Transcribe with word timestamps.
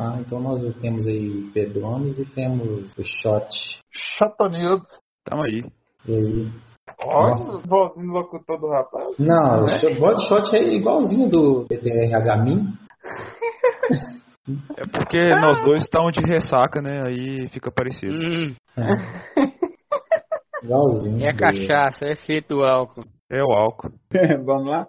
Ah, 0.00 0.16
então 0.18 0.40
nós 0.40 0.62
temos 0.80 1.06
aí 1.06 1.50
Pedrones 1.52 2.18
e 2.18 2.24
temos 2.24 2.96
o 2.96 3.04
Shot. 3.04 3.48
Chatonildo. 3.92 4.84
Tamo 5.24 5.42
aí. 5.42 5.62
E 6.08 6.14
aí? 6.14 6.48
Olha, 7.04 7.34
vozinho 7.66 8.06
do 8.06 8.12
locutor 8.12 8.58
do 8.58 8.68
rapaz. 8.68 9.18
Não, 9.18 9.64
o 9.64 10.00
body 10.00 10.22
shot 10.26 10.56
é 10.56 10.74
igualzinho 10.74 11.28
do 11.28 11.66
PTRH 11.68 12.36
Min. 12.44 12.72
É 14.76 14.84
porque 14.86 15.28
nós 15.36 15.60
dois 15.60 15.82
estamos 15.84 16.12
de 16.12 16.20
ressaca, 16.22 16.80
né? 16.82 16.98
Aí 17.06 17.46
fica 17.50 17.70
parecido. 17.70 18.14
Hum, 18.16 18.52
Igualzinho. 20.64 21.24
é 21.24 21.28
a 21.28 21.32
do- 21.32 21.38
cachaça, 21.38 22.06
é 22.06 22.12
efeito 22.12 22.56
do 22.56 22.64
álcool. 22.64 23.04
É 23.30 23.40
o 23.44 23.52
álcool. 23.52 23.92
Vamos 24.44 24.68
lá? 24.68 24.88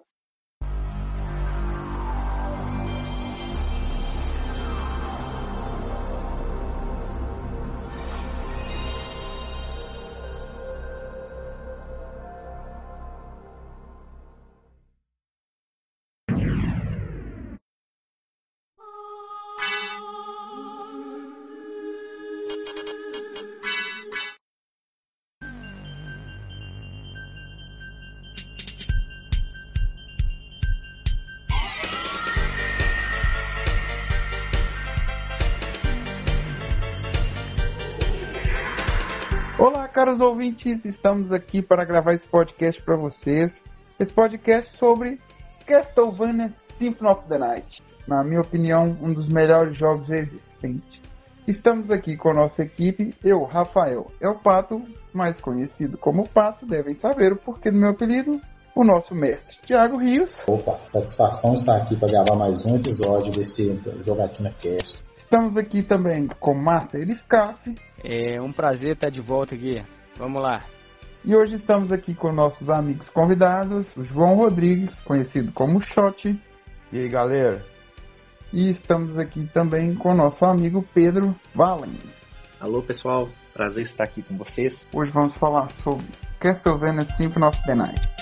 Ouvintes, 40.21 40.85
estamos 40.85 41.31
aqui 41.31 41.63
para 41.63 41.83
gravar 41.83 42.13
esse 42.13 42.27
podcast 42.27 42.79
para 42.83 42.95
vocês. 42.95 43.59
Esse 43.99 44.13
podcast 44.13 44.77
sobre 44.77 45.19
Castlevania 45.65 46.53
Symphony 46.77 47.09
of 47.09 47.27
the 47.27 47.39
Night. 47.39 47.83
Na 48.07 48.23
minha 48.23 48.41
opinião, 48.41 48.95
um 49.01 49.11
dos 49.11 49.27
melhores 49.27 49.75
jogos 49.75 50.11
existentes. 50.11 51.01
Estamos 51.47 51.89
aqui 51.89 52.15
com 52.15 52.29
a 52.29 52.33
nossa 52.35 52.61
equipe, 52.61 53.15
eu, 53.23 53.43
Rafael, 53.43 54.11
é 54.21 54.29
o 54.29 54.37
Pato, 54.37 54.79
mais 55.11 55.41
conhecido 55.41 55.97
como 55.97 56.29
Pato, 56.29 56.67
devem 56.67 56.93
saber 56.93 57.33
o 57.33 57.37
porquê 57.37 57.71
do 57.71 57.79
meu 57.79 57.89
apelido, 57.89 58.39
o 58.75 58.83
nosso 58.83 59.15
mestre, 59.15 59.57
Thiago 59.65 59.97
Rios. 59.97 60.31
Opa, 60.47 60.79
satisfação 60.87 61.55
estar 61.55 61.77
aqui 61.77 61.97
para 61.97 62.09
gravar 62.09 62.35
mais 62.35 62.63
um 62.63 62.75
episódio 62.75 63.31
desse 63.33 63.75
Jogatina 64.05 64.51
Cast. 64.51 65.01
Estamos 65.17 65.57
aqui 65.57 65.81
também 65.81 66.27
com 66.39 66.53
Master 66.53 67.09
Scarf, 67.15 67.73
É 68.03 68.39
um 68.39 68.53
prazer 68.53 68.93
estar 68.93 69.09
de 69.09 69.19
volta 69.19 69.55
aqui. 69.55 69.83
Vamos 70.17 70.41
lá. 70.41 70.63
E 71.23 71.35
hoje 71.35 71.55
estamos 71.55 71.91
aqui 71.91 72.13
com 72.15 72.31
nossos 72.31 72.69
amigos 72.69 73.07
convidados, 73.09 73.95
o 73.95 74.03
João 74.03 74.35
Rodrigues, 74.35 74.91
conhecido 75.01 75.51
como 75.51 75.79
Shot, 75.81 76.35
E 76.91 76.97
aí, 76.99 77.07
galera? 77.09 77.63
e 78.53 78.69
estamos 78.69 79.17
aqui 79.17 79.47
também 79.53 79.95
com 79.95 80.13
nosso 80.13 80.43
amigo 80.45 80.85
Pedro 80.93 81.33
Valens. 81.55 81.93
Alô 82.59 82.81
pessoal, 82.81 83.29
prazer 83.53 83.85
estar 83.85 84.03
aqui 84.03 84.21
com 84.23 84.35
vocês. 84.35 84.75
Hoje 84.93 85.09
vamos 85.11 85.33
falar 85.35 85.69
sobre 85.69 86.05
Castlevania 86.39 87.03
Symphony 87.03 87.45
of 87.45 87.63
the 87.65 87.75
Night. 87.75 88.20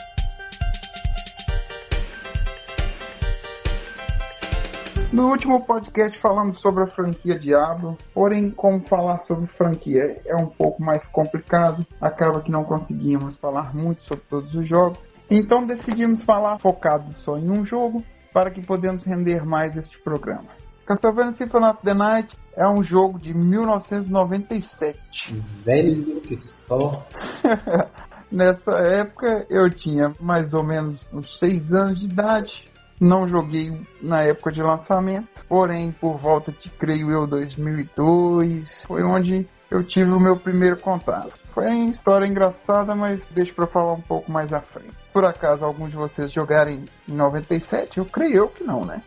No 5.11 5.31
último 5.31 5.65
podcast 5.65 6.19
falamos 6.19 6.59
sobre 6.59 6.83
a 6.83 6.87
franquia 6.87 7.39
Diablo, 7.39 7.97
porém, 8.13 8.51
como 8.51 8.79
falar 8.81 9.17
sobre 9.21 9.47
franquia 9.47 10.21
é 10.23 10.35
um 10.35 10.45
pouco 10.45 10.83
mais 10.83 11.03
complicado, 11.07 11.83
acaba 11.99 12.41
que 12.41 12.51
não 12.51 12.63
conseguimos 12.63 13.35
falar 13.37 13.73
muito 13.73 14.03
sobre 14.03 14.23
todos 14.29 14.53
os 14.53 14.69
jogos. 14.69 14.99
Então 15.27 15.65
decidimos 15.65 16.23
falar 16.23 16.59
focado 16.59 17.11
só 17.13 17.39
em 17.39 17.49
um 17.49 17.65
jogo 17.65 18.03
para 18.31 18.51
que 18.51 18.61
podemos 18.61 19.03
render 19.03 19.43
mais 19.43 19.75
este 19.75 19.99
programa. 20.03 20.49
Castlevania 20.85 21.33
Symphony 21.33 21.65
of 21.65 21.81
the 21.83 21.95
Night 21.95 22.37
é 22.55 22.69
um 22.69 22.83
jogo 22.83 23.17
de 23.17 23.33
1997. 23.33 25.33
Velho 25.65 26.21
que 26.21 26.35
só. 26.35 27.03
Nessa 28.31 28.73
época 28.73 29.47
eu 29.49 29.71
tinha 29.71 30.13
mais 30.19 30.53
ou 30.53 30.63
menos 30.63 31.09
uns 31.11 31.39
6 31.39 31.73
anos 31.73 31.99
de 31.99 32.05
idade. 32.05 32.68
Não 32.99 33.27
joguei 33.27 33.71
na 34.01 34.23
época 34.23 34.51
de 34.51 34.61
lançamento, 34.61 35.29
porém 35.47 35.91
por 35.91 36.17
volta 36.17 36.51
de 36.51 36.69
creio 36.71 37.11
eu 37.11 37.25
2002 37.25 38.83
foi 38.85 39.03
onde 39.03 39.47
eu 39.71 39.83
tive 39.83 40.11
o 40.11 40.19
meu 40.19 40.35
primeiro 40.35 40.77
contato. 40.77 41.31
Foi 41.53 41.65
uma 41.67 41.91
história 41.91 42.27
engraçada, 42.27 42.93
mas 42.95 43.25
deixa 43.27 43.53
pra 43.53 43.67
falar 43.67 43.93
um 43.93 44.01
pouco 44.01 44.31
mais 44.31 44.51
à 44.51 44.59
frente. 44.59 44.95
Por 45.13 45.25
acaso 45.25 45.63
alguns 45.63 45.91
de 45.91 45.95
vocês 45.95 46.31
jogarem 46.31 46.85
em 47.07 47.13
97? 47.13 47.99
Eu 47.99 48.05
creio 48.05 48.37
eu 48.37 48.47
que 48.49 48.63
não, 48.63 48.83
né? 48.83 49.01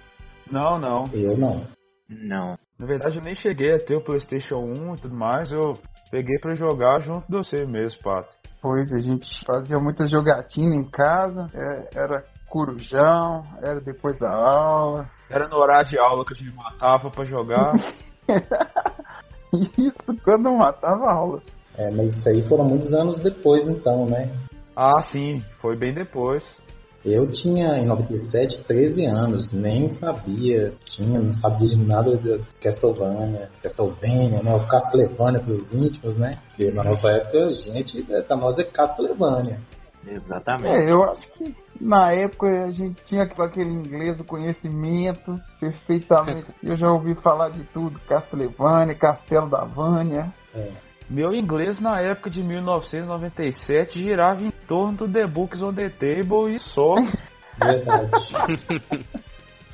Não, 0.50 0.78
não. 0.78 1.08
Eu 1.12 1.36
não. 1.36 1.66
Não. 2.08 2.56
Na 2.78 2.86
verdade, 2.86 3.18
eu 3.18 3.22
nem 3.22 3.34
cheguei 3.34 3.74
a 3.74 3.78
ter 3.78 3.96
o 3.96 4.04
PlayStation 4.04 4.58
1 4.58 4.94
e 4.94 5.00
tudo 5.00 5.14
mais. 5.14 5.50
Eu 5.50 5.74
peguei 6.10 6.38
pra 6.38 6.54
jogar 6.54 7.00
junto 7.00 7.26
de 7.26 7.36
você 7.36 7.64
mesmo, 7.64 8.02
Pato. 8.02 8.34
Pois 8.60 8.92
a 8.92 9.00
gente 9.00 9.26
fazia 9.44 9.78
muita 9.78 10.06
jogatina 10.06 10.74
em 10.76 10.84
casa, 10.84 11.46
é, 11.52 11.98
era 11.98 12.24
corujão, 12.52 13.46
era 13.62 13.80
depois 13.80 14.14
da 14.18 14.30
aula. 14.30 15.08
Era 15.30 15.48
no 15.48 15.56
horário 15.56 15.88
de 15.88 15.98
aula 15.98 16.22
que 16.22 16.34
a 16.34 16.36
gente 16.36 16.54
matava 16.54 17.10
pra 17.10 17.24
jogar. 17.24 17.72
Isso 19.78 20.14
quando 20.22 20.50
eu 20.50 20.56
matava 20.56 21.06
a 21.06 21.14
aula. 21.14 21.42
É, 21.78 21.90
mas 21.90 22.14
isso 22.14 22.28
aí 22.28 22.46
foram 22.46 22.64
muitos 22.64 22.92
anos 22.92 23.18
depois, 23.18 23.66
então, 23.66 24.04
né? 24.04 24.30
ah, 24.76 25.00
sim, 25.02 25.42
foi 25.58 25.74
bem 25.74 25.94
depois. 25.94 26.44
Eu 27.04 27.30
tinha, 27.30 27.78
em 27.78 27.86
97, 27.86 28.64
13 28.64 29.06
anos, 29.06 29.50
nem 29.50 29.90
sabia, 29.90 30.72
tinha, 30.84 31.18
não 31.18 31.32
sabia 31.32 31.70
de 31.70 31.76
nada 31.76 32.16
de 32.16 32.38
Castlevania, 32.60 33.50
Castlevania, 33.62 34.42
né? 34.42 34.54
O 34.54 34.66
Castlevania 34.68 35.40
pros 35.40 35.72
íntimos, 35.72 36.16
né? 36.16 36.38
Porque 36.48 36.70
na 36.70 36.84
nossa 36.84 37.10
época, 37.10 37.46
a 37.46 37.52
gente, 37.52 38.02
pra 38.02 38.36
nós 38.36 38.58
é 38.58 38.64
Castlevania. 38.64 39.58
Exatamente. 40.06 40.84
É, 40.84 40.90
eu 40.90 41.02
acho 41.04 41.26
que 41.32 41.54
na 41.80 42.12
época 42.12 42.46
a 42.64 42.70
gente 42.70 43.02
tinha 43.04 43.22
aquele 43.22 43.70
inglês 43.70 44.16
do 44.16 44.24
conhecimento 44.24 45.40
perfeitamente. 45.60 46.46
Eu 46.62 46.76
já 46.76 46.90
ouvi 46.90 47.14
falar 47.16 47.50
de 47.50 47.64
tudo, 47.64 47.98
Castlevania, 48.00 48.94
Castelo 48.94 49.48
da 49.48 49.64
Vânia. 49.64 50.32
Meu 51.08 51.32
inglês 51.32 51.80
na 51.80 52.00
época 52.00 52.30
de 52.30 52.42
1997 52.42 53.98
girava 53.98 54.42
em 54.42 54.50
torno 54.50 54.98
do 54.98 55.08
The 55.08 55.26
Books 55.26 55.60
on 55.60 55.74
the 55.74 55.88
Table 55.88 56.54
e 56.54 56.58
só. 56.58 56.94
Verdade. 57.58 58.10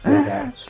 Verdade. 0.03 0.67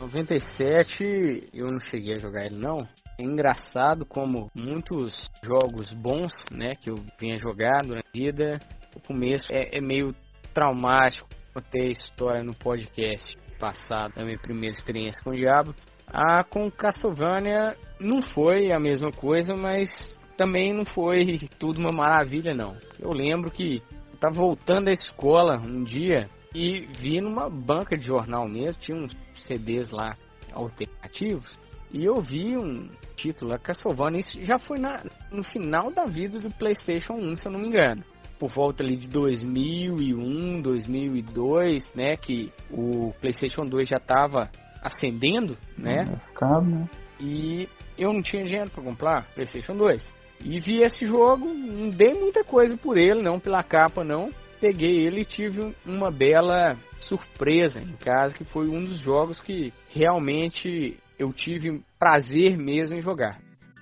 97 0.00 1.48
eu 1.54 1.70
não 1.70 1.80
cheguei 1.80 2.16
a 2.16 2.18
jogar 2.18 2.44
ele 2.44 2.56
não. 2.56 2.86
É 3.18 3.22
engraçado 3.22 4.04
como 4.04 4.50
muitos 4.54 5.30
jogos 5.42 5.92
bons, 5.92 6.32
né, 6.50 6.74
que 6.74 6.90
eu 6.90 6.96
vinha 7.18 7.38
jogar 7.38 7.82
durante 7.84 8.08
a 8.08 8.12
vida, 8.12 8.58
o 8.94 9.00
começo 9.00 9.52
é, 9.52 9.78
é 9.78 9.80
meio 9.80 10.14
traumático. 10.52 11.28
Contei 11.52 11.88
a 11.88 11.92
história 11.92 12.42
no 12.42 12.54
podcast 12.54 13.36
passado 13.58 14.14
da 14.14 14.24
minha 14.24 14.38
primeira 14.38 14.74
experiência 14.74 15.22
com 15.22 15.30
o 15.30 15.36
Diablo. 15.36 15.74
Ah, 16.08 16.42
com 16.44 16.70
Castlevania 16.70 17.76
não 18.00 18.20
foi 18.20 18.72
a 18.72 18.80
mesma 18.80 19.10
coisa, 19.12 19.54
mas 19.54 20.18
também 20.36 20.72
não 20.72 20.84
foi 20.84 21.38
tudo 21.58 21.78
uma 21.78 21.92
maravilha 21.92 22.52
não. 22.52 22.76
Eu 22.98 23.10
lembro 23.12 23.50
que 23.50 23.82
eu 24.12 24.18
tava 24.18 24.34
voltando 24.34 24.86
da 24.86 24.92
escola 24.92 25.56
um 25.56 25.84
dia 25.84 26.28
e 26.54 26.80
vi 26.98 27.20
numa 27.20 27.48
banca 27.48 27.96
de 27.96 28.06
jornal 28.06 28.48
mesmo, 28.48 28.80
tinha 28.80 28.96
uns 28.96 29.16
CDs 29.34 29.90
lá 29.90 30.14
alternativos, 30.52 31.58
e 31.92 32.04
eu 32.04 32.20
vi 32.20 32.56
um 32.56 32.88
título 33.14 33.50
lá, 33.50 33.58
Castlevania, 33.58 34.20
isso 34.20 34.44
já 34.44 34.58
foi 34.58 34.78
na, 34.78 35.02
no 35.30 35.42
final 35.42 35.90
da 35.90 36.04
vida 36.04 36.38
do 36.38 36.50
Playstation 36.50 37.14
1, 37.14 37.36
se 37.36 37.48
eu 37.48 37.52
não 37.52 37.60
me 37.60 37.68
engano. 37.68 38.02
Por 38.38 38.50
volta 38.50 38.82
ali 38.82 38.96
de 38.96 39.08
2001, 39.08 40.60
2002, 40.60 41.94
né, 41.94 42.16
que 42.16 42.52
o 42.70 43.12
Playstation 43.20 43.64
2 43.64 43.88
já 43.88 43.98
tava 43.98 44.50
ascendendo, 44.82 45.56
né, 45.78 46.04
Mercado, 46.04 46.66
né? 46.66 46.88
e 47.20 47.68
eu 47.96 48.12
não 48.12 48.22
tinha 48.22 48.44
dinheiro 48.44 48.70
para 48.70 48.82
comprar 48.82 49.26
PlayStation 49.34 49.74
2. 49.74 50.12
E 50.44 50.60
vi 50.60 50.82
esse 50.82 51.06
jogo, 51.06 51.46
não 51.46 51.90
dei 51.90 52.12
muita 52.12 52.44
coisa 52.44 52.76
por 52.76 52.98
ele, 52.98 53.22
não 53.22 53.40
pela 53.40 53.62
capa 53.62 54.04
não. 54.04 54.30
Peguei 54.60 55.06
ele 55.06 55.20
e 55.20 55.24
tive 55.24 55.74
uma 55.84 56.10
bela 56.10 56.76
surpresa 57.00 57.80
em 57.80 57.92
casa, 57.96 58.34
que 58.34 58.44
foi 58.44 58.68
um 58.68 58.84
dos 58.84 58.98
jogos 58.98 59.40
que 59.40 59.72
realmente 59.90 60.98
eu 61.18 61.32
tive 61.32 61.82
prazer 62.04 62.58
mesmo 62.58 62.98
em 62.98 63.00
jogar. 63.00 63.40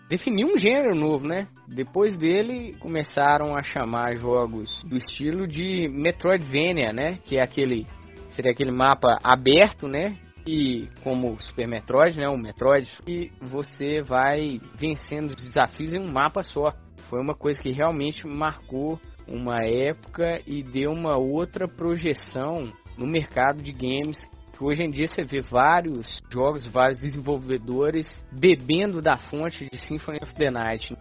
Defini 0.08 0.44
um 0.44 0.56
gênero 0.56 0.94
novo, 0.94 1.26
né? 1.26 1.48
Depois 1.66 2.16
dele 2.16 2.72
começaram 2.78 3.56
a 3.56 3.62
chamar 3.64 4.14
jogos 4.14 4.84
do 4.84 4.96
estilo 4.96 5.44
de 5.44 5.88
Metroidvania, 5.88 6.92
né? 6.92 7.18
Que 7.24 7.38
é 7.38 7.42
aquele 7.42 7.84
seria 8.30 8.52
aquele 8.52 8.70
mapa 8.70 9.18
aberto, 9.24 9.88
né? 9.88 10.14
e 10.44 10.88
como 11.04 11.38
Super 11.40 11.68
Metroid, 11.68 12.18
né, 12.18 12.28
o 12.28 12.36
Metroid, 12.36 12.90
e 13.06 13.30
você 13.40 14.02
vai 14.02 14.60
vencendo 14.74 15.30
os 15.30 15.36
desafios 15.36 15.94
em 15.94 16.00
um 16.00 16.10
mapa 16.10 16.42
só. 16.42 16.72
Foi 17.08 17.20
uma 17.20 17.34
coisa 17.34 17.60
que 17.62 17.70
realmente 17.70 18.26
marcou 18.26 19.00
uma 19.28 19.64
época 19.64 20.40
e 20.44 20.64
deu 20.64 20.90
uma 20.90 21.16
outra 21.16 21.68
projeção 21.68 22.72
no 22.98 23.06
mercado 23.06 23.62
de 23.62 23.70
games. 23.70 24.28
Hoje 24.62 24.84
em 24.84 24.90
dia 24.90 25.08
você 25.08 25.24
vê 25.24 25.40
vários 25.40 26.22
jogos, 26.30 26.64
vários 26.66 27.00
desenvolvedores 27.00 28.24
bebendo 28.30 29.02
da 29.02 29.16
fonte 29.16 29.68
de 29.68 29.76
Symphony 29.76 30.20
of 30.22 30.32
the 30.34 30.50
Night. 30.50 30.96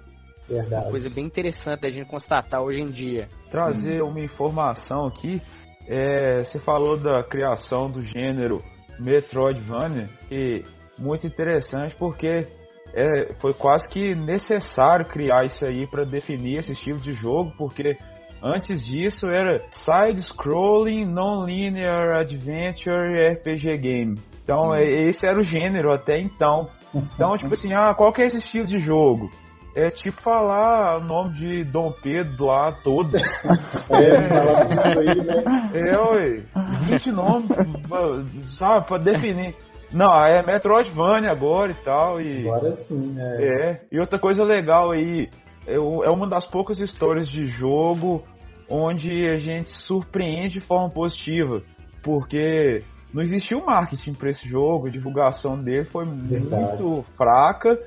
Verdade. 0.49 0.83
Uma 0.83 0.89
coisa 0.89 1.09
bem 1.11 1.25
interessante 1.25 1.81
da 1.81 1.89
gente 1.91 2.09
constatar 2.09 2.61
hoje 2.61 2.81
em 2.81 2.87
dia. 2.87 3.27
Trazer 3.51 4.01
uma 4.01 4.19
informação 4.19 5.05
aqui. 5.05 5.39
É, 5.87 6.39
você 6.39 6.57
falou 6.59 6.97
da 6.97 7.23
criação 7.23 7.89
do 7.89 8.01
gênero 8.03 8.63
Metroidvania 8.99 10.09
e 10.31 10.63
muito 10.97 11.27
interessante 11.27 11.95
porque 11.95 12.39
é, 12.93 13.33
foi 13.39 13.53
quase 13.53 13.87
que 13.87 14.15
necessário 14.15 15.05
criar 15.05 15.45
isso 15.45 15.63
aí 15.63 15.85
para 15.85 16.03
definir 16.03 16.59
esse 16.59 16.71
estilo 16.71 16.99
de 16.99 17.13
jogo, 17.13 17.53
porque 17.57 17.95
antes 18.41 18.83
disso 18.85 19.27
era 19.27 19.61
side-scrolling, 19.71 21.05
non-linear 21.05 22.19
adventure 22.19 23.29
RPG 23.33 23.77
game. 23.77 24.15
Então 24.43 24.73
é, 24.73 24.83
esse 24.83 25.25
era 25.25 25.39
o 25.39 25.43
gênero 25.43 25.91
até 25.91 26.19
então. 26.19 26.69
Então 26.93 27.37
tipo 27.37 27.53
assim, 27.53 27.73
ah, 27.73 27.93
qual 27.93 28.11
que 28.11 28.21
é 28.21 28.25
esse 28.25 28.37
estilo 28.37 28.65
de 28.65 28.79
jogo? 28.79 29.29
É 29.73 29.89
tipo 29.89 30.21
falar 30.21 30.97
o 30.97 31.03
nome 31.03 31.33
de 31.35 31.63
Dom 31.63 31.93
Pedro 32.03 32.45
lá 32.45 32.71
todo. 32.83 33.17
É, 33.91 34.23
falar 34.23 34.65
tudo 34.67 34.99
aí, 34.99 35.15
né? 35.15 35.43
É, 35.73 35.97
ué. 35.97 36.43
20 36.87 37.11
nomes, 37.11 37.47
sabe, 38.57 38.87
pra 38.87 38.97
definir. 38.97 39.53
Não, 39.91 40.13
é 40.25 40.41
Metroidvania 40.45 41.31
agora 41.31 41.71
e 41.71 41.75
tal. 41.75 42.21
E, 42.21 42.47
Agora 42.47 42.75
sim, 42.77 43.13
né? 43.13 43.37
é. 43.39 43.81
E 43.91 43.99
outra 43.99 44.17
coisa 44.17 44.43
legal 44.43 44.91
aí, 44.91 45.27
é 45.67 45.75
é 45.75 46.09
uma 46.09 46.27
das 46.27 46.45
poucas 46.45 46.79
histórias 46.79 47.27
de 47.27 47.47
jogo 47.47 48.23
onde 48.71 49.27
a 49.27 49.37
gente 49.37 49.69
surpreende 49.69 50.55
de 50.55 50.59
forma 50.61 50.89
positiva. 50.89 51.61
Porque 52.01 52.81
não 53.13 53.21
existiu 53.21 53.63
marketing 53.65 54.13
para 54.13 54.29
esse 54.29 54.47
jogo, 54.47 54.87
a 54.87 54.91
divulgação 54.91 55.57
dele 55.57 55.85
foi 55.85 56.05
Verdade. 56.05 56.81
muito 56.81 57.03
fraca. 57.17 57.77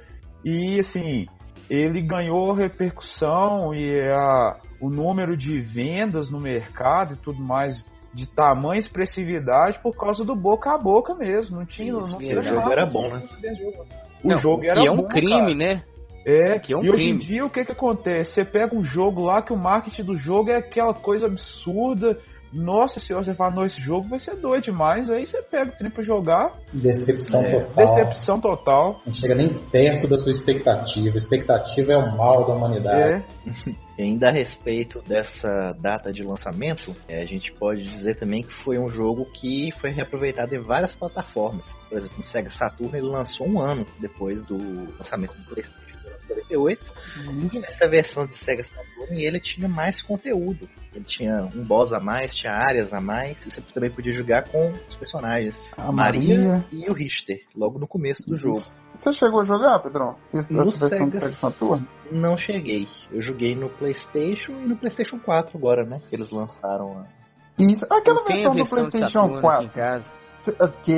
E 0.45 0.79
assim, 0.79 1.27
ele 1.71 2.03
ganhou 2.03 2.53
repercussão 2.53 3.75
e 3.75 4.01
a, 4.11 4.57
o 4.81 4.91
número 4.91 5.37
de 5.37 5.61
vendas 5.61 6.31
no 6.31 6.39
mercado 6.39 7.15
e 7.15 7.17
tudo 7.17 7.43
mais 7.43 7.89
de 8.13 8.29
tamanha 8.29 8.79
expressividade 8.79 9.81
por 9.83 9.97
causa 9.97 10.25
do 10.25 10.37
boca 10.37 10.73
a 10.73 10.79
boca 10.79 11.15
mesmo. 11.15 11.59
Não 11.59 11.67
tinha, 11.67 11.93
Isso, 11.93 12.13
não 12.13 12.19
tinha 12.19 12.39
O 12.39 12.43
jogo 12.43 12.71
era 12.71 12.87
bom, 12.87 13.09
né? 13.09 13.23
O 14.23 14.29
Não, 14.29 14.41
jogo 14.41 14.61
que 14.61 14.69
era 14.69 14.87
é 14.87 14.91
um 14.91 14.99
bom, 14.99 15.05
crime, 15.05 15.31
cara. 15.31 15.55
né? 15.55 15.83
É, 16.25 16.59
Que 16.59 16.73
é 16.73 16.77
um 16.77 16.83
e 16.85 16.91
hoje 16.91 17.03
em 17.09 17.19
crime. 17.19 17.25
dia 17.25 17.45
o 17.45 17.51
que 17.51 17.65
que 17.65 17.73
acontece? 17.73 18.33
Você 18.33 18.45
pega 18.45 18.75
um 18.75 18.85
jogo 18.85 19.25
lá 19.25 19.43
que 19.43 19.53
o 19.53 19.57
marketing 19.57 20.05
do 20.05 20.17
jogo 20.17 20.51
é 20.51 20.57
aquela 20.57 20.95
coisa 20.95 21.27
absurda. 21.27 22.19
Nossa 22.53 23.01
senhora, 23.01 23.25
você 23.25 23.35
fala, 23.35 23.53
não, 23.53 23.67
esse 23.67 23.81
jogo 23.81 24.07
vai 24.07 24.21
ser 24.21 24.37
doido 24.37 24.63
demais. 24.63 25.11
Aí 25.11 25.27
você 25.27 25.43
pega 25.43 25.71
o 25.71 25.77
trem 25.77 25.91
pra 25.91 26.05
jogar, 26.05 26.53
Decepção 26.73 27.41
É, 27.43 27.61
total. 27.61 27.75
decepção 27.87 28.41
total. 28.41 29.01
Não 29.05 29.13
chega 29.13 29.35
nem 29.35 29.49
perto 29.49 30.07
da 30.07 30.17
sua 30.17 30.31
expectativa. 30.31 31.19
Expectativa 31.19 31.93
é 31.93 31.97
o 31.97 32.17
mal 32.17 32.47
da 32.47 32.55
humanidade. 32.55 33.25
É, 33.47 33.75
E 33.99 34.03
ainda 34.03 34.29
a 34.29 34.33
respeito 34.33 35.01
dessa 35.03 35.73
data 35.81 36.13
de 36.13 36.23
lançamento, 36.25 36.93
eh, 37.09 37.23
a 37.23 37.27
gente 37.27 37.53
pode 37.53 37.85
dizer 37.87 38.17
também 38.17 38.43
que 38.43 38.53
foi 38.65 38.77
um 38.77 38.89
jogo 38.89 39.25
que 39.27 39.71
foi 39.81 39.91
reaproveitado 39.91 40.53
em 40.55 40.61
várias 40.61 40.97
plataformas. 40.97 41.65
Por 41.89 41.99
exemplo, 41.99 42.17
no 42.19 42.25
Sega 42.25 42.51
Saturn 42.51 42.91
ele 42.97 43.07
lançou 43.07 43.47
um 43.49 43.61
ano 43.61 43.87
depois 44.01 44.45
do 44.47 44.57
lançamento 44.99 45.35
do 45.37 45.45
PlayStation 45.45 45.84
em 46.41 46.49
1948. 46.49 46.85
E 47.55 47.59
nessa 47.61 47.89
versão 47.89 48.27
de 48.27 48.33
Sega 48.39 48.65
Saturn 48.65 49.23
ele 49.25 49.39
tinha 49.41 49.69
mais 49.69 50.03
conteúdo. 50.03 50.69
Ele 50.95 51.05
tinha 51.05 51.49
um 51.55 51.65
boss 51.65 51.93
a 51.93 52.01
mais, 52.01 52.35
tinha 52.35 52.53
áreas 52.53 52.93
a 52.93 53.01
mais, 53.01 53.37
e 53.47 53.51
você 53.51 53.61
também 53.73 53.91
podia 53.91 54.13
jogar 54.13 54.45
com 54.45 54.71
os 54.87 54.95
personagens 54.95 55.55
A 55.77 55.91
Maria, 55.93 56.39
Maria. 56.39 56.65
e 56.73 56.89
o 56.89 56.93
Richter, 56.93 57.41
logo 57.55 57.79
no 57.79 57.87
começo 57.87 58.23
do 58.29 58.37
jogo. 58.37 58.61
Você 58.95 59.13
chegou 59.13 59.41
a 59.41 59.45
jogar, 59.45 59.81
Pedrão? 59.81 60.17
Essa 60.33 60.53
No 60.55 60.63
essa 60.63 60.89
versão 60.89 61.07
do 61.09 61.13
Sega. 61.13 61.27
Sega 61.29 61.41
Saturn? 61.41 61.89
Não 62.13 62.37
cheguei. 62.37 62.87
Eu 63.11 63.23
joguei 63.23 63.55
no 63.57 63.69
PlayStation 63.71 64.53
e 64.53 64.67
no 64.69 64.77
PlayStation 64.77 65.19
4 65.19 65.57
agora, 65.59 65.85
né? 65.85 66.01
Que 66.09 66.15
eles 66.17 66.31
lançaram 66.31 66.99
a 67.01 67.07
Isso. 67.59 67.85
Aquela 67.91 68.25
versão 68.25 68.51
do 68.51 68.57
versão 68.57 68.83
de 68.85 68.91
PlayStation 68.91 69.09
Saturno 69.21 69.35
aqui 69.35 69.43
4. 69.43 69.65
em 69.65 69.69
casa. 69.69 70.07
Cê- 70.45 70.57
ah, 70.61 70.69
Que 70.69 70.93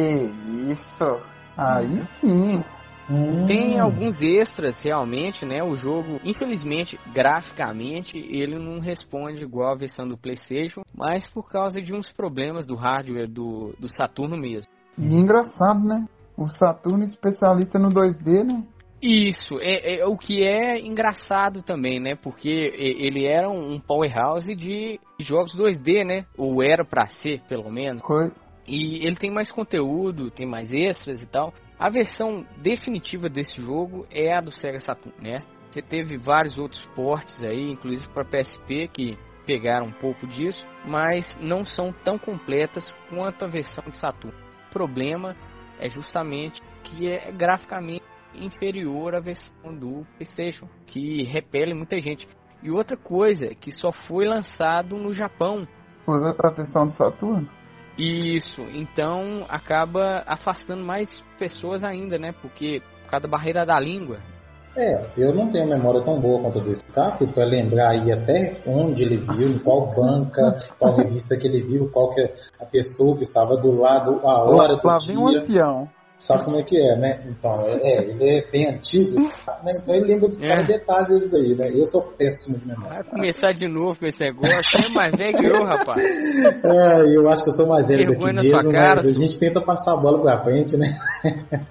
isso? 0.73 1.21
Aí 1.57 2.05
sim. 2.21 2.63
Hum, 3.09 3.47
Tem 3.47 3.79
alguns 3.79 4.21
extras 4.21 4.83
realmente, 4.83 5.47
né? 5.47 5.63
O 5.63 5.77
jogo, 5.77 6.21
infelizmente, 6.25 6.99
graficamente, 7.13 8.19
ele 8.19 8.59
não 8.59 8.81
responde 8.81 9.43
igual 9.43 9.73
a 9.73 9.79
versão 9.79 10.07
do 10.07 10.19
PlayStation, 10.19 10.83
mas 10.95 11.29
por 11.29 11.49
causa 11.49 11.81
de 11.81 11.95
uns 11.95 12.13
problemas 12.13 12.67
do 12.67 12.75
hardware 12.75 13.29
do, 13.29 13.75
do 13.79 13.89
Saturno 13.89 14.37
mesmo. 14.37 14.71
E 14.99 15.15
engraçado, 15.15 15.87
né? 15.87 16.05
O 16.37 16.49
Saturno 16.49 17.05
especialista 17.05 17.79
no 17.79 17.91
2D, 17.91 18.45
né? 18.45 18.63
Isso, 19.01 19.59
é, 19.61 20.01
é 20.01 20.07
o 20.07 20.17
que 20.17 20.43
é 20.43 20.81
engraçado 20.81 21.63
também, 21.63 22.01
né? 22.01 22.17
Porque 22.17 22.49
ele 22.49 23.25
era 23.25 23.49
um 23.49 23.79
powerhouse 23.79 24.55
de 24.55 24.99
jogos 25.21 25.55
2D, 25.55 26.05
né? 26.05 26.25
Ou 26.37 26.63
era 26.63 26.85
pra 26.85 27.07
ser, 27.07 27.43
pelo 27.47 27.71
menos. 27.71 28.03
Coisa. 28.03 28.41
E 28.67 29.07
ele 29.07 29.17
tem 29.17 29.31
mais 29.31 29.51
conteúdo, 29.51 30.31
tem 30.31 30.47
mais 30.47 30.73
extras 30.73 31.23
e 31.23 31.27
tal. 31.27 31.53
A 31.79 31.91
versão 31.91 32.47
definitiva 32.57 33.29
desse 33.29 33.61
jogo 33.61 34.07
é 34.11 34.35
a 34.35 34.41
do 34.41 34.51
Sega 34.51 34.81
Saturn, 34.81 35.15
né? 35.21 35.43
Você 35.71 35.83
teve 35.83 36.17
vários 36.17 36.57
outros 36.57 36.87
portes 36.95 37.43
aí, 37.43 37.71
inclusive 37.71 38.09
para 38.09 38.25
PSP, 38.25 38.89
que 38.89 39.19
pegaram 39.47 39.87
um 39.87 39.93
pouco 39.93 40.27
disso, 40.27 40.67
mas 40.87 41.39
não 41.41 41.65
são 41.65 41.93
tão 41.93 42.19
completas 42.19 42.93
quanto 43.11 43.45
a 43.45 43.49
versão 43.49 43.85
de 43.85 43.99
Saturn. 43.99 44.35
O 44.69 44.73
problema 44.73 45.37
é 45.79 45.89
justamente 45.89 46.63
que 46.83 47.09
é 47.09 47.31
graficamente 47.31 48.05
inferior 48.35 49.15
à 49.15 49.21
versão 49.21 49.75
do 49.75 50.07
PlayStation, 50.17 50.69
que 50.87 51.23
repele 51.25 51.75
muita 51.75 52.01
gente. 52.01 52.27
E 52.63 52.71
outra 52.71 52.97
coisa, 52.97 53.55
que 53.55 53.71
só 53.71 53.93
foi 53.93 54.27
lançado 54.27 54.97
no 54.97 55.13
Japão, 55.13 55.67
Usa 56.07 56.37
a 56.39 56.51
versão 56.51 56.87
do 56.87 56.93
Saturno? 56.93 57.49
Isso, 57.99 58.63
então 58.75 59.47
acaba 59.49 60.23
afastando 60.27 60.85
mais 60.85 61.23
pessoas 61.39 61.83
ainda, 61.83 62.19
né? 62.19 62.33
Porque 62.43 62.83
por 63.05 63.11
causa 63.11 63.27
da 63.27 63.29
barreira 63.29 63.65
da 63.65 63.79
língua. 63.81 64.19
É, 64.77 65.07
eu 65.17 65.35
não 65.35 65.51
tenho 65.51 65.67
memória 65.67 66.03
tão 66.03 66.21
boa 66.21 66.43
quanto 66.43 66.59
a 66.59 66.63
do 66.63 66.75
Scaff 66.75 67.27
para 67.29 67.47
lembrar 67.47 67.93
aí 67.93 68.13
até 68.13 68.61
onde 68.67 69.03
ele 69.03 69.17
viu, 69.17 69.49
em 69.49 69.59
qual 69.59 69.95
banca, 69.95 70.61
qual 70.79 70.97
revista 70.97 71.35
que 71.35 71.47
ele 71.47 71.63
viu, 71.63 71.89
qual 71.91 72.11
que 72.11 72.21
é 72.21 72.35
a 72.61 72.67
pessoa 72.67 73.17
que 73.17 73.23
estava 73.23 73.57
do 73.57 73.81
lado, 73.81 74.21
a 74.23 74.43
hora 74.43 74.77
do 74.77 74.87
Lá 74.87 74.99
vem 75.07 75.17
um 75.17 75.31
dia. 75.31 75.41
ancião. 75.41 75.89
Sabe 76.19 76.45
como 76.45 76.59
é 76.59 76.63
que 76.63 76.77
é, 76.81 76.97
né? 76.97 77.23
Então, 77.29 77.61
é, 77.67 77.77
é, 77.77 78.03
ele 78.05 78.39
é 78.39 78.51
bem 78.51 78.71
antigo, 78.71 79.21
né? 79.21 79.77
então 79.77 79.95
ele 79.95 80.07
lembra 80.07 80.29
dos 80.29 80.43
É. 80.43 80.63
detalhes 80.65 81.33
aí, 81.33 81.55
né? 81.55 81.71
Eu 81.75 81.87
sou 81.89 82.03
péssimo 82.13 82.59
de 82.59 82.67
memória. 82.67 83.03
Vai 83.03 83.05
começar 83.05 83.53
de 83.53 83.69
novo 83.69 83.99
com 83.99 84.07
esse 84.07 84.21
negócio. 84.21 84.63
Você 84.63 84.87
é 84.87 84.89
mais 84.89 85.15
velho 85.15 85.39
que 85.39 85.47
eu, 85.47 85.65
rapaz. 85.65 86.01
É, 86.67 87.17
eu 87.17 87.29
acho 87.29 87.45
que 87.45 87.51
eu 87.51 87.55
sou 87.55 87.67
mais 87.67 87.87
velho 87.89 88.11
Vergonha 88.11 88.35
daqui 88.35 88.51
na 88.51 88.57
sua 88.57 88.63
mesmo, 88.63 88.73
cara, 88.73 88.97
mas 88.97 89.09
a 89.09 89.19
gente 89.19 89.39
tenta 89.39 89.61
passar 89.61 89.93
a 89.93 89.97
bola 89.97 90.21
pra 90.21 90.43
frente, 90.43 90.77
né? 90.77 90.99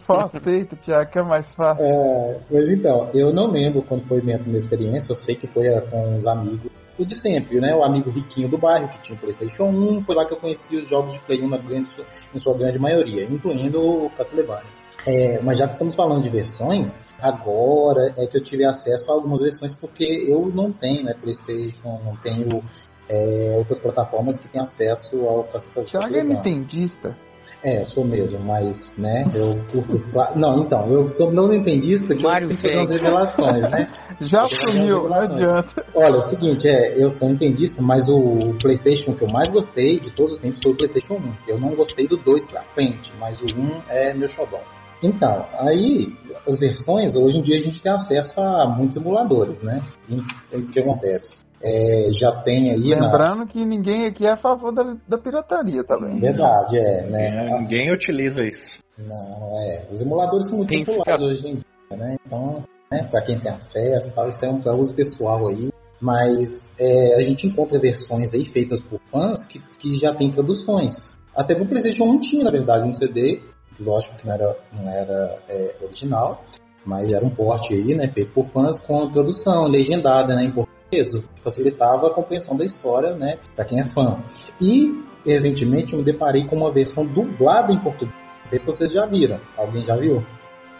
Só 0.00 0.14
aceita, 0.14 0.76
Tiago, 0.76 1.10
que 1.10 1.18
é 1.18 1.22
mais 1.22 1.52
fácil. 1.52 1.84
É, 1.84 2.40
mas 2.50 2.68
então, 2.68 3.10
eu 3.12 3.32
não 3.32 3.50
lembro 3.50 3.82
quando 3.82 4.06
foi 4.06 4.20
minha 4.22 4.38
primeira 4.38 4.64
experiência, 4.64 5.12
eu 5.12 5.16
sei 5.16 5.34
que 5.34 5.46
foi 5.46 5.68
com 5.90 6.18
os 6.18 6.26
amigos, 6.26 6.70
o 7.02 7.06
de 7.06 7.20
sempre, 7.20 7.60
né? 7.60 7.74
O 7.74 7.82
amigo 7.82 8.10
riquinho 8.10 8.48
do 8.48 8.58
bairro, 8.58 8.88
que 8.88 9.00
tinha 9.00 9.16
o 9.16 9.20
Playstation 9.20 9.64
1, 9.64 10.04
foi 10.04 10.14
lá 10.14 10.26
que 10.26 10.34
eu 10.34 10.38
conheci 10.38 10.76
os 10.76 10.88
jogos 10.88 11.14
de 11.14 11.20
Play 11.20 11.42
1 11.42 11.48
na 11.48 11.58
grande, 11.58 11.88
em 12.34 12.38
sua 12.38 12.56
grande 12.56 12.78
maioria, 12.78 13.24
incluindo 13.24 13.80
o 13.80 14.10
Castlevania. 14.10 14.70
É, 15.06 15.40
mas 15.42 15.58
já 15.58 15.66
que 15.66 15.72
estamos 15.72 15.96
falando 15.96 16.22
de 16.22 16.28
versões, 16.28 16.96
agora 17.20 18.14
é 18.18 18.26
que 18.26 18.36
eu 18.36 18.42
tive 18.42 18.64
acesso 18.64 19.10
a 19.10 19.14
algumas 19.14 19.40
versões, 19.40 19.74
porque 19.74 20.04
eu 20.04 20.46
não 20.54 20.72
tenho 20.72 21.04
né, 21.04 21.14
Playstation, 21.14 22.00
não 22.04 22.16
tenho 22.16 22.62
é, 23.08 23.54
outras 23.56 23.78
plataformas 23.78 24.38
que 24.38 24.48
têm 24.48 24.60
acesso 24.60 25.26
ao 25.26 25.44
Castlevania. 25.44 25.84
Tiago 25.84 26.16
é 26.16 26.24
nintendista. 26.24 27.16
É, 27.62 27.84
sou 27.84 28.04
mesmo, 28.04 28.38
mas, 28.40 28.96
né, 28.96 29.24
eu 29.34 29.54
curto 29.70 29.96
os 29.96 30.06
cla- 30.10 30.32
Não, 30.34 30.60
então, 30.60 30.90
eu 30.90 31.06
sou 31.08 31.30
não 31.30 31.46
nintendista 31.48 32.14
que 32.14 32.22
Mario 32.22 32.50
eu 32.50 32.56
tenho 32.56 32.58
que 32.58 32.62
fazer 32.62 32.78
umas 32.78 32.90
revelações, 32.90 33.70
né? 33.70 33.92
Já 34.22 34.46
sumiu, 34.46 35.08
não 35.08 35.14
adianta. 35.20 35.84
Olha, 35.94 36.14
é 36.14 36.18
o 36.18 36.22
seguinte, 36.22 36.66
é, 36.66 36.94
eu 36.96 37.10
sou 37.10 37.28
nintendista, 37.28 37.82
mas 37.82 38.08
o 38.08 38.54
Playstation 38.62 39.12
que 39.12 39.22
eu 39.22 39.28
mais 39.28 39.50
gostei 39.50 40.00
de 40.00 40.10
todos 40.10 40.34
os 40.34 40.38
tempos 40.40 40.58
foi 40.62 40.72
o 40.72 40.76
Playstation 40.76 41.14
1. 41.14 41.32
Eu 41.48 41.60
não 41.60 41.74
gostei 41.74 42.08
do 42.08 42.16
2 42.16 42.46
pra 42.46 42.62
frente, 42.74 43.12
mas 43.20 43.38
o 43.42 43.44
1 43.44 43.82
é 43.90 44.14
meu 44.14 44.28
xodó. 44.28 44.60
Então, 45.02 45.44
aí, 45.58 46.12
as 46.46 46.58
versões, 46.58 47.14
hoje 47.14 47.38
em 47.38 47.42
dia 47.42 47.58
a 47.58 47.62
gente 47.62 47.82
tem 47.82 47.92
acesso 47.92 48.40
a 48.40 48.66
muitos 48.66 48.96
emuladores, 48.96 49.60
né? 49.62 49.82
E 50.08 50.56
o 50.56 50.66
que 50.68 50.80
acontece? 50.80 51.34
É, 51.62 52.08
já 52.12 52.42
tem 52.42 52.70
aí. 52.70 52.94
Lembrando 52.94 53.40
na... 53.40 53.46
que 53.46 53.64
ninguém 53.64 54.06
aqui 54.06 54.26
é 54.26 54.32
a 54.32 54.36
favor 54.36 54.72
da, 54.72 54.96
da 55.06 55.18
pirataria 55.18 55.84
também. 55.84 56.18
Verdade, 56.18 56.78
é. 56.78 57.06
Né? 57.08 57.46
É, 57.46 57.58
ninguém 57.58 57.92
utiliza 57.92 58.42
isso. 58.42 58.78
Não, 58.98 59.60
é. 59.60 59.86
Os 59.90 60.00
emuladores 60.00 60.48
são 60.48 60.58
muito 60.58 60.72
populares 60.72 61.04
ficar... 61.04 61.20
hoje 61.20 61.48
em 61.48 61.54
dia, 61.54 61.96
né? 61.96 62.16
Então, 62.26 62.60
né, 62.90 63.08
para 63.10 63.22
quem 63.22 63.38
tem 63.38 63.52
acesso, 63.52 64.14
tal, 64.14 64.28
isso 64.28 64.44
é 64.44 64.50
um 64.50 64.78
uso 64.78 64.94
pessoal 64.94 65.48
aí. 65.48 65.70
Mas 66.00 66.48
é, 66.78 67.14
a 67.16 67.22
gente 67.22 67.46
encontra 67.46 67.78
versões 67.78 68.32
aí 68.32 68.46
feitas 68.46 68.82
por 68.82 68.98
fãs 69.10 69.46
que, 69.46 69.60
que 69.78 69.96
já 69.96 70.14
tem 70.14 70.30
traduções. 70.30 70.94
Até 71.36 71.54
o 71.54 71.66
PlayStation 71.66 72.04
1 72.04 72.20
tinha, 72.20 72.44
na 72.44 72.50
verdade, 72.50 72.88
um 72.88 72.94
CD, 72.94 73.42
lógico 73.78 74.16
que 74.16 74.26
não 74.26 74.34
era, 74.34 74.56
não 74.72 74.90
era 74.90 75.38
é, 75.46 75.76
original, 75.82 76.42
mas 76.84 77.12
era 77.12 77.24
um 77.24 77.30
porte 77.30 77.74
aí, 77.74 77.94
né, 77.94 78.08
feito 78.08 78.32
por 78.32 78.48
fãs 78.48 78.80
com 78.80 79.10
tradução 79.10 79.66
legendada, 79.66 80.34
né, 80.34 80.44
em 80.44 80.52
português, 80.90 81.10
que 81.10 81.42
facilitava 81.42 82.08
a 82.08 82.14
compreensão 82.14 82.56
da 82.56 82.64
história, 82.64 83.14
né, 83.14 83.38
para 83.54 83.64
quem 83.64 83.80
é 83.80 83.84
fã. 83.84 84.22
E 84.60 85.04
recentemente 85.24 85.92
eu 85.92 86.00
me 86.00 86.04
deparei 86.04 86.46
com 86.46 86.56
uma 86.56 86.72
versão 86.72 87.06
dublada 87.06 87.72
em 87.72 87.78
português. 87.78 88.14
Não 88.40 88.46
sei 88.46 88.58
se 88.58 88.66
vocês 88.66 88.92
já 88.92 89.06
viram. 89.06 89.38
Alguém 89.56 89.84
já 89.84 89.96
viu? 89.96 90.24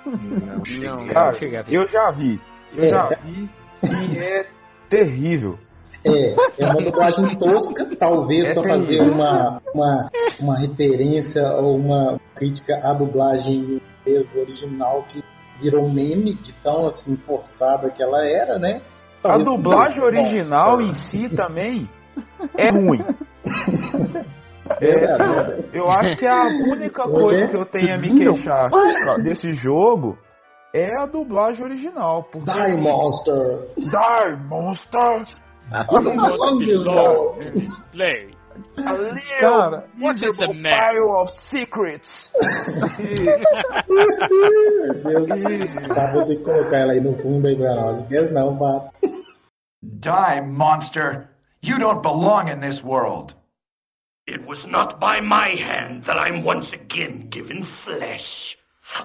Não, 0.07 0.97
não, 0.97 1.07
Cara, 1.09 1.37
eu 1.69 1.87
já 1.89 2.11
vi. 2.11 2.41
Eu 2.75 2.85
é, 2.85 2.89
já 2.89 3.09
vi 3.23 3.51
e 3.83 4.19
é 4.19 4.47
terrível. 4.89 5.59
É, 6.03 6.35
é 6.59 6.67
uma 6.67 6.83
dublagem 6.83 7.37
tosca, 7.37 7.87
talvez 7.99 8.49
é 8.49 8.55
para 8.55 8.63
fazer 8.63 9.03
uma, 9.03 9.61
uma, 9.75 10.11
uma 10.41 10.59
referência 10.59 11.43
ou 11.53 11.77
uma 11.77 12.19
crítica 12.35 12.81
à 12.83 12.95
dublagem 12.95 13.83
original 14.35 15.03
que 15.03 15.23
virou 15.61 15.87
meme 15.91 16.33
de 16.35 16.55
tão 16.63 16.87
assim 16.87 17.17
forçada 17.19 17.91
que 17.91 18.03
ela 18.03 18.27
era, 18.27 18.59
né? 18.59 18.81
A 19.23 19.37
dublagem 19.39 20.03
original 20.03 20.81
em 20.81 20.95
si 20.95 21.29
também 21.29 21.89
é 22.57 22.71
ruim. 22.71 23.05
É, 24.81 25.65
eu 25.73 25.89
acho 25.91 26.17
que 26.17 26.27
a 26.27 26.45
única 26.45 27.03
coisa 27.03 27.49
que 27.49 27.57
eu 27.57 27.67
tenho 27.67 27.95
a 27.95 27.99
me 27.99 28.17
queixar 28.17 28.71
desse 29.23 29.53
jogo 29.55 30.17
é 30.73 30.89
a 30.97 31.07
dublagem 31.07 31.65
original. 31.65 32.25
Porque... 32.31 32.51
Die 32.51 32.81
Monster! 32.81 33.69
Die 33.77 34.37
Monster! 34.49 35.25
Play. 37.93 38.30
A 38.77 38.93
little 38.95 39.21
Cara, 39.41 39.89
what 39.99 40.23
is 40.23 40.41
a 40.41 40.49
pile 40.49 41.17
of 41.17 41.31
secrets? 41.31 42.29
Meu 45.05 45.27
Deus, 45.27 45.71
tá, 45.95 46.13
vou 46.13 46.27
ter 46.27 46.37
que 46.37 46.45
colocar 46.45 46.79
ela 46.79 46.93
aí 46.93 47.01
no 47.01 47.17
fundo 47.23 47.47
aí 47.47 47.57
pra 47.57 47.75
nós. 47.75 48.03
Deus 48.09 48.33
não, 48.33 48.57
Pato. 48.59 48.91
Die, 49.83 50.41
monster! 50.43 51.31
You 51.63 51.79
don't 51.79 52.03
belong 52.03 52.49
in 52.49 52.61
this 52.61 52.83
world. 52.83 53.35
It 54.27 54.47
was 54.47 54.67
not 54.67 54.99
by 54.99 55.21
my 55.21 55.57
hand 55.57 56.05
that 56.05 56.17
I'm 56.17 56.45
once 56.45 56.73
again 56.73 57.29
given 57.29 57.63
flesh. 57.63 58.57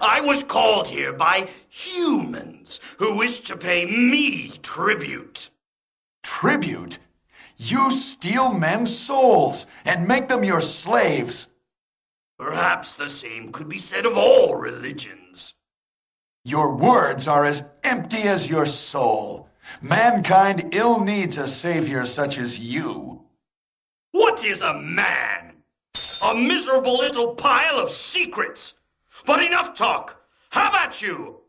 I 0.01 0.21
was 0.21 0.43
called 0.43 0.87
here 0.87 1.13
by 1.13 1.47
humans 1.69 2.79
who 2.97 3.17
wish 3.17 3.41
to 3.41 3.57
pay 3.57 3.85
me 3.85 4.49
tribute. 4.61 5.49
Tribute? 6.23 6.97
You 7.57 7.91
steal 7.91 8.51
men's 8.51 8.95
souls 8.95 9.65
and 9.85 10.07
make 10.07 10.27
them 10.27 10.43
your 10.43 10.62
slaves. 10.62 11.47
Perhaps 12.38 12.95
the 12.95 13.09
same 13.09 13.51
could 13.51 13.69
be 13.69 13.77
said 13.77 14.05
of 14.05 14.17
all 14.17 14.55
religions. 14.55 15.53
Your 16.43 16.75
words 16.75 17.27
are 17.27 17.45
as 17.45 17.63
empty 17.83 18.24
as 18.24 18.50
your 18.50 18.65
soul. 18.65 19.50
Mankind 19.81 20.75
ill 20.75 21.00
needs 21.00 21.38
a 21.38 21.47
savior 21.47 22.05
such 22.05 22.38
as 22.38 22.59
you. 22.59 23.24
What 24.12 24.43
is 24.43 24.62
a 24.62 24.74
man? 24.74 25.53
A 26.24 26.35
miserable 26.35 26.97
little 26.97 27.35
pile 27.35 27.79
of 27.79 27.89
secrets. 27.89 28.74
But 29.25 29.43
enough 29.43 29.74
talk. 29.75 30.21
How 30.50 30.69
about 30.69 31.01
you? 31.01 31.41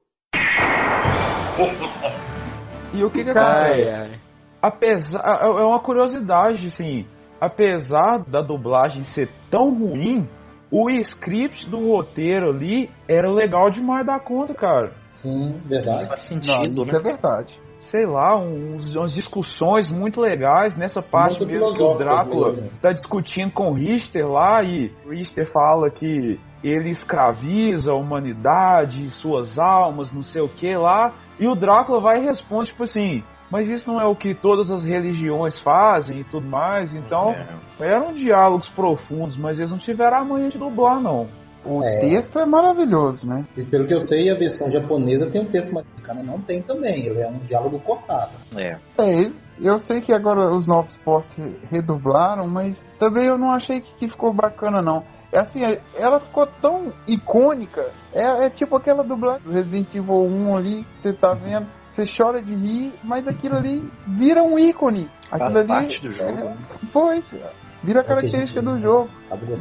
e 2.94 3.02
o 3.02 3.10
que 3.10 3.24
que 3.24 3.30
acontece? 3.30 4.25
Apesar, 4.66 5.22
é, 5.24 5.46
é 5.46 5.64
uma 5.64 5.80
curiosidade, 5.80 6.66
assim, 6.66 7.06
apesar 7.40 8.24
da 8.26 8.40
dublagem 8.42 9.04
ser 9.04 9.28
tão 9.50 9.72
ruim, 9.72 10.28
o 10.70 10.90
script 10.90 11.68
do 11.70 11.92
roteiro 11.92 12.50
ali 12.50 12.90
era 13.08 13.30
legal 13.30 13.70
demais 13.70 14.04
da 14.04 14.18
conta, 14.18 14.54
cara. 14.54 14.92
Sim, 15.14 15.60
verdade. 15.64 16.08
Faz 16.08 16.24
sentido, 16.24 16.52
Não, 16.52 16.84
isso 16.84 16.92
né? 16.92 16.98
é 16.98 17.02
verdade 17.02 17.66
sei 17.78 18.06
lá, 18.06 18.36
uns, 18.36 18.94
umas 18.96 19.12
discussões 19.12 19.88
muito 19.88 20.20
legais 20.20 20.76
nessa 20.76 21.02
parte 21.02 21.38
muito 21.38 21.52
mesmo 21.52 21.74
que 21.74 21.82
o 21.82 21.94
Drácula 21.94 22.52
mesmo. 22.52 22.70
tá 22.80 22.92
discutindo 22.92 23.52
com 23.52 23.70
o 23.70 23.74
Richter 23.74 24.26
lá 24.26 24.62
e 24.62 24.90
o 25.04 25.10
Richter 25.10 25.46
fala 25.46 25.90
que 25.90 26.40
ele 26.64 26.90
escraviza 26.90 27.92
a 27.92 27.94
humanidade, 27.94 29.10
suas 29.10 29.58
almas, 29.58 30.12
não 30.12 30.22
sei 30.22 30.42
o 30.42 30.48
que 30.48 30.74
lá, 30.74 31.12
e 31.38 31.46
o 31.46 31.54
Drácula 31.54 32.00
vai 32.00 32.18
e 32.18 32.24
responde 32.24 32.70
tipo 32.70 32.84
assim, 32.84 33.22
mas 33.56 33.70
isso 33.70 33.90
não 33.90 33.98
é 33.98 34.04
o 34.04 34.14
que 34.14 34.34
todas 34.34 34.70
as 34.70 34.84
religiões 34.84 35.58
fazem 35.60 36.20
e 36.20 36.24
tudo 36.24 36.46
mais, 36.46 36.94
então 36.94 37.32
é. 37.80 37.88
eram 37.88 38.12
diálogos 38.12 38.68
profundos, 38.68 39.34
mas 39.34 39.58
eles 39.58 39.70
não 39.70 39.78
tiveram 39.78 40.18
a 40.18 40.24
manha 40.26 40.50
de 40.50 40.58
dublar 40.58 41.00
não. 41.00 41.26
O 41.64 41.82
é. 41.82 42.00
texto 42.00 42.38
é 42.38 42.44
maravilhoso, 42.44 43.26
né? 43.26 43.46
E 43.56 43.64
pelo 43.64 43.86
que 43.86 43.94
eu 43.94 44.02
sei, 44.02 44.30
a 44.30 44.34
versão 44.34 44.70
japonesa 44.70 45.30
tem 45.30 45.40
um 45.40 45.46
texto, 45.46 45.72
mas 45.72 45.86
americana 45.86 46.22
não 46.22 46.38
tem 46.38 46.60
também. 46.60 47.06
Ele 47.06 47.18
é 47.18 47.26
um 47.26 47.38
diálogo 47.38 47.78
cortado. 47.78 48.32
É. 48.54 48.76
É, 48.98 49.30
eu 49.58 49.78
sei 49.78 50.02
que 50.02 50.12
agora 50.12 50.54
os 50.54 50.66
novos 50.66 50.94
ports 50.98 51.34
redublaram, 51.70 52.46
mas 52.46 52.84
também 52.98 53.24
eu 53.24 53.38
não 53.38 53.52
achei 53.52 53.80
que, 53.80 53.90
que 53.94 54.06
ficou 54.06 54.34
bacana, 54.34 54.82
não. 54.82 55.02
É 55.32 55.38
assim, 55.40 55.64
é, 55.64 55.80
ela 55.96 56.20
ficou 56.20 56.46
tão 56.60 56.92
icônica. 57.08 57.86
É, 58.12 58.44
é 58.44 58.50
tipo 58.50 58.76
aquela 58.76 59.02
dublagem 59.02 59.42
do 59.44 59.50
Resident 59.50 59.94
Evil 59.94 60.26
1 60.26 60.56
ali, 60.58 60.84
que 60.84 61.02
você 61.02 61.12
tá 61.14 61.32
vendo. 61.32 61.66
Você 61.96 62.04
chora 62.16 62.42
de 62.42 62.54
rir, 62.54 62.92
mas 63.02 63.26
aquilo 63.26 63.56
ali 63.56 63.82
vira 64.06 64.42
um 64.42 64.58
ícone. 64.58 65.08
Aquilo 65.30 65.52
Faz 65.52 65.56
ali. 65.56 65.66
Parte 65.66 66.02
do 66.02 66.12
jogo. 66.12 66.28
É, 66.28 66.44
né? 66.44 66.56
pois, 66.92 67.34
Vira 67.82 68.02
característica 68.02 68.60
do 68.60 68.78
jogo. 68.80 69.08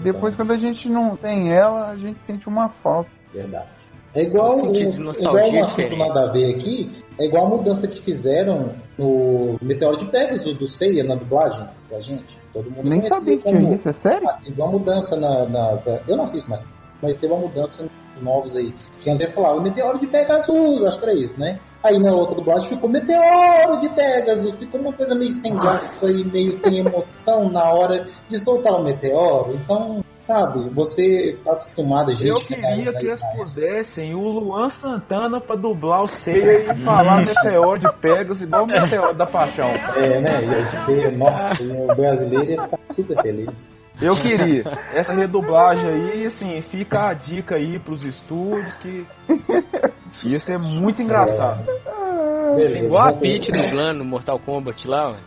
Depois, 0.03 0.33
quando 0.35 0.51
a 0.51 0.57
gente 0.57 0.89
não 0.89 1.15
tem 1.15 1.53
ela, 1.53 1.89
a 1.89 1.95
gente 1.95 2.19
sente 2.23 2.47
uma 2.47 2.69
falta. 2.69 3.09
Verdade. 3.31 3.67
É 4.15 4.23
igual, 4.23 4.55
um, 4.55 4.71
igual 4.71 5.51
um 5.51 5.63
assunto 5.63 5.95
nada 5.97 6.29
a 6.29 6.31
ver 6.31 6.55
aqui, 6.55 6.89
é 7.19 7.25
igual 7.25 7.47
a 7.47 7.49
mudança 7.49 7.85
que 7.85 8.01
fizeram 8.01 8.73
no 8.97 9.57
Meteoro 9.61 9.97
de 9.97 10.05
Pegasus 10.05 10.57
do 10.57 10.67
Seiya 10.67 11.03
na 11.03 11.15
dublagem 11.15 11.67
da 11.91 11.99
gente. 11.99 12.37
Todo 12.53 12.71
mundo 12.71 12.89
Nem 12.89 13.01
sabia 13.01 13.37
que 13.37 13.43
tinha 13.43 13.73
isso, 13.73 13.89
é 13.89 13.93
sério? 13.93 14.29
Ah, 14.29 14.39
teve 14.41 14.59
uma 14.59 14.71
mudança 14.71 15.17
na, 15.17 15.45
na, 15.49 15.77
Eu 16.07 16.15
não 16.15 16.23
assisto 16.23 16.49
mais, 16.49 16.65
mas 17.01 17.17
teve 17.17 17.33
uma 17.33 17.41
mudança 17.41 17.83
nos 17.83 18.23
novos 18.23 18.55
aí. 18.55 18.73
Que 19.01 19.09
antes 19.09 19.27
ia 19.27 19.33
falar 19.33 19.53
o 19.53 19.61
Meteoro 19.61 19.99
de 19.99 20.07
Pegasus, 20.07 20.83
acho 20.85 20.97
que 20.97 21.05
era 21.05 21.13
isso, 21.13 21.37
né? 21.37 21.59
Aí 21.85 21.99
na 21.99 22.11
outra 22.11 22.33
dublagem 22.33 22.69
ficou 22.69 22.89
Meteoro 22.89 23.79
de 23.79 23.87
Pegasus, 23.89 24.55
ficou 24.55 24.81
uma 24.81 24.91
coisa 24.91 25.13
meio 25.13 25.31
sem 25.33 25.53
graça 25.53 26.09
e 26.09 26.23
meio 26.25 26.51
sem 26.53 26.79
emoção 26.79 27.47
na 27.51 27.63
hora 27.71 28.07
de 28.27 28.39
soltar 28.39 28.73
o 28.73 28.83
meteoro. 28.83 29.53
Então, 29.53 30.03
sabe, 30.19 30.67
você 30.69 31.37
tá 31.45 31.51
acostumado, 31.51 32.11
gente. 32.15 32.27
Eu 32.27 32.43
queria 32.43 32.91
que, 32.91 33.05
eles 33.05 33.21
pusessem 33.37 34.15
o 34.15 34.19
Luan 34.19 34.71
Santana 34.71 35.39
pra 35.39 35.55
dublar 35.55 36.01
o 36.01 36.07
Seiya 36.07 36.73
e 36.73 36.75
falar 36.77 37.23
Meteoro 37.23 37.77
de 37.77 37.93
Pegasus 37.99 38.41
igual 38.41 38.63
o 38.63 38.67
Meteoro 38.67 39.13
da 39.13 39.27
Paixão. 39.27 39.69
É, 39.95 40.21
né? 40.21 41.11
Nossa, 41.15 41.63
o 41.63 41.95
brasileiro 41.95 42.51
ia 42.51 42.63
ficar 42.63 42.79
super 42.95 43.21
feliz. 43.21 43.74
Eu 44.01 44.15
queria. 44.21 44.63
Essa 44.93 45.13
redublagem 45.13 45.87
aí, 45.87 46.25
assim, 46.25 46.61
fica 46.61 47.09
a 47.09 47.13
dica 47.13 47.55
aí 47.55 47.79
pros 47.79 48.03
estúdios 48.03 48.73
que. 48.81 49.05
Isso 50.25 50.51
é 50.51 50.57
muito 50.57 51.01
engraçado. 51.01 51.63
É. 51.69 52.55
Beleza, 52.55 52.77
igual 52.79 53.09
a 53.09 53.13
Peach 53.13 53.51
dublando 53.51 54.05
Mortal 54.05 54.39
Kombat 54.39 54.87
lá, 54.87 55.11
ué. 55.11 55.17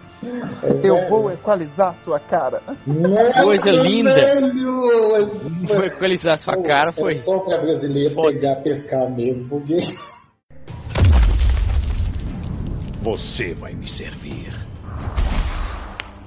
Eu 0.82 1.08
vou 1.08 1.30
equalizar 1.30 1.94
sua 2.02 2.18
cara. 2.18 2.60
Coisa 3.42 3.70
linda. 3.70 4.40
Vou 5.62 5.84
equalizar 5.84 6.38
sua 6.38 6.60
cara, 6.62 6.90
foi. 6.92 7.14
É 7.14 7.20
só 7.20 7.38
pra 7.38 7.58
brasileiro 7.58 8.14
Pode. 8.14 8.38
pegar, 8.38 8.56
pescar 8.56 9.10
mesmo, 9.10 9.48
porque. 9.48 9.80
Você 13.00 13.54
vai 13.54 13.75
me 13.75 13.87
servir. 13.87 14.52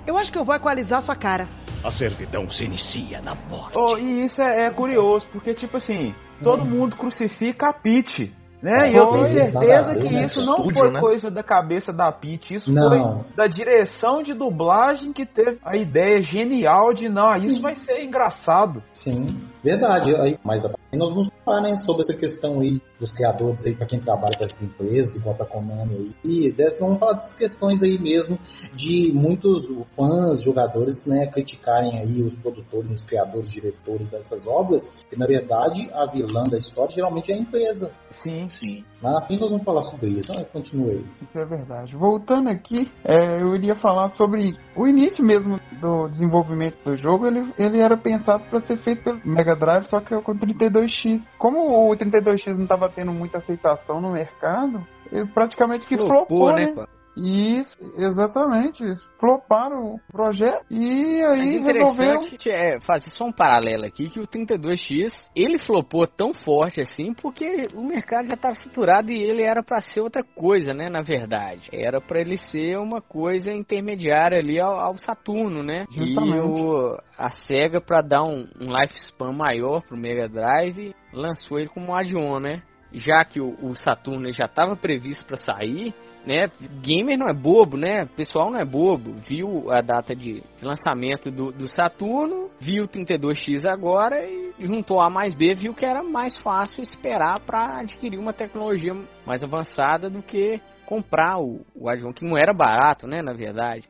Eu 0.08 0.18
acho 0.18 0.32
que 0.32 0.38
eu 0.38 0.46
vou 0.46 0.56
equalizar 0.56 1.02
sua 1.02 1.16
cara. 1.16 1.48
A 1.84 1.92
servidão 1.92 2.50
se 2.50 2.66
inicia 2.66 3.22
na 3.22 3.36
morte. 3.50 3.76
Oh, 3.76 3.98
e 3.98 4.26
isso 4.26 4.42
é, 4.42 4.66
é 4.68 4.70
curioso, 4.70 5.26
porque, 5.32 5.54
tipo 5.54 5.78
assim, 5.78 6.14
todo 6.44 6.64
hum. 6.64 6.66
mundo 6.66 6.96
crucifica 6.96 7.70
a 7.70 7.74
Peach. 7.74 8.32
Né? 8.62 8.92
E 8.92 8.96
eu 8.96 9.08
tenho 9.08 9.26
certeza 9.26 9.96
que 9.96 10.08
isso 10.24 10.46
não 10.46 10.70
foi 10.70 10.92
né? 10.92 11.00
coisa 11.00 11.32
da 11.32 11.42
cabeça 11.42 11.92
da 11.92 12.12
Pete, 12.12 12.54
isso 12.54 12.72
Não. 12.72 13.24
foi 13.24 13.36
da 13.36 13.48
direção 13.48 14.22
de 14.22 14.36
dublagem 14.36 15.12
que 15.12 15.26
teve 15.26 15.58
a 15.66 15.76
ideia 15.76 16.22
genial 16.22 16.94
de 16.94 17.10
não, 17.10 17.36
isso 17.36 17.60
vai 17.60 17.76
ser 17.76 18.04
engraçado. 18.04 18.84
Sim, 18.94 19.36
verdade. 19.64 20.16
Aí, 20.16 20.38
mas 20.44 20.64
nós 20.94 21.10
vamos 21.10 21.30
falar 21.46 21.62
né, 21.62 21.78
sobre 21.78 22.04
essa 22.04 22.14
questão 22.14 22.60
aí 22.60 22.82
dos 23.00 23.12
criadores 23.14 23.66
aí, 23.66 23.76
para 23.76 23.88
quem 23.88 24.00
trabalha 24.00 24.38
com 24.38 24.44
essas 24.44 24.62
empresas, 24.62 25.16
igual 25.16 25.36
pra 25.36 25.46
Konami 25.46 25.96
aí. 25.96 26.16
E 26.24 26.52
dessas, 26.52 26.80
vamos 26.80 27.00
falar 27.00 27.14
dessas 27.14 27.34
questões 27.34 27.82
aí 27.82 27.98
mesmo 27.98 28.38
de 28.76 29.12
muitos 29.14 29.68
fãs, 29.96 30.42
jogadores, 30.44 31.06
né, 31.06 31.28
criticarem 31.28 32.00
aí 32.00 32.22
os 32.22 32.36
produtores, 32.36 32.92
os 32.92 33.04
criadores, 33.04 33.50
diretores 33.50 34.08
dessas 34.10 34.46
obras, 34.46 34.88
que 35.10 35.18
na 35.18 35.26
verdade 35.26 35.90
a 35.94 36.06
vilã 36.06 36.44
da 36.44 36.58
história 36.58 36.94
geralmente 36.94 37.32
é 37.32 37.36
a 37.36 37.40
empresa. 37.40 37.92
Sim. 38.24 38.48
Sim. 38.50 38.84
Mas 39.02 39.14
na 39.14 39.22
fim 39.26 39.40
nós 39.40 39.50
vamos 39.50 39.66
falar 39.66 39.82
sobre 39.84 40.10
isso. 40.10 40.32
Então, 40.32 40.44
continue 40.46 40.92
aí. 40.92 41.06
Isso 41.22 41.38
é 41.38 41.46
verdade. 41.46 41.96
Voltando 41.96 42.50
aqui, 42.50 42.92
é, 43.04 43.42
eu 43.42 43.56
iria 43.56 43.76
falar 43.76 44.10
sobre 44.10 44.54
o 44.76 44.88
início 44.88 45.24
mesmo 45.24 45.60
do 45.80 46.08
desenvolvimento 46.08 46.78
do 46.84 46.96
jogo. 46.96 47.26
Ele, 47.26 47.52
ele 47.58 47.82
era 47.82 47.98
pensado 47.98 48.44
para 48.50 48.62
ser 48.62 48.78
feito 48.78 49.04
pelo 49.04 49.20
Mega 49.26 49.51
Drive, 49.56 49.86
só 49.86 50.00
que 50.00 50.20
com 50.22 50.34
32X. 50.34 51.36
Como 51.38 51.90
o 51.90 51.96
32X 51.96 52.56
não 52.56 52.64
estava 52.64 52.90
tendo 52.90 53.12
muita 53.12 53.40
aceitação 53.40 54.02
no 54.02 54.12
mercado, 54.12 54.86
ele 55.12 55.26
praticamente 55.28 55.86
que 55.86 55.98
flopou, 55.98 56.26
Flopou, 56.28 56.54
né? 56.54 56.74
né? 56.74 56.86
Isso, 57.16 57.76
exatamente. 57.98 58.84
Floparam 59.20 59.96
o 59.96 60.00
projeto 60.12 60.66
e 60.70 61.22
aí 61.26 61.60
Mas 61.60 61.76
resolveram. 61.76 62.28
é 62.48 62.80
fazer 62.80 63.10
só 63.10 63.26
um 63.26 63.32
paralelo 63.32 63.86
aqui 63.86 64.10
que 64.10 64.20
o 64.20 64.28
32X 64.28 65.30
ele 65.36 65.58
flopou 65.60 66.08
tão 66.08 66.34
forte 66.34 66.80
assim 66.82 67.14
porque 67.14 67.64
o 67.76 67.84
mercado 67.84 68.28
já 68.28 68.36
estava 68.36 68.56
saturado 68.56 69.12
e 69.12 69.22
ele 69.22 69.44
era 69.44 69.62
para 69.62 69.82
ser 69.82 70.02
outra 70.02 70.24
coisa, 70.24 70.74
né? 70.74 70.90
Na 70.90 71.02
verdade, 71.02 71.70
era 71.74 72.00
para 72.00 72.22
ele 72.22 72.38
ser 72.38 72.78
uma 72.78 73.02
coisa 73.02 73.52
intermediária 73.52 74.40
ali 74.40 74.60
ao, 74.60 74.80
ao 74.80 74.98
Saturno, 74.98 75.62
né? 75.64 75.86
Justamente. 75.92 76.60
E 76.60 76.64
o, 76.64 76.98
a 77.18 77.30
Sega 77.30 77.82
para 77.82 78.02
dar 78.02 78.24
um, 78.24 78.48
um 78.60 78.72
lifespan 78.72 79.32
maior 79.34 79.82
pro 79.84 79.98
Mega 79.98 80.28
Drive 80.28 80.96
lançou 81.14 81.60
ele 81.60 81.68
como 81.68 81.88
um 81.88 81.96
add-on, 81.96 82.40
né? 82.40 82.64
Já 82.94 83.24
que 83.24 83.40
o, 83.40 83.56
o 83.62 83.74
Saturno 83.76 84.32
já 84.32 84.46
estava 84.46 84.76
previsto 84.76 85.26
para 85.26 85.38
sair, 85.38 85.94
né? 86.26 86.50
Gamer 86.82 87.18
não 87.18 87.28
é 87.28 87.34
bobo, 87.34 87.78
né? 87.78 88.06
Pessoal 88.16 88.52
não 88.52 88.60
é 88.60 88.66
bobo. 88.66 89.14
Viu 89.28 89.72
a 89.72 89.82
data 89.82 90.16
de 90.16 90.44
lançamento 90.62 91.32
do, 91.32 91.52
do 91.52 91.68
Saturno, 91.68 92.50
viu 92.60 92.84
o 92.84 92.88
32X 92.88 93.66
agora 93.66 94.26
e 94.28 94.54
juntou 94.60 95.02
A 95.02 95.10
mais 95.10 95.34
B, 95.34 95.54
viu 95.54 95.74
que 95.74 95.86
era 95.86 96.04
mais 96.04 96.38
fácil 96.40 96.82
esperar 96.82 97.40
para 97.40 97.80
adquirir 97.80 98.20
uma 98.20 98.34
tecnologia 98.34 98.94
mais 99.26 99.44
avançada 99.44 100.10
do 100.10 100.22
que 100.22 100.62
comprar 100.86 101.40
o, 101.40 101.62
o 101.74 101.90
Adjon, 101.90 102.12
que 102.12 102.26
não 102.26 102.38
era 102.38 102.54
barato, 102.54 103.08
né? 103.08 103.22
Na 103.22 103.34
verdade. 103.34 103.88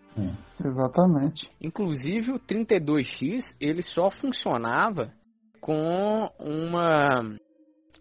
Exatamente. 0.63 1.49
Inclusive 1.59 2.31
o 2.31 2.39
32X 2.39 3.55
ele 3.59 3.81
só 3.81 4.09
funcionava 4.09 5.11
com 5.59 6.29
uma 6.39 7.21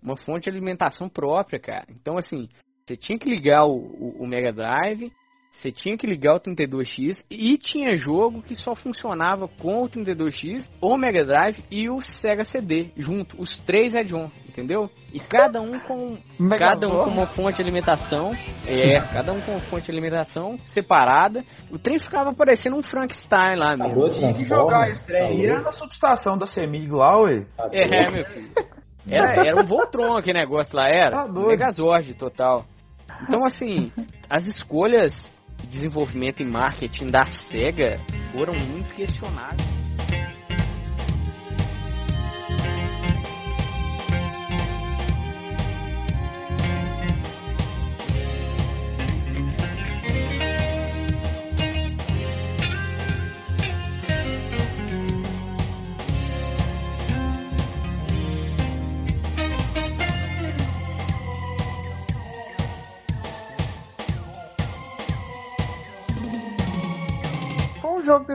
uma 0.02 0.16
fonte 0.16 0.44
de 0.44 0.50
alimentação 0.50 1.08
própria, 1.08 1.60
cara. 1.60 1.86
Então 1.90 2.16
assim, 2.16 2.48
você 2.86 2.96
tinha 2.96 3.18
que 3.18 3.28
ligar 3.28 3.64
o, 3.64 3.76
o, 3.76 4.16
o 4.20 4.26
Mega 4.26 4.52
Drive, 4.52 5.12
você 5.52 5.72
tinha 5.72 5.98
que 5.98 6.06
ligar 6.06 6.36
o 6.36 6.40
32X 6.40 7.24
e 7.28 7.58
tinha 7.58 7.96
jogo 7.96 8.40
que 8.40 8.54
só 8.54 8.74
funcionava 8.74 9.48
com 9.48 9.82
o 9.82 9.88
32X, 9.88 10.70
o 10.80 10.96
Mega 10.96 11.24
Drive 11.24 11.64
e 11.70 11.90
o 11.90 12.00
Sega 12.00 12.44
CD 12.44 12.90
junto, 12.96 13.40
os 13.40 13.58
três 13.58 13.96
add-on, 13.96 14.30
entendeu? 14.48 14.88
E 15.12 15.18
cada 15.18 15.60
um 15.60 15.78
com 15.80 16.16
cada 16.56 16.86
um 16.86 17.04
com 17.04 17.10
uma 17.10 17.26
fonte 17.26 17.56
de 17.56 17.62
alimentação, 17.62 18.32
é, 18.66 19.00
cada 19.12 19.32
um 19.32 19.40
com 19.40 19.50
uma 19.50 19.60
fonte 19.60 19.86
de 19.86 19.90
alimentação 19.90 20.56
separada. 20.64 21.44
O 21.70 21.78
trem 21.78 21.98
ficava 21.98 22.32
parecendo 22.32 22.76
um 22.76 22.82
Frankenstein 22.82 23.56
lá 23.56 23.76
mesmo. 23.76 24.04
Acabou 24.04 24.32
de 24.32 24.42
E 24.42 24.44
jogar 24.46 24.90
esse 24.90 25.04
trem 25.04 25.22
aí 25.22 25.46
era 25.46 25.62
na 25.62 25.72
subestação 25.72 26.38
da 26.38 26.46
Semig 26.46 26.88
lá, 26.90 27.20
ué. 27.22 27.44
Tá 27.56 27.68
É, 27.72 28.10
meu 28.10 28.24
filho. 28.24 28.50
Era, 29.10 29.46
era 29.46 29.60
um 29.60 29.64
Voltron 29.64 30.16
aquele 30.16 30.38
negócio 30.38 30.76
lá, 30.76 30.88
era. 30.88 31.10
Tá 31.10 31.26
doido. 31.26 31.48
Megazord 31.48 32.14
total. 32.14 32.64
Então, 33.22 33.44
assim, 33.44 33.92
as 34.28 34.46
escolhas 34.46 35.36
de 35.58 35.66
desenvolvimento 35.66 36.40
e 36.40 36.44
marketing 36.44 37.10
da 37.10 37.26
SEGA 37.26 38.00
foram 38.32 38.54
muito 38.54 38.94
questionadas. 38.94 39.79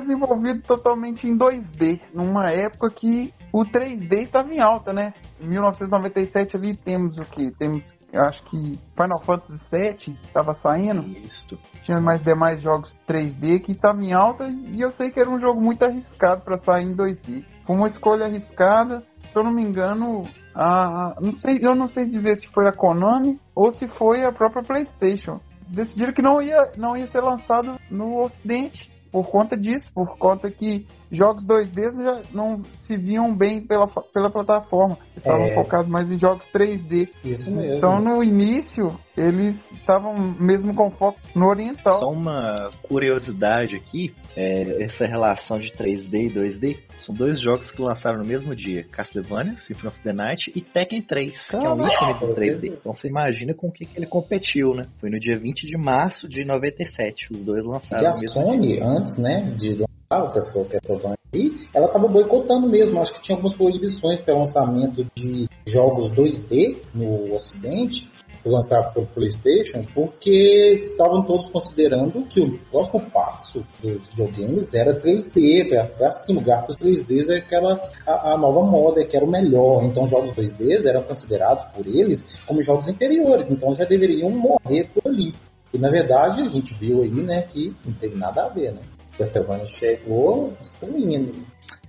Desenvolvido 0.02 0.62
totalmente 0.62 1.28
em 1.28 1.38
2D, 1.38 2.02
numa 2.14 2.50
época 2.50 2.90
que 2.90 3.34
o 3.52 3.64
3D 3.64 4.20
estava 4.20 4.54
em 4.54 4.62
alta, 4.62 4.92
né? 4.92 5.14
Em 5.40 5.48
1997 5.48 6.58
ali 6.58 6.76
temos 6.76 7.18
o 7.18 7.22
que? 7.22 7.52
Temos, 7.52 7.94
eu 8.12 8.22
acho 8.22 8.44
que 8.44 8.78
Final 8.96 9.22
Fantasy 9.24 9.64
VII 9.72 10.20
estava 10.24 10.54
saindo, 10.54 11.08
Isso. 11.08 11.58
tinha 11.84 12.02
mais 12.02 12.24
demais 12.24 12.62
jogos 12.62 12.96
3D 13.08 13.62
que 13.62 13.72
estavam 13.72 14.02
em 14.02 14.14
alta 14.14 14.46
e 14.48 14.82
eu 14.82 14.92
sei 14.92 15.10
que 15.10 15.20
era 15.20 15.30
um 15.30 15.40
jogo 15.40 15.62
muito 15.62 15.84
arriscado 15.84 16.44
para 16.44 16.58
sair 16.58 16.86
em 16.86 16.96
2D. 16.96 17.46
Foi 17.66 17.76
uma 17.76 17.88
escolha 17.88 18.26
arriscada, 18.26 19.04
se 19.22 19.38
eu 19.38 19.44
não 19.44 19.54
me 19.54 19.64
engano, 19.64 20.22
a, 20.54 21.16
não 21.22 21.34
sei, 21.34 21.60
eu 21.62 21.76
não 21.76 21.88
sei 21.88 22.06
dizer 22.06 22.38
se 22.38 22.48
foi 22.48 22.68
a 22.68 22.74
Konami 22.74 23.40
ou 23.54 23.72
se 23.72 23.88
foi 23.88 24.26
a 24.26 24.32
própria 24.32 24.64
PlayStation. 24.64 25.40
Decidiram 25.68 26.14
que 26.14 26.22
não 26.22 26.42
ia, 26.42 26.72
não 26.78 26.96
ia 26.96 27.08
ser 27.08 27.22
lançado 27.22 27.76
no 27.90 28.20
Ocidente 28.20 28.95
por 29.16 29.30
conta 29.30 29.56
disso, 29.56 29.90
por 29.94 30.18
conta 30.18 30.52
que 30.52 30.86
jogos 31.16 31.44
2D 31.46 32.04
já 32.04 32.22
não 32.34 32.62
se 32.78 32.96
viam 32.98 33.34
bem 33.36 33.62
pela, 33.62 33.88
pela 33.88 34.30
plataforma. 34.30 34.98
Estavam 35.16 35.46
É. 35.46 35.54
focados 35.54 35.88
mais 35.90 36.12
em 36.12 36.18
jogos 36.18 36.46
3D. 36.54 37.10
Isso 37.24 37.50
mesmo. 37.50 37.78
Então 37.78 38.00
no 38.00 38.24
início 38.24 38.94
eles 39.18 39.56
estavam 39.72 40.14
mesmo 40.40 40.74
com 40.76 40.90
foco 40.92 41.20
no 41.34 41.48
oriental. 41.48 42.00
Só 42.00 42.08
uma 42.12 42.70
curiosidade 42.84 43.76
aqui, 43.76 44.14
é, 44.36 44.84
essa 44.84 45.06
relação 45.06 45.58
de 45.60 45.72
3D 45.72 46.26
e 46.26 46.30
2D, 46.34 46.80
são 46.98 47.16
dois 47.16 47.40
jogos 47.40 47.72
que 47.72 47.82
lançaram 47.82 48.20
no 48.20 48.26
mesmo 48.26 48.56
dia, 48.56 48.84
Castlevania, 48.92 49.56
Symphony 49.58 49.88
of 49.88 50.00
the 50.02 50.12
Night 50.14 50.52
e 50.56 50.62
Tekken 50.62 51.02
3, 51.02 51.48
que 51.50 51.56
é 51.56 51.60
um 51.70 51.88
ícone 51.88 52.14
do 52.16 52.28
3D. 52.34 52.74
Então 52.80 52.94
você 52.96 53.08
imagina 53.08 53.54
com 53.54 53.68
o 53.68 53.72
que, 53.72 53.86
que 53.86 53.98
ele 53.98 54.06
competiu, 54.08 54.74
né? 54.74 54.84
Foi 55.00 55.10
no 55.10 55.20
dia 55.20 55.38
20 55.38 55.66
de 55.68 55.78
março 55.78 56.28
de 56.28 56.44
97, 56.44 57.32
os 57.32 57.44
dois 57.44 57.64
E 57.64 57.68
lançaram 57.68 58.08
a 58.08 58.14
no 58.16 58.20
mesmo 58.20 58.42
Sony, 58.42 58.74
dia. 58.74 58.86
antes, 58.86 59.18
né, 59.18 59.54
de 59.58 59.84
lançar 60.12 60.24
o 60.24 60.32
Castle- 60.32 60.66
Castlevania 60.66 61.18
aí, 61.34 61.52
ela 61.74 61.88
tava 61.88 62.08
boicotando 62.08 62.68
mesmo. 62.68 63.02
Acho 63.02 63.14
que 63.16 63.22
tinha 63.22 63.36
algumas 63.36 63.58
proibições 63.58 64.20
para 64.22 64.38
lançamento 64.38 65.06
de 65.16 65.48
jogos 65.68 66.12
2D 66.12 66.78
no 66.94 67.36
Ocidente, 67.36 68.10
lançado 68.46 68.94
pelo 68.94 69.08
PlayStation, 69.08 69.84
porque 69.94 70.78
estavam 70.78 71.24
todos 71.24 71.50
considerando 71.50 72.24
que 72.28 72.40
o 72.40 72.60
próximo 72.70 73.02
passo 73.10 73.66
dos 73.82 74.08
videogames 74.10 74.72
era 74.74 74.94
3D, 75.02 75.68
para 75.98 76.12
cima, 76.12 76.44
gráficos 76.44 76.78
3D 76.78 77.28
é 77.32 77.38
aquela 77.38 77.82
a, 78.06 78.34
a 78.34 78.38
nova 78.38 78.62
moda, 78.62 79.04
que 79.04 79.18
era 79.18 79.26
o 79.26 79.30
melhor. 79.30 79.84
Então, 79.84 80.06
jogos 80.06 80.32
2D 80.34 80.86
eram 80.86 81.02
considerados 81.02 81.64
por 81.74 81.88
eles 81.88 82.24
como 82.46 82.62
jogos 82.62 82.88
inferiores, 82.88 83.50
então 83.50 83.74
já 83.74 83.84
deveriam 83.84 84.30
morrer 84.30 84.88
por 84.94 85.10
ali. 85.12 85.34
E 85.74 85.78
na 85.80 85.90
verdade 85.90 86.42
a 86.42 86.48
gente 86.48 86.74
viu 86.76 87.02
aí, 87.02 87.10
né, 87.10 87.42
que 87.42 87.76
não 87.84 87.94
teve 87.94 88.16
nada 88.16 88.46
a 88.46 88.50
ver, 88.50 88.72
né? 88.74 88.80
Castlevania 89.18 89.66
chegou 89.68 90.54
destruindo. 90.60 91.32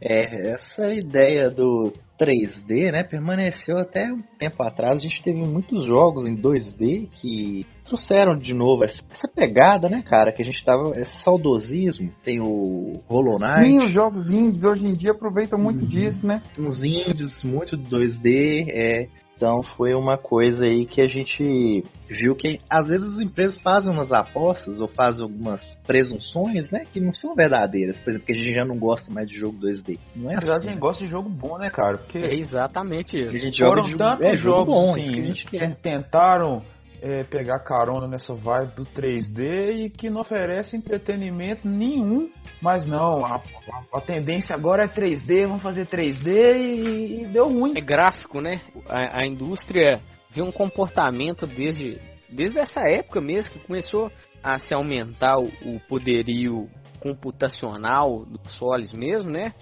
É, 0.01 0.51
essa 0.51 0.93
ideia 0.93 1.51
do 1.51 1.93
3D, 2.19 2.93
né, 2.93 3.03
permaneceu 3.03 3.79
até 3.79 4.11
um 4.13 4.21
tempo 4.39 4.63
atrás. 4.63 4.97
A 4.97 5.01
gente 5.01 5.23
teve 5.23 5.41
muitos 5.41 5.85
jogos 5.85 6.27
em 6.27 6.37
2D 6.37 7.09
que 7.13 7.67
trouxeram 7.85 8.37
de 8.37 8.53
novo 8.55 8.85
essa 8.85 9.03
pegada, 9.35 9.89
né, 9.89 10.03
cara, 10.03 10.33
que 10.33 10.43
a 10.43 10.45
gente 10.45 10.65
tava, 10.65 10.91
esse 10.99 11.23
saudosismo. 11.23 12.11
Tem 12.25 12.41
o 12.41 12.93
Hollow 13.07 13.39
Sim, 13.39 13.77
os 13.79 13.85
Knight, 13.85 13.93
jogos 13.93 14.29
indies 14.29 14.63
hoje 14.65 14.87
em 14.87 14.93
dia 14.93 15.13
aproveitam 15.13 15.59
muito 15.59 15.83
Uhum. 15.83 15.89
disso, 15.89 16.27
né? 16.27 16.43
uns 16.59 16.83
indies 16.83 17.43
muito 17.45 17.77
2D, 17.77 18.67
é, 18.69 19.09
Então 19.37 19.63
foi 19.63 19.93
uma 19.95 20.17
coisa 20.17 20.65
aí 20.65 20.87
que 20.87 21.01
a 21.03 21.07
gente 21.07 21.85
viu 22.09 22.35
que 22.35 22.59
às 22.71 22.89
vezes 22.89 23.07
as 23.07 23.19
empresas 23.21 23.61
fazem 23.61 23.93
umas 23.93 24.11
apostas 24.11 24.81
ou 24.81 24.89
fazem 24.89 25.23
algumas 25.23 25.77
presunções, 25.87 26.71
né, 26.71 26.87
que 26.91 27.01
não 27.01 27.13
são 27.13 27.35
verdadeiras. 27.35 28.01
Por 28.01 28.11
exemplo, 28.11 28.27
que 28.27 28.33
a 28.33 28.37
gente 28.37 28.55
já 28.55 28.65
não 28.65 28.79
gosta 28.79 29.13
mais 29.13 29.29
de 29.29 29.37
jogo 29.39 29.59
2D. 29.59 29.99
Não 30.15 30.31
é 30.31 30.35
Na 30.35 30.41
verdade, 30.41 30.59
assim. 30.61 30.69
a 30.69 30.73
gente 30.73 30.81
gosta 30.81 31.05
de 31.05 31.11
jogo 31.11 31.29
bom, 31.29 31.59
né, 31.59 31.69
cara? 31.71 31.99
Porque 31.99 32.19
É 32.19 32.35
exatamente 32.35 33.17
A 33.17 33.21
isso. 33.21 33.39
gente 33.39 33.59
joga 33.59 33.83
foram 33.83 33.89
de 33.89 33.97
tantos 33.97 34.27
é, 34.27 34.37
jogo 34.37 34.57
jogos 34.57 34.75
bom, 34.75 34.91
assim, 34.93 35.03
isso 35.03 35.13
que 35.13 35.21
a 35.21 35.25
gente 35.25 35.45
quer. 35.47 35.69
que 35.71 35.83
tentaram 35.83 36.63
é, 37.09 37.23
pegar 37.23 37.61
carona 37.61 38.09
nessa 38.09 38.35
vibe 38.35 38.75
do 38.75 38.83
3D 38.85 39.85
e 39.85 39.91
que 39.91 40.11
não 40.11 40.23
oferece 40.23 40.77
entretenimento 40.77 41.69
nenhum. 41.69 42.29
Mas 42.61 42.85
não, 42.85 43.25
a, 43.25 43.37
a- 43.37 43.99
a 43.99 44.01
tendência 44.01 44.55
agora 44.57 44.85
é 44.85 44.89
3D, 44.89 45.47
vamos 45.47 45.63
fazer 45.63 45.87
3D 45.87 46.27
e, 46.57 47.23
e 47.23 47.27
deu 47.27 47.45
ruim. 47.45 47.75
É 47.77 47.81
gráfico, 47.81 48.41
né? 48.41 48.61
A, 48.89 49.21
a 49.21 49.27
indústria 49.27 50.01
vê 50.31 50.43
um 50.43 50.51
comportamento 50.51 51.47
desde, 51.47 52.01
desde 52.29 52.59
essa 52.59 52.81
época 52.81 53.21
mesmo 53.21 53.53
que 53.53 53.61
começou 53.61 54.11
a 54.43 54.59
se 54.59 54.75
aumentar 54.75 55.39
o, 55.39 55.45
o 55.65 55.81
poderio 55.89 56.69
computacional 56.99 58.25
dos 58.25 58.55
soles 58.55 58.93
mesmo, 58.93 59.31
né? 59.31 59.53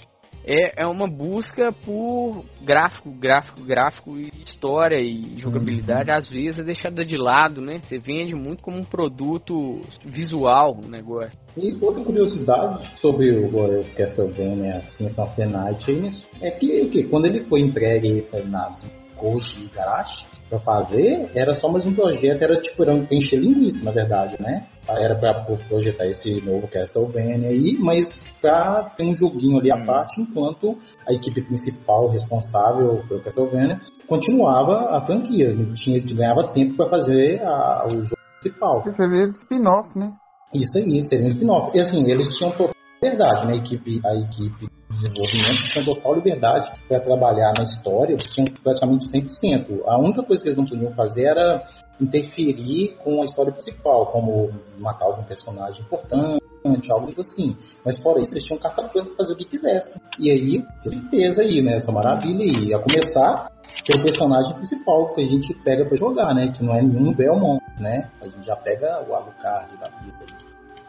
É, 0.47 0.83
é 0.83 0.87
uma 0.87 1.09
busca 1.09 1.73
por 1.73 2.45
gráfico, 2.63 3.11
gráfico, 3.11 3.63
gráfico 3.63 4.19
e 4.19 4.31
história 4.45 5.01
e 5.01 5.41
jogabilidade 5.41 6.11
às 6.11 6.29
vezes 6.29 6.61
é 6.61 6.63
deixada 6.63 7.05
de 7.05 7.17
lado, 7.17 7.61
né? 7.61 7.81
Você 7.83 7.99
vende 7.99 8.35
muito 8.35 8.63
como 8.63 8.79
um 8.79 8.85
produto 8.85 9.81
visual 10.05 10.79
o 10.85 10.89
negócio. 10.89 11.39
E 11.57 11.77
outra 11.81 12.05
curiosidade 12.05 12.91
sobre 12.99 13.31
o, 13.31 13.85
Castlevania 13.97 14.83
Symphony 14.83 15.29
of 15.29 15.37
the 15.37 15.47
Night 15.47 15.93
né, 15.93 16.13
é 16.41 16.51
que, 16.51 16.87
que 16.87 17.05
quando 17.05 17.27
ele 17.27 17.45
foi 17.45 17.61
entregue 17.61 18.23
para 18.23 18.45
nas 18.45 18.85
Koji 19.17 19.65
e 19.65 19.75
Garashi 19.75 20.27
para 20.49 20.59
fazer, 20.59 21.31
era 21.35 21.55
só 21.55 21.71
mais 21.71 21.87
um 21.87 21.95
projeto, 21.95 22.43
era 22.43 22.61
tipo, 22.61 22.83
era 22.83 22.95
um 22.95 23.07
encher 23.11 23.39
linguiça, 23.39 23.85
na 23.85 23.91
verdade, 23.91 24.37
né? 24.41 24.67
Era 24.89 25.15
para 25.15 25.35
projetar 25.69 26.07
esse 26.07 26.41
novo 26.45 26.69
Castlevania 26.69 27.49
aí, 27.49 27.77
mas 27.81 28.27
para 28.41 28.85
ter 28.97 29.05
um 29.05 29.17
joguinho 29.17 29.59
ali 29.59 29.71
à 29.73 29.85
parte, 29.85 30.21
enquanto 30.21 30.77
a 31.07 31.13
equipe 31.13 31.41
principal 31.43 32.09
responsável 32.09 33.03
pelo 33.09 33.21
Castlevania 33.23 33.81
continuava 34.07 34.97
a 34.97 35.01
franquia, 35.07 35.57
tinha, 35.75 36.01
ganhava 36.01 36.49
tempo 36.49 36.77
para 36.77 36.91
fazer 36.91 37.43
a- 37.43 37.87
o 37.87 38.03
jogo 38.03 38.17
principal. 38.41 38.83
Você 38.85 39.09
vê 39.09 39.25
spin-off, 39.31 39.99
né? 39.99 40.13
Isso 40.55 40.79
aí, 40.79 41.03
seria 41.05 41.27
um 41.27 41.31
spin-off. 41.31 41.77
E 41.77 41.81
assim, 41.81 42.11
eles 42.11 42.29
tinham 42.37 42.53
total 42.53 42.74
liberdade, 43.03 43.47
né? 43.47 43.55
A 43.55 43.57
equipe, 43.57 44.01
a 44.05 44.15
equipe 44.15 44.67
de 44.67 44.97
desenvolvimento 44.97 45.65
tinha 45.73 45.85
total 45.85 46.15
liberdade 46.15 46.73
para 46.89 47.01
trabalhar 47.01 47.53
na 47.57 47.65
história, 47.65 48.13
eles 48.13 48.33
tinham 48.33 48.47
praticamente 48.63 49.07
100%. 49.11 49.83
A 49.87 49.99
única 49.99 50.23
coisa 50.23 50.43
que 50.43 50.49
eles 50.49 50.59
não 50.59 50.65
podiam 50.65 50.93
fazer 50.95 51.25
era 51.25 51.67
interferir 52.01 52.97
com 53.03 53.23
a 53.23 53.25
história 53.25 53.53
principal, 53.53 54.07
como 54.07 54.51
matar 54.79 55.07
algum 55.07 55.23
personagem 55.25 55.83
importante, 55.83 56.43
algo 56.91 57.13
assim. 57.21 57.57
Mas 57.85 58.01
fora 58.03 58.21
isso, 58.21 58.33
eles 58.33 58.45
tinham 58.45 58.61
carta 58.61 58.83
para 58.89 59.05
fazer 59.17 59.33
o 59.33 59.37
que 59.37 59.45
quisessem. 59.45 60.01
E 60.19 60.31
aí, 60.31 60.65
ele 60.85 61.01
fez 61.11 61.39
aí, 61.39 61.63
né? 61.63 61.77
Essa 61.77 61.93
maravilha 61.93 62.43
aí. 62.43 62.75
A 62.75 62.79
começar 62.79 63.53
pelo 63.87 64.03
personagem 64.03 64.55
principal 64.55 65.15
que 65.15 65.21
a 65.21 65.27
gente 65.27 65.55
pega 65.63 65.85
para 65.85 65.97
jogar, 65.97 66.35
né? 66.35 66.53
Que 66.57 66.65
não 66.65 66.75
é 66.75 66.83
nenhum 66.83 67.15
Belmont, 67.15 67.63
né? 67.79 68.11
A 68.21 68.27
gente 68.27 68.47
já 68.47 68.57
pega 68.57 69.05
o 69.09 69.15
Alucard 69.15 69.77
da 69.79 69.89
vida. 69.89 70.25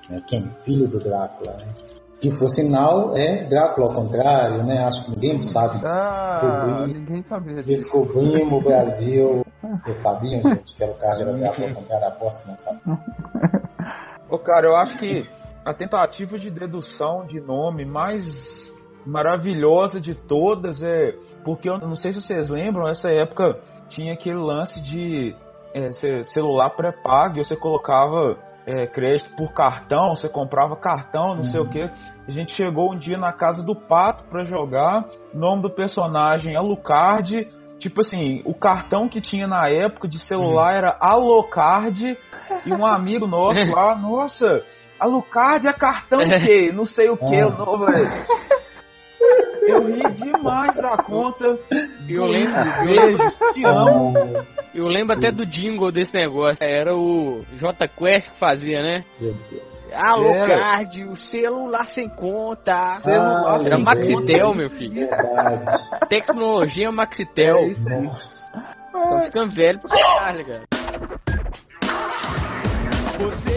Né? 0.09 0.21
Quem? 0.27 0.49
Filho 0.63 0.87
do 0.87 0.99
Drácula, 0.99 1.57
né? 1.59 1.94
Que 2.21 2.31
por 2.35 2.49
sinal 2.49 3.15
é 3.15 3.45
Drácula 3.47 3.87
ao 3.87 3.93
contrário, 3.93 4.63
né? 4.63 4.83
Acho 4.85 5.05
que 5.05 5.11
ninguém 5.11 5.43
sabe. 5.43 5.79
Ah, 5.85 6.39
Descobri- 6.41 6.93
ninguém 6.99 7.23
sabia 7.23 7.55
disso. 7.63 7.67
Descobrimos 7.83 8.53
o 8.53 8.63
Brasil. 8.63 9.45
Vocês 9.83 9.97
sabiam, 10.01 10.41
gente, 10.41 10.75
que 10.75 10.83
Alucard 10.83 11.21
era 11.21 11.33
Drácula 11.33 11.67
ao 11.69 11.75
contrário? 11.75 12.07
Aposto, 12.07 12.47
não 12.47 12.57
sabe? 12.57 12.79
Ô, 14.29 14.39
cara, 14.39 14.65
eu 14.67 14.75
acho 14.75 14.97
que 14.97 15.27
a 15.65 15.73
tentativa 15.73 16.37
de 16.39 16.49
dedução 16.49 17.25
de 17.25 17.39
nome 17.39 17.85
mais 17.85 18.23
maravilhosa 19.05 19.99
de 20.01 20.15
todas 20.15 20.81
é. 20.83 21.13
Porque 21.43 21.69
eu 21.69 21.77
não 21.77 21.95
sei 21.95 22.11
se 22.11 22.21
vocês 22.21 22.49
lembram, 22.49 22.85
nessa 22.85 23.09
época 23.11 23.59
tinha 23.89 24.13
aquele 24.13 24.37
lance 24.39 24.81
de 24.81 25.35
é, 25.75 25.91
ce- 25.91 26.23
celular 26.23 26.71
pré-pago 26.71 27.37
e 27.39 27.43
você 27.45 27.55
colocava 27.55 28.35
é, 28.65 28.87
crédito 28.87 29.35
por 29.35 29.53
cartão, 29.53 30.15
você 30.15 30.27
comprava 30.27 30.75
cartão, 30.75 31.35
não 31.35 31.43
sei 31.43 31.61
o 31.61 31.69
que. 31.69 31.81
A 31.81 32.31
gente 32.31 32.53
chegou 32.53 32.93
um 32.93 32.97
dia 32.97 33.17
na 33.17 33.31
casa 33.31 33.63
do 33.63 33.75
Pato 33.75 34.23
pra 34.25 34.43
jogar. 34.43 35.05
O 35.33 35.37
nome 35.37 35.61
do 35.61 35.69
personagem 35.69 36.53
é 36.53 36.57
Alucard. 36.57 37.47
Tipo 37.77 38.01
assim, 38.01 38.41
o 38.45 38.53
cartão 38.53 39.07
que 39.07 39.21
tinha 39.21 39.47
na 39.47 39.69
época 39.69 40.07
de 40.07 40.19
celular 40.19 40.75
era 40.75 40.97
Alocard. 40.99 42.17
E 42.65 42.73
um 42.73 42.85
amigo 42.85 43.27
nosso 43.27 43.63
lá, 43.71 43.95
nossa, 43.95 44.63
Alucard 44.99 45.67
é 45.67 45.73
cartão 45.73 46.19
de 46.19 46.39
quê? 46.39 46.71
Não 46.73 46.85
sei 46.85 47.09
o 47.09 47.17
que. 47.17 47.35
Eu 49.67 49.85
ri 49.87 50.03
demais 50.13 50.75
da 50.77 50.97
conta. 50.97 51.57
Eu 52.07 52.25
lembro, 52.25 52.53
eu 52.59 52.85
Beijo, 52.85 53.53
te 53.53 53.63
amo. 53.65 54.13
Eu 54.73 54.87
lembro 54.87 55.15
até 55.15 55.31
do 55.31 55.45
jingle 55.45 55.91
desse 55.91 56.13
negócio. 56.13 56.63
Era 56.63 56.95
o 56.95 57.43
J 57.53 57.87
Quest 57.87 58.31
que 58.31 58.39
fazia, 58.39 58.81
né? 58.81 59.03
Meu 59.19 59.33
Deus. 59.49 59.75
Alô, 59.93 60.25
Era. 60.33 60.59
Card, 60.59 61.03
o 61.05 61.15
celular 61.15 61.85
sem 61.85 62.09
conta. 62.09 62.95
Celular 62.99 63.55
Ah, 63.55 63.59
sem 63.59 63.67
Era. 63.67 63.77
Maxitel, 63.79 64.53
meu 64.53 64.69
filho. 64.69 65.07
Verdade. 65.07 66.07
Tecnologia 66.09 66.91
Maxitel. 66.91 67.57
É 67.57 67.67
isso 67.69 67.87
aí. 67.89 68.01
Nossa. 68.03 68.35
Estão 68.99 69.21
ficando 69.21 69.51
velho 69.51 69.79
pra 69.79 69.89
caralho, 69.89 70.45
cara. 70.45 70.63
Você 73.19 73.51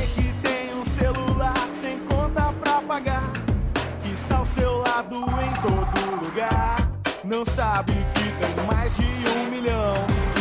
em 5.16 5.54
todo 5.62 6.22
lugar, 6.22 6.76
não 7.24 7.42
sabe 7.44 7.94
que 8.14 8.24
tem 8.24 8.66
mais 8.66 8.94
de 8.94 9.04
um 9.04 9.50
milhão 9.50 9.94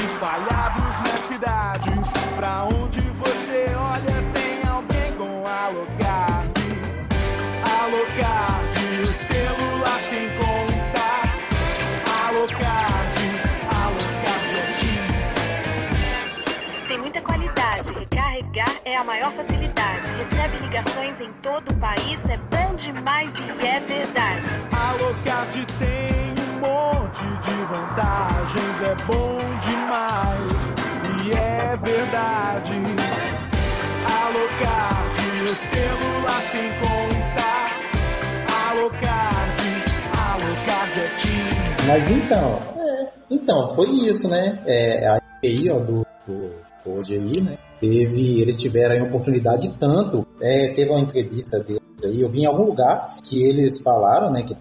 espalhados 0.06 1.00
nas 1.00 1.20
cidades. 1.22 2.12
Pra 2.36 2.66
onde 2.66 3.00
você 3.00 3.74
olha, 3.78 4.24
tem 4.34 4.62
alguém 4.70 5.14
com 5.14 5.48
Alocard. 5.48 6.52
Alocard, 7.80 8.80
o 9.04 9.14
celular 9.14 10.00
sem 10.10 10.28
conta. 10.38 11.08
Alocard, 12.26 13.20
Alocard 13.84 14.84
é. 16.84 16.88
Tem 16.90 16.98
muita 17.00 17.22
qualidade. 17.22 17.94
Recarregar 17.94 18.72
é 18.84 18.98
a 18.98 19.04
maior 19.04 19.32
facilidade. 19.32 20.37
Ligações 20.68 21.22
em 21.22 21.32
todo 21.42 21.72
o 21.72 21.78
país. 21.80 22.20
É 22.28 22.36
bom 22.52 22.76
demais 22.76 23.32
e 23.40 23.66
é 23.66 23.80
verdade. 23.80 24.42
Alocard 24.76 25.66
tem 25.80 26.36
um 26.44 26.60
monte 26.60 27.24
de 27.24 27.56
vantagens, 27.72 28.82
é 28.82 28.96
bom 29.06 29.38
demais 29.62 30.60
e 31.24 31.32
é 31.32 31.78
verdade. 31.78 32.74
Alocard, 34.12 35.22
o 35.50 35.56
celular 35.56 36.42
sem 36.52 36.70
conta. 36.82 37.48
Alocard, 38.68 39.64
Alocard 40.20 41.00
é 41.00 41.16
TIM. 41.16 41.88
Mas 41.88 42.12
então, 42.12 42.60
é, 42.76 43.10
então, 43.32 43.74
foi 43.74 43.90
isso, 44.10 44.28
né? 44.28 44.62
É, 44.66 45.08
a 45.08 45.22
aí, 45.42 45.70
ó, 45.70 45.80
do, 45.80 46.06
do 46.26 46.52
aí, 47.10 47.42
né? 47.42 47.58
Teve, 47.80 48.42
eles 48.42 48.58
tiveram 48.58 48.96
aí 48.96 49.02
uma 49.02 49.10
oportunidade 49.10 49.74
tanto. 49.80 50.26
É, 50.42 50.74
teve 50.74 50.90
uma 50.90 51.02
entrevista 51.02 51.60
deles 51.60 51.82
aí, 52.04 52.22
eu 52.22 52.30
vi 52.30 52.42
em 52.42 52.46
algum 52.46 52.66
lugar 52.66 53.18
que 53.24 53.44
eles 53.44 53.82
falaram, 53.82 54.32
né? 54.32 54.44
Que 54.44 54.56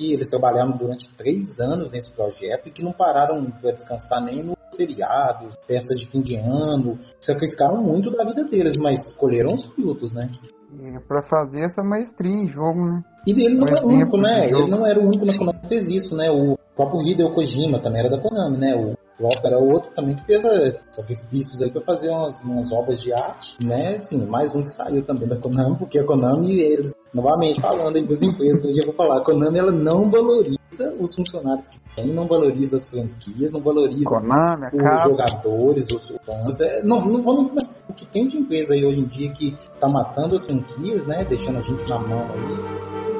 que 0.00 0.14
eles 0.14 0.28
trabalharam 0.28 0.78
durante 0.78 1.14
três 1.14 1.60
anos 1.60 1.90
nesse 1.92 2.10
projeto 2.12 2.66
e 2.66 2.70
que 2.70 2.82
não 2.82 2.92
pararam 2.92 3.44
para 3.60 3.72
descansar 3.72 4.24
nem 4.24 4.42
nos 4.42 4.56
feriados, 4.74 5.54
festas 5.66 6.00
de 6.00 6.06
fim 6.10 6.22
de 6.22 6.36
ano, 6.36 6.98
sacrificaram 7.20 7.82
muito 7.82 8.10
da 8.10 8.24
vida 8.24 8.44
deles, 8.44 8.78
mas 8.78 9.06
escolheram 9.08 9.52
os 9.54 9.66
frutos, 9.74 10.14
né? 10.14 10.30
E 10.72 10.98
pra 11.06 11.22
fazer 11.22 11.64
essa 11.64 11.82
maestria 11.82 12.32
em 12.32 12.48
jogo, 12.48 12.82
né? 12.86 13.02
E 13.26 13.32
ele 13.32 13.56
não 13.56 13.66
Mais 13.66 13.76
era 13.76 13.86
o 13.86 13.90
único, 13.90 14.16
né? 14.16 14.48
Ele 14.48 14.70
não 14.70 14.86
era 14.86 14.98
o 14.98 15.06
único 15.06 15.26
na 15.26 15.36
Konami 15.36 15.58
que 15.60 15.68
fez 15.68 15.88
isso, 15.88 16.16
né? 16.16 16.30
O 16.30 16.56
próprio 16.80 17.02
Hideo 17.06 17.34
Kojima 17.34 17.78
também 17.78 18.00
era 18.00 18.08
da 18.08 18.18
Konami, 18.18 18.56
né? 18.56 18.74
O 18.74 18.94
Walker 19.22 19.46
era 19.48 19.58
outro 19.58 19.90
também 19.94 20.16
que 20.16 20.24
fez 20.24 20.42
eh, 20.42 20.80
sacrifícios 20.90 21.60
aí 21.60 21.70
pra 21.70 21.82
fazer 21.82 22.08
umas, 22.08 22.40
umas 22.42 22.72
obras 22.72 22.98
de 23.00 23.12
arte, 23.12 23.54
né? 23.62 23.96
Assim, 23.98 24.26
mais 24.26 24.54
um 24.54 24.62
que 24.62 24.70
saiu 24.70 25.04
também 25.04 25.28
da 25.28 25.36
Konami, 25.36 25.76
porque 25.76 25.98
a 25.98 26.04
Konami, 26.06 26.58
eles, 26.58 26.94
novamente 27.12 27.60
falando 27.60 27.96
aí 27.96 28.06
das 28.06 28.22
empresas, 28.22 28.64
eu 28.64 28.72
já 28.72 28.82
vou 28.86 28.94
falar, 28.94 29.18
a 29.18 29.24
Konami 29.24 29.58
ela 29.58 29.72
não 29.72 30.10
valoriza 30.10 30.58
os 30.98 31.14
funcionários 31.14 31.68
que 31.68 31.78
tem, 31.94 32.06
não 32.06 32.26
valoriza 32.26 32.78
as 32.78 32.88
franquias, 32.88 33.52
não 33.52 33.60
valoriza 33.60 34.04
Konami, 34.04 34.66
os 34.72 34.80
acaba. 34.80 35.10
jogadores, 35.10 35.86
os 35.90 36.08
fãs. 36.24 36.60
É, 36.60 36.82
não, 36.82 37.04
não 37.04 37.22
vou 37.22 37.34
nem 37.36 37.48
começar. 37.48 37.74
O 37.90 37.92
que 37.92 38.06
tem 38.06 38.26
de 38.26 38.38
empresa 38.38 38.72
aí 38.72 38.86
hoje 38.86 39.00
em 39.00 39.06
dia 39.06 39.30
que 39.32 39.54
tá 39.78 39.88
matando 39.88 40.36
as 40.36 40.46
franquias, 40.46 41.06
né? 41.06 41.26
Deixando 41.28 41.58
a 41.58 41.60
gente 41.60 41.86
na 41.90 41.98
mão 41.98 42.22
aí. 42.22 43.19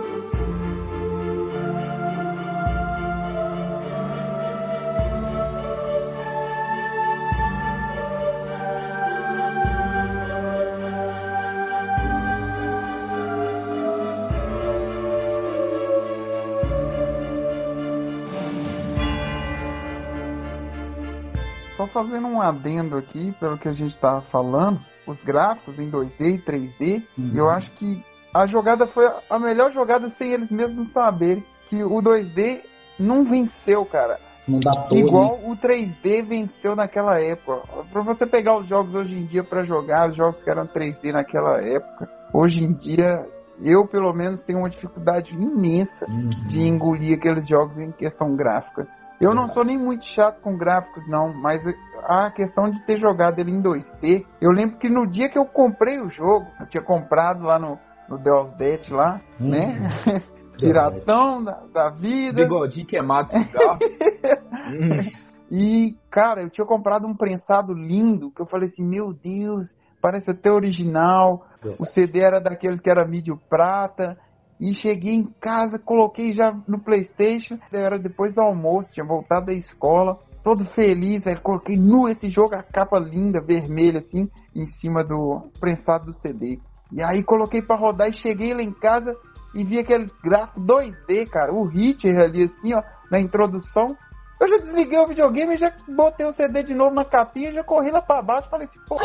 Fazendo 22.04 22.26
um 22.28 22.40
adendo 22.40 22.96
aqui, 22.96 23.32
pelo 23.38 23.58
que 23.58 23.68
a 23.68 23.72
gente 23.72 23.90
estava 23.92 24.20
falando, 24.22 24.80
os 25.06 25.22
gráficos 25.22 25.78
em 25.78 25.90
2D 25.90 26.34
e 26.34 26.38
3D, 26.38 27.02
Uhum. 27.18 27.30
eu 27.34 27.50
acho 27.50 27.70
que 27.72 28.02
a 28.32 28.46
jogada 28.46 28.86
foi 28.86 29.10
a 29.28 29.38
melhor 29.38 29.70
jogada 29.72 30.08
sem 30.10 30.32
eles 30.32 30.50
mesmos 30.50 30.92
saberem 30.92 31.44
que 31.68 31.82
o 31.82 32.00
2D 32.02 32.60
não 32.98 33.24
venceu, 33.24 33.84
cara. 33.84 34.18
Não 34.46 34.58
dá 34.60 34.72
todo. 34.72 34.98
Igual 34.98 35.38
o 35.44 35.56
3D 35.56 36.22
venceu 36.26 36.74
naquela 36.74 37.20
época. 37.20 37.60
Pra 37.92 38.02
você 38.02 38.26
pegar 38.26 38.56
os 38.56 38.66
jogos 38.66 38.94
hoje 38.94 39.14
em 39.14 39.24
dia 39.24 39.44
pra 39.44 39.62
jogar, 39.64 40.10
os 40.10 40.16
jogos 40.16 40.42
que 40.42 40.50
eram 40.50 40.66
3D 40.66 41.12
naquela 41.12 41.60
época, 41.62 42.08
hoje 42.32 42.64
em 42.64 42.72
dia 42.72 43.26
eu 43.62 43.86
pelo 43.86 44.12
menos 44.14 44.40
tenho 44.42 44.60
uma 44.60 44.70
dificuldade 44.70 45.34
imensa 45.34 46.06
Uhum. 46.08 46.30
de 46.48 46.60
engolir 46.62 47.18
aqueles 47.18 47.46
jogos 47.46 47.76
em 47.78 47.90
questão 47.92 48.34
gráfica. 48.34 48.88
Eu 49.20 49.34
não 49.34 49.48
sou 49.48 49.64
nem 49.64 49.76
muito 49.76 50.04
chato 50.06 50.40
com 50.40 50.56
gráficos 50.56 51.06
não, 51.06 51.32
mas 51.34 51.60
a 52.04 52.30
questão 52.30 52.70
de 52.70 52.80
ter 52.86 52.98
jogado 52.98 53.38
ele 53.38 53.52
em 53.52 53.60
2D, 53.62 54.24
eu 54.40 54.50
lembro 54.50 54.78
que 54.78 54.88
no 54.88 55.06
dia 55.06 55.28
que 55.28 55.38
eu 55.38 55.44
comprei 55.44 56.00
o 56.00 56.08
jogo, 56.08 56.46
eu 56.58 56.66
tinha 56.66 56.82
comprado 56.82 57.42
lá 57.42 57.58
no, 57.58 57.78
no 58.08 58.16
Deus 58.18 58.52
Det 58.54 58.90
lá, 58.90 59.20
Uhum. 59.38 59.50
né? 59.50 59.88
Piratão 60.58 61.42
da, 61.42 61.62
da 61.72 61.90
vida. 61.90 62.42
Bigodinho 62.42 62.86
queimado 62.86 63.28
de 63.28 63.44
cigarro. 63.44 63.78
E, 65.52 65.96
cara, 66.08 66.42
eu 66.42 66.48
tinha 66.48 66.64
comprado 66.64 67.08
um 67.08 67.16
prensado 67.16 67.72
lindo, 67.72 68.30
que 68.30 68.40
eu 68.40 68.46
falei 68.46 68.68
assim, 68.68 68.84
meu 68.84 69.12
Deus, 69.12 69.76
parece 70.00 70.30
até 70.30 70.48
original. 70.48 71.44
O 71.76 71.84
CD 71.86 72.20
era 72.24 72.40
daqueles 72.40 72.78
que 72.78 72.88
era 72.88 73.04
mídio 73.04 73.36
prata. 73.48 74.16
E 74.60 74.74
cheguei 74.74 75.14
em 75.14 75.24
casa, 75.40 75.78
coloquei 75.78 76.34
já 76.34 76.52
no 76.68 76.78
Playstation, 76.84 77.58
era 77.72 77.98
depois 77.98 78.34
do 78.34 78.42
almoço, 78.42 78.92
tinha 78.92 79.06
voltado 79.06 79.46
da 79.46 79.54
escola, 79.54 80.18
todo 80.44 80.66
feliz, 80.66 81.26
aí 81.26 81.40
coloquei 81.40 81.76
nu 81.76 82.06
esse 82.08 82.28
jogo, 82.28 82.54
a 82.54 82.62
capa 82.62 82.98
linda, 82.98 83.40
vermelha 83.40 84.00
assim, 84.00 84.28
em 84.54 84.68
cima 84.68 85.02
do 85.02 85.50
prensado 85.58 86.06
do 86.06 86.12
CD. 86.12 86.58
E 86.92 87.02
aí 87.02 87.22
coloquei 87.24 87.62
pra 87.62 87.76
rodar 87.76 88.08
e 88.08 88.20
cheguei 88.20 88.52
lá 88.52 88.62
em 88.62 88.72
casa 88.72 89.16
e 89.54 89.64
vi 89.64 89.78
aquele 89.78 90.06
gráfico 90.22 90.60
2D, 90.60 91.28
cara, 91.30 91.54
o 91.54 91.64
Hitler 91.64 92.20
ali 92.20 92.44
assim, 92.44 92.74
ó, 92.74 92.82
na 93.10 93.20
introdução. 93.20 93.96
Eu 94.40 94.48
já 94.48 94.56
desliguei 94.56 94.98
o 94.98 95.06
videogame, 95.06 95.56
já 95.58 95.70
botei 95.86 96.26
o 96.26 96.32
CD 96.32 96.62
de 96.62 96.74
novo 96.74 96.94
na 96.94 97.04
capinha, 97.04 97.52
já 97.52 97.62
corri 97.62 97.90
lá 97.90 98.00
pra 98.00 98.22
baixo, 98.22 98.48
falei 98.48 98.66
assim, 98.66 98.80
pô, 98.88 98.96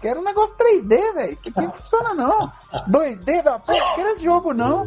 quero 0.00 0.20
um 0.20 0.24
negócio 0.24 0.54
3D, 0.56 1.14
velho, 1.14 1.32
isso 1.32 1.48
aqui 1.48 1.60
não 1.62 1.72
funciona 1.72 2.14
não. 2.14 2.52
2D 2.88 3.42
da 3.42 3.58
porra, 3.58 3.94
quero 3.96 4.08
esse 4.10 4.22
jogo 4.22 4.54
não. 4.54 4.86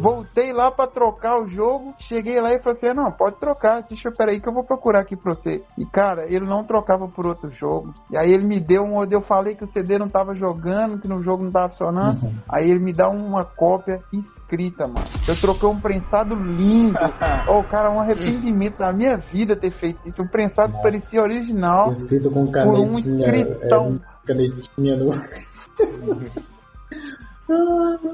Voltei 0.00 0.50
lá 0.50 0.70
pra 0.70 0.86
trocar 0.86 1.38
o 1.38 1.46
jogo, 1.46 1.94
cheguei 1.98 2.40
lá 2.40 2.54
e 2.54 2.62
falei 2.62 2.78
assim, 2.78 2.94
não, 2.94 3.12
pode 3.12 3.36
trocar, 3.36 3.82
deixa 3.82 4.08
eu, 4.08 4.12
peraí 4.12 4.40
que 4.40 4.48
eu 4.48 4.54
vou 4.54 4.64
procurar 4.64 5.00
aqui 5.00 5.14
pra 5.14 5.34
você. 5.34 5.62
E 5.76 5.84
cara, 5.84 6.24
ele 6.26 6.46
não 6.46 6.64
trocava 6.64 7.06
por 7.06 7.26
outro 7.26 7.50
jogo. 7.50 7.92
E 8.10 8.16
aí 8.16 8.32
ele 8.32 8.46
me 8.46 8.58
deu 8.58 8.82
um, 8.82 9.04
eu 9.04 9.20
falei 9.20 9.54
que 9.54 9.64
o 9.64 9.66
CD 9.66 9.98
não 9.98 10.08
tava 10.08 10.34
jogando, 10.34 10.98
que 10.98 11.06
no 11.06 11.22
jogo 11.22 11.44
não 11.44 11.52
tava 11.52 11.68
funcionando. 11.68 12.32
Aí 12.48 12.70
ele 12.70 12.80
me 12.80 12.94
dá 12.94 13.10
uma 13.10 13.44
cópia 13.44 14.00
escrita, 14.44 14.86
mano. 14.86 15.06
Eu 15.26 15.34
troquei 15.36 15.68
um 15.68 15.80
prensado 15.80 16.34
lindo. 16.34 16.98
Ô, 17.48 17.62
cara, 17.62 17.90
um 17.90 18.00
arrependimento 18.00 18.78
da 18.78 18.92
minha 18.92 19.16
vida 19.16 19.56
ter 19.56 19.70
feito 19.70 19.98
isso. 20.06 20.22
O 20.22 20.28
prensado 20.28 20.74
parecia 20.82 21.22
original. 21.22 21.90
Escrito 21.90 22.30
com 22.30 22.44
Por 22.44 22.78
um 22.78 23.00
canetinha. 23.00 23.24
escritão. 23.24 24.00
é, 24.00 24.26
canetinha 24.26 24.96
no. 24.96 25.10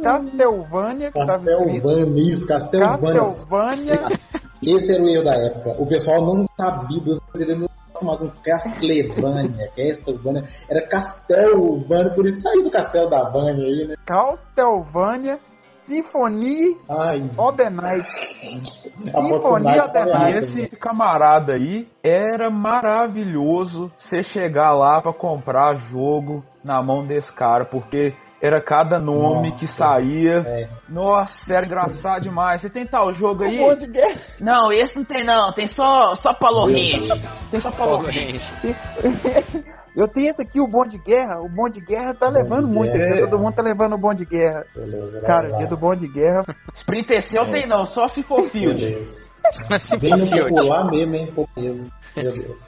Castlevania, 0.02 1.08
escrito. 1.08 1.26
Castelvânia, 1.26 2.32
isso, 2.32 2.46
Castelvânia. 2.46 3.20
Castlevania. 3.20 4.00
Esse 4.62 4.92
era 4.92 5.02
o 5.02 5.08
erro 5.08 5.24
da 5.24 5.34
época. 5.34 5.70
O 5.78 5.86
pessoal 5.86 6.20
não 6.24 6.46
sabia, 6.56 6.98
os 6.98 7.20
brasileiros 7.32 7.62
não 7.62 7.70
Castlevânia, 8.44 9.70
Castlevânia. 9.76 10.44
Era 10.68 10.86
Castelvânia, 10.88 12.10
por 12.14 12.26
isso 12.26 12.40
saiu 12.40 12.62
do 12.62 12.70
Castelo 12.70 13.10
da 13.10 13.28
Vânia 13.30 13.64
aí, 13.64 13.88
né? 13.88 13.94
Castlevania 14.06 15.38
Symphony 15.90 16.76
Ai, 16.88 17.20
of 17.37 17.57
the 17.57 17.68
Night. 17.68 18.07
Symphony 19.03 19.81
of 19.81 19.92
the 19.92 20.05
Night. 20.05 20.37
errado. 20.37 20.38
Esse 20.38 20.68
camarada 20.76 21.55
aí 21.55 21.88
era 22.00 22.48
maravilhoso 22.48 23.90
você 23.98 24.22
chegar 24.22 24.70
lá 24.70 25.03
pra 25.03 25.12
comprar 25.12 25.74
jogo 25.74 26.44
na 26.64 26.81
mão 26.81 27.05
desse 27.05 27.33
cara, 27.35 27.64
porque 27.64 28.14
era 28.40 28.61
cada 28.61 29.00
nome 29.00 29.50
Nossa, 29.50 29.59
que 29.59 29.66
saía. 29.66 30.44
é. 30.46 30.68
Nossa, 30.88 31.55
era 31.55 31.66
engraçado 31.66 32.22
demais. 32.22 32.62
Você 32.62 32.70
tem 32.70 32.87
tal 32.87 33.12
jogo 33.12 33.42
aí? 33.42 33.59
Um 33.61 33.76
de. 33.76 33.90
Não, 34.38 34.72
esse 34.72 34.96
não 34.96 35.05
tem 35.05 35.24
não, 35.24 35.53
tem 35.53 35.66
só, 35.66 36.14
só 36.14 36.33
Palorrinho. 36.33 37.09
Tem 37.50 37.61
só 37.61 37.72
Palorrinho. 37.72 38.40
Eu 40.00 40.08
tenho 40.08 40.30
esse 40.30 40.40
aqui, 40.40 40.58
o 40.58 40.66
Bom 40.66 40.86
de 40.86 40.96
Guerra. 40.96 41.40
O 41.42 41.48
Bom 41.48 41.68
de 41.68 41.78
Guerra 41.80 42.14
tá 42.14 42.30
levando 42.30 42.68
de 42.68 42.74
muito. 42.74 42.92
Guerra. 42.92 43.16
aqui, 43.16 43.20
Todo 43.28 43.38
mundo 43.38 43.54
tá 43.54 43.62
levando 43.62 43.92
o 43.92 43.98
Bom 43.98 44.14
de 44.14 44.24
Guerra. 44.24 44.64
Beleza, 44.74 45.20
Cara, 45.20 45.52
o 45.52 45.56
dia 45.58 45.66
do 45.66 45.76
Bom 45.76 45.94
de 45.94 46.08
Guerra. 46.08 46.42
Splinter 46.74 47.22
Cell 47.22 47.50
tem 47.50 47.68
não, 47.68 47.84
só 47.84 48.08
se 48.08 48.22
for 48.22 48.48
Field. 48.48 48.80
Beleza. 48.80 49.20
Se 49.78 49.96
Bem 49.98 50.28
popular 50.30 50.90
mesmo, 50.90 51.14
hein? 51.14 51.34
Mesmo. 51.56 51.90
Meu 52.16 52.32
Deus. 52.32 52.60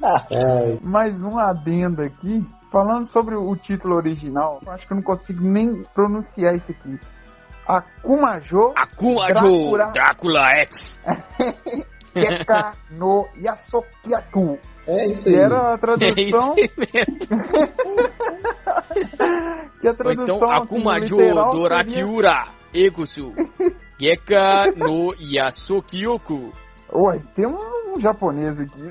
Tá. 0.00 0.26
Ai, 0.30 0.78
Mais 0.82 1.14
um 1.22 1.38
adendo 1.38 2.02
aqui. 2.02 2.44
Falando 2.70 3.06
sobre 3.06 3.34
o 3.34 3.56
título 3.56 3.96
original, 3.96 4.60
eu 4.64 4.72
acho 4.72 4.86
que 4.86 4.92
eu 4.92 4.96
não 4.96 5.02
consigo 5.02 5.42
nem 5.42 5.82
pronunciar 5.92 6.54
isso 6.54 6.70
aqui. 6.70 7.00
Akumajo 7.66 8.72
Akuma 8.76 9.26
Drácula. 9.26 9.90
Drácula 9.92 10.46
X. 10.64 11.00
Keka 12.14 12.72
no 12.92 13.28
Yasokiaku. 13.36 14.58
É 14.86 15.06
isso 15.06 15.22
Que 15.24 15.30
aí. 15.30 15.36
era 15.36 15.58
a 15.58 15.70
É 15.70 15.74
isso 15.74 15.80
tradução. 15.80 16.52
aí 16.54 16.70
mesmo. 16.76 17.30
que 19.80 19.86
a 19.86 19.90
Ou 19.90 19.96
tradução 19.96 20.36
então 20.36 20.50
assim, 20.50 20.62
Akuma 20.62 21.04
Joe 21.06 21.18
literal 21.22 21.52
seria- 21.52 21.68
Ekusu. 22.72 23.32
Geka 23.98 24.72
no 24.76 25.14
Yasokyoku. 25.20 26.52
Ué, 26.92 27.20
temos 27.36 27.60
um 27.88 28.00
japonês 28.00 28.58
aqui. 28.58 28.90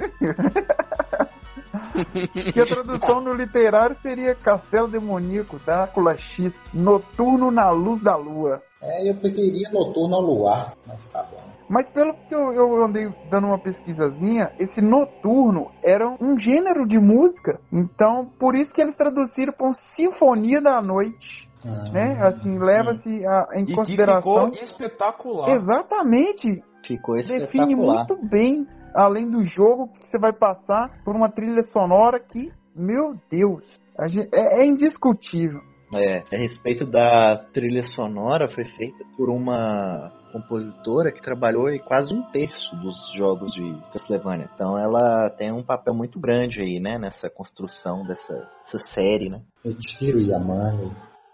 que 2.54 2.60
a 2.60 2.65
tradução 2.65 3.21
no 3.21 3.34
literário 3.34 3.95
seria 4.02 4.36
Castelo 4.36 4.88
Demoníaco, 4.88 5.60
Drácula 5.65 6.17
X, 6.17 6.54
Noturno 6.73 7.52
na 7.52 7.69
Luz 7.71 8.02
da 8.02 8.15
Lua. 8.15 8.62
É, 8.82 9.10
eu 9.10 9.15
preferia 9.15 9.69
noturno 9.71 10.15
ao 10.15 10.21
luar, 10.21 10.73
mas 10.88 11.06
tá 11.08 11.23
bom. 11.23 11.43
Mas 11.69 11.89
pelo 11.91 12.13
que 12.27 12.34
eu, 12.34 12.51
eu 12.51 12.84
andei 12.84 13.08
dando 13.29 13.47
uma 13.47 13.60
pesquisazinha, 13.60 14.51
esse 14.60 14.82
noturno 14.82 15.71
era 15.84 16.10
um 16.19 16.38
gênero 16.39 16.88
de 16.88 16.97
música. 16.99 17.60
Então, 17.71 18.25
por 18.39 18.55
isso 18.55 18.73
que 18.73 18.82
eles 18.82 18.95
traduziram 18.95 19.53
por 19.53 19.73
Sinfonia 19.75 20.62
da 20.62 20.82
Noite. 20.82 21.47
Ah, 21.63 21.91
Né? 21.91 22.17
Assim, 22.21 22.58
leva-se 22.58 23.21
em 23.53 23.63
E 23.63 23.65
que 23.67 23.75
consideração. 23.75 24.51
ficou 24.51 24.63
espetacular. 24.63 25.49
Exatamente, 25.49 26.63
Ficou 26.86 27.15
define 27.17 27.43
espetacular. 27.43 28.05
muito 28.08 28.29
bem, 28.29 28.65
além 28.95 29.29
do 29.29 29.43
jogo 29.45 29.89
que 29.89 30.08
você 30.10 30.17
vai 30.17 30.34
passar 30.34 30.89
por 31.03 31.15
uma 31.15 31.29
trilha 31.29 31.62
sonora 31.63 32.19
que, 32.19 32.51
meu 32.75 33.13
Deus, 33.29 33.65
gente- 34.08 34.29
é, 34.34 34.62
é 34.62 34.65
indiscutível. 34.65 35.60
É, 35.93 36.19
a 36.36 36.39
respeito 36.39 36.86
da 36.86 37.38
trilha 37.52 37.84
sonora, 37.84 38.47
foi 38.49 38.65
feita 38.65 39.04
por 39.17 39.30
uma 39.30 40.12
compositora 40.32 41.12
que 41.12 41.21
trabalhou 41.21 41.69
em 41.69 41.80
quase 41.80 42.13
um 42.13 42.21
terço 42.32 42.75
dos 42.75 42.95
jogos 43.15 43.52
de 43.52 43.75
Castlevania. 43.91 44.49
Então 44.54 44.78
ela 44.78 45.30
tem 45.32 45.52
um 45.52 45.63
papel 45.63 45.93
muito 45.93 46.19
grande 46.19 46.60
aí, 46.60 46.80
né, 46.80 46.99
nessa 46.99 47.30
construção 47.30 48.06
dessa, 48.06 48.34
dessa 48.63 48.86
série, 48.93 49.30
né? 49.30 49.41
Michiro 49.65 50.19
Yamane. 50.19 50.91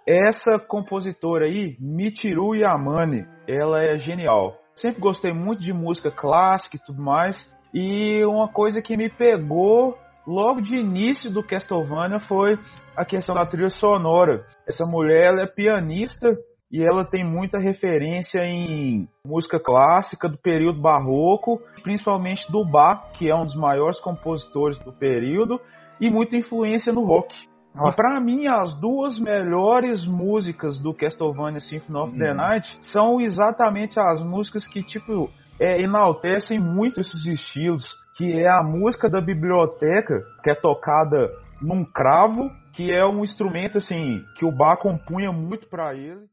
Essa 0.07 0.59
compositora 0.59 1.45
aí, 1.45 1.75
Michiru 1.79 2.55
Yamane, 2.55 3.25
ela 3.47 3.83
é 3.83 3.97
genial. 3.97 4.57
Sempre 4.75 5.01
gostei 5.01 5.33
muito 5.33 5.61
de 5.61 5.73
música 5.73 6.11
clássica 6.11 6.77
e 6.77 6.79
tudo 6.79 7.01
mais. 7.01 7.35
E 7.73 8.23
uma 8.25 8.47
coisa 8.47 8.81
que 8.81 8.95
me 8.95 9.09
pegou 9.09 9.97
logo 10.25 10.61
de 10.61 10.75
início 10.77 11.31
do 11.31 11.43
Castlevania 11.43 12.19
foi 12.19 12.57
a 12.95 13.05
questão 13.05 13.35
da 13.35 13.45
trilha 13.45 13.69
sonora. 13.69 14.45
Essa 14.67 14.85
mulher 14.85 15.33
ela 15.33 15.41
é 15.41 15.47
pianista 15.47 16.35
e 16.71 16.83
ela 16.83 17.05
tem 17.05 17.23
muita 17.23 17.59
referência 17.59 18.39
em 18.45 19.07
música 19.25 19.59
clássica 19.59 20.27
do 20.27 20.37
período 20.37 20.81
barroco, 20.81 21.61
principalmente 21.83 22.51
do 22.51 22.65
Bach, 22.65 23.11
que 23.13 23.29
é 23.29 23.35
um 23.35 23.45
dos 23.45 23.55
maiores 23.55 23.99
compositores 23.99 24.79
do 24.79 24.91
período, 24.91 25.59
e 25.99 26.09
muita 26.09 26.35
influência 26.35 26.91
no 26.91 27.05
rock. 27.05 27.35
E 27.77 27.91
pra 27.91 28.19
mim, 28.21 28.47
as 28.47 28.73
duas 28.79 29.19
melhores 29.19 30.05
músicas 30.05 30.79
do 30.79 30.93
Castlevania 30.93 31.59
Symphony 31.59 31.99
of 31.99 32.17
the 32.17 32.33
Night 32.33 32.77
são 32.81 33.19
exatamente 33.19 33.99
as 33.99 34.21
músicas 34.21 34.65
que, 34.65 34.81
tipo, 34.81 35.29
é, 35.59 35.81
enaltecem 35.81 36.57
muito 36.57 37.01
esses 37.01 37.25
estilos. 37.25 37.83
Que 38.15 38.39
é 38.39 38.47
a 38.47 38.63
música 38.63 39.09
da 39.09 39.19
biblioteca, 39.19 40.23
que 40.43 40.49
é 40.49 40.55
tocada 40.55 41.29
num 41.61 41.83
cravo, 41.83 42.49
que 42.73 42.91
é 42.91 43.05
um 43.05 43.23
instrumento, 43.23 43.77
assim, 43.77 44.23
que 44.35 44.45
o 44.45 44.51
Bach 44.51 44.79
compunha 44.79 45.31
muito 45.31 45.67
pra 45.67 45.93
ele. 45.93 46.25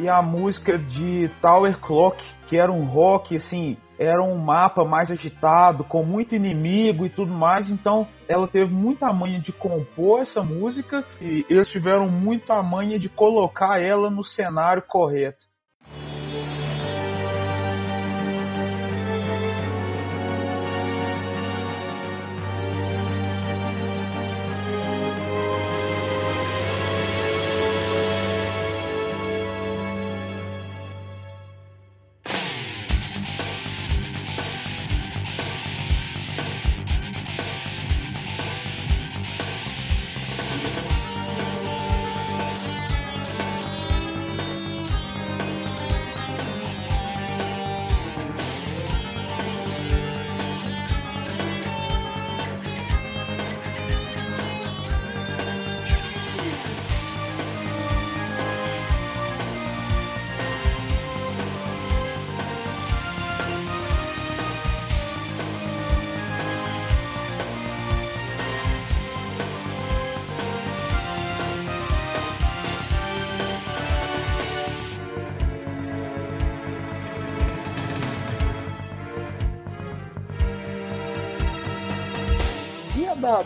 E 0.00 0.08
a 0.08 0.22
música 0.22 0.78
de 0.78 1.28
Tower 1.42 1.78
Clock, 1.78 2.24
que 2.48 2.56
era 2.56 2.72
um 2.72 2.84
rock 2.84 3.36
assim, 3.36 3.76
era 3.98 4.22
um 4.22 4.38
mapa 4.38 4.82
mais 4.82 5.10
agitado, 5.10 5.84
com 5.84 6.02
muito 6.02 6.34
inimigo 6.34 7.04
e 7.04 7.10
tudo 7.10 7.34
mais, 7.34 7.68
então 7.68 8.08
ela 8.26 8.48
teve 8.48 8.72
muita 8.72 9.12
manha 9.12 9.38
de 9.38 9.52
compor 9.52 10.22
essa 10.22 10.42
música 10.42 11.04
e 11.20 11.44
eles 11.50 11.68
tiveram 11.68 12.08
muita 12.08 12.62
manha 12.62 12.98
de 12.98 13.10
colocar 13.10 13.78
ela 13.78 14.08
no 14.08 14.24
cenário 14.24 14.82
correto. 14.88 15.49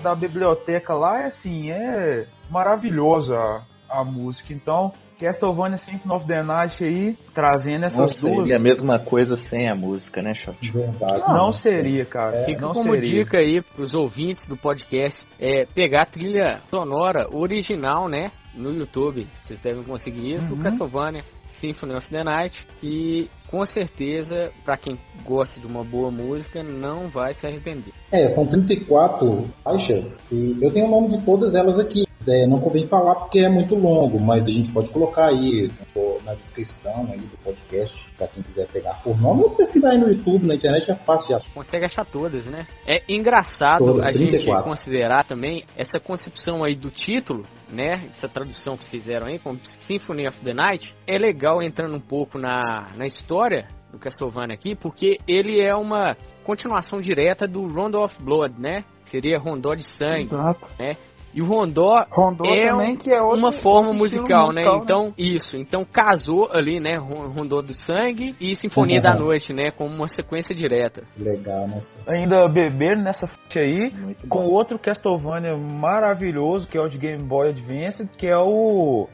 Da, 0.05 0.15
biblioteca 0.15 0.95
lá 0.95 1.23
é 1.23 1.27
assim, 1.27 1.71
é 1.71 2.27
maravilhosa 2.51 3.37
a, 3.89 4.01
a 4.01 4.05
música. 4.05 4.53
Então, 4.53 4.93
Castlevania 5.19 5.79
Symphony 5.79 6.15
of 6.15 6.27
the 6.27 6.43
Night 6.43 6.85
aí, 6.85 7.17
trazendo 7.35 7.85
essas 7.87 8.21
não 8.21 8.31
duas. 8.31 8.43
Seria 8.49 8.57
a 8.57 8.59
mesma 8.59 8.99
coisa 8.99 9.37
sem 9.37 9.69
a 9.69 9.75
música, 9.75 10.21
né, 10.23 10.35
Shot? 10.35 10.57
Verdade. 10.71 11.21
Não, 11.27 11.35
não 11.37 11.53
seria, 11.53 12.05
cara. 12.05 12.37
É, 12.39 12.45
Fica 12.47 12.61
não 12.61 12.73
como 12.73 12.93
seria. 12.95 13.25
dica 13.25 13.39
aí 13.39 13.63
pros 13.63 13.95
ouvintes 13.95 14.47
do 14.49 14.57
podcast, 14.57 15.27
é 15.41 15.65
pegar 15.67 16.03
a 16.03 16.07
trilha 16.07 16.61
sonora 16.69 17.27
original, 17.33 18.09
né, 18.09 18.31
no 18.55 18.71
YouTube. 18.73 19.27
Vocês 19.45 19.61
devem 19.61 19.83
conseguir 19.85 20.35
isso, 20.35 20.49
Uhum. 20.51 20.57
do 20.57 20.63
Castlevania 20.63 21.23
Symphony 21.65 21.95
of 21.95 22.11
the 22.11 22.23
Night, 22.23 22.67
que 22.79 23.31
com 23.51 23.65
certeza, 23.65 24.51
pra 24.65 24.77
quem 24.77 24.99
gosta 25.25 25.59
de 25.59 25.67
uma 25.67 25.83
boa 25.83 26.11
música, 26.11 26.63
não 26.63 27.09
vai 27.09 27.33
se 27.33 27.47
arrepender. 27.47 27.95
É, 28.13 28.29
são 28.29 28.47
34 28.47 29.49
faixas 29.63 30.21
e 30.31 30.59
eu 30.61 30.71
tenho 30.71 30.87
o 30.87 30.91
nome 30.91 31.09
de 31.09 31.25
todas 31.25 31.55
elas 31.55 31.79
aqui. 31.79 32.05
É, 32.27 32.47
não 32.47 32.61
convém 32.61 32.87
falar 32.87 33.15
porque 33.17 33.41
é 33.41 33.49
muito 33.49 33.75
longo, 33.75 34.21
mas 34.21 34.47
a 34.47 34.51
gente 34.51 34.71
pode 34.71 34.91
colocar 34.91 35.29
aí 35.29 35.71
na 36.25 36.35
descrição 36.35 37.09
aí 37.13 37.21
do 37.21 37.37
podcast 37.39 37.95
para 38.17 38.29
quem 38.29 38.43
quiser 38.43 38.67
pegar 38.69 39.03
por 39.03 39.21
nome 39.21 39.43
ou 39.43 39.51
pesquisar 39.51 39.91
aí 39.91 39.99
no 39.99 40.09
YouTube, 40.09 40.47
na 40.47 40.55
internet 40.55 40.91
é 40.91 40.95
fácil. 40.95 41.39
Consegue 41.53 41.85
achar 41.85 42.05
todas, 42.05 42.47
né? 42.47 42.67
É 42.87 43.03
engraçado 43.09 43.85
Todas, 43.85 44.07
a 44.07 44.13
gente 44.13 44.31
34. 44.31 44.65
considerar 44.65 45.25
também 45.25 45.65
essa 45.77 46.01
concepção 46.01 46.65
aí 46.65 46.75
do 46.75 46.91
título, 46.91 47.43
né? 47.71 48.07
Essa 48.11 48.29
tradução 48.29 48.77
que 48.77 48.87
fizeram 48.87 49.27
aí 49.27 49.39
como 49.39 49.59
Symphony 49.81 50.27
of 50.27 50.41
the 50.43 50.55
Night. 50.55 50.95
É 51.07 51.19
legal 51.19 51.63
entrando 51.63 51.95
um 51.95 52.01
pouco 52.01 52.39
na, 52.39 52.91
na 52.97 53.07
história 53.07 53.69
do 53.93 53.99
Castlevania 53.99 54.55
aqui, 54.55 54.75
porque 54.75 55.19
ele 55.27 55.61
é 55.61 55.75
uma 55.75 56.17
continuação 56.45 57.01
direta 57.01 57.47
do 57.47 57.67
Rondo 57.67 58.01
of 58.01 58.21
Blood, 58.23 58.55
né? 58.59 58.85
Seria 59.05 59.39
Rondó 59.39 59.75
de 59.75 59.85
Sangue, 59.85 60.23
Exato. 60.23 60.67
né? 60.79 60.97
E 61.35 61.43
o 61.43 61.45
Rondó 61.45 62.05
Rondô 62.11 62.45
é 62.47 62.69
também, 62.69 62.93
um- 62.93 62.97
que 62.97 63.11
é 63.13 63.21
outro, 63.21 63.39
uma 63.39 63.53
forma 63.53 63.93
musical, 63.93 64.53
né? 64.53 64.63
musical, 64.63 64.81
Então, 64.83 65.13
isso. 65.19 65.57
Então 65.57 65.85
casou 65.85 66.49
ali, 66.53 66.79
né? 66.81 66.97
Ron- 66.97 67.29
Rondô 67.29 67.61
do 67.61 67.75
Sangue 67.77 68.35
e 68.41 68.55
Sinfonia 68.57 69.01
da 69.01 69.15
Noite, 69.15 69.53
né? 69.53 69.71
Como 69.71 69.93
uma 69.95 70.07
sequência 70.09 70.55
direta. 70.55 71.03
Legal, 71.19 71.67
né? 71.67 71.81
Ainda 72.07 72.47
beber 72.49 72.97
nessa 72.97 73.27
faixa 73.27 73.61
aí 73.61 73.91
Muito 73.93 74.27
com 74.29 74.45
bom. 74.45 74.51
outro 74.51 74.79
Castlevania 74.79 75.57
maravilhoso 75.57 76.67
que 76.69 76.77
é 76.79 76.81
o 76.81 76.89
de 76.89 76.99
Game 76.99 77.23
Boy 77.23 77.49
Advance, 77.51 78.09
que 78.17 78.27
é 78.27 78.37
o 78.39 79.09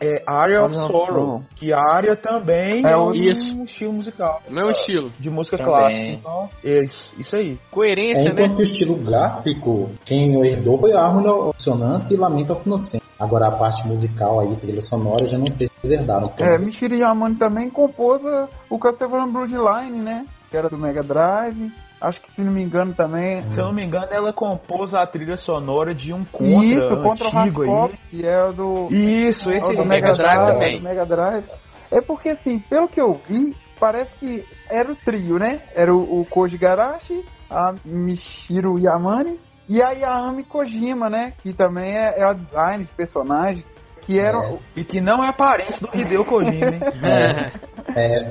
é 0.00 0.22
Area 0.26 0.64
of 0.64 0.74
Sorrow, 0.74 1.42
que 1.54 1.72
a 1.72 1.78
área 1.80 2.14
também 2.16 2.84
É 2.86 2.90
é, 2.92 2.96
um 2.96 3.12
Isso. 3.12 3.62
estilo 3.64 3.92
musical 3.92 4.40
O 4.48 4.52
mesmo 4.52 4.70
estilo. 4.70 5.10
de 5.18 5.30
música 5.30 5.56
Também. 5.58 5.72
clássica. 5.72 6.06
Então, 6.12 6.48
é 6.64 6.82
isso, 6.84 7.12
isso 7.18 7.36
aí. 7.36 7.58
Coerência, 7.70 8.24
né? 8.32 8.42
enquanto 8.44 8.56
que 8.56 8.62
o 8.62 8.64
estilo 8.64 8.96
gráfico, 8.96 9.90
quem 10.04 10.34
herdou 10.46 10.78
foi 10.78 10.92
Harmony 10.92 11.26
Dissonance 11.56 12.12
e 12.12 12.16
Lamento 12.16 12.52
of 12.52 12.62
Innocence. 12.66 13.02
Agora 13.18 13.48
a 13.48 13.50
parte 13.50 13.86
musical 13.86 14.40
aí, 14.40 14.54
trilha 14.56 14.82
sonora, 14.82 15.26
já 15.26 15.38
não 15.38 15.46
sei 15.46 15.68
se 15.68 15.72
eles 15.82 15.98
herdaram. 15.98 16.30
É, 16.38 16.58
Michiru 16.58 16.94
Yamane 16.94 17.36
também 17.36 17.70
compôs 17.70 18.20
o 18.68 18.78
Castlevania 18.78 19.32
Bloodline, 19.32 20.02
né? 20.02 20.26
Que 20.50 20.56
era 20.56 20.68
do 20.68 20.76
Mega 20.76 21.02
Drive. 21.02 21.72
Acho 21.98 22.20
que, 22.20 22.30
se 22.30 22.42
não 22.42 22.52
me 22.52 22.62
engano, 22.62 22.92
também... 22.92 23.42
Se 23.52 23.58
eu 23.58 23.64
não 23.64 23.72
me 23.72 23.82
engano, 23.82 24.06
ela 24.10 24.30
compôs 24.30 24.94
a 24.94 25.06
trilha 25.06 25.38
sonora 25.38 25.94
de 25.94 26.12
um 26.12 26.26
contra 26.26 26.64
Isso, 26.64 26.96
contra 26.98 27.28
o. 27.28 27.30
Hardcore, 27.30 27.96
que 28.10 28.26
é 28.26 28.44
o 28.44 28.52
do... 28.52 28.88
Isso, 28.92 29.50
É 29.50 29.56
esse 29.56 29.66
aí. 29.70 29.76
do 29.76 29.84
Mega 29.86 30.08
Mega 30.08 30.14
Drive 30.14 30.44
Drive 30.44 30.46
também. 30.46 30.76
do 30.78 30.84
Mega 30.84 31.06
Drive. 31.06 31.44
É 31.90 32.00
porque, 32.02 32.28
assim, 32.28 32.58
pelo 32.58 32.86
que 32.86 33.00
eu 33.00 33.18
vi, 33.26 33.56
parece 33.80 34.14
que 34.16 34.44
era 34.68 34.92
o 34.92 34.94
trio, 34.94 35.38
né? 35.38 35.62
Era 35.74 35.94
o, 35.94 36.20
o 36.20 36.26
Koji 36.26 36.58
Garashi, 36.58 37.24
a 37.48 37.72
Michiru 37.82 38.78
Yamane 38.78 39.38
e 39.68 39.82
a 39.82 39.90
Yami 39.90 40.44
Kojima, 40.44 41.08
né? 41.08 41.32
Que 41.38 41.52
também 41.52 41.96
é, 41.96 42.20
é 42.20 42.30
o 42.30 42.34
design 42.34 42.84
de 42.84 42.92
personagens. 42.92 43.64
Que 44.02 44.20
eram... 44.20 44.60
E 44.76 44.84
que 44.84 45.00
não 45.00 45.24
é 45.24 45.32
parente 45.32 45.80
do 45.80 45.88
Hideo 45.92 46.24
Kojima, 46.24 46.66
hein? 46.66 46.80
É, 47.96 48.24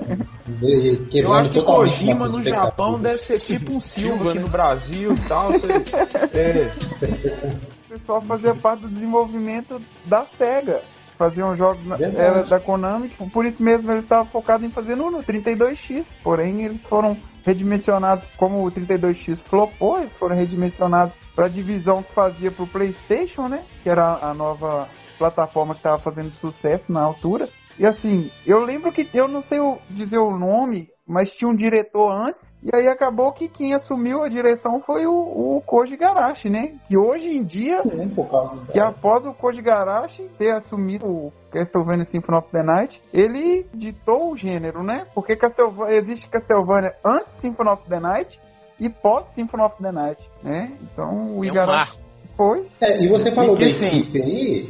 de- 0.46 0.90
Eu 0.90 1.08
quebrando 1.08 1.36
acho 1.38 1.52
que 1.52 1.64
Kojima 1.64 2.28
no. 2.28 2.44
Japão 2.44 3.00
deve 3.00 3.18
ser 3.20 3.40
tipo 3.40 3.74
um 3.74 3.82
Silva 3.82 4.30
aqui 4.30 4.38
né? 4.38 4.46
no 4.46 4.50
Brasil 4.50 5.14
e 5.14 5.22
tal. 5.22 5.50
é, 6.36 6.68
o 7.86 7.90
pessoal 7.90 8.22
fazia 8.22 8.54
parte 8.54 8.82
do 8.82 8.90
desenvolvimento 8.90 9.82
da 10.06 10.24
SEGA. 10.26 10.82
Faziam 11.18 11.56
jogos 11.56 11.84
na, 11.86 11.96
era 11.96 12.44
da 12.44 12.60
Konami, 12.60 13.10
por 13.34 13.46
isso 13.46 13.64
mesmo 13.64 13.90
eles 13.90 14.04
estavam 14.04 14.26
focados 14.26 14.68
em 14.68 14.70
fazer 14.70 14.96
no, 14.96 15.10
no 15.10 15.24
32X. 15.24 16.06
Porém, 16.22 16.64
eles 16.64 16.84
foram 16.84 17.18
redimensionados, 17.44 18.26
como 18.38 18.66
o 18.66 18.72
32X 18.72 19.38
flopou, 19.46 20.00
eles 20.00 20.14
foram 20.18 20.36
redimensionados 20.36 21.16
para 21.36 21.46
a 21.46 21.50
divisão 21.50 22.02
que 22.02 22.14
fazia 22.14 22.52
pro 22.52 22.66
PlayStation, 22.68 23.44
né? 23.48 23.64
Que 23.84 23.90
era 23.90 24.20
a 24.22 24.34
nova 24.34 24.88
plataforma 25.18 25.74
que 25.74 25.80
estava 25.80 25.98
fazendo 26.02 26.30
sucesso 26.32 26.92
na 26.92 27.02
altura. 27.04 27.48
E 27.78 27.86
assim, 27.86 28.32
eu 28.46 28.60
lembro 28.64 28.92
que 28.92 29.08
eu 29.14 29.28
não 29.28 29.42
sei 29.44 29.60
o- 29.60 29.78
dizer 29.90 30.18
o 30.18 30.32
nome, 30.38 30.88
mas 31.08 31.30
tinha 31.32 31.50
um 31.50 31.56
diretor 31.56 32.10
antes, 32.10 32.42
e 32.64 32.74
aí 32.74 32.88
acabou 32.88 33.32
que 33.34 33.48
quem 33.50 33.76
assumiu 33.76 34.24
a 34.24 34.30
direção 34.30 34.82
foi 34.82 35.06
o, 35.06 35.12
o 35.58 35.62
Koji 35.62 35.96
Garashi, 35.98 36.50
né? 36.50 36.74
Que 36.88 36.98
hoje 36.98 37.28
em 37.30 37.44
dia 37.44 37.78
Sim, 37.84 38.16
que 38.72 38.80
após 38.80 39.26
o 39.26 39.34
Koji 39.34 39.62
Garashi 39.62 40.28
ter 40.38 40.54
assumido 40.56 41.06
o 41.06 41.34
Castlevania 41.52 42.06
Symphony 42.06 42.38
of 42.38 42.50
the 42.50 42.64
Night, 42.64 43.02
ele 43.14 43.66
ditou 43.74 44.32
o 44.32 44.38
gênero, 44.38 44.82
né? 44.82 45.06
Porque 45.14 45.36
Castlevania, 45.36 45.96
existe 45.98 46.30
Castlevania 46.30 46.94
antes 47.04 47.40
Symphony 47.40 47.70
of 47.70 47.84
the 47.90 48.00
Night 48.00 48.40
e 48.80 48.90
pós 48.90 49.28
Symphony 49.34 49.64
of 49.64 49.76
the 49.82 49.92
Night, 49.92 50.22
né? 50.44 50.72
Então 50.82 51.38
o 51.38 51.38
É 51.38 51.40
um 51.40 51.46
Igarashi 51.46 51.98
depois 52.24 52.78
É, 52.82 53.02
e 53.04 53.10
você 53.10 53.32
falou 53.32 53.56
que 53.56 53.64
da 53.64 53.88
equipe 53.88 54.22
aí, 54.22 54.70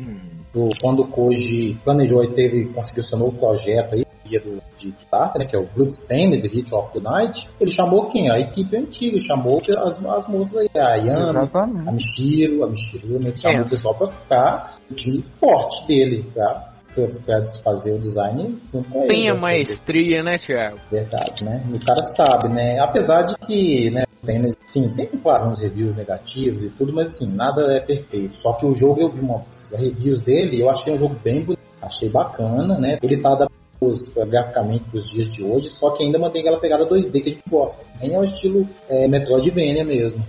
do, 0.54 0.70
quando 0.82 1.02
o 1.02 1.08
Koji 1.08 1.78
planejou 1.84 2.24
e 2.24 2.34
teve, 2.34 2.66
conseguiu 2.74 3.04
seu 3.04 3.18
novo 3.18 3.38
projeto 3.38 3.96
aí, 3.96 4.06
dia 4.26 4.40
do, 4.40 4.56
de 4.78 4.92
Kickstarter, 4.92 5.40
né, 5.40 5.48
que 5.48 5.56
é 5.56 5.60
o 5.60 5.68
Bloodstained 5.68 6.48
Hit 6.48 6.74
of 6.74 6.92
the 6.94 7.00
Night, 7.00 7.48
ele 7.60 7.72
chamou 7.72 8.08
quem? 8.08 8.32
A 8.32 8.40
equipe 8.40 8.76
antiga, 8.76 9.20
chamou 9.20 9.62
as, 9.70 10.04
as 10.04 10.28
moças 10.28 10.56
aí, 10.58 10.70
a 10.76 10.96
Yami, 10.96 11.38
a. 11.54 11.92
Michiro, 11.92 12.64
a 12.64 12.68
Michiro, 12.68 13.20
né, 13.20 13.34
chamou 13.36 13.60
É. 13.60 13.62
o 13.62 13.70
pessoal 13.70 13.96
pra 13.96 14.08
ficar 14.08 14.78
o 14.90 14.96
time 14.96 15.24
forte 15.40 15.88
dele, 15.88 16.26
tá? 16.34 16.75
Pra, 16.96 17.08
pra 17.26 17.40
desfazer 17.42 17.94
o 17.94 18.00
design 18.00 18.58
junto 18.72 18.90
com 18.90 19.00
ele. 19.00 19.08
Tem 19.08 19.30
a 19.30 19.34
assim, 19.34 19.42
maestria, 19.42 20.24
né, 20.24 20.38
Thiago? 20.38 20.80
Verdade, 20.90 21.44
né? 21.44 21.62
E 21.70 21.76
o 21.76 21.86
cara 21.86 22.04
sabe, 22.16 22.48
né? 22.48 22.80
Apesar 22.80 23.24
de 23.24 23.36
que, 23.46 23.90
né, 23.92 24.06
tem, 24.26 24.56
sim, 24.68 24.90
tem, 24.96 25.08
claro, 25.08 25.50
uns 25.50 25.60
reviews 25.60 25.96
negativos 25.96 26.64
e 26.64 26.70
tudo, 26.70 26.94
mas 26.94 27.08
assim, 27.08 27.32
nada 27.32 27.76
é 27.76 27.80
perfeito. 27.80 28.38
Só 28.38 28.54
que 28.54 28.66
o 28.66 28.74
jogo, 28.74 29.02
eu 29.02 29.12
vi 29.12 29.20
umas 29.20 29.44
reviews 29.72 30.22
dele 30.22 30.62
eu 30.62 30.70
achei 30.70 30.94
um 30.94 30.98
jogo 30.98 31.16
bem 31.24 31.44
bonito, 31.44 31.60
achei 31.82 32.10
bacana, 32.10 32.78
né? 32.80 32.98
Ele 33.02 33.18
tá 33.18 33.34
adaptando 33.34 33.66
os, 33.82 34.04
graficamente 34.04 34.86
para 34.86 34.98
os 34.98 35.10
dias 35.10 35.28
de 35.34 35.44
hoje, 35.44 35.70
só 35.70 35.92
que 35.92 36.04
ainda 36.04 36.18
mantém 36.18 36.42
aquela 36.42 36.60
pegada 36.60 36.88
2D 36.88 37.12
que 37.12 37.30
a 37.30 37.32
gente 37.32 37.50
gosta. 37.50 37.82
Nem 38.02 38.14
é 38.14 38.20
o 38.20 38.24
estilo 38.24 38.68
é, 38.90 39.08
Metroidvania 39.08 39.84
mesmo. 39.84 40.24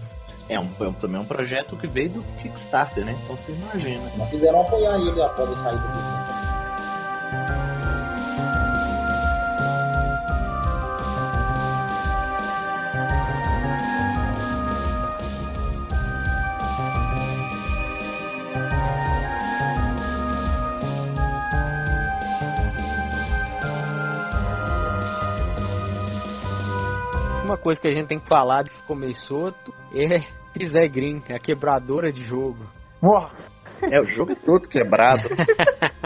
É, 0.49 0.61
um, 0.61 0.67
é 0.67 0.93
também 1.01 1.21
um 1.21 1.25
projeto 1.25 1.77
que 1.77 1.87
veio 1.87 2.11
do 2.11 2.23
Kickstarter, 2.41 3.05
né? 3.05 3.17
Então 3.25 3.37
você 3.37 3.53
imagina. 3.53 4.13
Não 4.17 4.27
quiseram 4.27 4.61
apoiar 4.61 4.97
ele 4.97 5.21
após 5.21 5.51
a 5.51 5.63
saída 5.63 5.81
do 5.81 6.46
Uma 27.47 27.57
coisa 27.57 27.81
que 27.81 27.87
a 27.87 27.95
gente 27.95 28.09
tem 28.09 28.19
que 28.19 28.29
falar 28.29 28.65
de 28.65 28.71
que 28.71 28.83
começou 28.83 29.55
é 29.95 30.19
Zé 30.67 30.89
Green, 30.89 31.23
a 31.31 31.39
quebradora 31.39 32.11
de 32.11 32.25
jogo. 32.25 32.65
Uau. 33.03 33.31
É, 33.83 34.01
o 34.01 34.07
jogo 34.07 34.33
é 34.33 34.35
todo 34.35 34.69
quebrado. 34.69 35.29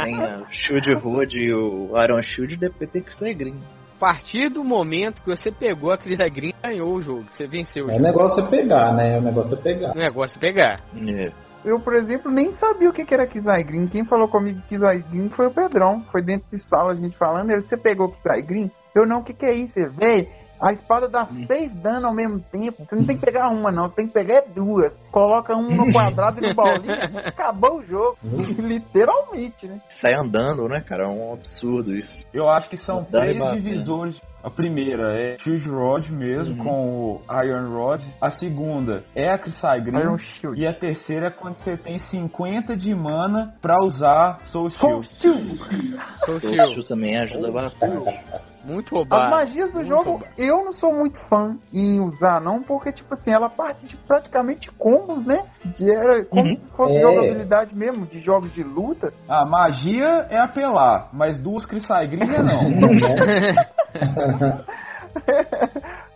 tem 0.03 0.19
o 0.19 0.47
Shield 0.51 0.95
Hood 0.95 1.39
e 1.39 1.53
o 1.53 1.91
Iron 2.03 2.23
Shield, 2.23 2.57
depois 2.57 2.91
tem 2.91 3.03
que 3.03 3.15
ser 3.17 3.35
Green. 3.35 3.57
A 3.97 4.01
partir 4.01 4.49
do 4.49 4.65
momento 4.65 5.23
que 5.23 5.29
você 5.29 5.53
pegou 5.53 5.93
a 5.93 5.99
Chris 5.99 6.19
Green, 6.33 6.55
ganhou 6.63 6.95
o 6.95 7.03
jogo. 7.03 7.25
Você 7.31 7.47
venceu 7.47 7.87
o 7.87 7.91
é, 7.91 7.95
jogo. 7.95 8.01
O 8.01 8.09
negócio 8.09 8.43
é 8.43 8.49
pegar, 8.49 8.95
né? 8.95 9.19
O 9.19 9.23
negócio 9.23 9.55
é 9.55 9.57
pegar. 9.61 9.93
O 9.93 9.99
negócio 9.99 10.39
é 10.39 10.41
pegar. 10.41 10.81
É. 11.07 11.33
Eu, 11.63 11.79
por 11.79 11.95
exemplo, 11.95 12.33
nem 12.33 12.53
sabia 12.53 12.89
o 12.89 12.93
que 12.93 13.05
era 13.13 13.27
Kizai 13.27 13.63
Green. 13.63 13.87
Quem 13.87 14.05
falou 14.07 14.27
comigo 14.27 14.59
que 14.63 14.69
Kizai 14.69 15.05
Green 15.11 15.29
foi 15.29 15.49
o 15.49 15.51
Pedrão. 15.51 16.03
Foi 16.11 16.23
dentro 16.23 16.49
de 16.49 16.59
sala 16.67 16.93
a 16.93 16.95
gente 16.95 17.17
falando. 17.17 17.51
Ele, 17.51 17.61
você 17.61 17.77
pegou 17.77 18.11
Kizai 18.11 18.41
Green? 18.41 18.71
Eu 18.95 19.07
não, 19.07 19.21
o 19.21 19.25
que, 19.25 19.35
que 19.35 19.45
é 19.45 19.53
isso? 19.53 19.75
Velho, 19.91 20.27
a 20.61 20.73
espada 20.73 21.09
dá 21.09 21.25
seis 21.47 21.73
danos 21.73 22.05
ao 22.05 22.15
mesmo 22.15 22.39
tempo. 22.41 22.85
Você 22.85 22.95
não 22.95 23.05
tem 23.07 23.17
que 23.17 23.25
pegar 23.25 23.49
uma, 23.49 23.71
não. 23.71 23.89
Você 23.89 23.95
tem 23.97 24.07
que 24.07 24.13
pegar 24.13 24.43
duas. 24.55 24.93
Coloca 25.11 25.57
um 25.57 25.75
no 25.75 25.93
quadrado 25.93 26.39
e 26.39 26.49
no 26.49 26.55
bolinho. 26.55 26.93
Acabou 27.27 27.79
o 27.79 27.83
jogo. 27.83 28.17
Literalmente, 28.59 29.67
né? 29.67 29.81
Sai 30.01 30.15
andando, 30.15 30.69
né, 30.69 30.81
cara? 30.81 31.05
É 31.05 31.09
um 31.09 31.33
absurdo 31.33 31.95
isso. 31.95 32.25
Eu 32.33 32.49
acho 32.49 32.69
que 32.69 32.77
são 32.77 33.07
Dá 33.11 33.21
três 33.21 33.35
rebater. 33.39 33.61
divisores. 33.63 34.21
A 34.43 34.49
primeira 34.49 35.19
é 35.21 35.37
Shield 35.39 35.69
Rod 35.69 36.09
mesmo, 36.09 36.57
Uhum. 36.57 36.65
com 36.65 37.21
o 37.29 37.43
Iron 37.45 37.69
Rod. 37.77 38.01
A 38.21 38.31
segunda 38.31 39.05
é 39.15 39.29
a 39.29 39.39
Shield. 39.39 40.59
E 40.59 40.67
a 40.67 40.73
terceira 40.73 41.27
é 41.27 41.31
quando 41.31 41.57
você 41.57 41.77
tem 41.77 41.99
50 41.99 42.75
de 42.75 42.95
mana 42.95 43.55
pra 43.61 43.77
usar 43.85 44.39
Soul 44.47 44.71
Shield. 44.71 45.07
Soul 45.19 46.37
O 46.37 46.41
Shield. 46.41 46.57
Shield 46.57 46.89
também 46.89 47.19
ajuda 47.19 47.53
bastante. 47.53 48.19
Muito 48.65 48.95
roubado. 48.95 49.23
As 49.25 49.31
magias 49.31 49.71
do 49.73 49.77
Muito 49.77 49.89
jogo, 49.89 50.11
roubado. 50.11 50.33
eu 50.37 50.65
não 50.65 50.73
sou 50.73 50.93
muito 50.93 51.19
fã 51.29 51.57
em 51.73 52.01
usar, 52.01 52.41
não, 52.41 52.63
porque, 52.63 52.93
tipo 52.93 53.13
assim, 53.15 53.31
ela 53.33 53.49
parte 53.49 53.87
de 53.87 53.97
praticamente 53.97 54.71
combos, 54.73 55.25
né? 55.25 55.45
Que 55.77 55.91
era 55.91 56.25
como 56.27 56.49
Uhum. 56.49 56.55
se 56.55 56.67
fosse 56.77 56.97
É. 56.97 57.01
jogabilidade 57.01 57.75
mesmo, 57.75 58.05
de 58.07 58.19
jogos 58.21 58.53
de 58.53 58.63
luta. 58.63 59.13
A 59.29 59.45
magia 59.47 60.27
é 60.31 60.39
apelar, 60.39 61.09
mas 61.13 61.41
duas 61.41 61.67
é 61.71 62.29
não. 62.43 62.61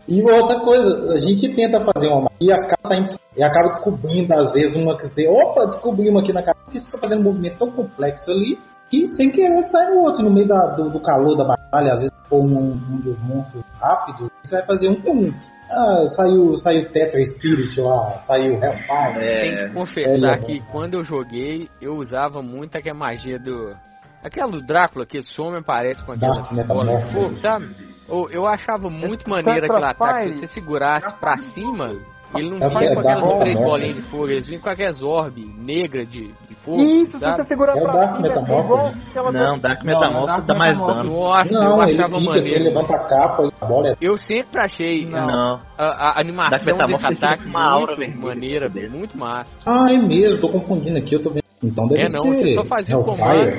E 0.07 0.23
outra 0.23 0.61
coisa, 0.61 1.15
a 1.15 1.19
gente 1.19 1.55
tenta 1.57 1.81
fazer 1.81 2.09
uma 2.09 2.31
e 2.39 2.53
acaba, 2.53 2.95
e 3.35 3.43
acaba 3.43 3.71
descobrindo, 3.71 4.35
às 4.35 4.53
vezes, 4.53 4.77
uma 4.77 4.95
que 4.99 5.09
você, 5.09 5.27
opa, 5.27 5.65
descobrimos 5.67 6.21
aqui 6.23 6.31
na 6.31 6.43
cabeça 6.43 6.67
que 6.71 6.79
você 6.79 6.85
está 6.87 6.99
fazendo 6.99 7.21
um 7.21 7.25
movimento 7.25 7.57
tão 7.59 7.71
complexo 7.71 8.31
ali 8.31 8.59
que 8.91 9.09
sem 9.17 9.31
querer 9.31 9.63
sai 9.65 9.91
no 9.91 10.01
outro, 10.03 10.23
no 10.23 10.31
meio 10.31 10.47
da- 10.49 10.75
do, 10.75 10.91
do 10.91 11.01
calor 11.01 11.37
da 11.37 11.45
batalha, 11.45 11.93
às 11.95 12.01
vezes 12.01 12.15
for 12.29 12.41
um, 12.43 12.73
um 12.73 12.97
dos 13.01 13.19
monstros 13.21 13.65
rápidos, 13.81 14.31
você 14.43 14.57
vai 14.57 14.67
fazer 14.67 14.89
um 14.89 15.01
com 15.01 15.13
um. 15.13 15.35
Ah, 15.71 16.07
saiu, 16.09 16.55
saiu 16.57 16.89
Tetra 16.91 17.25
Spirit 17.25 17.81
lá, 17.81 18.19
saiu 18.27 18.55
Hellfire. 18.63 19.19
Tem 19.19 19.55
É, 19.55 19.67
que 19.69 19.75
confessar 19.75 20.35
é, 20.35 20.39
que 20.39 20.61
quando 20.71 20.95
eu 20.95 21.03
joguei, 21.05 21.57
eu 21.81 21.95
usava 21.97 22.43
muito 22.43 22.77
aquela 22.77 22.97
magia 22.99 23.39
do. 23.39 23.75
Aquela 24.23 24.51
do 24.53 24.63
Drácula 24.63 25.05
que 25.05 25.21
some 25.23 25.59
aparece 25.59 26.05
com 26.05 26.13
aquela 26.13 26.41
Dark 26.41 26.67
bola 26.67 26.97
de 26.97 27.13
fogo, 27.13 27.37
sabe? 27.37 27.69
Eu, 28.09 28.31
eu 28.31 28.47
achava 28.47 28.89
muito 28.89 29.29
maneiro 29.29 29.63
Tetra 29.63 29.77
aquele 29.77 29.91
ataque. 29.91 30.33
Se 30.33 30.39
você 30.41 30.47
segurasse 30.47 31.13
pra 31.15 31.37
cima, 31.37 31.95
ele 32.35 32.51
não 32.51 32.59
É 32.59 32.69
vinha 32.69 32.91
o 32.91 32.95
com 32.95 33.01
aquelas 33.01 33.39
três 33.39 33.59
bolinhas 33.59 33.97
de 33.97 34.03
fogo, 34.03 34.29
eles 34.29 34.47
vinham 34.47 34.63
com 34.63 34.69
aquelas 34.71 35.03
orbe 35.03 35.45
negra 35.59 36.05
de, 36.05 36.33
Isso, 36.67 37.19
se 37.19 37.25
você 37.25 37.45
segurar 37.45 37.77
É 37.77 37.81
o 37.81 37.85
pra 37.85 37.93
Dark 37.93 38.17
cima, 38.17 38.27
é 38.27 38.31
igual 38.31 38.43
Metamorphosis. 38.47 39.03
aquela 39.11 39.33
Não, 39.33 39.59
Dark 39.59 39.83
Dark 39.85 40.45
dá 40.47 40.55
mais 40.55 40.79
dano. 40.79 41.05
Nossa, 41.05 41.55
eu 41.55 41.61
Não, 41.61 41.83
ele 41.83 41.93
achava 41.99 42.19
você 42.19 42.25
maneiro. 42.27 42.65
levanta 42.65 42.95
a 42.95 42.99
capa 43.01 43.43
e 43.45 43.51
a 43.61 43.67
bola 43.67 43.89
é 43.89 43.97
Eu 44.01 44.17
sempre 44.17 44.61
achei 44.61 45.05
a- 45.07 45.27
Não. 45.27 45.61
a, 45.77 45.85
a 45.85 46.21
animação 46.21 46.77
Dark 46.79 46.91
desse 46.91 47.07
ataque 47.07 47.47
uma 47.47 47.65
aura 47.65 47.87
muito 47.87 47.99
vermelha 47.99 48.27
maneira, 48.27 48.69
dele. 48.69 48.89
muito 48.89 49.19
massa. 49.19 49.59
Ah, 49.67 49.87
é 49.93 49.99
mesmo, 49.99 50.41
tô 50.41 50.49
confundindo 50.49 50.99
aqui, 50.99 51.15
eu 51.15 51.23
tô 51.23 51.31
vendo. 51.31 51.45
Então 51.63 51.87
deve 51.89 52.03
É 52.03 52.09
não, 52.09 52.23
ser 52.35 52.35
você 52.35 52.55
só 52.55 52.65
fazia 52.65 52.99
o 52.99 53.05
comando 53.05 53.57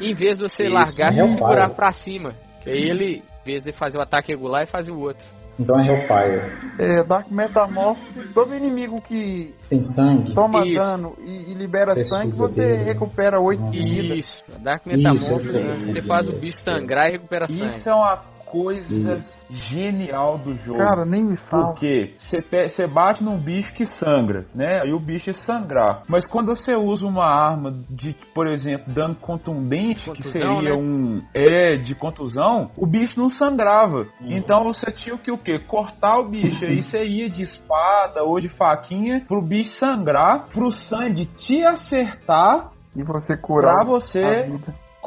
em 0.00 0.14
vez 0.14 0.38
de 0.38 0.48
você 0.48 0.64
Isso, 0.64 0.72
largar, 0.74 1.12
você 1.12 1.20
Hellfire. 1.20 1.38
segurar 1.38 1.70
pra 1.70 1.92
cima. 1.92 2.32
Que 2.62 2.70
aí 2.70 2.88
ele, 2.88 3.22
em 3.42 3.44
vez 3.44 3.62
de 3.64 3.72
fazer 3.72 3.98
o 3.98 4.00
ataque 4.00 4.32
regular, 4.32 4.62
ele 4.62 4.70
fazia 4.70 4.94
o 4.94 5.00
outro. 5.00 5.24
Então 5.58 5.78
é 5.80 5.86
Hellfire. 5.88 6.52
é, 6.78 7.02
Dark 7.02 7.30
Metamorphosis. 7.30 8.32
Todo 8.32 8.54
inimigo 8.54 9.00
que 9.02 9.54
Tem 9.68 9.82
sangue. 9.82 10.34
toma 10.34 10.64
Isso. 10.66 10.78
dano 10.78 11.14
e, 11.18 11.50
e 11.50 11.54
libera 11.54 11.94
Você 11.94 12.04
sangue, 12.04 12.32
você 12.32 12.60
dele. 12.64 12.84
recupera 12.84 13.40
8 13.40 13.70
de 13.70 13.78
vida. 13.82 14.14
Isso, 14.14 14.44
Dark 14.60 14.86
Isso, 14.86 14.96
Metamorphosis, 14.96 15.50
isso, 15.56 15.86
você 15.92 15.98
isso, 15.98 16.08
faz 16.08 16.28
o 16.28 16.32
isso. 16.32 16.40
bicho 16.40 16.58
sangrar 16.62 17.08
e 17.08 17.12
recupera 17.12 17.46
sangue. 17.46 17.76
Isso 17.76 17.88
é 17.88 17.94
uma 17.94 18.22
coisa 18.50 19.20
genial 19.50 20.38
do 20.38 20.54
jogo. 20.56 20.78
Cara, 20.78 21.04
nem 21.04 21.24
me 21.24 21.36
fala. 21.36 21.68
Porque 21.68 22.14
você 22.18 22.86
bate 22.86 23.22
num 23.22 23.38
bicho 23.38 23.72
que 23.74 23.86
sangra, 23.86 24.46
né? 24.54 24.80
Aí 24.82 24.92
o 24.92 25.00
bicho 25.00 25.30
ia 25.30 25.34
sangrar. 25.34 26.02
Mas 26.08 26.26
quando 26.26 26.48
você 26.48 26.74
usa 26.74 27.06
uma 27.06 27.26
arma 27.26 27.72
de, 27.90 28.14
por 28.34 28.46
exemplo, 28.46 28.92
dano 28.92 29.14
contundente, 29.14 30.00
que 30.10 30.22
Contusão, 30.22 30.56
seria 30.56 30.76
né? 30.76 30.82
um 30.82 31.22
é 31.34 31.76
de 31.76 31.94
contusão, 31.94 32.70
o 32.76 32.86
bicho 32.86 33.20
não 33.20 33.30
sangrava. 33.30 34.06
Então 34.20 34.64
você 34.64 34.90
tinha 34.90 35.16
que 35.18 35.30
o 35.30 35.38
quê? 35.38 35.58
Cortar 35.58 36.18
o 36.18 36.28
bicho. 36.28 36.64
Aí 36.64 36.82
você 36.82 37.04
ia 37.04 37.28
de 37.28 37.42
espada 37.42 38.22
ou 38.22 38.40
de 38.40 38.48
faquinha 38.48 39.24
pro 39.26 39.42
bicho 39.42 39.70
sangrar, 39.70 40.48
pro 40.48 40.70
sangue 40.72 41.26
te 41.26 41.62
acertar 41.62 42.70
E 42.96 43.02
você 43.02 43.36
curar 43.36 43.74
pra 43.74 43.82
a 43.82 43.84
você 43.84 44.48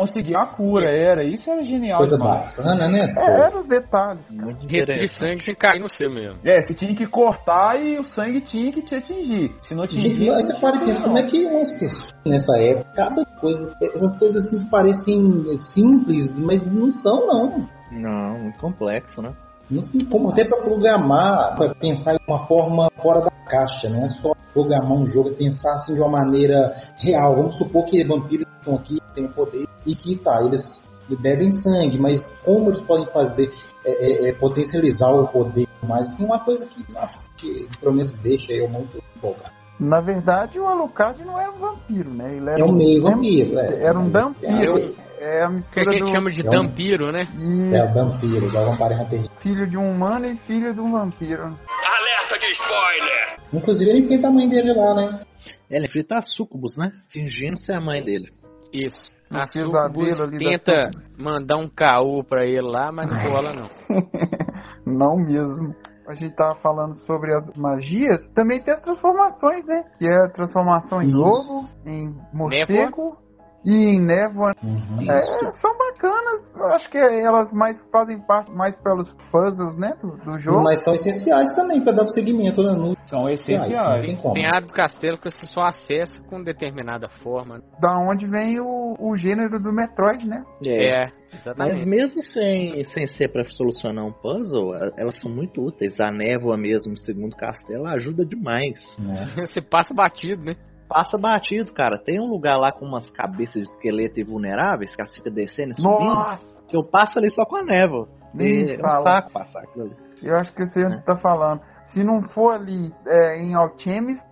vida. 0.02 0.12
conseguir 0.12 0.36
a 0.36 0.46
cura. 0.46 0.90
Era 0.90 1.24
isso 1.24 1.50
era 1.50 1.64
genial 1.64 2.00
Coisa 2.00 2.18
demais. 2.18 2.56
bacana, 2.56 2.88
né? 2.88 3.00
É, 3.02 3.08
Sô? 3.08 3.22
eram 3.22 3.60
os 3.60 3.68
detalhes. 3.68 4.28
cara. 4.30 4.42
Muito 4.44 4.68
de 4.68 5.08
sangue 5.08 5.40
tinha 5.40 5.56
que 5.56 5.56
cair 5.56 5.80
no 5.80 5.90
seu 5.90 6.10
mesmo. 6.12 6.40
É, 6.44 6.62
você 6.62 6.74
tinha 6.74 6.96
que 6.96 7.08
cortar 7.08 7.80
e 7.82 8.00
o 8.00 8.04
sangue 8.04 8.42
tinha 8.42 8.72
que 8.72 8.82
te 8.82 8.96
atingir. 8.96 9.52
Se 9.62 9.76
não 9.76 9.84
atingisse. 9.84 10.30
aí 10.30 10.44
você 10.44 10.60
para 10.60 10.78
e 10.78 10.86
pensa, 10.86 11.02
como 11.02 11.18
é 11.18 11.24
que 11.24 11.46
umas 11.46 11.72
pessoas 11.78 12.14
nessa 12.26 12.58
época, 12.58 12.92
cada 12.96 13.26
coisa, 13.40 13.76
essas 13.82 14.20
coisas 14.20 14.46
assim 14.46 14.66
parecem 14.70 15.58
simples, 15.74 16.38
mas 16.40 16.66
não 16.66 16.92
são, 16.92 17.28
não. 17.28 17.68
Não, 17.92 18.40
muito 18.40 18.60
complexo, 18.60 19.22
né? 19.22 19.34
Não 19.70 19.84
tem 19.84 20.06
como 20.06 20.30
até 20.30 20.44
para 20.44 20.62
programar, 20.64 21.56
para 21.56 21.74
pensar 21.76 22.14
de 22.14 22.24
uma 22.28 22.46
forma 22.46 22.90
fora 23.02 23.22
da 23.22 23.32
caixa, 23.46 23.90
não 23.90 24.04
é 24.04 24.10
só 24.10 24.32
programar 24.54 24.92
um 24.92 25.06
jogo, 25.08 25.30
é 25.30 25.34
pensar 25.34 25.74
assim 25.76 25.94
de 25.94 26.00
uma 26.00 26.10
maneira 26.10 26.76
real. 26.98 27.36
Vamos 27.36 27.58
supor 27.58 27.86
que 27.86 28.04
vampiros 28.04 28.46
estão 28.60 28.76
aqui, 28.76 29.01
têm 29.14 29.26
um 29.26 29.32
poder 29.32 29.68
e 29.86 29.96
que 29.96 30.16
tá, 30.18 30.42
eles 30.44 30.82
bebem 31.20 31.52
sangue, 31.52 31.98
mas 32.00 32.26
como 32.46 32.70
eles 32.70 32.82
podem 32.82 33.06
fazer 33.08 33.52
é, 33.84 33.92
é, 33.92 34.30
é, 34.30 34.34
potencializar 34.34 35.10
o 35.10 35.28
poder, 35.28 35.68
mas 35.84 36.10
assim, 36.12 36.24
uma 36.24 36.40
coisa 36.40 36.66
que, 36.68 36.86
nossa, 36.92 37.30
que 37.36 37.68
pelo 37.80 37.94
menos 37.94 38.12
deixa 38.20 38.54
eu 38.54 38.70
muito 38.70 38.98
empolgado. 39.18 39.52
Na 39.80 40.00
verdade, 40.00 40.60
o 40.60 40.68
Alucard 40.68 41.22
não 41.26 41.40
era 41.40 41.52
um 41.52 41.58
vampiro, 41.58 42.10
né? 42.12 42.36
Ele 42.38 42.50
era 42.50 42.60
É 42.60 42.64
um 42.64 42.72
meio 42.72 43.02
vampiro, 43.02 43.60
é. 43.60 43.84
Era 43.84 44.00
um 44.00 44.10
dampiro. 44.10 44.78
É 44.78 45.12
É 45.40 45.44
a 45.44 45.46
Que 45.46 45.46
a 45.46 45.50
mistura 45.50 45.92
gente 45.92 46.02
do 46.02 46.08
chama 46.10 46.32
de 46.32 46.42
é 46.42 46.48
um- 46.48 46.50
dampiro, 46.52 47.12
né? 47.12 47.22
Isso, 47.24 47.76
É 47.76 47.84
o 47.84 47.94
vampiro, 47.94 48.52
da 48.52 48.62
Vampire 48.64 48.94
Hunter. 49.02 49.22
filho 49.40 49.68
de 49.68 49.78
um 49.78 49.92
humano 49.92 50.26
e 50.28 50.38
filho 50.38 50.74
de 50.74 50.80
um 50.80 50.92
vampiro. 50.92 51.44
Alerta 51.44 52.38
de 52.40 52.46
spoiler! 52.52 53.40
Inclusive 53.54 53.90
ele 53.90 54.00
enfrenta 54.00 54.28
a 54.28 54.32
mãe 54.32 54.48
dele 54.50 54.74
lá, 54.74 54.96
né? 54.96 55.22
É, 55.70 55.78
ele 55.78 55.86
enfrenta 55.88 56.18
a 56.18 56.22
Sucubus, 56.22 56.78
né? 56.78 56.92
Fingindo 57.10 57.58
ser 57.58 57.74
a 57.74 57.82
mãe 57.82 58.04
dele. 58.04 58.32
Isso. 58.74 59.10
No 59.30 59.40
A 59.40 59.48
Sucubus 59.48 60.30
tenta 60.38 60.92
mandar 61.18 61.58
um 61.58 61.70
caô 61.70 62.24
pra 62.24 62.46
ele 62.46 62.62
lá, 62.62 62.92
mas 62.92 63.10
não 63.10 63.34
rola 63.34 63.54
não. 63.54 63.70
Não 64.86 65.16
mesmo. 65.16 65.74
A 66.08 66.14
gente 66.14 66.36
tava 66.36 66.56
falando 66.56 66.96
sobre 67.06 67.34
as 67.34 67.54
magias. 67.56 68.28
Também 68.34 68.62
tem 68.62 68.74
as 68.74 68.82
transformações, 68.82 69.66
né? 69.66 69.84
Que 69.98 70.08
é 70.08 70.26
a 70.26 70.30
transformação 70.30 71.02
em 71.02 71.12
lobo, 71.12 71.70
em 71.86 72.14
morcego 72.34 73.18
e 73.64 73.96
em 73.96 74.00
Névoa. 74.02 74.52
Uhum. 74.64 75.02
É, 75.10 75.22
são 75.52 75.72
bacanas, 75.78 76.48
eu 76.56 76.66
acho 76.68 76.90
que 76.90 76.98
elas 76.98 77.52
mais 77.52 77.80
fazem 77.92 78.20
parte 78.20 78.52
mais 78.52 78.76
pelos 78.78 79.12
puzzles, 79.32 79.78
né, 79.78 79.94
do, 80.02 80.18
do 80.18 80.40
jogo. 80.40 80.64
Mas 80.64 80.84
são 80.84 80.94
essenciais 80.94 81.54
também 81.56 81.82
para 81.84 81.94
dar 81.94 82.08
seguimento, 82.10 82.62
né? 82.64 82.74
No... 82.74 82.96
São 83.06 83.30
essenciais. 83.30 84.04
tem. 84.04 84.34
Tem 84.34 84.46
área 84.46 84.66
do 84.66 84.74
castelo 84.74 85.18
que 85.18 85.30
você 85.30 85.46
só 85.46 85.62
acessa 85.62 86.24
com 86.30 86.42
determinada 86.42 87.08
forma. 87.22 87.58
né? 87.58 87.64
Da 87.80 87.98
onde 87.98 88.26
vem 88.26 88.60
o, 88.60 88.96
o 89.00 89.18
gênero 89.18 89.60
do 89.60 89.72
Metroid, 89.72 90.28
né? 90.28 90.44
É, 90.66 91.06
Mas 91.32 91.42
exatamente. 91.42 91.86
mesmo 91.86 92.22
sem, 92.22 92.84
sem 92.86 93.08
ser 93.08 93.32
pra 93.32 93.44
solucionar 93.46 94.06
um 94.06 94.12
puzzle, 94.12 94.74
elas 94.98 95.20
são 95.20 95.32
muito 95.32 95.62
úteis. 95.62 96.00
A 96.00 96.10
névoa 96.10 96.58
mesmo, 96.58 96.98
segundo 96.98 97.36
castelo, 97.36 97.86
ajuda 97.88 98.26
demais. 98.26 98.80
né? 98.98 99.26
Você 99.46 99.62
passa 99.62 99.94
batido, 99.94 100.44
né? 100.44 100.56
Passa 100.92 101.18
batido, 101.18 101.72
cara. 101.74 101.98
Tem 101.98 102.20
um 102.20 102.28
lugar 102.30 102.58
lá 102.58 102.72
com 102.72 102.86
umas 102.86 103.10
cabeças 103.10 103.64
de 103.64 103.70
esqueleto 103.70 104.20
invulneráveis, 104.20 104.94
que 104.96 105.02
elas 105.02 105.16
ficam 105.16 105.32
descendo 105.32 105.72
e 105.72 105.76
subindo, 105.76 106.14
Nossa! 106.14 106.64
que 106.68 106.76
eu 106.76 106.84
passo 106.84 107.18
ali 107.18 107.32
só 107.32 107.46
com 107.46 107.56
a 107.58 107.64
névoa. 107.64 108.08
Nem 108.34 108.48
E 108.48 108.76
é 108.76 108.78
um 108.78 108.82
fala. 108.82 109.04
saco 109.04 109.32
passar 109.32 109.60
aquilo 109.64 109.86
ali. 109.86 109.96
Eu 110.22 110.36
acho 110.38 110.54
que 110.54 110.62
eu 110.62 110.68
sei 110.68 110.86
onde 110.86 110.98
você 110.98 111.04
tá 111.04 111.18
falando. 111.18 111.62
Se 111.92 112.04
não 112.04 112.22
for 112.30 112.54
ali 112.54 112.94
é, 113.08 113.38
em 113.38 113.56
Alchemist, 113.56 114.30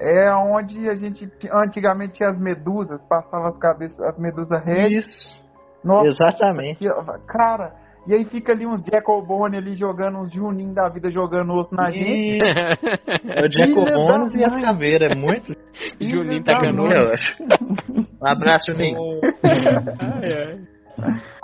é 0.00 0.32
onde 0.34 0.88
a 0.88 0.94
gente 0.94 1.28
antigamente 1.52 2.14
tinha 2.14 2.28
as 2.30 2.38
medusas, 2.38 3.04
passava 3.06 3.48
as 3.48 3.58
cabeças, 3.58 4.00
as 4.00 4.18
medusas 4.18 4.62
red. 4.64 4.96
Isso. 4.96 5.38
Nossa, 5.84 6.08
Exatamente. 6.08 6.86
aqui, 6.88 7.22
cara, 7.26 7.74
e 8.08 8.14
aí 8.14 8.24
fica 8.24 8.52
ali 8.52 8.66
uns 8.66 8.80
Jacobone 8.90 9.58
ali 9.58 9.76
jogando 9.76 10.18
uns 10.18 10.32
Juninho 10.32 10.72
da 10.72 10.88
vida 10.88 11.10
jogando 11.10 11.52
osso 11.52 11.74
na 11.74 11.90
gente. 11.90 12.38
Isso. 12.38 12.88
É 13.28 13.46
o 13.46 13.52
Jacobones 13.52 14.32
Filha 14.32 14.42
e 14.42 14.44
as 14.46 14.56
caveiras. 14.56 15.10
É 15.12 15.14
muito. 15.14 15.54
Juninho 16.00 16.42
mãe. 16.74 17.12
osso. 17.12 17.36
Um 18.20 18.26
abraço, 18.26 18.72
Juninho. 18.72 18.98
Ai, 19.44 20.32
ai. 20.32 20.58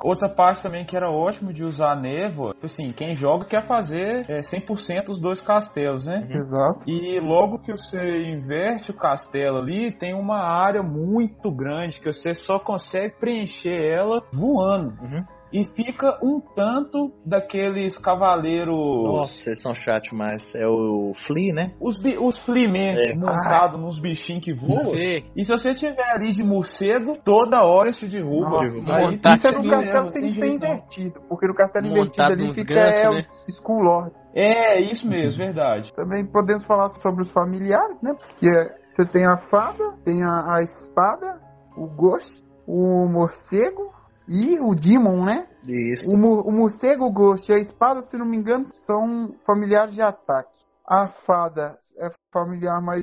Outra 0.02 0.28
parte 0.28 0.62
também 0.62 0.84
que 0.84 0.96
era 0.96 1.10
ótimo 1.10 1.52
de 1.52 1.62
usar 1.62 1.92
a 1.92 1.96
névoa, 1.96 2.54
tipo 2.54 2.66
assim, 2.66 2.88
quem 2.88 3.14
joga 3.14 3.44
quer 3.44 3.66
fazer 3.66 4.24
é, 4.28 4.40
100% 4.40 5.08
os 5.08 5.20
dois 5.20 5.40
castelos, 5.40 6.06
né? 6.06 6.26
Exato. 6.28 6.80
E 6.86 7.20
logo 7.20 7.58
que 7.58 7.72
você 7.72 7.98
inverte 8.22 8.90
o 8.90 8.94
castelo 8.94 9.58
ali, 9.58 9.92
tem 9.92 10.14
uma 10.14 10.40
área 10.40 10.82
muito 10.82 11.50
grande 11.50 12.00
que 12.00 12.12
você 12.12 12.34
só 12.34 12.58
consegue 12.58 13.14
preencher 13.20 13.80
ela 13.80 14.22
voando. 14.32 14.90
Uhum. 15.00 15.24
E 15.54 15.64
fica 15.68 16.18
um 16.20 16.40
tanto 16.40 17.12
daqueles 17.24 17.96
cavaleiros. 17.96 18.74
Nossa, 18.74 19.50
eles 19.50 19.62
são 19.62 19.72
chatos 19.72 20.10
demais. 20.10 20.42
É 20.52 20.66
o 20.66 21.12
Flea, 21.28 21.54
né? 21.54 21.74
Os, 21.80 21.96
bi- 21.96 22.18
os 22.18 22.36
Fleeman 22.44 22.96
É. 22.98 23.14
montados 23.14 23.80
nos 23.80 24.00
bichinhos 24.00 24.44
que 24.44 24.52
voam. 24.52 24.86
Sim. 24.86 25.22
E 25.36 25.44
se 25.44 25.52
você 25.52 25.72
tiver 25.72 26.10
ali 26.10 26.32
de 26.32 26.42
morcego, 26.42 27.16
toda 27.24 27.62
hora 27.62 27.90
isso 27.90 28.08
derruba. 28.08 28.50
Nossa, 28.50 28.64
Aí 28.96 29.14
Isso 29.14 29.46
é 29.46 29.52
no 29.52 29.70
castelo 29.70 30.10
tem 30.10 30.28
ser 30.28 30.40
jeito 30.40 30.60
não. 30.60 30.68
invertido, 30.74 31.20
porque 31.28 31.46
no 31.46 31.54
castelo 31.54 31.86
Montado 31.86 32.32
invertido 32.32 32.42
ali 32.42 32.54
fica 32.54 32.74
gansos, 32.74 33.00
é, 33.00 33.10
né? 33.10 33.18
os 33.18 33.48
Skull 33.54 33.80
Lords. 33.80 34.24
É, 34.34 34.80
isso 34.80 35.08
mesmo, 35.08 35.38
verdade. 35.38 35.92
Também 35.94 36.26
podemos 36.26 36.66
falar 36.66 36.90
sobre 37.00 37.22
os 37.22 37.30
familiares, 37.30 38.02
né? 38.02 38.12
Porque 38.14 38.50
você 38.88 39.06
tem 39.06 39.24
a 39.24 39.36
fada, 39.36 39.84
tem 40.04 40.20
a, 40.24 40.56
a 40.56 40.62
espada, 40.64 41.38
o 41.76 41.86
ghost, 41.86 42.42
o 42.66 43.06
morcego 43.08 43.92
e 44.28 44.58
o 44.60 44.74
demon, 44.74 45.24
né? 45.24 45.46
Isso. 45.66 46.10
O, 46.10 46.14
o 46.14 46.52
morcego, 46.52 47.04
o 47.04 47.12
ghost 47.12 47.50
e 47.50 47.54
a 47.54 47.58
espada, 47.58 48.02
se 48.02 48.16
não 48.16 48.26
me 48.26 48.36
engano, 48.36 48.64
são 48.86 49.34
familiares 49.46 49.94
de 49.94 50.02
ataque. 50.02 50.54
A 50.86 51.08
fada 51.26 51.78
é 51.98 52.10
familiar 52.32 52.80
mais 52.82 53.02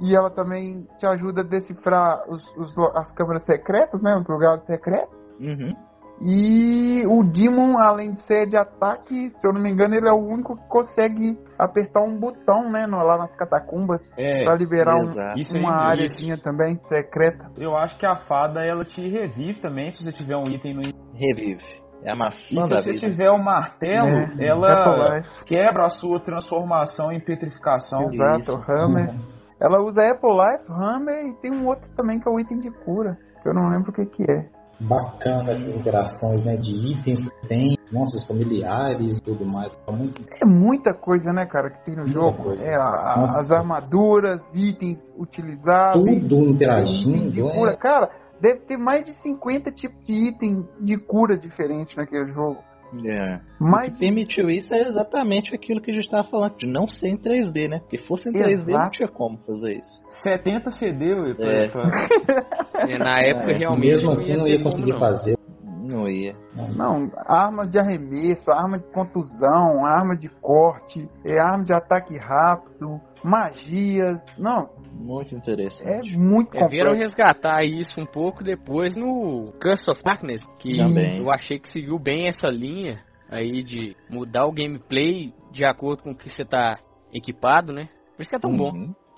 e 0.00 0.14
ela 0.14 0.30
também 0.30 0.86
te 0.98 1.06
ajuda 1.06 1.42
a 1.42 1.44
decifrar 1.44 2.28
os, 2.28 2.44
os 2.56 2.76
as 2.96 3.12
câmeras 3.12 3.44
secretas, 3.44 4.02
né? 4.02 4.16
Os 4.16 4.26
lugares 4.26 4.64
secretos. 4.64 5.22
Uhum. 5.40 5.74
E 6.20 7.04
o 7.06 7.22
Demon, 7.24 7.76
além 7.78 8.12
de 8.12 8.24
ser 8.26 8.46
de 8.46 8.56
ataque, 8.56 9.30
se 9.30 9.46
eu 9.46 9.52
não 9.52 9.60
me 9.60 9.70
engano, 9.70 9.94
ele 9.94 10.08
é 10.08 10.12
o 10.12 10.24
único 10.24 10.56
que 10.56 10.68
consegue 10.68 11.38
apertar 11.58 12.02
um 12.02 12.18
botão, 12.18 12.70
né? 12.70 12.86
lá 12.86 13.18
nas 13.18 13.34
catacumbas. 13.36 14.00
É, 14.16 14.44
pra 14.44 14.54
liberar 14.54 14.96
um- 14.96 15.58
uma 15.58 15.74
áreazinha 15.84 16.38
também 16.38 16.78
secreta. 16.86 17.50
Eu 17.58 17.76
acho 17.76 17.98
que 17.98 18.06
a 18.06 18.16
fada 18.16 18.64
ela 18.64 18.84
te 18.84 19.06
revive 19.08 19.60
também 19.60 19.90
se 19.90 20.02
você 20.02 20.12
tiver 20.12 20.36
um 20.36 20.44
item 20.48 20.74
no 20.74 20.82
E 20.82 20.94
Revive. 21.14 21.64
É 22.02 22.12
a 22.12 22.16
maçã 22.16 22.36
se 22.36 22.54
da 22.68 22.82
você 22.82 22.92
vida. 22.92 23.08
tiver 23.08 23.30
o 23.30 23.38
martelo, 23.42 24.08
É, 24.38 24.46
ela 24.46 25.22
quebra 25.46 25.86
a 25.86 25.90
sua 25.90 26.20
transformação 26.20 27.10
em 27.10 27.18
petrificação. 27.20 28.02
Exato, 28.12 28.40
Isso. 28.40 28.70
Hammer. 28.70 29.14
Ela 29.60 29.80
usa 29.82 30.02
Apple 30.10 30.30
Life, 30.32 30.70
Hammer 30.70 31.26
e 31.26 31.40
tem 31.40 31.50
um 31.50 31.66
outro 31.66 31.88
também 31.96 32.18
que 32.20 32.28
é 32.28 32.30
o 32.32 32.38
item 32.38 32.58
de 32.58 32.70
cura. 32.84 33.16
Que 33.42 33.48
eu 33.48 33.54
não 33.54 33.70
lembro 33.70 33.90
o 33.90 33.94
que 33.94 34.04
que 34.04 34.22
é. 34.30 34.50
Bacana 34.80 35.52
essas 35.52 35.74
interações, 35.74 36.44
né? 36.44 36.56
De 36.56 36.70
itens 36.92 37.22
que 37.22 37.46
tem, 37.48 37.78
nossos 37.92 38.26
familiares 38.26 39.18
e 39.18 39.22
tudo 39.22 39.44
mais. 39.46 39.78
É 39.86 39.92
muito 39.92 40.22
É 40.40 40.44
muita 40.44 40.92
coisa, 40.92 41.32
né, 41.32 41.46
cara, 41.46 41.70
que 41.70 41.84
tem 41.84 41.94
no 41.94 42.02
Muita 42.02 42.14
jogo. 42.20 42.42
coisa. 42.42 42.62
É, 42.62 42.74
a- 42.74 43.38
as 43.40 43.50
armaduras, 43.52 44.42
itens 44.54 45.12
utilizáveis. 45.16 45.94
tudo 46.04 46.10
item 46.10 46.28
de 46.28 46.50
interagindo. 46.52 47.42
cura. 47.50 47.72
É, 47.72 47.76
Cara, 47.76 48.10
deve 48.40 48.60
ter 48.60 48.76
mais 48.76 49.04
de 49.04 49.12
50 49.14 49.70
tipos 49.70 50.04
de 50.04 50.12
item 50.28 50.66
de 50.80 50.96
cura 50.98 51.36
diferente 51.38 51.96
naquele 51.96 52.32
jogo. 52.32 52.58
É. 53.06 53.40
O 53.60 53.64
Mais 53.64 53.92
que 53.94 54.00
permitiu 54.00 54.48
isso 54.50 54.74
é 54.74 54.80
exatamente 54.82 55.54
aquilo 55.54 55.80
que 55.80 55.90
a 55.90 55.94
gente 55.94 56.04
estava 56.04 56.28
falando, 56.28 56.56
de 56.56 56.66
não 56.66 56.86
ser 56.86 57.08
em 57.08 57.16
3D, 57.16 57.68
né? 57.68 57.78
Porque 57.80 57.98
fosse 57.98 58.28
em 58.28 58.32
3D 58.32 58.66
não 58.68 58.78
Exato. 58.78 58.90
tinha 58.92 59.08
como 59.08 59.38
fazer 59.46 59.78
isso. 59.78 60.02
70 60.22 60.70
CD, 60.70 61.14
ué, 61.14 61.34
pra- 61.34 61.52
É. 61.52 61.68
pra- 61.68 62.88
É, 62.88 62.98
na 62.98 63.20
época, 63.20 63.50
É, 63.52 63.56
realmente. 63.58 63.86
mesmo 63.88 64.10
assim 64.12 64.36
não 64.36 64.46
ia 64.46 64.54
como, 64.58 64.64
conseguir 64.70 64.92
não. 64.92 64.98
fazer. 64.98 65.38
Não 65.86 66.08
ia. 66.08 66.34
Não, 66.76 67.10
arma 67.26 67.66
de 67.66 67.78
arremesso, 67.78 68.50
arma 68.50 68.78
de 68.78 68.84
contusão, 68.92 69.84
arma 69.84 70.16
de 70.16 70.28
corte, 70.28 71.08
é 71.24 71.38
arma 71.38 71.62
de 71.62 71.72
ataque 71.74 72.16
rápido, 72.16 72.98
magias. 73.22 74.20
Não, 74.38 74.68
Muito 74.94 75.34
é 75.34 75.38
interessante. 75.38 76.16
muito 76.16 76.56
É, 76.56 76.66
vieram 76.68 76.92
complexo. 76.92 77.16
resgatar 77.16 77.62
isso 77.64 78.00
um 78.00 78.06
pouco 78.06 78.42
depois 78.42 78.96
no 78.96 79.52
Curse 79.60 79.90
of 79.90 80.02
Darkness, 80.02 80.42
que 80.58 80.76
Também. 80.76 81.18
eu 81.18 81.30
achei 81.30 81.58
que 81.58 81.68
seguiu 81.68 81.98
bem 81.98 82.26
essa 82.28 82.48
linha 82.48 83.02
aí 83.28 83.62
de 83.62 83.96
mudar 84.08 84.46
o 84.46 84.52
gameplay 84.52 85.32
de 85.52 85.64
acordo 85.64 86.02
com 86.04 86.10
o 86.12 86.16
que 86.16 86.30
você 86.30 86.44
tá 86.44 86.78
equipado, 87.12 87.72
né? 87.72 87.88
Por 88.16 88.22
isso 88.22 88.30
que 88.30 88.36
é 88.36 88.38
tão 88.38 88.56
bom. 88.56 88.72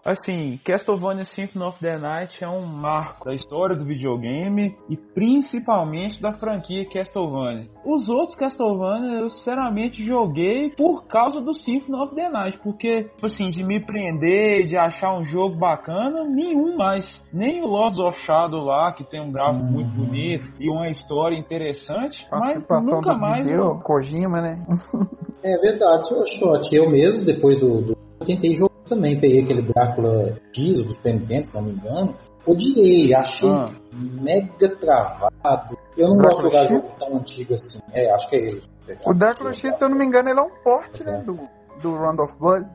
Uhum. 0.06 0.12
Assim, 0.12 0.60
Castlevania 0.64 1.24
Symphony 1.24 1.64
of 1.64 1.78
the 1.80 1.98
Night 1.98 2.42
é 2.42 2.48
um 2.48 2.64
marco 2.64 3.24
da 3.24 3.34
história 3.34 3.74
do 3.76 3.84
videogame 3.84 4.76
e 4.88 4.96
principalmente 4.96 6.20
da 6.22 6.32
franquia 6.32 6.88
Castlevania. 6.88 7.66
Os 7.84 8.08
outros 8.08 8.36
Castlevania 8.36 9.20
eu 9.20 9.30
sinceramente 9.30 10.04
joguei 10.04 10.70
por 10.76 11.06
causa 11.06 11.40
do 11.40 11.52
Symphony 11.54 12.00
of 12.00 12.14
the 12.14 12.28
Night, 12.28 12.58
porque, 12.62 13.04
tipo 13.04 13.26
assim, 13.26 13.50
de 13.50 13.64
me 13.64 13.80
prender, 13.84 14.66
de 14.66 14.76
achar 14.76 15.16
um 15.18 15.24
jogo 15.24 15.56
bacana, 15.56 16.24
nenhum 16.24 16.76
mais. 16.76 17.04
Nem 17.32 17.62
o 17.62 17.66
Lords 17.66 17.98
of 17.98 18.18
Shadow 18.20 18.60
lá, 18.64 18.92
que 18.92 19.04
tem 19.04 19.20
um 19.20 19.30
gráfico 19.32 19.64
muito 19.66 19.90
bonito 19.90 20.50
e 20.60 20.70
uma 20.70 20.88
história 20.88 21.36
interessante, 21.36 22.26
mas 22.30 22.40
Participação 22.64 22.96
nunca 22.96 23.14
mais. 23.14 23.46
Hideo 23.46 23.80
Kojima, 23.82 24.40
né? 24.40 24.64
É 25.42 25.58
verdade, 25.58 26.12
ô 26.14 26.26
Shot. 26.26 26.74
Eu 26.74 26.90
mesmo, 26.90 27.24
depois 27.24 27.56
do, 27.58 27.82
do- 27.82 27.96
Eu 28.20 28.26
tentei 28.26 28.56
jogar 28.56 28.75
também, 28.88 29.20
peguei 29.20 29.42
aquele 29.42 29.62
Drácula 29.62 30.38
X, 30.52 30.78
do 30.78 30.92
Super 30.92 31.14
Nintendo, 31.14 31.46
se 31.46 31.54
não 31.54 31.62
me 31.62 31.72
engano. 31.72 32.14
Odiei, 32.46 33.14
achei 33.14 33.48
Ah. 33.48 33.70
mega 33.92 34.68
travado. 34.76 35.76
Eu 35.96 36.08
não 36.08 36.16
Drácula 36.16 36.50
gosto 36.50 36.68
de 36.68 36.74
jogar 36.74 36.98
tão 36.98 37.16
antigo 37.16 37.54
assim. 37.54 37.78
É, 37.92 38.10
acho 38.12 38.28
que 38.28 38.36
é 38.36 38.38
ele. 38.46 38.62
O 39.04 39.14
Drácula 39.14 39.52
X, 39.52 39.76
se 39.76 39.84
eu 39.84 39.88
não 39.88 39.98
me 39.98 40.04
engano, 40.04 40.28
ele 40.28 40.38
é 40.38 40.42
um 40.42 40.62
porte, 40.62 41.04
né? 41.04 41.22
Do, 41.24 41.38
do 41.82 41.94
Round 41.94 42.22
of 42.22 42.34
Blood. 42.38 42.66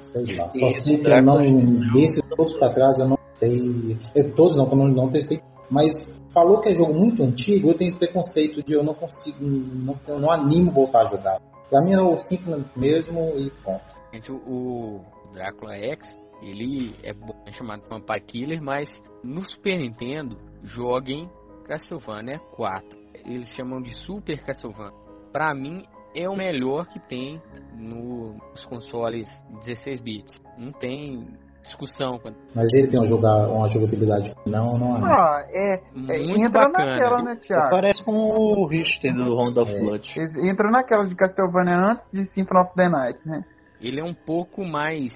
Sei 0.00 0.36
lá. 0.36 0.50
Só 0.50 0.70
sei 0.80 0.98
que 0.98 1.08
eu 1.08 1.22
não. 1.22 1.92
Desses 1.92 2.22
todos 2.36 2.52
pra 2.58 2.72
trás 2.72 2.98
eu 2.98 3.08
não 3.08 3.18
testei. 3.38 3.98
Eu, 4.14 4.34
todos 4.34 4.56
não, 4.56 4.66
que 4.66 4.74
eu 4.74 4.88
não, 4.88 5.10
testei. 5.10 5.40
Mas 5.70 5.92
falou 6.32 6.60
que 6.60 6.70
é 6.70 6.74
jogo 6.74 6.92
muito 6.92 7.22
antigo, 7.22 7.68
eu 7.70 7.74
tenho 7.74 7.88
esse 7.88 7.98
preconceito 7.98 8.62
de 8.62 8.74
eu 8.74 8.82
não 8.82 8.94
consigo. 8.94 9.38
Não, 9.40 9.96
eu 10.06 10.18
não 10.18 10.30
animo 10.30 10.70
voltar 10.72 11.02
a 11.02 11.06
jogar. 11.06 11.40
Pra 11.70 11.80
mim 11.80 11.94
é 11.94 12.00
o 12.00 12.16
Symphony 12.18 12.64
mesmo 12.76 13.20
e 13.36 13.50
pronto. 13.62 13.82
Gente, 14.12 14.30
o 14.30 15.00
Drácula 15.34 15.74
X, 15.76 16.06
ele 16.42 16.94
é, 17.02 17.12
bom, 17.12 17.34
é 17.46 17.52
chamado 17.52 17.82
de 17.82 17.88
Vampire 17.88 18.20
Killer, 18.22 18.62
mas 18.62 18.88
no 19.22 19.42
Super 19.48 19.78
Nintendo, 19.78 20.36
joguem 20.62 21.28
Castlevania 21.66 22.38
4. 22.56 22.98
Eles 23.24 23.48
chamam 23.54 23.80
de 23.80 23.94
Super 23.94 24.44
Castlevania. 24.44 24.92
Pra 25.32 25.54
mim, 25.54 25.84
é 26.14 26.28
o 26.28 26.36
melhor 26.36 26.86
que 26.86 27.00
tem 27.00 27.40
no- 27.76 28.34
nos 28.50 28.64
consoles 28.66 29.26
16 29.64 30.00
bits. 30.00 30.40
Não 30.58 30.72
tem 30.72 31.26
discussão. 31.62 32.18
quando- 32.18 32.36
Mas 32.54 32.70
ele 32.74 32.88
tem 32.88 33.00
uma, 33.00 33.06
jogar, 33.06 33.48
uma 33.48 33.66
jogabilidade. 33.70 34.34
Não, 34.46 34.76
não 34.78 34.96
animo. 34.96 35.06
Ah, 35.06 35.42
é. 35.48 35.74
é 35.76 35.78
Muito 35.94 36.40
entra 36.46 36.66
bacana. 36.68 36.90
naquela, 36.92 37.22
né, 37.22 37.36
Thiago? 37.36 37.70
Parece 37.70 38.04
com 38.04 38.12
o 38.12 38.66
Richter 38.68 39.14
do 39.14 39.34
Round 39.34 39.58
of 39.58 39.72
É. 39.72 39.80
Blood. 39.80 40.12
Eles- 40.14 40.36
Entra 40.44 40.70
naquela 40.70 41.06
de 41.06 41.14
Castlevania 41.16 41.74
antes 41.78 42.10
de 42.10 42.26
Symphony 42.26 42.60
of 42.60 42.74
the 42.76 42.88
Night, 42.90 43.18
né? 43.26 43.42
Ele 43.84 44.00
é 44.00 44.04
um 44.04 44.14
pouco 44.14 44.64
mais. 44.64 45.12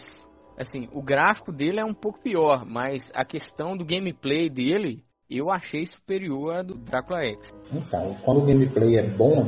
Assim, 0.59 0.89
o 0.93 1.03
gráfico 1.03 1.51
dele 1.51 1.81
é 1.81 1.85
um 1.85 1.95
pouco 1.95 2.21
pior, 2.21 2.67
mas 2.67 3.11
a 3.15 3.25
questão 3.25 3.77
do 3.77 3.85
gameplay 3.85 4.51
dele 4.51 5.03
eu 5.31 5.51
achei 5.51 5.87
superior 5.87 6.57
a 6.57 6.63
do 6.63 6.75
Drácula 6.75 7.21
X. 7.21 7.51
Então, 7.73 8.15
quando 8.25 8.43
o 8.43 8.47
gameplay 8.47 8.99
é 8.99 9.03
bom, 9.03 9.43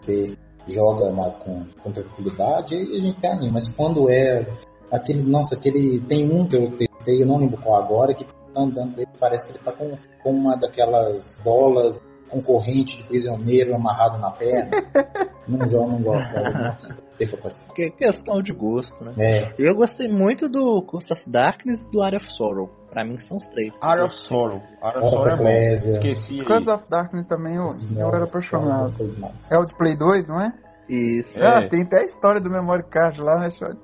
você 0.00 0.36
joga 0.68 1.10
com, 1.44 1.64
com 1.82 1.92
tranquilidade, 1.92 2.74
aí 2.74 2.96
a 2.96 3.00
gente 3.00 3.20
quer 3.20 3.32
anima. 3.32 3.54
Mas 3.54 3.68
quando 3.74 4.10
é 4.10 4.46
aquele, 4.90 5.22
nossa, 5.22 5.54
aquele. 5.54 6.00
Tem 6.00 6.30
um 6.30 6.46
que 6.46 6.56
eu 6.56 6.76
testei, 6.76 7.22
eu 7.22 7.26
não 7.26 7.38
lembro 7.38 7.60
qual 7.62 7.82
agora, 7.82 8.14
que 8.14 8.24
tá 8.24 8.32
andando, 8.56 8.98
ele 8.98 9.08
parece 9.18 9.46
que 9.46 9.52
ele 9.52 9.64
tá 9.64 9.72
com, 9.72 9.96
com 10.22 10.30
uma 10.30 10.56
daquelas 10.56 11.40
bolas 11.42 11.98
com 12.28 12.42
corrente 12.42 12.96
de 12.98 13.04
prisioneiro 13.04 13.74
amarrado 13.74 14.18
na 14.18 14.30
perna. 14.30 14.70
não 15.48 15.66
jogo, 15.66 15.92
não 15.92 16.02
gosto. 16.02 17.06
Que 17.74 17.84
é 17.84 17.90
questão 17.90 18.42
de 18.42 18.52
gosto, 18.52 19.02
né? 19.02 19.14
É. 19.18 19.54
Eu 19.58 19.74
gostei 19.74 20.06
muito 20.08 20.48
do 20.48 20.82
Curse 20.82 21.12
of 21.12 21.22
Darkness 21.30 21.86
e 21.86 21.90
do 21.90 22.02
Area 22.02 22.18
of 22.18 22.26
Sorrow. 22.36 22.68
Pra 22.90 23.04
mim 23.04 23.18
são 23.20 23.36
os 23.36 23.46
três. 23.48 23.72
Area 23.80 24.04
of 24.04 24.14
Sorrow. 24.14 24.60
Area 24.82 25.00
of 25.00 25.10
Sorrow 25.10 25.28
é 25.28 25.36
bom. 25.36 25.92
Esqueci. 25.92 26.44
Curse 26.44 26.68
of 26.70 26.84
Darkness 26.90 27.26
também 27.26 27.56
eu, 27.56 27.66
eu 27.96 28.08
era 28.08 28.24
apaixonado. 28.24 28.94
É 29.50 29.58
o 29.58 29.64
de 29.64 29.74
Play 29.76 29.96
2, 29.96 30.28
não 30.28 30.40
é? 30.40 30.52
Isso. 30.88 31.42
Ah, 31.42 31.62
É. 31.62 31.68
tem 31.68 31.82
até 31.82 32.00
a 32.00 32.04
história 32.04 32.40
do 32.40 32.50
memory 32.50 32.84
card 32.84 33.20
lá, 33.20 33.40
né, 33.40 33.50
Shot? 33.50 33.76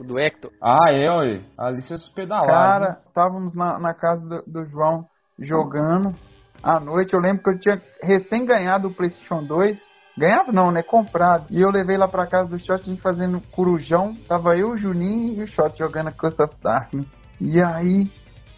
O 0.00 0.04
do 0.04 0.18
Hector. 0.18 0.50
Ah, 0.62 0.90
é, 0.90 1.10
ué. 1.10 1.40
Ali 1.56 1.82
vocês 1.82 2.08
pedalaram. 2.08 2.48
Cara, 2.48 3.00
estávamos 3.06 3.54
na, 3.54 3.78
na 3.78 3.94
casa 3.94 4.24
do, 4.26 4.42
do 4.46 4.64
João 4.66 5.04
jogando 5.38 6.14
à 6.62 6.80
noite. 6.80 7.14
Eu 7.14 7.20
lembro 7.20 7.42
que 7.42 7.50
eu 7.50 7.58
tinha 7.58 7.82
recém 8.02 8.44
ganhado 8.44 8.88
o 8.88 8.94
PlayStation 8.94 9.42
2. 9.42 9.80
Ganhado 10.16 10.52
não, 10.52 10.72
né? 10.72 10.82
Comprado. 10.82 11.46
E 11.50 11.60
eu 11.60 11.70
levei 11.70 11.96
lá 11.96 12.08
pra 12.08 12.26
casa 12.26 12.50
do 12.50 12.58
Shot, 12.58 12.82
a 12.82 12.84
gente 12.84 13.00
fazendo 13.00 13.40
corujão. 13.52 14.16
Tava 14.26 14.56
eu, 14.56 14.70
o 14.70 14.76
Juninho 14.76 15.34
e 15.34 15.42
o 15.44 15.46
Shot 15.46 15.78
jogando 15.78 16.12
Curse 16.12 16.42
of 16.42 16.54
Darkness. 16.60 17.16
E 17.40 17.62
aí, 17.62 18.10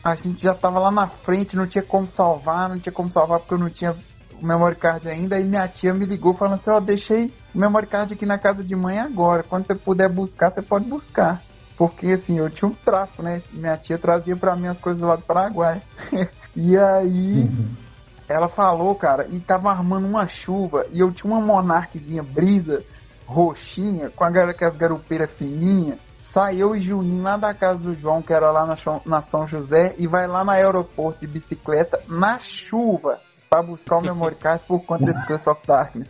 a 0.02 0.14
gente 0.14 0.42
já 0.42 0.54
tava 0.54 0.78
lá 0.78 0.90
na 0.90 1.08
frente, 1.08 1.56
não 1.56 1.66
tinha 1.66 1.84
como 1.84 2.10
salvar, 2.10 2.68
não 2.68 2.78
tinha 2.78 2.92
como 2.92 3.10
salvar 3.10 3.40
porque 3.40 3.54
eu 3.54 3.58
não 3.58 3.68
tinha 3.68 3.94
o 4.40 4.46
memory 4.46 4.76
card 4.76 5.06
ainda. 5.08 5.36
Aí 5.36 5.44
minha 5.44 5.68
tia 5.68 5.92
me 5.92 6.06
ligou 6.06 6.34
falando 6.34 6.54
assim: 6.54 6.70
Ó, 6.70 6.80
deixei 6.80 7.32
o 7.54 7.58
memory 7.58 7.86
card 7.86 8.14
aqui 8.14 8.24
na 8.24 8.38
casa 8.38 8.64
de 8.64 8.74
mãe 8.74 8.98
agora. 8.98 9.42
Quando 9.42 9.66
você 9.66 9.74
puder 9.74 10.10
buscar, 10.10 10.50
você 10.50 10.62
pode 10.62 10.86
buscar. 10.86 11.42
Porque 11.76 12.08
assim, 12.08 12.38
eu 12.38 12.50
tinha 12.50 12.68
um 12.70 12.74
tráfico, 12.74 13.22
né? 13.22 13.42
Minha 13.52 13.76
tia 13.76 13.98
trazia 13.98 14.36
pra 14.36 14.56
mim 14.56 14.66
as 14.66 14.78
coisas 14.78 15.02
lá 15.02 15.16
do 15.16 15.22
Paraguai. 15.22 15.82
e 16.56 16.76
aí, 16.76 17.48
ela 18.30 18.48
falou, 18.48 18.94
cara, 18.94 19.26
e 19.28 19.40
tava 19.40 19.70
armando 19.70 20.06
uma 20.06 20.28
chuva. 20.28 20.86
E 20.92 21.00
eu 21.00 21.12
tinha 21.12 21.32
uma 21.32 21.40
monarquezinha 21.40 22.22
brisa, 22.22 22.84
roxinha, 23.26 24.08
com 24.10 24.24
a 24.24 24.30
gar- 24.30 24.54
com 24.54 24.64
as 24.64 24.76
garupeiras 24.76 25.32
fininhas. 25.32 25.98
Sai 26.32 26.62
eu 26.62 26.76
e 26.76 26.80
Juninho 26.80 27.24
lá 27.24 27.36
da 27.36 27.52
casa 27.52 27.80
do 27.80 27.92
João, 27.94 28.22
que 28.22 28.32
era 28.32 28.52
lá 28.52 28.64
na, 28.64 28.76
na 29.04 29.22
São 29.22 29.48
José, 29.48 29.96
e 29.98 30.06
vai 30.06 30.28
lá 30.28 30.44
no 30.44 30.52
aeroporto 30.52 31.18
de 31.20 31.26
bicicleta, 31.26 31.98
na 32.06 32.38
chuva, 32.38 33.18
pra 33.48 33.62
buscar 33.64 33.96
o 33.98 34.00
memory 34.02 34.36
card 34.40 34.62
por 34.64 34.80
conta 34.84 35.06
desse 35.06 35.26
Curse 35.26 35.50
of 35.50 35.66
Darkness. 35.66 36.08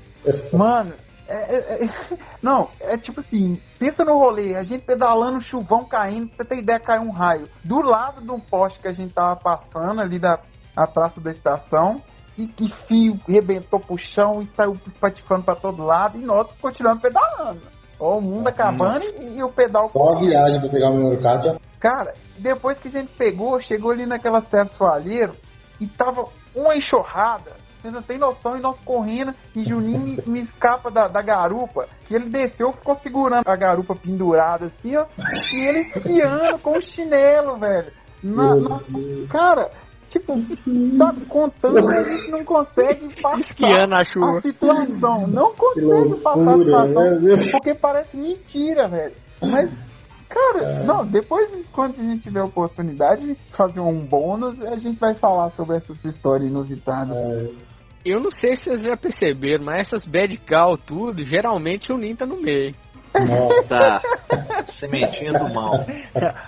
Mano, 0.53 0.93
é- 1.27 1.57
é- 1.57 1.85
é- 1.87 1.91
não, 2.43 2.69
é 2.81 2.99
tipo 2.99 3.21
assim, 3.21 3.59
pensa 3.79 4.05
no 4.05 4.19
rolê, 4.19 4.57
a 4.57 4.63
gente 4.63 4.85
pedalando, 4.85 5.41
chuvão 5.41 5.87
caindo, 5.87 6.29
pra 6.29 6.37
você 6.37 6.45
ter 6.45 6.59
ideia, 6.59 6.79
caiu 6.79 7.01
um 7.03 7.13
raio 7.13 7.49
do 7.65 7.81
lado 7.81 8.21
do 8.21 8.39
poste 8.39 8.79
que 8.79 8.89
a 8.89 8.93
gente 8.93 9.15
tava 9.15 9.37
passando 9.37 10.03
ali 10.03 10.19
da 10.19 10.39
a 10.77 10.87
praça 10.87 11.21
da 11.21 11.31
estação, 11.33 12.01
e 12.41 12.47
que 12.47 12.69
fio 12.87 13.19
rebentou 13.29 13.79
pro 13.79 13.99
chão 13.99 14.41
e 14.41 14.47
saiu 14.47 14.77
espatifando 14.87 15.45
pra 15.45 15.55
todo 15.55 15.85
lado, 15.85 16.19
e 16.19 16.23
nós 16.23 16.47
continuamos 16.61 17.03
pedalando. 17.03 17.61
Ó, 17.99 18.17
o 18.17 18.23
mundo 18.23 18.49
acabando 18.49 19.03
e, 19.19 19.37
e 19.39 19.43
o 19.43 19.53
pedal 19.53 19.87
Só 19.89 20.15
a 20.15 20.19
viagem 20.19 20.59
pra 20.59 20.71
pegar 20.71 20.89
o 20.89 20.97
memory 20.97 21.23
card 21.23 21.45
já 21.45 21.57
Cara, 21.79 22.15
depois 22.39 22.79
que 22.79 22.89
a 22.89 22.91
gente 22.91 23.13
pegou, 23.17 23.61
chegou 23.61 23.91
ali 23.91 24.07
naquela 24.07 24.41
Serra 24.41 24.69
Soalheiro 24.69 25.35
e 25.79 25.87
tava 25.87 26.27
uma 26.55 26.75
enxurrada. 26.77 27.53
Você 27.81 27.91
não 27.91 28.03
tem 28.03 28.19
noção, 28.19 28.57
e 28.57 28.61
nós 28.61 28.79
correndo, 28.85 29.33
e 29.57 29.65
Juninho 29.65 30.01
me, 30.01 30.19
me 30.27 30.41
escapa 30.43 30.91
da, 30.91 31.09
da 31.09 31.23
garupa, 31.23 31.87
que 32.07 32.15
ele 32.15 32.29
desceu, 32.29 32.73
ficou 32.73 32.95
segurando 32.97 33.49
a 33.49 33.57
garupa 33.57 33.95
pendurada 33.97 34.67
assim, 34.67 34.97
ó, 34.97 35.07
e 35.55 35.65
ele 35.67 35.79
esquiando 35.89 36.59
com 36.59 36.77
o 36.77 36.83
chinelo, 36.83 37.57
velho. 37.59 37.91
Na- 38.23 38.55
Meu 38.55 38.69
na- 38.69 38.81
cara, 39.31 39.71
tipo, 40.11 40.35
sabe, 40.99 41.25
contando, 41.27 41.89
a 41.89 42.03
gente 42.03 42.31
não 42.31 42.45
consegue 42.45 43.09
passar 43.23 43.93
a 43.95 44.05
chuva. 44.05 44.39
a 44.39 44.43
situação. 44.43 45.27
Não 45.27 45.55
consegue 45.55 45.87
loucura, 45.87 46.21
passar 46.21 46.55
a 46.55 46.59
situação, 46.59 47.21
Deus. 47.23 47.51
porque 47.51 47.75
parece 47.75 48.17
mentira, 48.17 48.89
velho. 48.89 49.15
Mas 49.41 49.71
Cara, 50.31 50.85
não, 50.85 51.05
depois, 51.05 51.51
quando 51.73 52.01
a 52.01 52.05
gente 52.05 52.23
tiver 52.23 52.39
a 52.39 52.45
oportunidade 52.45 53.27
de 53.27 53.35
fazer 53.51 53.81
um 53.81 53.99
bônus, 54.07 54.63
a 54.63 54.77
gente 54.77 54.97
vai 54.97 55.13
falar 55.13 55.51
sobre 55.51 55.77
essas 55.77 56.03
histórias 56.05 56.49
inusitadas. 56.49 57.17
Eu 58.05 58.21
não 58.21 58.31
sei 58.31 58.55
se 58.55 58.65
vocês 58.65 58.83
já 58.83 58.97
perceberam, 58.97 59.65
mas 59.65 59.89
essas 59.89 60.07
bad 60.07 60.35
call 60.39 60.79
tudo, 60.79 61.25
geralmente 61.25 61.93
o 61.93 61.99
Nin 61.99 62.15
tá 62.15 62.25
no 62.25 62.41
meio. 62.41 62.75
Tá. 63.69 64.01
Sementinha 64.79 65.33
do 65.33 65.53
mal. 65.53 65.85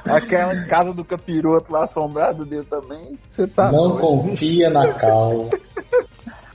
Aquela 0.05 0.65
casa 0.67 0.93
do 0.95 1.05
capiroto 1.05 1.73
lá 1.73 1.85
assombrado 1.85 2.45
dele 2.45 2.65
também. 2.65 3.19
Você 3.31 3.47
tá 3.47 3.71
não 3.71 3.89
doido. 3.89 4.01
confia 4.01 4.71
na 4.71 4.93
Cal. 4.95 5.51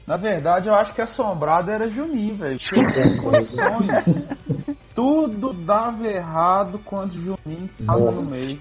Na 0.06 0.16
verdade, 0.16 0.70
eu 0.70 0.76
acho 0.76 0.94
que 0.94 1.02
assombrado 1.02 1.70
era 1.70 1.90
Juninho, 1.90 2.36
velho. 2.36 2.58
Tudo 4.96 5.54
dava 5.54 6.08
errado 6.08 6.80
quando 6.86 7.14
Juninho 7.14 7.70
tava 7.86 8.12
no 8.12 8.26
meio. 8.26 8.60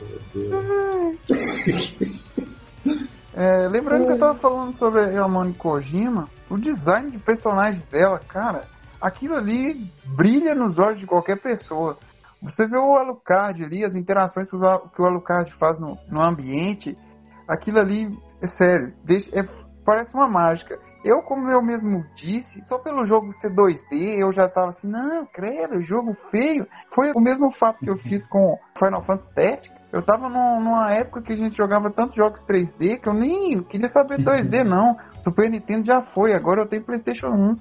É, 3.32 3.68
lembrando 3.68 4.06
que 4.06 4.12
eu 4.12 4.18
tava 4.18 4.34
falando 4.38 4.76
sobre 4.78 5.02
a 5.02 5.10
Yamane 5.10 5.52
Kojima, 5.54 6.28
o 6.50 6.56
design 6.58 7.10
de 7.10 7.18
personagens 7.18 7.84
dela, 7.84 8.18
cara, 8.18 8.64
aquilo 9.00 9.34
ali 9.36 9.74
brilha 10.16 10.54
nos 10.54 10.78
olhos 10.78 11.00
de 11.00 11.06
qualquer 11.06 11.40
pessoa. 11.40 11.96
Você 12.42 12.66
vê 12.66 12.76
o 12.76 12.96
Alucard 12.96 13.64
ali, 13.64 13.84
as 13.84 13.94
interações 13.94 14.48
que 14.50 14.56
o 15.02 15.06
Alucard 15.06 15.52
faz 15.54 15.78
no, 15.78 15.96
no 16.10 16.22
ambiente, 16.22 16.94
aquilo 17.48 17.78
ali, 17.80 18.08
é 18.42 18.46
sério, 18.48 18.94
deixa- 19.04 19.30
é- 19.38 19.48
parece 19.84 20.14
uma 20.14 20.28
mágica. 20.28 20.78
Eu, 21.06 21.22
como 21.22 21.48
eu 21.48 21.62
mesmo 21.62 22.04
disse, 22.16 22.64
só 22.68 22.78
pelo 22.78 23.06
jogo 23.06 23.32
ser 23.34 23.54
2D, 23.54 24.18
eu 24.18 24.32
já 24.32 24.48
tava 24.48 24.70
assim, 24.70 24.88
não, 24.88 25.24
credo, 25.24 25.80
jogo 25.82 26.16
feio. 26.32 26.66
Foi 26.92 27.12
o 27.14 27.20
mesmo 27.20 27.48
fato 27.52 27.78
que 27.78 27.88
eu 27.88 27.96
fiz 27.96 28.26
com 28.26 28.58
Final 28.76 29.02
Fantasy 29.04 29.32
Tactics. 29.32 29.86
Eu 29.92 30.02
tava 30.02 30.28
num- 30.28 30.60
numa 30.60 30.92
época 30.92 31.22
que 31.22 31.32
a 31.32 31.36
gente 31.36 31.56
jogava 31.56 31.92
tantos 31.92 32.16
jogos 32.16 32.42
3D 32.44 32.98
que 33.00 33.08
eu 33.08 33.14
nem 33.14 33.62
queria 33.62 33.88
saber 33.88 34.18
2D, 34.18 34.64
não. 34.66 34.96
Super 35.20 35.48
Nintendo 35.48 35.86
já 35.86 36.02
foi, 36.02 36.34
agora 36.34 36.62
eu 36.62 36.66
tenho 36.68 36.82
PlayStation 36.84 37.28
1. 37.28 37.56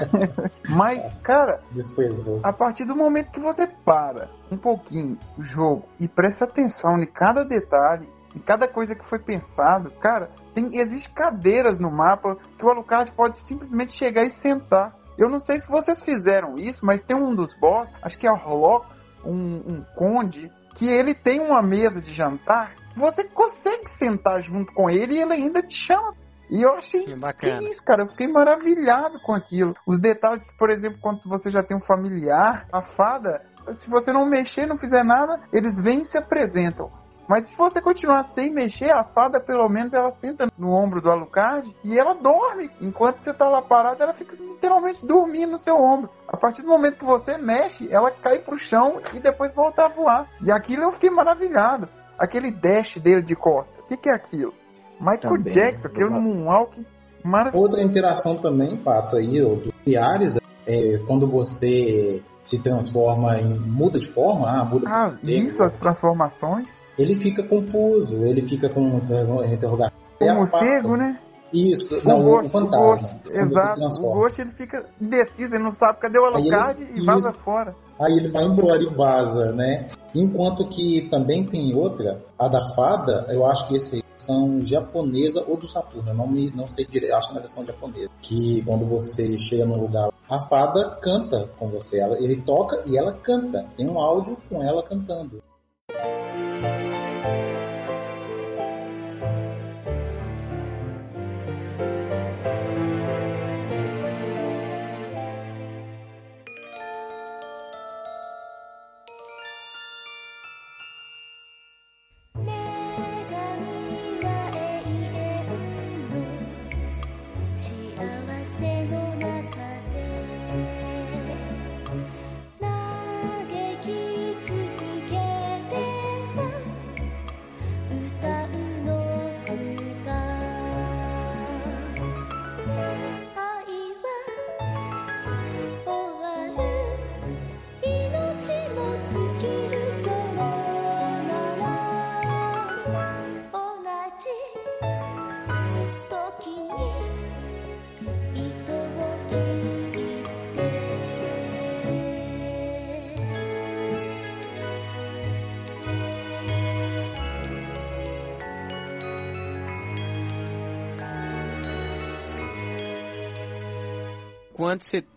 Mas, 0.74 1.04
cara, 1.22 1.58
Desprezou. 1.70 2.40
a 2.42 2.52
partir 2.54 2.86
do 2.86 2.96
momento 2.96 3.30
que 3.32 3.40
você 3.40 3.66
para 3.84 4.28
um 4.50 4.56
pouquinho 4.56 5.18
o 5.36 5.42
jogo 5.42 5.84
e 6.00 6.08
presta 6.08 6.46
atenção 6.46 6.92
em 7.02 7.06
cada 7.06 7.44
detalhe, 7.44 8.08
em 8.34 8.40
cada 8.40 8.66
coisa 8.66 8.94
que 8.94 9.04
foi 9.06 9.18
pensado, 9.18 9.90
cara, 10.00 10.30
tem, 10.58 10.80
existe 10.80 11.12
cadeiras 11.14 11.78
no 11.78 11.90
mapa 11.90 12.36
que 12.58 12.64
o 12.64 12.70
Alucard 12.70 13.10
pode 13.12 13.40
simplesmente 13.46 13.92
chegar 13.92 14.24
e 14.24 14.30
sentar. 14.32 14.92
Eu 15.16 15.28
não 15.28 15.38
sei 15.38 15.58
se 15.58 15.68
vocês 15.70 16.02
fizeram 16.02 16.56
isso, 16.56 16.84
mas 16.84 17.04
tem 17.04 17.16
um 17.16 17.34
dos 17.34 17.54
boss, 17.58 17.90
acho 18.02 18.18
que 18.18 18.26
é 18.26 18.30
o 18.30 18.34
Horlox, 18.34 19.06
um, 19.24 19.56
um 19.56 19.84
conde, 19.96 20.50
que 20.76 20.88
ele 20.88 21.14
tem 21.14 21.40
uma 21.40 21.60
mesa 21.60 22.00
de 22.00 22.12
jantar, 22.12 22.74
você 22.96 23.24
consegue 23.24 23.88
sentar 23.98 24.42
junto 24.42 24.72
com 24.72 24.88
ele 24.88 25.14
e 25.16 25.22
ele 25.22 25.34
ainda 25.34 25.60
te 25.62 25.74
chama. 25.74 26.14
E 26.50 26.62
eu 26.62 26.72
achei 26.76 27.04
Que 27.04 27.16
bacana. 27.16 27.58
que 27.58 27.68
isso, 27.68 27.84
cara, 27.84 28.04
eu 28.04 28.08
fiquei 28.08 28.26
maravilhado 28.26 29.20
com 29.22 29.34
aquilo. 29.34 29.74
Os 29.86 30.00
detalhes, 30.00 30.42
por 30.58 30.70
exemplo, 30.70 30.98
quando 31.00 31.20
você 31.24 31.50
já 31.50 31.62
tem 31.62 31.76
um 31.76 31.82
familiar, 31.82 32.66
a 32.72 32.82
fada, 32.82 33.42
se 33.74 33.90
você 33.90 34.12
não 34.12 34.26
mexer, 34.26 34.66
não 34.66 34.78
fizer 34.78 35.04
nada, 35.04 35.40
eles 35.52 35.78
vêm 35.82 36.00
e 36.00 36.04
se 36.06 36.16
apresentam. 36.16 36.90
Mas 37.28 37.46
se 37.50 37.56
você 37.56 37.80
continuar 37.80 38.24
sem 38.28 38.50
mexer, 38.50 38.90
a 38.90 39.04
fada 39.04 39.38
pelo 39.38 39.68
menos 39.68 39.92
ela 39.92 40.10
senta 40.12 40.46
no 40.58 40.70
ombro 40.70 41.02
do 41.02 41.10
Alucard 41.10 41.70
e 41.84 41.98
ela 41.98 42.14
dorme. 42.14 42.70
Enquanto 42.80 43.20
você 43.20 43.34
tá 43.34 43.46
lá 43.48 43.60
parado, 43.60 44.02
ela 44.02 44.14
fica 44.14 44.34
literalmente 44.34 45.04
dormindo 45.04 45.52
no 45.52 45.58
seu 45.58 45.74
ombro. 45.76 46.08
A 46.26 46.38
partir 46.38 46.62
do 46.62 46.68
momento 46.68 46.98
que 46.98 47.04
você 47.04 47.36
mexe, 47.36 47.86
ela 47.92 48.10
cai 48.10 48.38
pro 48.38 48.56
chão 48.56 49.00
e 49.12 49.20
depois 49.20 49.52
volta 49.54 49.84
a 49.84 49.88
voar. 49.88 50.26
E 50.42 50.50
aquilo 50.50 50.84
eu 50.84 50.92
fiquei 50.92 51.10
maravilhado. 51.10 51.86
Aquele 52.18 52.50
dash 52.50 52.96
dele 52.98 53.22
de 53.22 53.36
costa. 53.36 53.78
O 53.80 53.86
que, 53.86 53.96
que 53.98 54.10
é 54.10 54.14
aquilo? 54.14 54.54
Michael 54.98 55.20
Também, 55.36 55.52
Jackson, 55.52 55.88
aquele 55.88 56.08
do- 56.08 56.20
moonwalk 56.20 56.86
maravilhoso. 57.22 57.64
Outra 57.66 57.82
interação 57.82 58.38
também, 58.38 58.76
Pato, 58.78 59.16
aí, 59.16 59.40
ó, 59.44 59.50
do 59.54 59.72
Ares, 60.00 60.36
é 60.66 60.98
quando 61.06 61.26
você 61.26 62.22
se 62.48 62.58
transforma 62.62 63.38
em. 63.38 63.58
muda 63.58 63.98
de 63.98 64.10
forma, 64.12 64.48
ah, 64.48 64.64
muda 64.64 64.88
Ah, 64.88 65.14
de 65.22 65.36
isso, 65.44 65.62
as 65.62 65.78
transformações. 65.78 66.68
ele 66.98 67.16
fica 67.16 67.42
confuso, 67.42 68.24
ele 68.24 68.46
fica 68.46 68.68
com 68.68 68.80
interro- 68.96 69.44
interrogação. 69.44 69.98
O 70.20 70.24
É 70.24 70.34
morcego, 70.34 70.88
faca. 70.90 70.96
né? 70.96 71.18
Isso, 71.52 71.98
O 71.98 72.06
não, 72.06 72.20
o, 72.20 72.22
Ghost, 72.24 72.46
o 72.46 72.50
fantasma. 72.50 73.08
Quando 73.08 73.32
você 73.32 73.38
exato. 73.40 73.80
O. 74.02 74.12
Ghost 74.14 74.40
ele 74.40 74.50
fica 74.52 74.84
indeciso, 75.00 75.54
ele 75.54 75.64
não 75.64 75.72
sabe 75.72 75.98
cadê 75.98 76.18
o 76.18 76.26
ele- 76.26 76.36
Alucard 76.54 76.82
e 76.82 77.04
vaza 77.06 77.30
isso. 77.30 77.40
fora. 77.40 77.74
Aí 77.98 78.12
ele 78.12 78.30
vai 78.30 78.44
embora 78.44 78.82
e 78.82 78.94
vaza, 78.94 79.52
né? 79.52 79.88
Enquanto 80.14 80.68
que 80.68 81.08
também 81.10 81.46
tem 81.46 81.74
outra, 81.74 82.20
a 82.38 82.48
da 82.48 82.62
fada, 82.74 83.26
eu 83.30 83.46
acho 83.46 83.66
que 83.68 83.76
esse 83.76 84.02
versão 84.18 84.60
japonesa 84.62 85.44
ou 85.46 85.56
do 85.56 85.68
Saturno, 85.68 86.10
eu 86.10 86.14
não, 86.14 86.26
me, 86.26 86.50
não 86.50 86.68
sei 86.68 86.84
direito, 86.84 87.14
acho 87.14 87.32
na 87.32 87.40
versão 87.40 87.64
japonesa. 87.64 88.10
Que 88.20 88.62
quando 88.64 88.84
você 88.84 89.38
chega 89.38 89.64
num 89.64 89.80
lugar, 89.80 90.10
a 90.28 90.44
fada 90.48 90.98
canta 91.00 91.48
com 91.58 91.68
você, 91.68 91.98
ela, 91.98 92.18
ele 92.18 92.42
toca 92.42 92.82
e 92.84 92.98
ela 92.98 93.12
canta. 93.12 93.64
Tem 93.76 93.88
um 93.88 93.98
áudio 93.98 94.36
com 94.48 94.62
ela 94.62 94.82
cantando. 94.82 95.40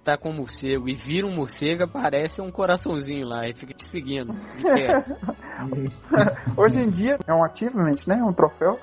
Tá 0.03 0.17
com 0.17 0.29
um 0.29 0.37
morcego 0.37 0.89
e 0.89 0.93
vira 0.93 1.27
um 1.27 1.35
morcego, 1.35 1.83
aparece 1.83 2.41
um 2.41 2.51
coraçãozinho 2.51 3.27
lá 3.27 3.47
e 3.47 3.53
fica 3.55 3.73
te 3.73 3.87
seguindo. 3.87 4.33
Hoje 6.57 6.79
em 6.79 6.89
dia 6.89 7.17
é 7.27 7.33
um 7.33 7.43
achievement, 7.43 7.95
né? 8.07 8.15
Um 8.23 8.33
troféu. 8.33 8.79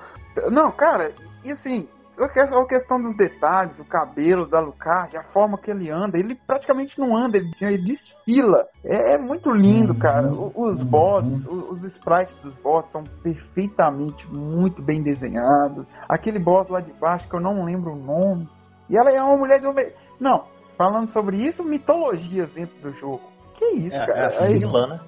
Não, 0.51 0.71
cara, 0.71 1.13
e 1.45 1.51
assim, 1.51 1.89
a 2.17 2.67
questão 2.67 3.01
dos 3.03 3.17
detalhes, 3.17 3.77
o 3.79 3.85
cabelo 3.85 4.47
da 4.49 4.61
Lucard, 4.61 5.17
a 5.17 5.23
forma 5.25 5.59
que 5.59 5.71
ele 5.71 5.91
anda, 5.91 6.17
ele 6.19 6.37
praticamente 6.47 6.99
não 6.99 7.17
anda, 7.17 7.37
ele, 7.39 7.51
ele 7.61 7.79
desfila. 7.79 8.67
É, 8.85 9.15
é 9.15 9.19
muito 9.19 9.51
lindo, 9.51 9.95
cara. 9.99 10.29
O- 10.33 10.53
Os 10.67 10.83
bosses, 10.83 11.45
o- 11.47 11.73
os 11.73 11.83
sprites 11.85 12.35
dos 12.43 12.55
bosses 12.57 12.91
são 12.93 13.03
perfeitamente 13.23 14.27
muito 14.33 14.81
bem 14.83 15.03
desenhados. 15.03 15.91
Aquele 16.09 16.39
boss 16.39 16.69
lá 16.69 16.81
de 16.81 16.93
baixo 16.93 17.29
que 17.29 17.35
eu 17.35 17.41
não 17.41 17.65
lembro 17.65 17.93
o 17.93 17.97
nome. 17.99 18.49
E 18.89 18.97
ela 18.97 19.11
é 19.11 19.21
uma 19.21 19.37
mulher 19.37 19.61
de 19.61 19.67
homem. 19.67 19.93
Não, 20.21 20.45
falando 20.79 21.09
sobre 21.09 21.37
isso, 21.37 21.63
mitologias 21.63 22.51
dentro 22.55 22.81
do 22.81 22.93
jogo. 22.95 23.21
Que 23.59 23.65
isso, 23.81 23.97
É, 23.97 24.07
cara? 24.07 24.19
é 24.35 24.43
a 24.45 24.47
vilã, 24.47 24.87
né? 24.87 25.01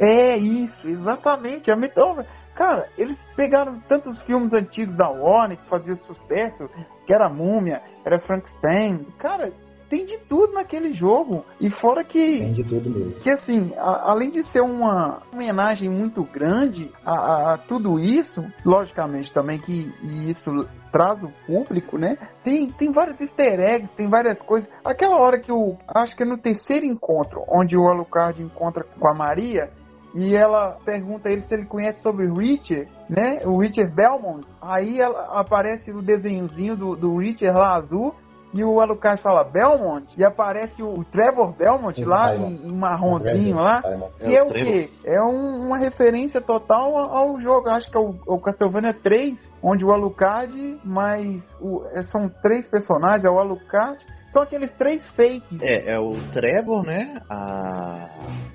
é 0.00 0.36
isso, 0.38 0.88
exatamente. 0.88 1.70
A 1.70 1.76
mitologia. 1.76 2.26
Cara, 2.56 2.88
eles 2.98 3.16
pegaram 3.36 3.78
tantos 3.88 4.20
filmes 4.24 4.52
antigos 4.52 4.96
da 4.96 5.08
Warner 5.08 5.58
que 5.58 5.68
faziam 5.68 5.94
sucesso, 5.98 6.64
que 7.06 7.14
era 7.14 7.28
Múmia, 7.28 7.80
era 8.04 8.18
Frankenstein. 8.18 9.04
Cara, 9.18 9.52
tem 9.88 10.04
de 10.04 10.18
tudo 10.18 10.54
naquele 10.54 10.92
jogo. 10.92 11.44
E 11.60 11.70
fora 11.70 12.02
que. 12.02 12.18
Tem 12.40 12.52
de 12.52 12.64
tudo 12.64 12.90
mesmo. 12.90 13.12
Que 13.22 13.30
assim, 13.30 13.72
a- 13.76 14.10
além 14.10 14.30
de 14.30 14.42
ser 14.44 14.60
uma 14.60 15.22
homenagem 15.32 15.88
muito 15.88 16.24
grande 16.24 16.90
a, 17.06 17.12
a- 17.12 17.54
a 17.54 17.58
tudo 17.58 17.98
isso, 17.98 18.44
logicamente 18.64 19.32
também 19.32 19.58
que 19.60 19.92
isso 20.30 20.50
traz 20.90 21.22
o 21.22 21.30
público, 21.46 21.98
né? 21.98 22.16
Tem, 22.44 22.70
tem 22.72 22.92
vários 22.92 23.20
easter 23.20 23.60
eggs, 23.60 23.94
tem 23.94 24.08
várias 24.08 24.40
coisas. 24.42 24.70
Aquela 24.84 25.16
hora 25.16 25.40
que 25.40 25.52
o. 25.52 25.76
Acho 25.88 26.16
que 26.16 26.22
é 26.22 26.26
no 26.26 26.38
terceiro 26.38 26.86
encontro, 26.86 27.44
onde 27.48 27.76
o 27.76 27.88
Alucard 27.88 28.42
encontra 28.42 28.84
com 28.84 29.08
a 29.08 29.14
Maria. 29.14 29.70
E 30.14 30.34
ela 30.34 30.78
pergunta 30.84 31.28
a 31.28 31.32
ele 31.32 31.42
se 31.42 31.54
ele 31.54 31.66
conhece 31.66 32.00
sobre 32.02 32.26
o 32.26 32.34
Richard, 32.34 32.90
né? 33.08 33.42
O 33.44 33.60
Richard 33.60 33.94
Belmont. 33.94 34.46
Aí 34.60 34.98
ela, 35.00 35.38
aparece 35.38 35.92
o 35.92 36.02
desenhozinho 36.02 36.76
do, 36.76 36.96
do 36.96 37.16
Richard 37.18 37.56
lá 37.56 37.76
azul. 37.76 38.14
E 38.54 38.64
o 38.64 38.80
Alucard 38.80 39.20
fala 39.22 39.44
Belmont. 39.44 40.06
E 40.18 40.24
aparece 40.24 40.82
o 40.82 41.04
Trevor 41.04 41.52
Belmont 41.56 42.02
lá 42.04 42.32
Simon. 42.32 42.48
em, 42.48 42.72
marronzinho 42.72 43.56
lá. 43.56 43.82
Que 44.18 44.36
é 44.36 44.42
o 44.42 44.46
quê? 44.46 44.90
É 45.04 45.22
um- 45.22 45.66
uma 45.66 45.78
referência 45.78 46.40
total 46.40 46.96
ao, 46.96 47.40
jogo. 47.40 47.68
Acho 47.68 47.90
que 47.90 47.96
é 47.96 48.00
o, 48.00 48.14
o 48.26 48.40
Castlevania 48.40 48.94
3, 48.94 49.38
onde 49.62 49.84
o 49.84 49.92
Alucard, 49.92 50.78
mais. 50.84 51.36
O, 51.60 51.84
é, 51.92 52.02
são 52.04 52.28
três 52.42 52.66
personagens, 52.68 53.24
é 53.24 53.30
o 53.30 53.38
Alucard. 53.38 53.98
São 54.32 54.42
aqueles 54.42 54.70
três 54.72 55.06
fakes. 55.08 55.60
É, 55.62 55.92
é 55.94 55.98
o 55.98 56.14
Trevor, 56.32 56.84
né? 56.84 57.20
A, 57.30 58.08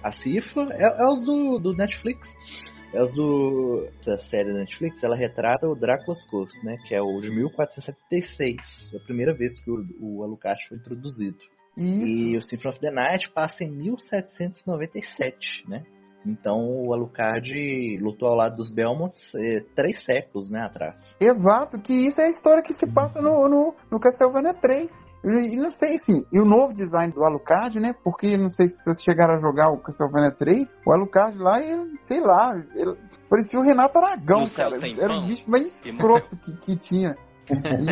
a 0.04 0.12
Cifa, 0.12 0.68
é, 0.72 1.02
é 1.04 1.06
os 1.08 1.24
do, 1.26 1.60
do 1.60 1.74
Netflix. 1.76 2.28
É 2.94 3.02
os 3.02 3.16
do. 3.16 3.88
Essa 4.00 4.18
série 4.30 4.54
da 4.54 4.60
Netflix, 4.60 5.04
ela 5.04 5.16
retrata 5.16 5.68
o 5.68 5.76
Drácula's 5.76 6.24
Curse, 6.30 6.64
né? 6.64 6.78
Que 6.88 6.94
é 6.94 7.02
o 7.02 7.20
de 7.20 7.32
1476. 7.32 8.90
Foi 8.92 9.00
a 9.00 9.04
primeira 9.04 9.34
vez 9.34 9.60
que 9.64 9.72
o, 9.72 9.84
o 10.00 10.24
Alucard 10.24 10.64
foi 10.68 10.78
introduzido. 10.78 11.40
E 12.06 12.38
o 12.38 12.42
Symphony 12.44 12.70
of 12.70 12.80
the 12.80 12.92
Night 12.92 13.32
passa 13.32 13.64
em 13.64 13.72
1797, 13.72 15.68
né? 15.68 15.84
Então 16.26 16.86
o 16.86 16.94
Alucard 16.94 17.98
lutou 18.02 18.30
ao 18.30 18.36
lado 18.36 18.56
dos 18.56 18.74
Belmonts 18.74 19.34
eh, 19.36 19.64
três 19.76 20.04
séculos, 20.04 20.50
né, 20.50 20.62
atrás. 20.62 21.16
Exato, 21.20 21.80
que 21.80 21.94
isso 21.94 22.22
é 22.22 22.26
a 22.26 22.30
história 22.30 22.64
que 22.64 22.74
se 22.74 22.88
passa 22.88 23.22
no, 23.22 23.48
no, 23.48 23.76
no 23.92 24.00
Castlevania 24.00 24.54
3. 24.54 24.90
E 25.26 25.56
não 25.56 25.72
sei, 25.72 25.96
assim, 25.96 26.26
e 26.34 26.40
o 26.40 26.44
novo 26.44 26.74
design 26.74 27.14
do 27.14 27.24
Alucard, 27.24 27.80
né? 27.80 27.94
Porque 28.04 28.36
não 28.36 28.50
sei 28.50 28.68
se 28.68 28.76
vocês 28.84 29.02
chegaram 29.02 29.36
a 29.36 29.40
jogar 29.40 29.70
o 29.70 29.78
Castlevania 29.78 30.32
3, 30.32 30.76
o 30.86 30.92
Alucard 30.92 31.38
lá, 31.38 31.62
ele, 31.62 31.98
sei 32.00 32.20
lá, 32.20 32.54
ele 32.76 32.98
parecia 33.30 33.58
o 33.58 33.64
Renato 33.64 33.98
Aragão, 33.98 34.42
No 34.42 34.48
céu 34.48 34.70
cara. 34.70 34.82
tem 34.82 35.00
Era 35.00 35.14
o 35.14 35.22
bicho 35.22 35.50
mais 35.50 35.64
escroto 35.86 36.36
que, 36.38 36.58
que 36.58 36.76
tinha. 36.76 37.16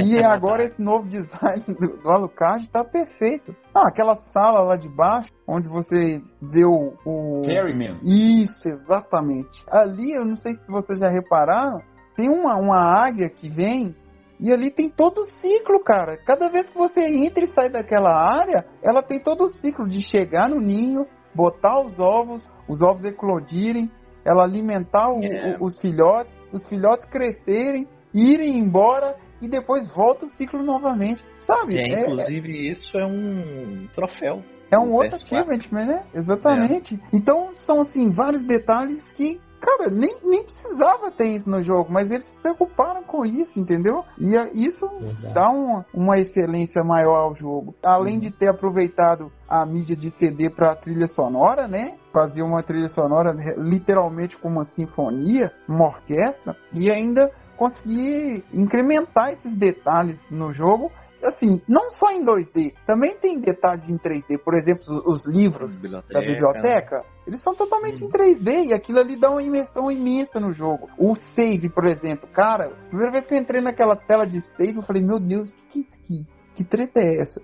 E 0.05 0.23
agora 0.23 0.63
esse 0.63 0.81
novo 0.81 1.07
design 1.07 1.63
do, 1.67 2.01
do 2.01 2.09
Alucard 2.09 2.69
tá 2.69 2.83
perfeito. 2.83 3.55
Ah, 3.73 3.87
aquela 3.87 4.15
sala 4.15 4.61
lá 4.61 4.75
de 4.75 4.87
baixo, 4.89 5.29
onde 5.47 5.67
você 5.67 6.21
vê 6.41 6.63
o. 6.65 6.93
o... 7.05 7.41
Carryman. 7.45 7.97
Isso, 8.03 8.67
exatamente. 8.67 9.63
Ali, 9.69 10.13
eu 10.13 10.25
não 10.25 10.35
sei 10.37 10.53
se 10.55 10.71
vocês 10.71 10.99
já 10.99 11.09
repararam, 11.09 11.79
tem 12.15 12.29
uma, 12.29 12.55
uma 12.55 12.77
águia 13.05 13.29
que 13.29 13.49
vem 13.49 13.95
e 14.39 14.51
ali 14.51 14.71
tem 14.71 14.89
todo 14.89 15.19
o 15.21 15.25
ciclo, 15.25 15.83
cara. 15.83 16.17
Cada 16.25 16.49
vez 16.49 16.69
que 16.69 16.77
você 16.77 17.01
entra 17.01 17.43
e 17.43 17.47
sai 17.47 17.69
daquela 17.69 18.11
área, 18.11 18.65
ela 18.81 19.03
tem 19.03 19.19
todo 19.19 19.43
o 19.43 19.49
ciclo 19.49 19.87
de 19.87 20.01
chegar 20.01 20.49
no 20.49 20.59
ninho, 20.59 21.05
botar 21.35 21.79
os 21.85 21.99
ovos, 21.99 22.49
os 22.67 22.81
ovos 22.81 23.03
eclodirem, 23.03 23.89
ela 24.25 24.43
alimentar 24.43 25.09
o- 25.11 25.23
É. 25.23 25.57
o- 25.59 25.65
os 25.65 25.79
filhotes, 25.79 26.35
os 26.51 26.65
filhotes 26.67 27.05
crescerem, 27.05 27.87
irem 28.13 28.57
embora 28.57 29.15
e 29.41 29.47
depois 29.47 29.91
volta 29.93 30.25
o 30.25 30.27
ciclo 30.27 30.63
novamente, 30.63 31.23
sabe? 31.37 31.77
É, 31.77 32.01
inclusive, 32.01 32.69
isso 32.71 32.97
é 32.97 33.05
um 33.05 33.87
troféu. 33.93 34.41
É 34.71 34.77
um 34.79 34.93
outro 34.93 35.17
PS4. 35.17 35.23
achievement, 35.23 35.85
né? 35.85 36.03
Exatamente. 36.13 36.99
Então 37.11 37.49
são 37.57 37.81
assim 37.81 38.09
vários 38.09 38.45
detalhes 38.45 39.11
que, 39.13 39.37
cara, 39.59 39.89
nem, 39.91 40.17
nem 40.23 40.43
precisava 40.43 41.11
ter 41.11 41.25
isso 41.27 41.49
no 41.49 41.61
jogo, 41.61 41.91
mas 41.91 42.09
eles 42.09 42.25
se 42.25 42.33
preocuparam 42.41 43.03
com 43.03 43.25
isso, 43.25 43.59
entendeu? 43.59 44.05
E 44.17 44.33
é- 44.33 44.49
isso 44.53 44.87
dá 45.33 45.49
uma, 45.49 45.85
uma 45.93 46.15
excelência 46.15 46.81
maior 46.85 47.17
ao 47.17 47.35
jogo. 47.35 47.75
Além 47.83 48.17
de 48.17 48.31
ter 48.31 48.49
aproveitado 48.49 49.29
a 49.49 49.65
mídia 49.65 49.95
de 49.95 50.09
CD 50.09 50.49
para 50.49 50.73
trilha 50.73 51.09
sonora, 51.09 51.67
né? 51.67 51.97
Fazer 52.13 52.41
uma 52.41 52.63
trilha 52.63 52.87
sonora 52.87 53.35
literalmente 53.57 54.37
como 54.37 54.55
uma 54.55 54.63
sinfonia, 54.63 55.51
uma 55.67 55.87
orquestra, 55.87 56.55
e 56.73 56.89
ainda 56.89 57.29
conseguir 57.61 58.43
incrementar 58.51 59.33
esses 59.33 59.53
detalhes 59.53 60.19
no 60.31 60.51
jogo 60.51 60.91
assim, 61.23 61.61
não 61.67 61.91
só 61.91 62.09
em 62.09 62.25
2D, 62.25 62.73
também 62.87 63.15
tem 63.15 63.39
detalhes 63.39 63.87
em 63.87 63.95
3D. 63.95 64.39
Por 64.43 64.55
exemplo, 64.55 64.81
os, 65.05 65.05
os 65.05 65.25
livros 65.27 65.79
Biblioteca, 65.79 66.19
da 66.19 66.25
biblioteca, 66.25 67.05
eles 67.27 67.39
são 67.43 67.53
totalmente 67.53 68.03
em 68.03 68.09
3D 68.09 68.69
e 68.69 68.73
aquilo 68.73 68.99
ali 68.99 69.15
dá 69.15 69.29
uma 69.29 69.43
imersão 69.43 69.91
imensa 69.91 70.39
no 70.39 70.51
jogo. 70.51 70.89
O 70.97 71.15
save, 71.15 71.69
por 71.69 71.85
exemplo, 71.85 72.27
cara, 72.33 72.71
primeira 72.89 73.11
vez 73.11 73.27
que 73.27 73.35
eu 73.35 73.37
entrei 73.37 73.61
naquela 73.61 73.95
tela 73.95 74.25
de 74.25 74.41
save, 74.41 74.77
eu 74.77 74.81
falei, 74.81 75.03
meu 75.03 75.19
Deus, 75.19 75.53
o 75.53 75.55
que, 75.57 75.65
que 75.67 75.77
é 75.77 75.81
isso 75.81 75.99
aqui? 76.03 76.27
Que 76.55 76.63
treta 76.63 76.99
é 76.99 77.21
essa? 77.21 77.39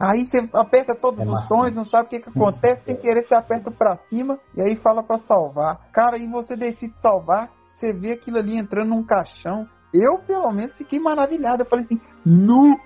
Aí 0.00 0.26
você 0.26 0.48
aperta 0.52 0.98
todos 1.00 1.20
os 1.20 1.26
botões, 1.26 1.76
não 1.76 1.84
sabe 1.84 2.06
o 2.06 2.08
que, 2.08 2.18
que 2.18 2.28
acontece, 2.28 2.86
sem 2.86 2.96
querer 2.96 3.22
você 3.22 3.36
aperta 3.36 3.70
pra 3.70 3.96
cima 3.96 4.40
e 4.56 4.60
aí 4.60 4.74
fala 4.74 5.04
pra 5.04 5.18
salvar. 5.18 5.88
Cara, 5.92 6.18
e 6.18 6.26
você 6.26 6.56
decide 6.56 6.96
salvar, 7.00 7.50
você 7.74 7.92
vê 7.92 8.12
aquilo 8.12 8.38
ali 8.38 8.56
entrando 8.56 8.88
num 8.88 9.04
caixão 9.04 9.68
eu 9.94 10.18
pelo 10.18 10.50
menos 10.50 10.76
fiquei 10.76 10.98
maravilhado. 10.98 11.62
Eu 11.62 11.68
falei 11.68 11.84
assim, 11.84 12.00
nu! 12.26 12.76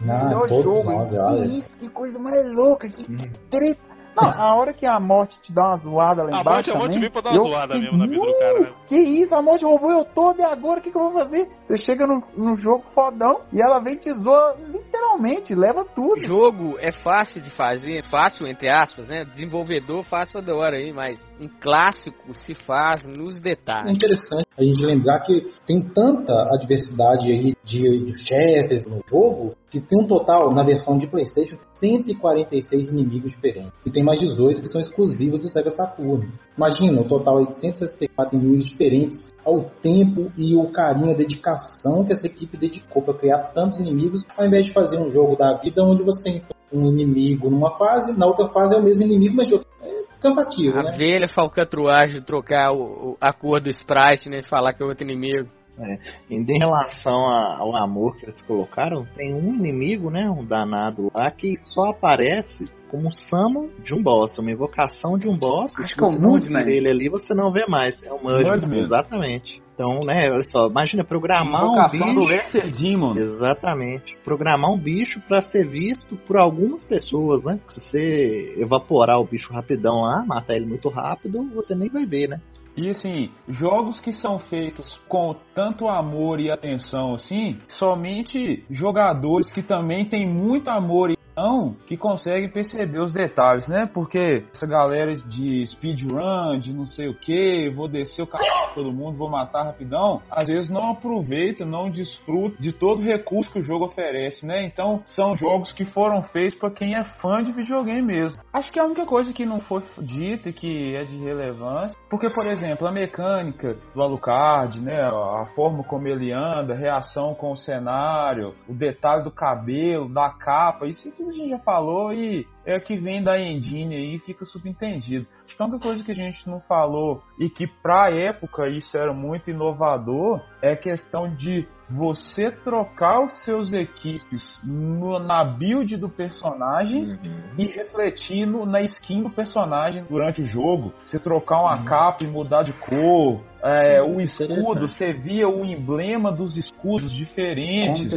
Não, 0.00 0.24
melhor 0.24 0.48
jogo, 0.48 0.90
nós, 0.90 1.08
que 1.08 1.58
isso, 1.58 1.78
que 1.78 1.88
coisa 1.88 2.18
mais 2.18 2.44
louca, 2.56 2.88
que 2.88 3.04
treta. 3.48 3.93
Não, 4.16 4.28
a 4.30 4.54
hora 4.54 4.72
que 4.72 4.86
a 4.86 5.00
morte 5.00 5.40
te 5.40 5.52
dá 5.52 5.62
uma 5.68 5.76
zoada 5.76 6.22
lá 6.22 6.28
A 6.38 6.40
embaixo. 6.40 6.44
morte- 6.44 6.70
a 6.70 6.74
morte 6.74 6.84
também, 6.94 7.00
veio 7.00 7.12
pra 7.12 7.20
dar 7.22 7.30
uma 7.32 7.42
zoada 7.42 7.74
fiquei, 7.74 7.80
mesmo 7.82 7.98
na 7.98 8.06
vida 8.06 8.20
do 8.24 8.38
cara, 8.38 8.60
né? 8.60 8.72
Que 8.86 8.98
isso, 9.00 9.34
a 9.34 9.42
morte 9.42 9.64
roubou 9.64 9.90
eu 9.90 10.04
todo 10.04 10.40
e 10.40 10.44
agora 10.44 10.80
o 10.80 10.82
que, 10.82 10.90
que 10.90 10.96
eu 10.96 11.02
vou 11.02 11.12
fazer? 11.12 11.48
Você 11.64 11.76
chega 11.76 12.06
no, 12.06 12.22
no 12.36 12.56
jogo 12.56 12.84
fodão 12.94 13.40
e 13.52 13.60
ela 13.62 13.80
vem 13.80 13.96
te 13.96 14.12
zoa 14.14 14.56
literalmente, 14.68 15.54
leva 15.54 15.84
tudo. 15.84 16.14
O 16.18 16.20
jogo 16.26 16.76
é 16.78 16.92
fácil 16.92 17.40
de 17.42 17.50
fazer, 17.50 18.02
fácil 18.10 18.46
entre 18.46 18.68
aspas, 18.68 19.08
né? 19.08 19.24
Desenvolvedor 19.24 20.02
fácil 20.04 20.38
adora 20.38 20.76
aí, 20.76 20.92
mas 20.92 21.16
um 21.40 21.48
clássico 21.60 22.34
se 22.34 22.54
faz 22.54 23.04
nos 23.06 23.38
É 23.38 23.42
detalhes. 23.42 23.90
interessante 23.92 24.44
a 24.56 24.62
gente 24.62 24.80
lembrar 24.84 25.20
que 25.20 25.46
tem 25.66 25.80
tanta 25.80 26.32
adversidade 26.54 27.30
aí 27.30 27.53
de, 27.64 28.04
de 28.04 28.18
chefes 28.26 28.84
no 28.86 29.00
jogo 29.08 29.54
que 29.70 29.80
tem 29.80 30.04
um 30.04 30.06
total, 30.06 30.52
na 30.54 30.62
versão 30.62 30.96
de 30.98 31.06
Playstation, 31.06 31.56
146 31.72 32.88
inimigos 32.90 33.30
diferentes. 33.32 33.72
E 33.84 33.90
tem 33.90 34.04
mais 34.04 34.20
18 34.20 34.60
que 34.60 34.68
são 34.68 34.80
exclusivos 34.80 35.40
do 35.40 35.48
Sega 35.48 35.70
Saturn. 35.70 36.28
Imagina, 36.56 37.00
o 37.00 37.08
total 37.08 37.38
aí 37.38 37.46
de 37.48 37.56
164 37.58 38.36
inimigos 38.38 38.68
diferentes 38.68 39.20
ao 39.44 39.62
tempo 39.82 40.30
e 40.36 40.54
o 40.54 40.70
carinho, 40.70 41.10
a 41.10 41.16
dedicação 41.16 42.04
que 42.04 42.12
essa 42.12 42.26
equipe 42.26 42.56
dedicou 42.56 43.02
para 43.02 43.14
criar 43.14 43.38
tantos 43.54 43.78
inimigos, 43.80 44.22
ao 44.36 44.46
invés 44.46 44.66
de 44.66 44.72
fazer 44.72 44.98
um 44.98 45.10
jogo 45.10 45.34
da 45.36 45.56
vida 45.58 45.82
onde 45.82 46.02
você 46.02 46.28
enfrenta 46.30 46.54
um 46.72 46.88
inimigo 46.88 47.48
numa 47.50 47.76
fase, 47.76 48.12
na 48.16 48.26
outra 48.26 48.48
fase 48.48 48.74
é 48.74 48.78
o 48.78 48.82
mesmo 48.82 49.02
inimigo, 49.02 49.34
mas 49.36 49.48
de 49.48 49.54
outra... 49.54 49.68
é 49.82 50.02
cansativo, 50.20 50.78
A 50.78 50.82
né? 50.82 50.96
velha 50.96 51.28
falcatruagem 51.28 52.20
de 52.20 52.26
trocar 52.26 52.72
o, 52.72 53.12
o- 53.12 53.16
a 53.20 53.32
cor 53.32 53.60
do 53.60 53.68
sprite, 53.70 54.28
né? 54.28 54.40
Falar 54.42 54.72
que 54.72 54.82
é 54.82 54.86
outro 54.86 55.04
inimigo. 55.04 55.48
É. 55.78 55.98
Em 56.30 56.44
relação 56.58 57.26
a- 57.26 57.56
ao 57.58 57.76
amor 57.76 58.16
que 58.16 58.26
eles 58.26 58.40
colocaram, 58.42 59.04
tem 59.16 59.34
um 59.34 59.54
inimigo, 59.54 60.10
né? 60.10 60.28
Um 60.30 60.44
danado 60.44 61.10
lá 61.14 61.30
que 61.30 61.56
só 61.56 61.90
aparece 61.90 62.66
como 62.90 63.10
summon 63.12 63.68
de 63.82 63.92
um 63.92 64.00
boss, 64.00 64.38
uma 64.38 64.52
invocação 64.52 65.18
de 65.18 65.28
um 65.28 65.36
boss. 65.36 65.76
Acho 65.80 65.96
que 65.96 66.04
é 66.04 66.06
o 66.06 66.12
Mudman. 66.12 66.62
vira 66.62 66.76
ele 66.76 66.88
ali, 66.88 67.08
você 67.08 67.34
não 67.34 67.50
vê 67.50 67.66
mais. 67.66 68.00
É 68.04 68.12
o 68.12 68.22
Mudman, 68.22 68.80
exatamente. 68.82 69.60
Então, 69.74 69.98
né, 70.06 70.30
olha 70.30 70.44
só, 70.44 70.68
imagina 70.68 71.02
programar 71.02 71.64
um 71.64 71.72
Invocação 71.72 72.14
do 72.14 72.20
bicho. 72.20 72.30
Lesser 72.30 72.70
Demon. 72.70 73.16
Exatamente. 73.16 74.16
Programar 74.24 74.70
um 74.70 74.78
bicho 74.78 75.20
pra 75.26 75.40
ser 75.40 75.66
visto 75.68 76.16
por 76.16 76.36
algumas 76.36 76.86
pessoas, 76.86 77.42
né? 77.42 77.58
Se 77.68 77.80
você 77.80 78.54
evaporar 78.58 79.18
o 79.18 79.24
bicho 79.24 79.52
rapidão 79.52 80.02
lá, 80.02 80.24
matar 80.24 80.54
ele 80.54 80.66
muito 80.66 80.88
rápido, 80.88 81.42
você 81.52 81.74
nem 81.74 81.88
vai 81.88 82.06
ver, 82.06 82.28
né? 82.28 82.40
E 82.76 82.90
assim, 82.90 83.30
jogos 83.48 84.00
que 84.00 84.12
são 84.12 84.38
feitos 84.38 84.96
com 85.08 85.36
tanto 85.54 85.88
amor 85.88 86.40
e 86.40 86.50
atenção 86.50 87.14
assim, 87.14 87.58
somente 87.68 88.64
jogadores 88.68 89.52
que 89.52 89.62
também 89.62 90.04
têm 90.08 90.26
muito 90.26 90.68
amor 90.68 91.10
e 91.10 91.16
atenção 91.34 91.76
que 91.86 91.96
conseguem 91.96 92.48
perceber 92.48 93.00
os 93.00 93.12
detalhes, 93.12 93.66
né? 93.68 93.88
Porque 93.92 94.44
essa 94.52 94.66
galera 94.66 95.16
de 95.16 95.66
speedrun, 95.66 96.58
de 96.58 96.72
não 96.72 96.86
sei 96.86 97.08
o 97.08 97.14
que, 97.14 97.70
vou 97.74 97.88
descer 97.88 98.22
o 98.22 98.26
carro 98.26 98.44
todo 98.74 98.92
mundo, 98.92 99.16
vou 99.16 99.28
matar 99.28 99.64
rapidão, 99.64 100.20
às 100.30 100.46
vezes 100.46 100.70
não 100.70 100.90
aproveita, 100.90 101.64
não 101.64 101.90
desfruta 101.90 102.60
de 102.60 102.72
todo 102.72 103.00
o 103.00 103.04
recurso 103.04 103.50
que 103.50 103.58
o 103.58 103.62
jogo 103.62 103.86
oferece, 103.86 104.46
né? 104.46 104.64
Então, 104.64 105.02
são 105.04 105.36
jogos 105.36 105.72
que 105.72 105.84
foram 105.84 106.22
feitos 106.22 106.56
para 106.56 106.70
quem 106.70 106.94
é 106.96 107.04
fã 107.04 107.42
de 107.42 107.52
videogame 107.52 108.02
mesmo. 108.02 108.40
Acho 108.52 108.72
que 108.72 108.78
é 108.78 108.82
a 108.82 108.86
única 108.86 109.06
coisa 109.06 109.32
que 109.32 109.44
não 109.44 109.60
foi 109.60 109.82
dita 109.98 110.48
e 110.48 110.52
que 110.52 110.96
é 110.96 111.04
de 111.04 111.18
relevância, 111.18 111.96
porque, 112.08 112.28
por 112.30 112.46
exemplo, 112.46 112.86
a 112.86 112.92
mecânica 112.92 113.76
do 113.94 114.02
Alucard, 114.02 114.80
né, 114.80 115.02
a 115.02 115.46
forma 115.54 115.82
como 115.84 116.08
ele 116.08 116.32
anda, 116.32 116.74
a 116.74 116.76
reação 116.76 117.34
com 117.34 117.52
o 117.52 117.56
cenário, 117.56 118.54
o 118.68 118.74
detalhe 118.74 119.24
do 119.24 119.30
cabelo, 119.30 120.12
da 120.12 120.30
capa, 120.30 120.86
isso 120.86 121.08
tudo 121.24 121.30
a 121.30 121.32
gente 121.32 121.50
já 121.50 121.58
falou 121.58 122.12
e 122.12 122.46
é 122.66 122.78
que 122.80 122.96
vem 122.96 123.22
da 123.22 123.38
engine 123.40 123.94
aí 123.94 124.14
e 124.14 124.18
fica 124.18 124.44
subentendido. 124.44 125.26
Acho 125.46 125.56
que 125.56 125.62
a 125.62 125.66
única 125.66 125.80
coisa 125.82 126.02
que 126.04 126.12
a 126.12 126.14
gente 126.14 126.48
não 126.48 126.60
falou 126.60 127.22
e 127.38 127.48
que 127.50 127.66
pra 127.82 128.10
época 128.10 128.68
isso 128.68 128.96
era 128.96 129.12
muito 129.12 129.50
inovador 129.50 130.40
é 130.62 130.72
a 130.72 130.76
questão 130.76 131.34
de 131.34 131.66
você 131.90 132.50
trocar 132.50 133.22
os 133.26 133.44
seus 133.44 133.74
equipes 133.74 134.58
no- 134.64 135.18
na 135.18 135.44
build 135.44 135.94
do 135.98 136.08
personagem 136.08 137.12
e 137.58 137.66
refletir 137.66 138.46
no- 138.46 138.64
na 138.64 138.80
skin 138.80 139.22
do 139.22 139.28
personagem 139.28 140.02
durante 140.08 140.40
o 140.40 140.46
jogo. 140.46 140.94
Você 141.04 141.18
trocar 141.18 141.60
uma 141.60 141.84
capa 141.84 142.24
e 142.24 142.26
mudar 142.26 142.62
de 142.62 142.72
cor. 142.72 143.42
é, 143.66 144.02
o 144.02 144.20
escudo, 144.20 144.86
você 144.88 145.10
via 145.14 145.48
o 145.48 145.64
emblema 145.64 146.30
dos 146.30 146.54
escudos 146.58 147.10
diferentes. 147.10 148.12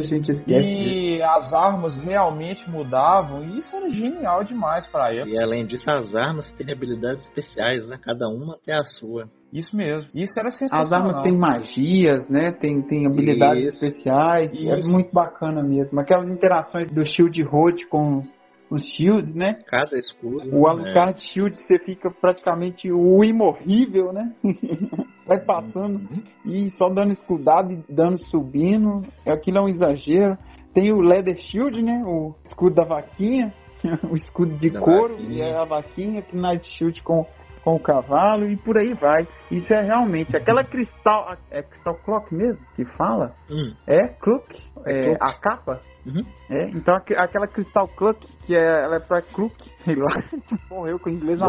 E 0.62 1.22
as 1.22 1.54
armas 1.54 1.96
realmente 1.96 2.68
mudavam. 2.68 3.42
E 3.42 3.56
isso 3.56 3.74
era 3.74 3.90
genial 3.90 4.37
demais 4.42 4.86
pra 4.86 5.12
época. 5.12 5.30
E 5.30 5.38
além 5.38 5.66
disso, 5.66 5.90
as 5.90 6.14
armas 6.14 6.50
têm 6.52 6.72
habilidades 6.72 7.26
especiais, 7.26 7.86
né? 7.86 7.98
Cada 8.02 8.28
uma 8.28 8.58
tem 8.64 8.74
a 8.74 8.82
sua. 8.82 9.28
Isso 9.52 9.74
mesmo. 9.74 10.10
Isso 10.14 10.32
era 10.36 10.50
sensacional. 10.50 10.86
As 10.86 10.92
armas 10.92 11.22
têm 11.22 11.36
magias, 11.36 12.28
né? 12.28 12.52
Tem, 12.52 12.82
tem 12.82 13.06
habilidades 13.06 13.64
Isso. 13.64 13.84
especiais. 13.84 14.52
É 14.54 14.78
Isso. 14.78 14.90
muito 14.90 15.12
bacana 15.12 15.62
mesmo. 15.62 15.98
Aquelas 16.00 16.28
interações 16.28 16.90
do 16.90 17.04
Shield 17.04 17.42
Road 17.42 17.86
com 17.86 18.18
os, 18.18 18.36
os 18.70 18.82
Shields, 18.82 19.34
né? 19.34 19.58
Cada 19.66 19.96
escudo. 19.96 20.54
O 20.54 20.68
Alucard 20.68 21.18
Shield 21.20 21.58
você 21.58 21.78
fica 21.78 22.10
praticamente 22.10 22.92
o 22.92 23.24
imorrível, 23.24 24.12
né? 24.12 24.34
Vai 25.26 25.40
passando 25.44 25.98
e 26.44 26.70
só 26.70 26.88
dando 26.88 27.12
escudado 27.12 27.72
e 27.72 27.82
dando 27.88 28.18
subindo. 28.24 29.02
Aquilo 29.26 29.58
é 29.58 29.62
um 29.62 29.68
exagero. 29.68 30.36
Tem 30.74 30.92
o 30.92 31.00
Leather 31.00 31.36
Shield, 31.38 31.82
né? 31.82 32.02
O 32.06 32.34
escudo 32.44 32.76
da 32.76 32.84
vaquinha. 32.84 33.52
o 34.10 34.14
escudo 34.16 34.54
de 34.56 34.70
Da 34.70 34.80
couro 34.80 35.14
vaquinha. 35.14 35.32
e 35.32 35.40
é 35.40 35.56
a 35.56 35.64
vaquinha. 35.64 36.22
Que 36.22 36.36
Night 36.36 36.66
Shield 36.66 37.02
com, 37.02 37.24
com 37.62 37.74
o 37.76 37.80
cavalo 37.80 38.46
e 38.48 38.56
por 38.56 38.78
aí 38.78 38.94
vai. 38.94 39.26
Isso 39.50 39.72
é 39.72 39.82
realmente 39.82 40.36
aquela 40.36 40.64
cristal. 40.64 41.36
É 41.50 41.62
cristal 41.62 41.94
clock 42.04 42.34
mesmo 42.34 42.64
que 42.76 42.84
fala? 42.96 43.34
Hum. 43.50 43.74
É, 43.86 44.08
Clook. 44.08 44.62
É, 44.86 45.04
Clook. 45.04 45.18
a 45.20 45.32
capa. 45.38 45.80
Uhum. 46.06 46.24
É, 46.48 46.70
então 46.70 46.94
aque- 46.94 47.14
aquela 47.14 47.46
Crystal 47.46 47.86
Clook, 47.88 48.26
que 48.46 48.56
é, 48.56 48.84
ela 48.84 48.96
é 48.96 49.00
pra 49.00 49.20
Crook, 49.20 49.54
sei 49.84 49.94
lá, 49.94 50.08
morreu 50.70 50.98
com 50.98 51.10
o 51.10 51.12
inglês 51.12 51.38
na 51.38 51.48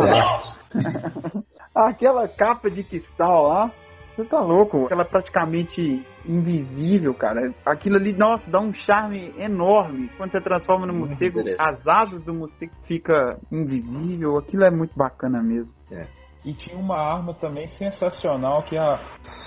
Aquela 1.73 2.27
capa 2.27 2.69
de 2.69 2.83
cristal 2.83 3.47
lá, 3.47 3.71
você 4.19 4.25
tá 4.25 4.39
louco, 4.39 4.87
ela 4.91 5.03
é 5.03 5.05
praticamente 5.05 6.05
invisível, 6.25 7.13
cara. 7.13 7.53
Aquilo 7.65 7.95
ali, 7.95 8.13
nossa, 8.13 8.49
dá 8.51 8.59
um 8.59 8.73
charme 8.73 9.33
enorme. 9.37 10.09
Quando 10.17 10.31
você 10.31 10.41
transforma 10.41 10.85
no 10.85 10.93
morcego, 10.93 11.39
as 11.57 11.87
asas 11.87 12.23
do 12.23 12.33
morcego 12.33 12.73
fica 12.85 13.37
invisível, 13.51 14.37
aquilo 14.37 14.63
é 14.63 14.71
muito 14.71 14.95
bacana 14.97 15.41
mesmo. 15.41 15.73
E 16.45 16.53
tinha 16.53 16.77
uma 16.77 16.97
arma 16.97 17.33
também 17.33 17.67
sensacional 17.69 18.63
que 18.63 18.75
é 18.75 18.79
a 18.79 18.99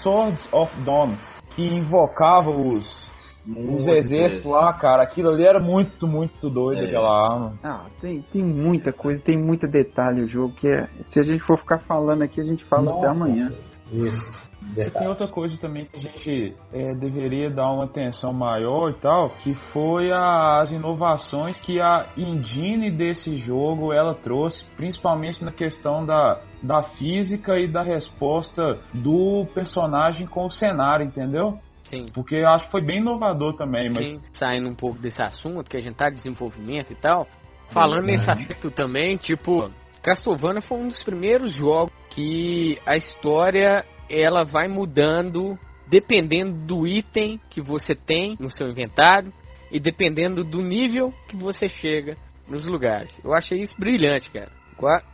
Swords 0.02 0.46
of 0.52 0.80
Dawn, 0.82 1.16
que 1.54 1.62
invocava 1.62 2.50
os, 2.50 3.10
os 3.46 3.86
exércitos 3.86 4.50
lá, 4.50 4.72
cara. 4.74 5.02
Aquilo 5.02 5.30
ali 5.30 5.44
era 5.44 5.60
muito, 5.60 6.06
muito 6.06 6.48
doido, 6.50 6.82
É. 6.82 6.86
aquela 6.86 7.32
arma. 7.32 7.54
Ah, 7.62 7.86
tem, 8.00 8.20
tem 8.22 8.42
muita 8.42 8.92
coisa, 8.92 9.22
tem 9.22 9.38
muito 9.38 9.66
detalhe 9.66 10.22
o 10.22 10.28
jogo, 10.28 10.54
que 10.54 10.68
é, 10.68 10.86
se 11.02 11.18
a 11.18 11.22
gente 11.22 11.42
for 11.44 11.58
ficar 11.58 11.78
falando 11.78 12.22
aqui, 12.22 12.40
a 12.40 12.44
gente 12.44 12.64
fala 12.64 12.90
até 12.90 13.06
Nossa. 13.06 13.24
amanhã. 13.24 13.52
Isso. 13.90 14.51
E 14.70 14.74
tem 14.74 14.84
Verdade. 14.84 15.06
outra 15.06 15.28
coisa 15.28 15.58
também 15.58 15.84
que 15.86 15.96
a 15.96 16.00
gente 16.00 16.54
é, 16.72 16.94
deveria 16.94 17.50
dar 17.50 17.70
uma 17.70 17.84
atenção 17.84 18.32
maior 18.32 18.90
e 18.90 18.94
tal, 18.94 19.30
que 19.42 19.54
foi 19.54 20.10
as 20.12 20.70
inovações 20.70 21.58
que 21.60 21.80
a 21.80 22.06
engine 22.16 22.90
desse 22.90 23.36
jogo 23.36 23.92
ela 23.92 24.14
trouxe, 24.14 24.64
principalmente 24.76 25.44
na 25.44 25.52
questão 25.52 26.06
da, 26.06 26.40
da 26.62 26.82
física 26.82 27.58
e 27.58 27.66
da 27.66 27.82
resposta 27.82 28.78
do 28.94 29.46
personagem 29.52 30.26
com 30.26 30.46
o 30.46 30.50
cenário, 30.50 31.04
entendeu? 31.04 31.58
Sim. 31.84 32.06
Porque 32.14 32.36
eu 32.36 32.48
acho 32.48 32.66
que 32.66 32.70
foi 32.70 32.82
bem 32.82 33.00
inovador 33.00 33.54
também, 33.54 33.90
mas 33.92 34.06
Sim, 34.06 34.20
saindo 34.32 34.68
um 34.68 34.74
pouco 34.74 34.98
desse 34.98 35.22
assunto, 35.22 35.68
que 35.68 35.76
a 35.76 35.80
gente 35.80 35.94
tá 35.94 36.08
em 36.08 36.14
desenvolvimento 36.14 36.92
e 36.92 36.96
tal. 36.96 37.26
Falando 37.70 38.06
nesse 38.06 38.30
aspecto 38.30 38.70
também, 38.70 39.16
tipo, 39.16 39.70
Castlevania 40.02 40.60
foi 40.60 40.78
um 40.78 40.88
dos 40.88 41.02
primeiros 41.02 41.52
jogos 41.52 41.92
que 42.10 42.78
a 42.86 42.96
história 42.96 43.84
ela 44.12 44.44
vai 44.44 44.68
mudando 44.68 45.58
dependendo 45.88 46.52
do 46.66 46.86
item 46.86 47.38
que 47.50 47.60
você 47.60 47.94
tem 47.94 48.36
no 48.38 48.50
seu 48.50 48.68
inventário 48.68 49.32
e 49.70 49.80
dependendo 49.80 50.44
do 50.44 50.62
nível 50.62 51.12
que 51.28 51.36
você 51.36 51.68
chega 51.68 52.16
nos 52.48 52.66
lugares. 52.66 53.18
Eu 53.24 53.34
achei 53.34 53.60
isso 53.60 53.74
brilhante, 53.78 54.30
cara. 54.30 54.50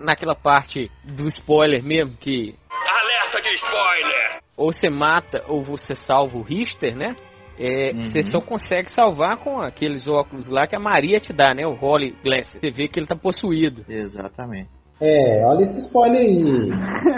Naquela 0.00 0.34
parte 0.34 0.90
do 1.04 1.26
spoiler 1.28 1.82
mesmo, 1.82 2.16
que 2.16 2.54
Alerta 2.70 3.40
de 3.40 3.54
spoiler! 3.54 4.40
ou 4.56 4.72
você 4.72 4.88
mata 4.88 5.44
ou 5.46 5.62
você 5.62 5.94
salva 5.94 6.36
o 6.36 6.42
Richter, 6.42 6.96
né? 6.96 7.14
É, 7.58 7.92
Uhum. 7.92 8.04
Você 8.04 8.22
só 8.22 8.40
consegue 8.40 8.88
salvar 8.90 9.36
com 9.38 9.60
aqueles 9.60 10.06
óculos 10.06 10.48
lá 10.48 10.66
que 10.66 10.76
a 10.76 10.80
Maria 10.80 11.18
te 11.18 11.32
dá, 11.32 11.52
né? 11.52 11.66
O 11.66 11.76
Holy 11.76 12.16
Glass. 12.22 12.52
Você 12.52 12.70
vê 12.70 12.86
que 12.86 13.00
ele 13.00 13.06
tá 13.06 13.16
possuído. 13.16 13.84
Exatamente. 13.88 14.70
É, 15.00 15.44
olha 15.46 15.62
esse 15.62 15.78
spoiler 15.86 16.20
aí. 16.20 16.70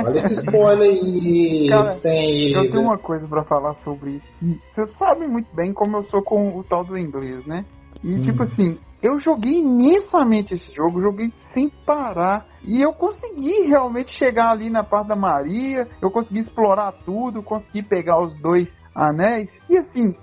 Olha 0.06 0.20
esse 0.20 0.34
spoiler 0.40 0.90
aí. 0.90 1.66
Cara, 1.70 1.96
tem... 1.96 2.52
eu 2.52 2.70
tenho 2.70 2.82
uma 2.82 2.98
coisa 2.98 3.26
pra 3.26 3.44
falar 3.44 3.74
sobre 3.76 4.16
isso. 4.16 4.26
que 4.38 4.74
Vocês 4.74 4.96
sabem 4.98 5.28
muito 5.28 5.54
bem 5.54 5.72
como 5.72 5.96
eu 5.96 6.02
sou 6.04 6.22
com 6.22 6.58
o 6.58 6.62
tal 6.62 6.84
do 6.84 6.98
inglês, 6.98 7.44
né? 7.46 7.64
E 8.02 8.14
Hum. 8.14 8.20
tipo 8.20 8.42
assim, 8.42 8.78
eu 9.02 9.18
joguei 9.18 9.54
imensamente 9.60 10.54
esse 10.54 10.72
jogo, 10.74 11.00
joguei 11.00 11.30
sem 11.52 11.70
parar. 11.86 12.46
E 12.62 12.82
eu 12.82 12.92
consegui 12.92 13.62
realmente 13.66 14.12
chegar 14.14 14.50
ali 14.50 14.68
na 14.68 14.84
parte 14.84 15.08
da 15.08 15.16
Maria, 15.16 15.86
eu 16.02 16.10
consegui 16.10 16.40
explorar 16.40 16.92
tudo, 17.04 17.42
consegui 17.42 17.82
pegar 17.82 18.20
os 18.22 18.36
dois 18.40 18.68
anéis. 18.94 19.50
E 19.68 19.78
assim, 19.78 20.14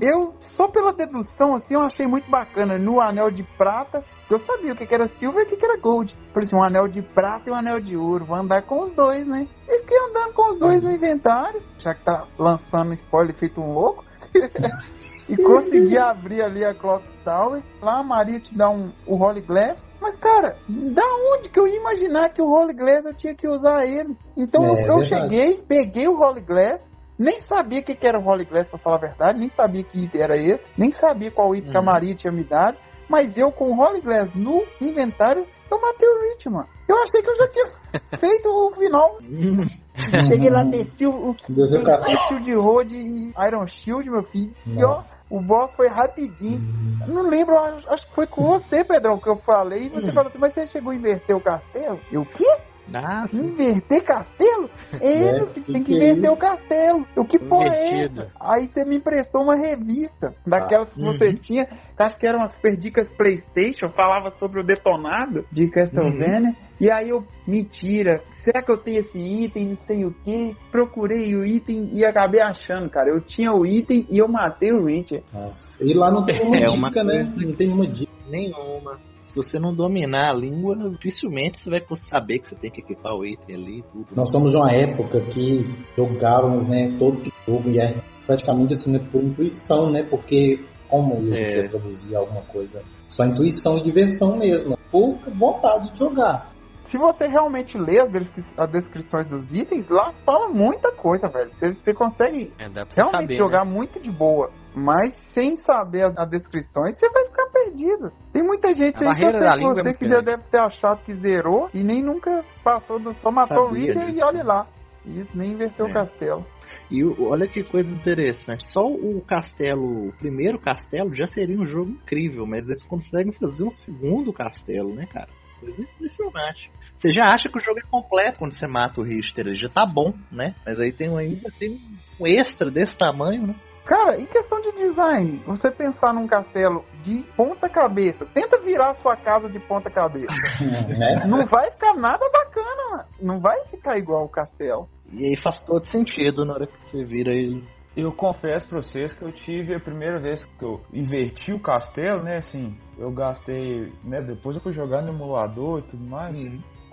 eu 0.00 0.34
só 0.40 0.68
pela 0.68 0.92
dedução 0.94 1.54
assim, 1.54 1.74
eu 1.74 1.82
achei 1.82 2.06
muito 2.06 2.30
bacana 2.30 2.78
no 2.78 3.00
anel 3.00 3.30
de 3.30 3.42
prata. 3.58 4.02
Eu 4.32 4.40
sabia 4.40 4.72
o 4.72 4.76
que 4.76 4.86
que 4.86 4.94
era 4.94 5.08
silver 5.08 5.42
e 5.42 5.46
o 5.46 5.48
que 5.50 5.56
que 5.56 5.64
era 5.64 5.78
gold. 5.78 6.14
Por 6.32 6.42
isso, 6.42 6.56
um 6.56 6.62
anel 6.62 6.88
de 6.88 7.02
prata 7.02 7.50
e 7.50 7.52
um 7.52 7.54
anel 7.54 7.78
de 7.80 7.96
ouro. 7.96 8.24
Vou 8.24 8.36
andar 8.36 8.62
com 8.62 8.84
os 8.84 8.92
dois, 8.92 9.26
né? 9.26 9.46
E 9.68 9.80
fiquei 9.80 9.98
andando 9.98 10.32
com 10.32 10.50
os 10.50 10.58
dois 10.58 10.82
no 10.82 10.90
inventário. 10.90 11.60
Já 11.78 11.94
que 11.94 12.02
tá 12.02 12.24
lançando 12.38 12.94
spoiler 12.94 13.34
feito 13.34 13.60
um 13.60 13.74
louco. 13.74 14.04
e 15.28 15.36
consegui 15.36 15.98
abrir 15.98 16.42
ali 16.42 16.64
a 16.64 16.72
Clock 16.74 17.04
Tower. 17.22 17.62
Lá 17.82 17.98
a 17.98 18.02
Maria 18.02 18.40
te 18.40 18.56
dá 18.56 18.70
um, 18.70 18.90
o 19.06 19.22
Holy 19.22 19.42
Glass. 19.42 19.86
Mas, 20.00 20.14
cara, 20.16 20.56
da 20.68 21.04
onde 21.34 21.50
que 21.50 21.60
eu 21.60 21.66
ia 21.66 21.76
imaginar 21.76 22.30
que 22.30 22.40
o 22.40 22.50
Holy 22.50 22.72
Glass 22.72 23.04
eu 23.04 23.14
tinha 23.14 23.34
que 23.34 23.46
usar 23.46 23.84
ele? 23.84 24.16
Então 24.36 24.64
É, 24.64 24.88
eu 24.88 24.98
verdade. 24.98 25.08
cheguei, 25.08 25.58
peguei 25.58 26.08
o 26.08 26.18
Holy 26.18 26.40
Glass. 26.40 26.90
Nem 27.18 27.38
sabia 27.40 27.80
o 27.80 27.84
que, 27.84 27.94
que 27.94 28.06
era 28.06 28.18
o 28.18 28.26
Holy 28.26 28.46
Glass, 28.46 28.68
pra 28.68 28.78
falar 28.78 28.96
a 28.96 29.00
verdade. 29.00 29.38
Nem 29.38 29.50
sabia 29.50 29.84
que 29.84 30.04
item 30.04 30.22
era 30.22 30.36
esse. 30.36 30.68
Nem 30.76 30.90
sabia 30.90 31.30
qual 31.30 31.54
item 31.54 31.70
que 31.70 31.76
a 31.76 31.82
Maria 31.82 32.14
tinha 32.14 32.32
me 32.32 32.42
dado. 32.42 32.76
Mas 33.12 33.36
eu, 33.36 33.52
com 33.52 33.66
o 33.66 33.78
Holy 33.78 34.00
Glass 34.00 34.34
no 34.34 34.64
inventário, 34.80 35.46
eu 35.70 35.78
matei 35.78 36.08
o 36.08 36.30
Rich, 36.30 36.48
mano. 36.48 36.66
Eu 36.88 36.96
achei 37.02 37.20
que 37.20 37.28
eu 37.28 37.36
já 37.36 37.48
tinha 37.48 37.66
feito 38.18 38.48
o 38.48 38.74
final. 38.74 39.18
Cheguei 40.26 40.48
lá, 40.48 40.64
desci 40.64 41.06
o, 41.06 41.10
o, 41.10 41.36
Desceu 41.46 41.82
o 41.82 42.28
Shield 42.28 42.54
Road 42.54 42.96
e 42.96 43.34
Iron 43.46 43.66
Shield, 43.66 44.08
meu 44.08 44.22
filho. 44.22 44.54
E 44.66 44.82
ó, 44.82 45.02
o 45.28 45.42
boss 45.42 45.74
foi 45.74 45.88
rapidinho. 45.88 46.58
Não 47.06 47.28
lembro, 47.28 47.58
acho, 47.58 47.86
acho 47.90 48.08
que 48.08 48.14
foi 48.14 48.26
com 48.26 48.44
você, 48.44 48.82
Pedrão, 48.82 49.18
que 49.18 49.28
eu 49.28 49.36
falei. 49.36 49.84
E 49.84 49.88
você 49.90 50.10
falou 50.10 50.28
assim, 50.28 50.38
mas 50.38 50.54
você 50.54 50.66
chegou 50.66 50.92
a 50.92 50.94
inverter 50.94 51.36
o 51.36 51.40
castelo? 51.40 52.00
Eu 52.10 52.22
o 52.22 52.26
quê? 52.26 52.46
Ah, 52.92 53.26
Inverter 53.32 54.04
castelo? 54.04 54.68
É, 55.00 55.12
É, 55.12 55.38
você 55.40 55.52
que 55.52 55.72
tem 55.72 55.82
que 55.82 55.84
que 55.84 55.94
é 55.94 55.96
inverter 55.96 56.24
isso? 56.24 56.32
o 56.32 56.36
castelo. 56.36 57.06
Eu 57.16 57.24
que 57.24 57.38
porra 57.38 57.74
é 57.74 58.04
essa? 58.04 58.28
Aí 58.40 58.68
você 58.68 58.84
me 58.84 58.96
emprestou 58.96 59.42
uma 59.42 59.56
revista 59.56 60.34
daquelas 60.46 60.92
que 60.92 61.00
você 61.00 61.32
tinha, 61.34 61.66
que 61.66 62.02
acho 62.02 62.18
que 62.18 62.26
eram 62.26 62.42
as 62.42 62.52
super 62.52 62.76
dicas 62.76 63.08
Playstation, 63.16 63.88
falava 63.90 64.30
sobre 64.32 64.60
o 64.60 64.64
detonado 64.64 65.44
de 65.50 65.68
Castlevania. 65.68 66.54
E 66.80 66.90
aí 66.90 67.10
eu, 67.10 67.24
mentira, 67.46 68.20
será 68.44 68.60
que 68.60 68.72
eu 68.72 68.76
tenho 68.76 68.98
esse 68.98 69.16
item, 69.18 69.68
não 69.68 69.76
sei 69.76 70.04
o 70.04 70.12
que? 70.12 70.56
Procurei 70.72 71.34
o 71.36 71.44
item 71.46 71.90
e 71.92 72.04
acabei 72.04 72.40
achando, 72.40 72.90
cara. 72.90 73.08
Eu 73.10 73.20
tinha 73.20 73.52
o 73.52 73.64
item 73.64 74.04
e 74.10 74.18
eu 74.18 74.26
matei 74.26 74.72
o 74.72 74.84
Richard. 74.84 75.24
Nossa. 75.32 75.72
E 75.80 75.94
lá 75.94 76.10
não 76.10 76.24
tem 76.24 76.34
É 76.36 76.40
dica, 76.40 76.70
uma 76.72 76.90
né? 76.90 77.32
Não 77.36 77.54
tem 77.54 77.68
uma 77.72 77.86
dica. 77.86 78.12
Nenhuma. 78.28 78.98
Se 79.32 79.36
você 79.36 79.58
não 79.58 79.74
dominar 79.74 80.28
a 80.28 80.34
língua, 80.34 80.76
dificilmente 80.90 81.58
você 81.58 81.70
vai 81.70 81.82
saber 82.02 82.40
que 82.40 82.48
você 82.50 82.54
tem 82.54 82.70
que 82.70 82.80
equipar 82.82 83.14
o 83.14 83.24
item 83.24 83.56
ali 83.56 83.78
e 83.78 83.82
tudo. 83.84 84.06
Nós 84.14 84.26
estamos 84.28 84.52
numa 84.52 84.70
época 84.70 85.22
que 85.22 85.64
jogávamos, 85.96 86.68
né, 86.68 86.94
todo 86.98 87.32
jogo 87.48 87.70
e 87.70 87.80
é 87.80 87.94
praticamente 88.26 88.74
assim, 88.74 88.92
né, 88.92 89.00
por 89.10 89.22
intuição, 89.22 89.90
né? 89.90 90.02
Porque 90.02 90.62
como 90.86 91.14
a 91.14 91.20
gente 91.20 91.38
É. 91.58 91.68
traduzir 91.68 92.14
alguma 92.14 92.42
coisa? 92.42 92.82
Só 93.08 93.24
intuição 93.24 93.78
e 93.78 93.82
diversão 93.82 94.36
mesmo. 94.36 94.76
Por 94.90 95.16
vontade 95.34 95.90
de 95.92 95.98
jogar. 95.98 96.52
Se 96.88 96.98
você 96.98 97.26
realmente 97.26 97.78
lê 97.78 98.00
as, 98.00 98.12
descri- 98.12 98.44
as 98.54 98.70
descrições 98.70 99.26
dos 99.30 99.50
itens, 99.50 99.88
lá 99.88 100.12
fala 100.26 100.50
muita 100.50 100.92
coisa, 100.92 101.26
velho. 101.28 101.48
Você, 101.54 101.74
você 101.74 101.94
consegue 101.94 102.52
É, 102.58 102.64
realmente 102.68 102.94
saber, 102.94 103.34
jogar 103.34 103.64
né? 103.64 103.72
muito 103.72 103.98
de 103.98 104.10
boa. 104.10 104.50
Mas 104.74 105.14
sem 105.34 105.56
saber 105.56 106.04
as, 106.04 106.16
as 106.16 106.30
descrições, 106.30 106.96
você 106.96 107.08
vai 107.10 107.26
ficar 107.26 107.46
perdido. 107.46 108.12
Tem 108.32 108.42
muita 108.42 108.72
gente 108.72 109.04
A 109.04 109.10
aí 109.10 109.16
que 109.16 109.24
eu 109.24 109.32
sei 109.32 109.40
que 109.40 109.46
é 109.46 109.56
você 109.56 109.82
muito 109.82 109.98
que 109.98 110.08
já 110.08 110.20
deve 110.20 110.42
ter 110.44 110.60
achado 110.60 111.02
que 111.04 111.14
zerou 111.14 111.68
e 111.74 111.82
nem 111.82 112.02
nunca 112.02 112.44
passou 112.64 112.98
do. 112.98 113.12
Só 113.14 113.30
matou 113.30 113.68
o 113.68 113.72
Richard 113.72 114.16
e 114.16 114.22
olha 114.22 114.42
lá. 114.42 114.66
Isso, 115.04 115.36
nem 115.36 115.52
inverteu 115.52 115.86
É. 115.86 115.90
o 115.90 115.92
castelo. 115.92 116.46
E 116.90 117.04
olha 117.04 117.46
que 117.46 117.62
coisa 117.64 117.92
interessante. 117.92 118.64
Só 118.66 118.86
o 118.86 119.20
castelo, 119.22 120.08
o 120.08 120.12
primeiro 120.12 120.58
castelo, 120.58 121.14
já 121.14 121.26
seria 121.26 121.58
um 121.58 121.66
jogo 121.66 121.90
incrível, 121.90 122.46
mas 122.46 122.68
eles 122.68 122.84
conseguem 122.84 123.32
fazer 123.32 123.64
um 123.64 123.70
segundo 123.70 124.32
castelo, 124.32 124.94
né, 124.94 125.06
cara? 125.06 125.28
Coisa 125.60 125.80
impressionante. 125.82 126.70
Você 126.98 127.10
já 127.10 127.32
acha 127.32 127.48
que 127.48 127.58
o 127.58 127.60
jogo 127.60 127.78
é 127.78 127.82
completo 127.90 128.38
quando 128.38 128.52
você 128.52 128.66
mata 128.66 129.00
o 129.00 129.04
Richter, 129.04 129.46
ele 129.46 129.56
já 129.56 129.68
tá 129.68 129.84
bom, 129.84 130.12
né? 130.30 130.54
Mas 130.64 130.78
aí 130.78 130.92
tem 130.92 131.10
um, 131.10 131.16
ainda 131.16 131.50
tem 131.58 131.78
um 132.20 132.26
extra 132.26 132.70
desse 132.70 132.96
tamanho, 132.96 133.48
né? 133.48 133.54
Cara, 133.84 134.16
e 134.18 134.26
questão 134.26 134.60
de 134.60 134.72
design? 134.72 135.42
Você 135.46 135.70
pensar 135.70 136.14
num 136.14 136.26
castelo 136.26 136.84
de 137.02 137.24
ponta 137.36 137.68
cabeça, 137.68 138.24
tenta 138.26 138.58
virar 138.60 138.90
a 138.90 138.94
sua 138.94 139.16
casa 139.16 139.48
de 139.48 139.58
ponta 139.58 139.90
cabeça. 139.90 140.32
né? 140.96 141.26
Não 141.26 141.44
vai 141.46 141.70
ficar 141.72 141.94
nada 141.94 142.24
bacana, 142.32 142.90
mano. 142.90 143.04
Não 143.20 143.40
vai 143.40 143.64
ficar 143.66 143.98
igual 143.98 144.24
o 144.24 144.28
castelo. 144.28 144.88
E 145.12 145.26
aí 145.26 145.36
faz 145.36 145.62
todo 145.64 145.84
sentido 145.86 146.44
na 146.44 146.54
hora 146.54 146.66
que 146.66 146.76
você 146.86 147.04
vira 147.04 147.32
ele. 147.32 147.64
Eu 147.94 148.10
confesso 148.10 148.66
pra 148.66 148.80
vocês 148.80 149.12
que 149.12 149.22
eu 149.22 149.30
tive 149.30 149.74
a 149.74 149.80
primeira 149.80 150.18
vez 150.18 150.42
que 150.44 150.64
eu 150.64 150.80
inverti 150.92 151.52
o 151.52 151.60
castelo, 151.60 152.22
né? 152.22 152.36
Assim, 152.36 152.74
eu 152.96 153.10
gastei, 153.12 153.92
né? 154.02 154.22
Depois 154.22 154.56
eu 154.56 154.62
fui 154.62 154.72
jogar 154.72 155.02
no 155.02 155.12
emulador 155.12 155.80
e 155.80 155.82
tudo 155.82 156.08
mais. 156.08 156.38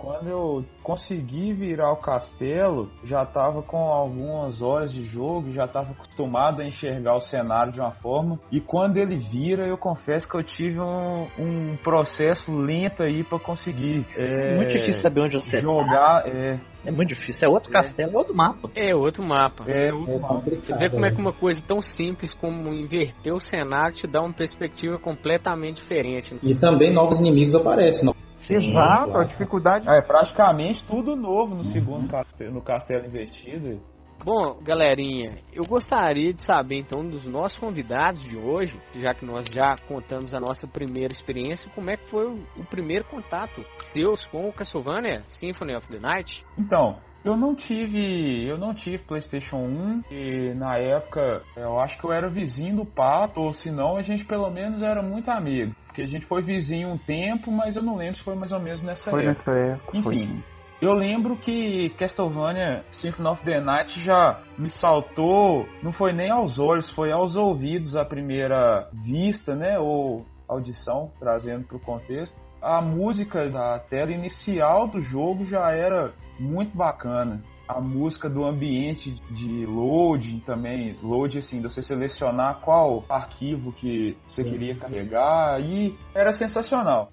Quando 0.00 0.28
eu 0.30 0.64
consegui 0.82 1.52
virar 1.52 1.92
o 1.92 2.00
castelo, 2.00 2.88
já 3.04 3.26
tava 3.26 3.62
com 3.62 3.76
algumas 3.76 4.62
horas 4.62 4.90
de 4.90 5.04
jogo, 5.04 5.52
já 5.52 5.68
tava 5.68 5.90
acostumado 5.92 6.62
a 6.62 6.66
enxergar 6.66 7.16
o 7.16 7.20
cenário 7.20 7.70
de 7.70 7.80
uma 7.80 7.90
forma. 7.90 8.40
E 8.50 8.62
quando 8.62 8.96
ele 8.96 9.18
vira, 9.18 9.66
eu 9.66 9.76
confesso 9.76 10.26
que 10.26 10.34
eu 10.34 10.42
tive 10.42 10.80
um, 10.80 11.26
um 11.38 11.76
processo 11.84 12.50
lento 12.50 13.02
aí 13.02 13.22
pra 13.22 13.38
conseguir 13.38 14.06
é, 14.16 14.56
muito 14.56 14.72
difícil 14.72 15.02
saber 15.02 15.20
onde 15.20 15.36
você 15.36 15.60
jogar. 15.60 16.22
tá. 16.22 16.28
É, 16.30 16.58
É 16.86 16.90
muito 16.90 17.10
difícil. 17.10 17.46
É 17.46 17.50
outro 17.50 17.70
castelo, 17.70 18.12
é 18.14 18.16
outro 18.16 18.34
mapa. 18.34 18.70
É 18.74 18.94
outro 18.94 19.22
mapa. 19.22 19.64
é, 19.70 19.92
outro 19.92 20.14
É 20.14 20.18
mapa. 20.18 20.50
Você 20.62 20.74
vê 20.78 20.88
como 20.88 21.04
é 21.04 21.10
que 21.10 21.20
uma 21.20 21.34
coisa 21.34 21.60
tão 21.68 21.82
simples 21.82 22.32
como 22.32 22.72
inverter 22.72 23.34
o 23.34 23.40
cenário 23.40 23.94
te 23.94 24.06
dá 24.06 24.22
uma 24.22 24.32
perspectiva 24.32 24.98
completamente 24.98 25.76
diferente. 25.82 26.32
né? 26.32 26.40
E 26.42 26.54
também 26.54 26.90
novos 26.90 27.18
inimigos 27.18 27.54
aparecem. 27.54 28.10
Exato, 28.54 29.10
a 29.10 29.12
claro. 29.12 29.28
dificuldade. 29.28 29.88
É 29.88 30.02
praticamente 30.02 30.84
tudo 30.86 31.16
novo 31.16 31.54
no 31.54 31.64
segundo 31.64 32.08
castelo, 32.08 32.54
no 32.54 32.62
castelo 32.62 33.06
invertido. 33.06 33.80
Bom, 34.22 34.58
galerinha, 34.62 35.36
eu 35.50 35.64
gostaria 35.64 36.34
de 36.34 36.44
saber 36.44 36.76
então 36.76 37.08
dos 37.08 37.26
nossos 37.26 37.58
convidados 37.58 38.22
de 38.22 38.36
hoje, 38.36 38.78
já 38.96 39.14
que 39.14 39.24
nós 39.24 39.46
já 39.46 39.76
contamos 39.88 40.34
a 40.34 40.40
nossa 40.40 40.66
primeira 40.66 41.10
experiência, 41.10 41.70
como 41.74 41.88
é 41.88 41.96
que 41.96 42.10
foi 42.10 42.26
o, 42.26 42.34
o 42.58 42.66
primeiro 42.66 43.06
contato 43.06 43.64
seus 43.92 44.26
com 44.26 44.46
o 44.46 44.52
Castlevania 44.52 45.22
Symphony 45.28 45.74
of 45.74 45.88
the 45.88 45.98
Night? 45.98 46.44
Então, 46.58 46.98
eu 47.24 47.36
não 47.36 47.54
tive, 47.54 48.46
eu 48.46 48.56
não 48.56 48.74
tive 48.74 48.98
PlayStation 49.04 49.56
1 49.56 50.02
e 50.10 50.54
na 50.54 50.76
época 50.76 51.42
eu 51.54 51.78
acho 51.78 51.98
que 51.98 52.04
eu 52.04 52.12
era 52.12 52.28
vizinho 52.28 52.76
do 52.76 52.86
Pato, 52.86 53.40
ou 53.40 53.52
se 53.52 53.70
não 53.70 53.96
a 53.96 54.02
gente 54.02 54.24
pelo 54.24 54.50
menos 54.50 54.82
era 54.82 55.02
muito 55.02 55.30
amigo, 55.30 55.74
porque 55.90 56.02
a 56.02 56.06
gente 56.06 56.24
foi 56.26 56.40
vizinho 56.40 56.88
um 56.88 56.96
tempo, 56.96 57.50
mas 57.50 57.74
eu 57.74 57.82
não 57.82 57.96
lembro 57.96 58.16
se 58.16 58.22
foi 58.22 58.36
mais 58.36 58.52
ou 58.52 58.60
menos 58.60 58.80
nessa 58.82 59.10
Foi 59.10 59.26
época. 59.26 59.50
nessa 59.52 59.72
época. 59.72 60.02
foi 60.02 60.14
Enfim, 60.14 60.26
sim. 60.26 60.42
eu 60.80 60.92
lembro 60.92 61.36
que 61.36 61.90
Castlevania 61.98 62.84
Symphony 62.92 63.28
of 63.28 63.44
the 63.44 63.60
Night 63.60 64.00
já 64.00 64.40
me 64.56 64.70
saltou, 64.70 65.66
não 65.82 65.92
foi 65.92 66.12
nem 66.12 66.30
aos 66.30 66.60
olhos, 66.60 66.88
foi 66.90 67.10
aos 67.10 67.34
ouvidos 67.34 67.96
à 67.96 68.04
primeira 68.04 68.88
vista, 68.92 69.56
né, 69.56 69.80
ou 69.80 70.24
audição, 70.48 71.10
trazendo 71.18 71.64
para 71.66 71.76
o 71.76 71.80
contexto. 71.80 72.38
A 72.62 72.80
música 72.80 73.48
da 73.48 73.78
tela 73.80 74.12
inicial 74.12 74.86
do 74.86 75.00
jogo 75.00 75.44
já 75.46 75.72
era 75.72 76.12
muito 76.38 76.76
bacana. 76.76 77.40
A 77.76 77.80
música 77.80 78.28
do 78.28 78.44
ambiente 78.44 79.12
de 79.30 79.64
loading 79.64 80.40
também, 80.40 80.96
load 81.02 81.38
assim, 81.38 81.58
de 81.58 81.68
você 81.68 81.80
selecionar 81.80 82.60
qual 82.60 83.04
arquivo 83.08 83.72
que 83.72 84.16
você 84.26 84.42
queria 84.42 84.74
carregar 84.74 85.60
e 85.60 85.94
era 86.14 86.32
sensacional. 86.32 87.12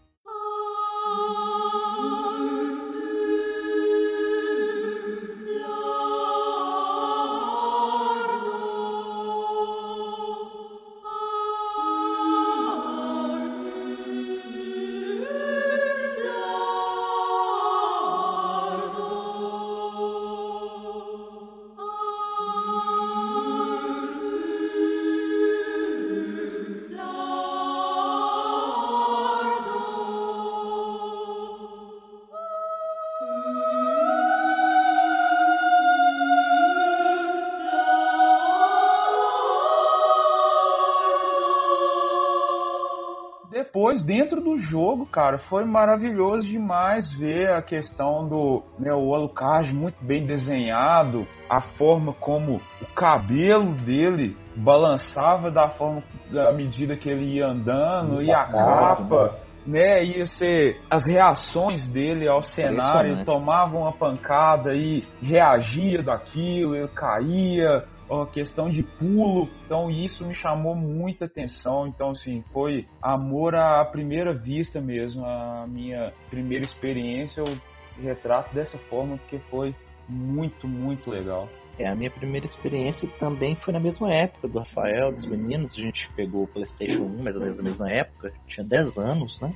Jogo, 44.60 45.06
cara, 45.06 45.38
foi 45.38 45.66
maravilhoso 45.66 46.44
demais 46.44 47.12
ver 47.14 47.52
a 47.52 47.62
questão 47.62 48.28
do 48.28 48.64
né, 48.80 48.94
o 48.94 49.14
Alucard 49.14 49.74
muito 49.74 50.04
bem 50.04 50.26
desenhado, 50.26 51.28
a 51.50 51.62
forma 51.62 52.14
como 52.14 52.62
o 52.82 52.86
cabelo 52.96 53.74
dele 53.74 54.36
balançava 54.56 55.52
da 55.52 55.70
forma 55.70 56.04
da 56.32 56.52
medida 56.52 56.96
que 56.96 57.10
ele 57.10 57.36
ia 57.36 57.48
andando 57.48 58.22
e 58.22 58.32
a 58.32 58.44
capa 58.46 59.36
né, 59.68 60.04
ia 60.04 60.26
ser 60.26 60.80
as 60.90 61.06
reações 61.06 61.86
dele 61.86 62.28
ao 62.28 62.42
cenário, 62.42 63.12
ele 63.12 63.26
tomava 63.26 63.78
uma 63.78 63.92
pancada 63.92 64.74
e 64.74 65.04
reagia 65.22 66.02
daquilo, 66.02 66.76
ele 66.76 66.88
caía, 66.88 67.84
a 68.10 68.26
questão 68.26 68.70
de 68.70 68.84
pulo, 68.84 69.50
então 69.66 69.90
isso 69.90 70.26
me 70.26 70.34
chamou 70.34 70.76
muita 70.76 71.26
atenção, 71.26 71.88
então 71.88 72.12
assim, 72.12 72.44
foi 72.54 72.86
amor 73.02 73.56
à 73.56 73.84
primeira 73.86 74.34
vista 74.34 74.80
mesmo, 74.80 75.26
a 75.26 75.66
minha 75.68 76.14
primeira 76.30 76.64
experiência, 76.64 77.42
eu 77.42 77.58
retrato 78.02 78.54
dessa 78.54 78.78
forma 78.78 79.18
porque 79.18 79.40
foi 79.50 79.76
muito, 80.08 80.68
muito 80.68 81.10
legal. 81.10 81.50
É, 81.80 81.88
a 81.88 81.96
minha 81.96 82.10
primeira 82.10 82.48
experiência 82.48 83.08
também 83.20 83.56
foi 83.56 83.72
na 83.72 83.80
mesma 83.80 84.12
época 84.12 84.48
do 84.48 84.58
Rafael, 84.58 85.12
dos 85.12 85.26
meninos. 85.28 85.78
A 85.78 85.82
gente 85.82 86.10
pegou 86.16 86.44
o 86.44 86.48
PlayStation 86.48 87.04
1 87.04 87.24
mais 87.24 87.36
ou 87.36 87.44
menos 87.44 87.58
na 87.58 87.64
mesma 87.64 87.92
época, 87.92 88.34
tinha 88.48 88.66
10 88.66 88.98
anos, 88.98 89.40
né? 89.42 89.54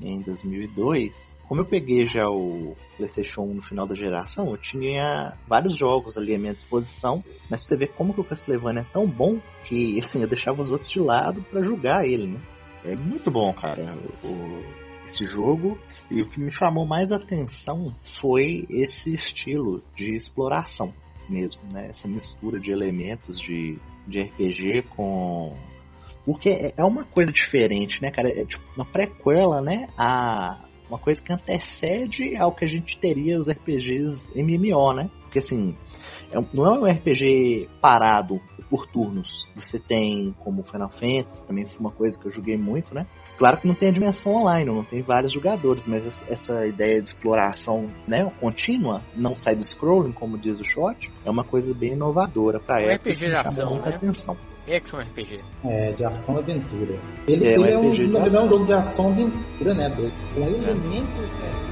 Em 0.00 0.20
2002. 0.22 1.34
Como 1.48 1.60
eu 1.60 1.64
peguei 1.66 2.06
já 2.06 2.28
o 2.28 2.74
PlayStation 2.96 3.42
1 3.42 3.54
no 3.54 3.62
final 3.62 3.86
da 3.86 3.94
geração, 3.94 4.50
eu 4.50 4.56
tinha 4.56 5.36
vários 5.46 5.76
jogos 5.76 6.16
ali 6.16 6.34
à 6.34 6.38
minha 6.38 6.54
disposição. 6.54 7.22
Mas 7.50 7.60
pra 7.60 7.68
você 7.68 7.76
ver 7.76 7.92
como 7.94 8.14
que 8.14 8.20
o 8.20 8.24
Castlevania 8.24 8.80
é 8.80 8.92
tão 8.92 9.06
bom 9.06 9.38
que, 9.64 9.98
assim, 9.98 10.22
eu 10.22 10.28
deixava 10.28 10.60
os 10.60 10.70
outros 10.70 10.90
de 10.90 11.00
lado 11.00 11.42
para 11.50 11.62
jogar 11.62 12.06
ele, 12.06 12.28
né? 12.28 12.40
É 12.84 12.96
muito 12.96 13.30
bom, 13.30 13.52
cara, 13.52 13.96
o, 14.22 14.62
esse 15.08 15.26
jogo. 15.26 15.78
E 16.10 16.20
o 16.20 16.28
que 16.28 16.40
me 16.40 16.50
chamou 16.50 16.86
mais 16.86 17.10
atenção 17.12 17.94
foi 18.20 18.66
esse 18.68 19.14
estilo 19.14 19.82
de 19.96 20.16
exploração 20.16 20.90
mesmo, 21.28 21.62
né? 21.72 21.88
Essa 21.90 22.06
mistura 22.06 22.60
de 22.60 22.70
elementos 22.70 23.38
de, 23.40 23.78
de 24.06 24.22
RPG 24.22 24.82
com. 24.90 25.56
Porque 26.24 26.72
é 26.76 26.84
uma 26.84 27.04
coisa 27.04 27.30
diferente, 27.32 28.00
né, 28.00 28.10
cara? 28.10 28.28
É 28.28 28.44
tipo 28.44 28.62
uma 28.76 28.84
prequela, 28.84 29.60
né? 29.60 29.88
A 29.96 30.58
uma 30.88 30.98
coisa 30.98 31.20
que 31.20 31.32
antecede 31.32 32.36
ao 32.36 32.52
que 32.52 32.64
a 32.64 32.68
gente 32.68 32.98
teria 32.98 33.38
os 33.38 33.48
RPGs 33.48 34.32
MMO, 34.36 34.92
né? 34.92 35.10
Porque 35.22 35.38
assim, 35.38 35.74
é, 36.32 36.38
não 36.52 36.66
é 36.66 36.78
um 36.78 36.90
RPG 36.90 37.68
parado 37.80 38.40
por 38.68 38.86
turnos. 38.86 39.46
Você 39.56 39.78
tem 39.78 40.34
como 40.40 40.62
Final 40.62 40.90
Fantasy, 40.90 41.46
também 41.46 41.66
foi 41.66 41.78
uma 41.78 41.90
coisa 41.90 42.18
que 42.18 42.26
eu 42.26 42.32
joguei 42.32 42.56
muito, 42.56 42.94
né? 42.94 43.06
Claro 43.36 43.58
que 43.58 43.66
não 43.66 43.74
tem 43.74 43.88
a 43.88 43.92
dimensão 43.92 44.32
online, 44.32 44.70
não 44.70 44.84
tem 44.84 45.02
vários 45.02 45.32
jogadores, 45.32 45.86
mas 45.86 46.04
essa 46.28 46.66
ideia 46.66 47.00
de 47.00 47.08
exploração 47.08 47.90
né, 48.06 48.30
contínua, 48.40 49.00
não 49.16 49.34
side-scrolling, 49.34 50.12
como 50.12 50.38
diz 50.38 50.60
o 50.60 50.64
shot, 50.64 51.10
é 51.24 51.30
uma 51.30 51.42
coisa 51.42 51.74
bem 51.74 51.92
inovadora 51.94 52.60
para 52.60 52.80
época. 52.80 53.10
RPG 53.10 53.26
de 53.26 53.34
ação, 53.34 53.70
muita 53.70 53.90
né? 53.90 53.96
atenção. 53.96 54.36
Action 54.66 54.98
RPG. 55.00 55.40
É, 55.64 55.92
de 55.92 56.04
ação 56.04 56.36
e 56.36 56.38
aventura. 56.38 56.98
Ele 57.28 57.46
É, 57.46 57.52
ele 57.52 57.62
um 57.62 57.66
é, 57.66 57.78
um, 57.78 57.90
RPG 57.90 58.36
é 58.36 58.40
um 58.42 58.48
jogo 58.48 58.66
de 58.66 58.72
ação 58.72 59.08
e 59.10 59.12
aventura, 59.12 59.74
né? 59.74 59.90
Com 60.34 60.40
elementos. 60.40 60.74
né? 60.80 61.64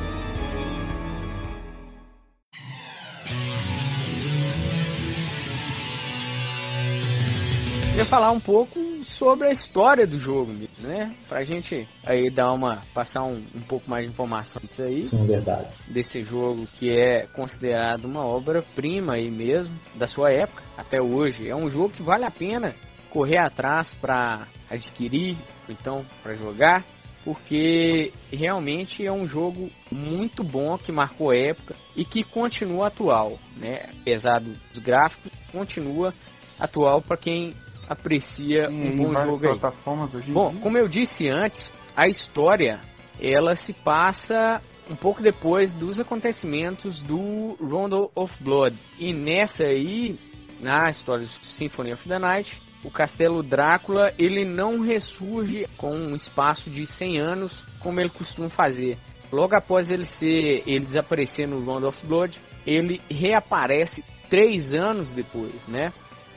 Queria 7.91 8.05
falar 8.07 8.31
um 8.31 8.41
pouco 8.41 8.79
sobre 9.05 9.49
a 9.49 9.53
história 9.53 10.07
do 10.07 10.19
jogo, 10.19 10.53
né? 10.79 11.15
Pra 11.29 11.45
gente 11.45 11.89
aí 12.05 12.31
dar 12.31 12.53
uma 12.53 12.83
passar 12.95 13.25
um, 13.25 13.45
um 13.55 13.61
pouco 13.61 13.89
mais 13.89 14.05
de 14.05 14.13
informação 14.13 14.61
disso 14.63 14.83
aí. 14.83 15.07
Sim, 15.07 15.27
verdade. 15.27 15.69
Desse 15.89 16.23
jogo 16.23 16.67
que 16.79 16.91
é 16.91 17.27
considerado 17.27 18.05
uma 18.05 18.25
obra-prima 18.25 19.15
aí 19.15 19.31
mesmo 19.31 19.75
da 19.95 20.07
sua 20.07 20.31
época 20.31 20.63
até 20.77 21.01
hoje. 21.01 21.49
É 21.49 21.57
um 21.57 21.69
jogo 21.69 21.91
que 21.91 22.03
vale 22.03 22.25
a 22.25 22.31
pena 22.31 22.75
correr 23.11 23.39
atrás 23.39 23.95
para 23.95 24.47
adquirir, 24.71 25.37
então 25.69 26.05
para 26.23 26.35
jogar, 26.35 26.83
porque 27.25 28.13
realmente 28.33 29.07
é 29.07 29.13
um 29.13 29.25
jogo 29.25 29.71
muito 29.91 30.43
bom 30.43 30.77
que 30.79 30.91
marcou 30.91 31.33
época 31.33 31.77
e 31.95 32.05
que 32.05 32.25
continua 32.25 32.89
atual, 32.89 33.39
né? 33.57 33.91
Apesar 34.01 34.41
dos 34.41 34.79
gráficos, 34.79 35.31
continua 35.53 36.15
atual 36.59 37.03
para 37.03 37.17
quem 37.17 37.53
aprecia 37.89 38.69
um 38.71 38.97
bom 38.97 39.25
jogo 39.25 39.47
aí. 39.47 39.59
plataformas 39.59 40.15
hoje 40.15 40.31
em 40.31 40.33
Bom, 40.33 40.55
como 40.57 40.79
eu 40.79 40.89
disse 40.89 41.29
antes, 41.29 41.73
a 41.97 42.09
história 42.09 42.81
ela 43.21 43.55
se 43.55 43.73
passa 43.73 44.61
um 44.91 44.97
pouco 44.97 45.23
depois 45.23 45.75
dos 45.75 45.99
acontecimentos 46.01 47.01
do 47.01 47.57
Rondo 47.61 48.11
of 48.15 48.35
Blood. 48.43 48.77
E 48.99 49.13
nessa 49.13 49.65
aí, 49.65 50.19
na 50.61 50.91
história 50.91 51.25
do 51.25 51.47
Symphony 51.47 51.93
of 51.93 52.09
the 52.09 52.19
Night, 52.19 52.61
o 52.85 52.91
castelo 52.91 53.43
Drácula 53.43 54.13
ele 54.19 54.45
não 54.45 54.81
ressurge 54.81 55.67
com 55.77 55.95
um 55.95 56.15
espaço 56.15 56.69
de 56.69 56.87
100 56.87 57.19
anos 57.19 57.65
como 57.79 58.01
ele 58.01 58.11
costuma 58.11 58.51
fazer. 58.51 58.99
Logo 59.31 59.55
após 59.55 59.91
ele 59.91 60.05
ser 60.05 60.63
ele 60.67 60.85
desaparecer 60.85 61.47
no 61.49 61.65
Round 61.65 61.87
of 61.87 62.07
Blood, 62.07 62.39
ele 62.67 63.01
reaparece 63.11 64.05
três 64.29 64.73
anos 64.73 65.13
depois, 65.13 65.67
né? 65.69 65.93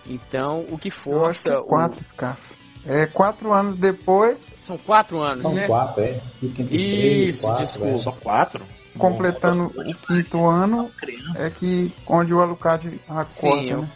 Então 0.08 0.66
o 0.70 0.78
que 0.78 0.90
Eu 0.90 0.94
acho 0.94 0.98
que 0.98 1.02
força 1.04 1.50
é 1.50 1.58
o- 1.58 1.64
quatro, 1.66 2.04
Scar. 2.06 2.40
É, 2.86 3.08
quatro 3.08 3.52
anos 3.52 3.78
depois, 3.78 4.40
são 4.58 4.78
quatro 4.78 5.20
anos, 5.20 5.42
São 5.42 5.56
né? 5.56 5.66
quatro, 5.68 6.04
é. 6.04 6.20
Fica 6.40 6.62
entre 6.62 6.78
três, 6.78 7.30
Isso, 7.30 7.42
quatro, 7.42 7.66
desculpa. 7.66 7.88
é. 7.90 7.98
Só 7.98 8.12
quatro? 8.12 8.66
completando 8.98 9.64
o 9.76 9.94
quinto 9.94 10.38
ano, 10.48 10.90
é 11.36 11.50
que 11.50 11.92
onde 12.08 12.34
o 12.34 12.40
Alucard 12.42 12.98
acorda, 13.10 13.30
Sim, 13.32 13.70
eu- 13.72 13.82
né? 13.82 13.92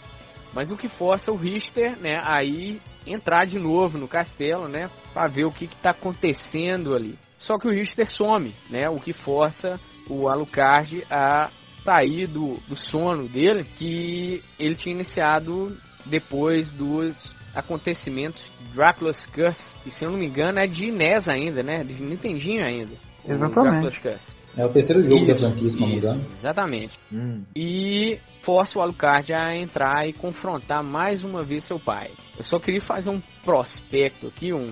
Mas 0.53 0.69
o 0.69 0.76
que 0.76 0.90
força 0.90 1.31
o 1.31 1.38
Richter, 1.38 1.95
né, 1.98 2.19
aí 2.22 2.81
entrar 3.07 3.45
de 3.45 3.57
novo 3.57 3.98
no 3.98 4.07
castelo, 4.10 4.68
né, 4.68 4.90
para 5.14 5.27
ver 5.30 5.45
o 5.45 5.52
que 5.53 5.68
que 5.68 5.76
tá 5.77 5.91
acontecendo 5.91 6.94
ali. 6.95 7.18
Só 7.38 7.57
que 7.57 7.68
o 7.68 7.72
Richter 7.72 8.07
some, 8.10 8.53
né, 8.69 8.90
o 8.90 8.99
que 8.99 9.14
força 9.14 9.80
o 10.10 10.27
Alucard 10.27 11.06
a 11.10 11.49
sair 11.86 12.27
do, 12.27 12.57
do 12.68 12.76
sono 12.76 13.27
dele, 13.30 13.64
que 13.64 14.44
ele 14.60 14.76
tinha 14.76 14.94
iniciado 14.95 15.77
depois 16.05 16.71
dos 16.71 17.35
acontecimentos 17.55 18.41
de 18.59 18.76
Dracula's 18.76 19.26
Curse, 19.26 19.76
e 19.85 19.91
se 19.91 20.05
eu 20.05 20.11
não 20.11 20.17
me 20.17 20.26
engano 20.26 20.59
é 20.59 20.67
de 20.67 20.91
NES 20.91 21.27
ainda, 21.27 21.63
né, 21.63 21.84
de 21.84 21.93
Nintendinho 22.01 22.63
ainda. 22.63 22.95
Exatamente. 23.27 24.01
Curse. 24.01 24.35
É 24.57 24.65
o 24.65 24.69
terceiro 24.69 25.03
jogo 25.03 25.26
da 25.26 25.31
Isso, 25.34 25.41
franquia, 25.41 25.69
se 25.69 25.80
não 25.80 25.88
me 25.88 25.97
isso, 25.97 26.07
engano. 26.07 26.26
Exatamente 26.34 26.99
Hum. 27.11 27.43
e 27.55 28.19
força 28.41 28.80
o 28.80 28.81
Alucard 28.81 29.31
a 29.34 29.55
entrar 29.55 30.07
e 30.07 30.13
confrontar 30.13 30.84
mais 30.84 31.23
uma 31.23 31.43
vez 31.43 31.63
seu 31.65 31.80
pai. 31.80 32.11
Eu 32.38 32.43
só 32.43 32.59
queria 32.59 32.81
fazer 32.81 33.09
um 33.09 33.21
prospecto 33.43 34.27
aqui, 34.27 34.53
um 34.53 34.67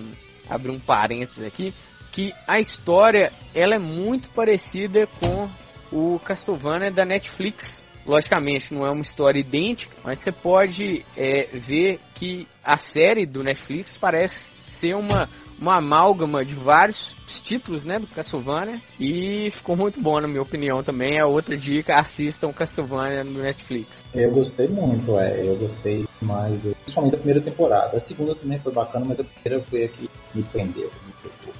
abrir 0.48 0.70
um 0.70 0.80
parênteses 0.80 1.44
aqui, 1.44 1.72
que 2.10 2.32
a 2.46 2.58
história 2.58 3.30
ela 3.54 3.74
é 3.74 3.78
muito 3.78 4.28
parecida 4.30 5.06
com 5.20 5.48
o 5.92 6.18
Castlevania 6.18 6.90
da 6.90 7.04
Netflix. 7.04 7.84
Logicamente 8.08 8.72
não 8.72 8.86
é 8.86 8.90
uma 8.90 9.02
história 9.02 9.38
idêntica, 9.38 9.94
mas 10.02 10.18
você 10.18 10.32
pode 10.32 11.04
é, 11.14 11.46
ver 11.58 12.00
que 12.14 12.48
a 12.64 12.78
série 12.78 13.26
do 13.26 13.42
Netflix 13.42 13.98
parece 13.98 14.50
ser 14.66 14.94
uma, 14.94 15.28
uma 15.60 15.76
amálgama 15.76 16.42
de 16.42 16.54
vários 16.54 17.14
títulos 17.44 17.84
né, 17.84 17.98
do 17.98 18.06
Castlevania 18.06 18.80
e 18.98 19.50
ficou 19.50 19.76
muito 19.76 20.00
bom 20.00 20.20
na 20.20 20.26
minha 20.26 20.40
opinião 20.40 20.82
também. 20.82 21.18
É 21.18 21.24
outra 21.24 21.54
dica, 21.54 21.98
assistam 21.98 22.50
Castlevania 22.50 23.22
no 23.24 23.42
Netflix. 23.42 24.02
Eu 24.14 24.30
gostei 24.30 24.68
muito, 24.68 25.18
é. 25.18 25.46
Eu 25.46 25.56
gostei 25.56 26.06
mais, 26.22 26.58
do, 26.60 26.74
principalmente 26.76 27.12
da 27.12 27.18
primeira 27.18 27.40
temporada. 27.42 27.96
A 27.96 28.00
segunda 28.00 28.34
também 28.34 28.58
foi 28.58 28.72
bacana, 28.72 29.04
mas 29.06 29.20
a 29.20 29.24
primeira 29.24 29.64
foi 29.66 29.84
a 29.84 29.88
que 29.88 30.10
me 30.34 30.42
prendeu. 30.44 30.90
Me 31.06 31.12
pegou. 31.22 31.54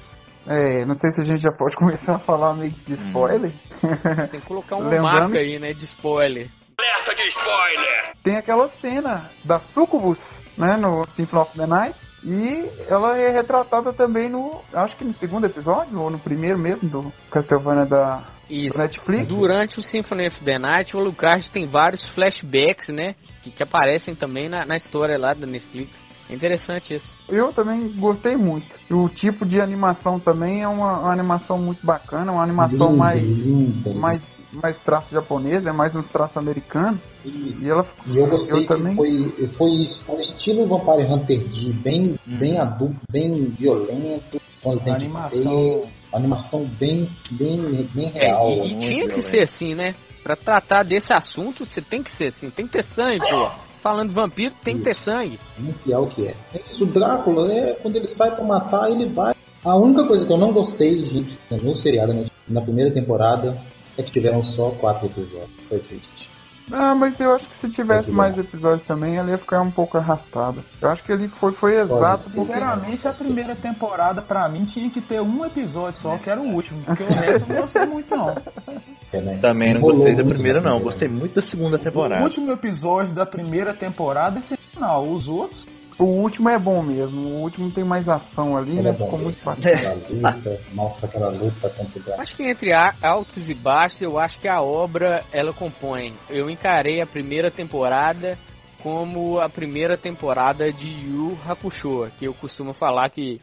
É, 0.47 0.83
não 0.83 0.95
sei 0.95 1.11
se 1.11 1.21
a 1.21 1.23
gente 1.23 1.41
já 1.41 1.51
pode 1.51 1.75
começar 1.77 2.15
a 2.15 2.19
falar 2.19 2.55
meio 2.55 2.71
que 2.71 2.95
de 2.95 3.07
spoiler. 3.07 3.51
Você 3.51 3.68
tem 4.31 4.39
que 4.39 4.45
colocar 4.47 4.75
uma 4.75 4.89
Lembrando- 4.89 5.19
marca 5.19 5.39
aí, 5.39 5.59
né, 5.59 5.73
de 5.73 5.85
spoiler. 5.85 6.49
Alerta 6.79 7.15
de 7.15 7.27
spoiler! 7.27 8.13
Tem 8.23 8.37
aquela 8.37 8.69
cena 8.81 9.29
da 9.43 9.59
Sucubus, 9.59 10.19
né, 10.57 10.77
no 10.77 11.05
Symphony 11.09 11.41
of 11.41 11.57
the 11.57 11.67
Night. 11.67 11.95
E 12.23 12.69
ela 12.89 13.17
é 13.17 13.29
retratada 13.29 13.93
também 13.93 14.27
no, 14.29 14.61
acho 14.73 14.95
que 14.97 15.05
no 15.05 15.13
segundo 15.13 15.45
episódio, 15.45 15.97
ou 15.99 16.09
no 16.09 16.19
primeiro 16.19 16.57
mesmo, 16.59 16.89
do 16.89 17.13
Castlevania 17.31 17.85
da 17.85 18.23
Isso. 18.49 18.75
do 18.75 18.81
Netflix. 18.81 19.25
Durante 19.27 19.79
o 19.79 19.81
Symphony 19.81 20.27
of 20.27 20.43
the 20.43 20.59
Night, 20.59 20.95
o 20.95 20.99
Alucard 20.99 21.49
tem 21.49 21.65
vários 21.65 22.03
flashbacks, 22.09 22.89
né, 22.89 23.15
que, 23.41 23.49
que 23.51 23.63
aparecem 23.63 24.15
também 24.15 24.49
na, 24.49 24.65
na 24.65 24.75
história 24.75 25.17
lá 25.17 25.33
da 25.33 25.47
Netflix. 25.47 25.97
É 26.29 26.35
interessante 26.35 26.93
isso. 26.93 27.15
Eu 27.27 27.51
também 27.51 27.89
gostei 27.97 28.35
muito. 28.35 28.67
E 28.89 28.93
o 28.93 29.09
tipo 29.09 29.45
de 29.45 29.59
animação 29.59 30.19
também 30.19 30.61
é 30.61 30.67
uma, 30.67 30.99
uma 30.99 31.11
animação 31.11 31.57
muito 31.57 31.83
bacana, 31.83 32.31
uma 32.31 32.43
animação 32.43 32.87
Lindo, 32.89 32.97
mais, 32.97 33.39
lindo. 33.39 33.95
mais, 33.95 34.21
mais 34.53 34.77
traço 34.83 35.11
japonês, 35.11 35.65
é 35.65 35.71
mais 35.71 35.95
uns 35.95 36.07
traços 36.09 36.37
americanos. 36.37 37.01
E 37.25 37.67
ela 37.67 37.83
E 38.05 38.17
eu 38.17 38.27
gostei 38.29 38.53
eu 38.57 38.61
que 38.61 38.67
também. 38.67 38.95
foi, 38.95 39.09
foi, 39.57 39.69
foi 40.05 40.21
estilo 40.21 40.67
Vampire 40.67 41.11
Hunter 41.11 41.39
D, 41.49 41.73
bem, 41.81 42.15
bem 42.27 42.59
adulto, 42.59 42.99
bem 43.11 43.45
violento. 43.57 44.39
quando 44.61 44.83
tem 44.83 44.93
A 44.93 44.97
que 44.97 45.05
animação- 45.05 45.41
ser. 45.41 45.99
Uma 46.11 46.17
animação 46.19 46.65
bem, 46.79 47.09
bem, 47.31 47.87
bem 47.93 48.11
É, 48.15 48.25
real. 48.27 48.49
e, 48.49 48.53
e 48.53 48.57
muito 48.59 48.77
tinha 48.79 48.99
que 48.99 49.05
violenta. 49.07 49.29
ser 49.29 49.41
assim, 49.43 49.73
né? 49.75 49.95
Pra 50.23 50.35
tratar 50.35 50.83
desse 50.83 51.13
assunto, 51.13 51.65
você 51.65 51.81
tem 51.81 52.03
que 52.03 52.11
ser 52.11 52.25
assim, 52.25 52.49
tem 52.51 52.65
que 52.67 52.73
ter 52.73 52.83
sangue, 52.83 53.21
pô. 53.29 53.68
Falando 53.81 54.09
de 54.09 54.15
vampiro, 54.15 54.53
tem 54.63 54.77
que 54.77 54.83
ter 54.83 54.93
sangue. 54.93 55.39
Muito 55.57 55.79
fiel 55.79 56.07
que 56.07 56.27
é. 56.27 56.35
É 56.53 56.61
isso, 56.69 56.83
o 56.83 56.87
Drácula, 56.87 57.51
é, 57.51 57.73
quando 57.75 57.95
ele 57.95 58.07
sai 58.07 58.35
pra 58.35 58.43
matar, 58.43 58.91
ele 58.91 59.05
vai. 59.07 59.33
A 59.63 59.75
única 59.75 60.05
coisa 60.05 60.25
que 60.25 60.31
eu 60.31 60.37
não 60.37 60.51
gostei, 60.51 61.03
gente, 61.03 61.37
no 61.49 61.75
seriado, 61.75 62.13
né, 62.13 62.25
na 62.47 62.61
primeira 62.61 62.91
temporada, 62.91 63.57
é 63.97 64.03
que 64.03 64.11
tiveram 64.11 64.43
só 64.43 64.71
quatro 64.71 65.07
episódios. 65.07 65.49
Foi 65.67 65.79
triste. 65.79 66.29
Ah, 66.71 66.93
mas 66.93 67.19
eu 67.19 67.33
acho 67.33 67.47
que 67.47 67.55
se 67.55 67.69
tivesse 67.69 68.11
mais 68.11 68.37
episódios 68.37 68.85
também, 68.85 69.17
ela 69.17 69.31
ia 69.31 69.37
ficar 69.37 69.61
um 69.61 69.71
pouco 69.71 69.97
arrastada. 69.97 70.61
Eu 70.79 70.89
acho 70.89 71.03
que 71.03 71.11
ele 71.11 71.27
foi, 71.27 71.51
foi 71.51 71.79
exato. 71.79 72.29
Sinceramente, 72.29 73.07
a 73.07 73.13
primeira 73.13 73.55
temporada, 73.55 74.21
pra 74.21 74.47
mim, 74.47 74.65
tinha 74.65 74.89
que 74.89 75.01
ter 75.01 75.19
um 75.19 75.43
episódio 75.43 75.99
só, 75.99 76.17
que 76.17 76.29
era 76.29 76.39
o 76.39 76.53
último. 76.53 76.81
Porque 76.83 77.03
o 77.03 77.07
resto 77.07 77.49
eu 77.49 77.55
não 77.55 77.61
gostei 77.63 77.85
muito, 77.85 78.15
não. 78.15 78.35
É, 79.11 79.21
né? 79.21 79.37
Também 79.41 79.73
não 79.73 79.81
gostei 79.81 80.15
da 80.15 80.23
primeira, 80.23 80.61
não. 80.61 80.79
Gostei 80.79 81.07
muito 81.09 81.35
da 81.35 81.41
segunda 81.41 81.77
O 81.77 81.79
temporada. 81.79 82.23
último 82.23 82.51
episódio 82.51 83.13
da 83.13 83.25
primeira 83.25 83.73
temporada 83.73 84.39
é 84.39 84.41
sensacional. 84.41 85.03
Os 85.03 85.27
outros, 85.27 85.65
O 85.97 86.05
último 86.05 86.47
é 86.49 86.57
bom 86.57 86.81
mesmo. 86.81 87.19
O 87.27 87.41
último 87.41 87.69
tem 87.71 87.83
mais 87.83 88.07
ação 88.07 88.55
ali, 88.55 88.71
Ele 88.71 88.83
né? 88.83 88.89
é 88.91 88.93
bom. 88.93 89.05
Ficou 89.05 89.19
muito. 89.19 89.49
Aquela 89.49 89.93
luta, 89.93 90.59
nossa, 90.73 91.05
aquela 91.07 91.29
luta 91.29 91.69
contra 91.71 92.15
o. 92.17 92.21
Acho 92.21 92.35
que 92.37 92.43
entre 92.43 92.71
altos 92.73 93.49
e 93.49 93.53
baixos, 93.53 94.01
eu 94.01 94.17
acho 94.17 94.39
que 94.39 94.47
a 94.47 94.61
obra 94.61 95.25
ela 95.33 95.51
compõe. 95.51 96.13
Eu 96.29 96.49
encarei 96.49 97.01
a 97.01 97.05
primeira 97.05 97.51
temporada 97.51 98.37
como 98.81 99.39
a 99.39 99.49
primeira 99.49 99.97
temporada 99.97 100.71
de 100.71 100.87
Yu 100.87 101.37
Hakusho, 101.45 102.09
que 102.17 102.25
eu 102.25 102.33
costumo 102.33 102.73
falar 102.73 103.09
que 103.09 103.41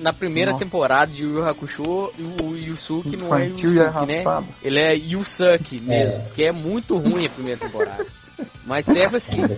na 0.00 0.12
primeira 0.12 0.52
Nossa. 0.52 0.64
temporada 0.64 1.10
de 1.12 1.22
Yu 1.22 1.44
Hakusho, 1.44 1.82
o 2.42 2.56
Yusuke 2.56 3.16
não 3.16 3.34
é 3.36 3.46
Yusuke, 3.46 4.06
né? 4.06 4.24
Ele 4.62 4.78
é 4.80 4.94
Yusuke 4.94 5.80
mesmo, 5.80 6.20
É. 6.22 6.28
que 6.34 6.42
é 6.44 6.52
muito 6.52 6.96
ruim 6.96 7.26
a 7.26 7.30
primeira 7.30 7.60
temporada. 7.60 8.06
Mas 8.66 8.84
serve 8.84 9.16
assim. 9.16 9.42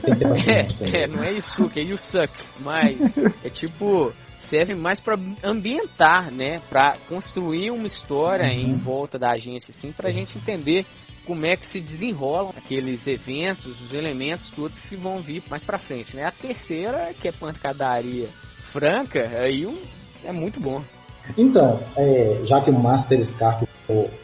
É, 0.47 1.05
é, 1.05 1.07
não 1.07 1.23
é 1.23 1.33
Yusuke, 1.33 1.81
é 1.81 1.83
Yusuke. 1.85 2.45
Mas 2.61 2.99
é 3.45 3.49
tipo, 3.49 4.13
serve 4.39 4.75
mais 4.75 5.01
pra 5.01 5.17
ambientar, 5.43 6.31
né? 6.31 6.57
Pra 6.69 6.97
construir 7.09 7.71
uma 7.71 7.87
história 7.87 8.47
em 8.53 8.75
volta 8.77 9.19
da 9.19 9.35
gente, 9.35 9.71
assim, 9.71 9.93
pra 9.93 10.11
gente 10.11 10.37
entender 10.37 10.85
como 11.25 11.47
é 11.47 11.57
que 11.57 11.67
se 11.67 11.81
desenrolam 11.81 12.53
aqueles 12.55 13.07
eventos, 13.07 13.81
os 13.81 13.95
elementos 13.95 14.51
todos 14.51 14.79
que 14.81 14.97
vão 14.97 15.23
vir 15.23 15.43
mais 15.49 15.65
pra 15.65 15.79
frente, 15.79 16.15
né? 16.15 16.25
A 16.27 16.31
terceira, 16.31 17.15
que 17.19 17.29
é 17.29 17.33
pancadaria 17.33 18.29
franca, 18.73 19.21
aí 19.41 19.65
um- 19.67 19.81
é 20.25 20.33
muito 20.33 20.61
bom. 20.61 20.83
Então, 21.39 21.81
é, 21.97 22.41
já 22.45 22.61
que 22.61 22.71
o 22.71 22.79
Master 22.79 23.25
Scarf 23.25 23.67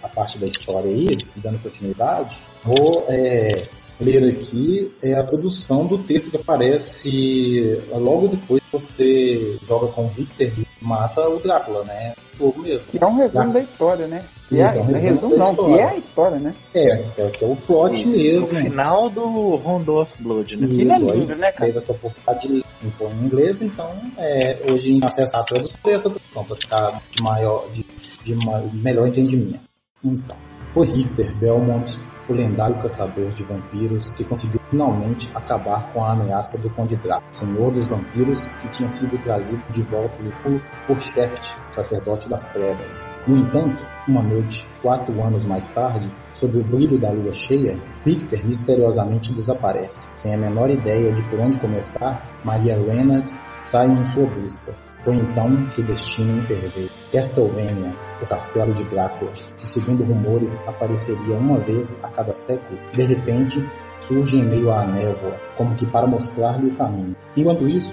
a 0.02 0.08
parte 0.08 0.38
da 0.38 0.46
história 0.46 0.90
aí, 0.90 1.18
dando 1.36 1.62
continuidade, 1.62 2.42
vou 2.64 3.04
é, 3.08 3.68
ler 4.00 4.32
aqui 4.32 4.92
é, 5.02 5.14
a 5.14 5.24
produção 5.24 5.86
do 5.86 5.98
texto 5.98 6.30
que 6.30 6.36
aparece 6.36 7.78
logo 7.92 8.28
depois 8.28 8.62
que 8.62 8.72
você 8.72 9.58
joga 9.66 9.88
com 9.88 10.06
o 10.06 10.08
Victor 10.08 10.46
e 10.46 10.66
mata 10.80 11.28
o 11.28 11.38
Drácula, 11.38 11.84
né? 11.84 12.14
Jogo 12.34 12.62
mesmo. 12.62 12.86
Que 12.88 13.02
é 13.02 13.06
um 13.06 13.16
resumo 13.16 13.52
da 13.52 13.60
história, 13.60 14.06
né? 14.06 14.24
Que 14.48 14.60
é, 14.60 14.64
Isso, 14.64 14.78
é 14.78 14.80
um 14.80 14.96
é 14.96 14.98
resumo 14.98 15.28
resumo 15.28 15.30
da 15.30 15.38
não, 15.38 15.54
que 15.54 15.60
história. 15.60 15.82
é 15.82 15.84
a 15.84 15.96
história, 15.96 16.38
né? 16.38 16.54
É, 16.74 16.86
é, 17.18 17.30
que 17.30 17.44
é 17.44 17.46
o 17.46 17.56
plot 17.56 17.94
Isso, 17.94 18.08
mesmo. 18.08 18.46
O 18.46 18.48
final 18.48 19.10
do 19.10 19.56
Rondo 19.56 19.96
of 19.96 20.22
Blood, 20.22 20.56
né? 20.56 20.66
Aquilo 20.66 20.92
é 20.92 20.96
Isso, 20.96 21.12
lindo, 21.12 21.32
aí 21.32 21.38
né, 21.38 21.52
cara? 21.52 21.66
teve 21.66 21.78
essa 21.78 21.92
oportunidade 21.92 22.48
de 22.48 22.64
em 22.82 23.24
inglês, 23.24 23.60
então 23.60 23.92
é, 24.16 24.58
hoje 24.70 24.94
em 24.94 25.04
acessar 25.04 25.42
a 25.42 25.44
tradução 25.44 25.78
essa 25.84 26.08
tradução 26.10 26.44
para 26.44 26.56
ficar 26.56 27.02
de 27.10 27.22
maior, 27.22 27.68
de, 27.72 27.84
de 28.24 28.34
melhor 28.74 29.08
entendimento. 29.08 29.60
Então, 30.02 30.36
foi 30.72 30.86
Richter 30.86 31.34
Belmont, 31.36 31.90
o 32.30 32.34
lendário 32.34 32.80
caçador 32.80 33.28
de 33.30 33.42
vampiros 33.42 34.12
que 34.12 34.24
conseguiu 34.24 34.60
finalmente 34.70 35.30
acabar 35.34 35.92
com 35.92 36.04
a 36.04 36.12
ameaça 36.12 36.56
do 36.58 36.70
Conde 36.70 36.96
Drácula, 36.96 37.32
senhor 37.32 37.72
dos 37.72 37.88
vampiros 37.88 38.52
que 38.54 38.68
tinha 38.68 38.88
sido 38.90 39.18
trazido 39.22 39.62
de 39.70 39.82
volta 39.82 40.16
do 40.22 40.30
culto 40.42 40.64
por 40.86 41.00
Sheft, 41.00 41.56
sacerdote 41.72 42.28
das 42.28 42.44
trevas. 42.52 43.10
No 43.26 43.36
entanto, 43.36 43.84
uma 44.06 44.22
noite, 44.22 44.66
quatro 44.80 45.22
anos 45.22 45.44
mais 45.44 45.68
tarde, 45.74 46.10
sob 46.34 46.58
o 46.58 46.64
brilho 46.64 46.98
da 46.98 47.10
lua 47.10 47.32
cheia, 47.32 47.76
Victor 48.04 48.44
misteriosamente 48.44 49.32
desaparece. 49.34 50.08
Sem 50.16 50.34
a 50.34 50.38
menor 50.38 50.70
ideia 50.70 51.12
de 51.12 51.22
por 51.28 51.40
onde 51.40 51.58
começar, 51.58 52.24
Maria 52.44 52.76
Reynolds 52.76 53.36
sai 53.64 53.88
em 53.88 54.06
sua 54.06 54.26
busca. 54.26 54.89
Foi 55.04 55.16
então 55.16 55.66
que 55.74 55.80
o 55.80 55.84
destino 55.84 56.38
interveio. 56.38 56.90
Castlevania, 57.12 57.92
o 58.22 58.26
castelo 58.26 58.74
de 58.74 58.84
Drácula, 58.84 59.32
que 59.58 59.66
segundo 59.66 60.04
rumores 60.04 60.60
apareceria 60.66 61.36
uma 61.36 61.58
vez 61.58 61.96
a 62.02 62.08
cada 62.08 62.32
século, 62.32 62.78
de 62.92 63.04
repente 63.04 63.66
surge 64.00 64.36
em 64.36 64.44
meio 64.44 64.70
à 64.72 64.84
névoa, 64.84 65.36
como 65.56 65.74
que 65.74 65.86
para 65.86 66.06
mostrar-lhe 66.06 66.68
o 66.68 66.76
caminho. 66.76 67.16
Enquanto 67.36 67.68
isso, 67.68 67.92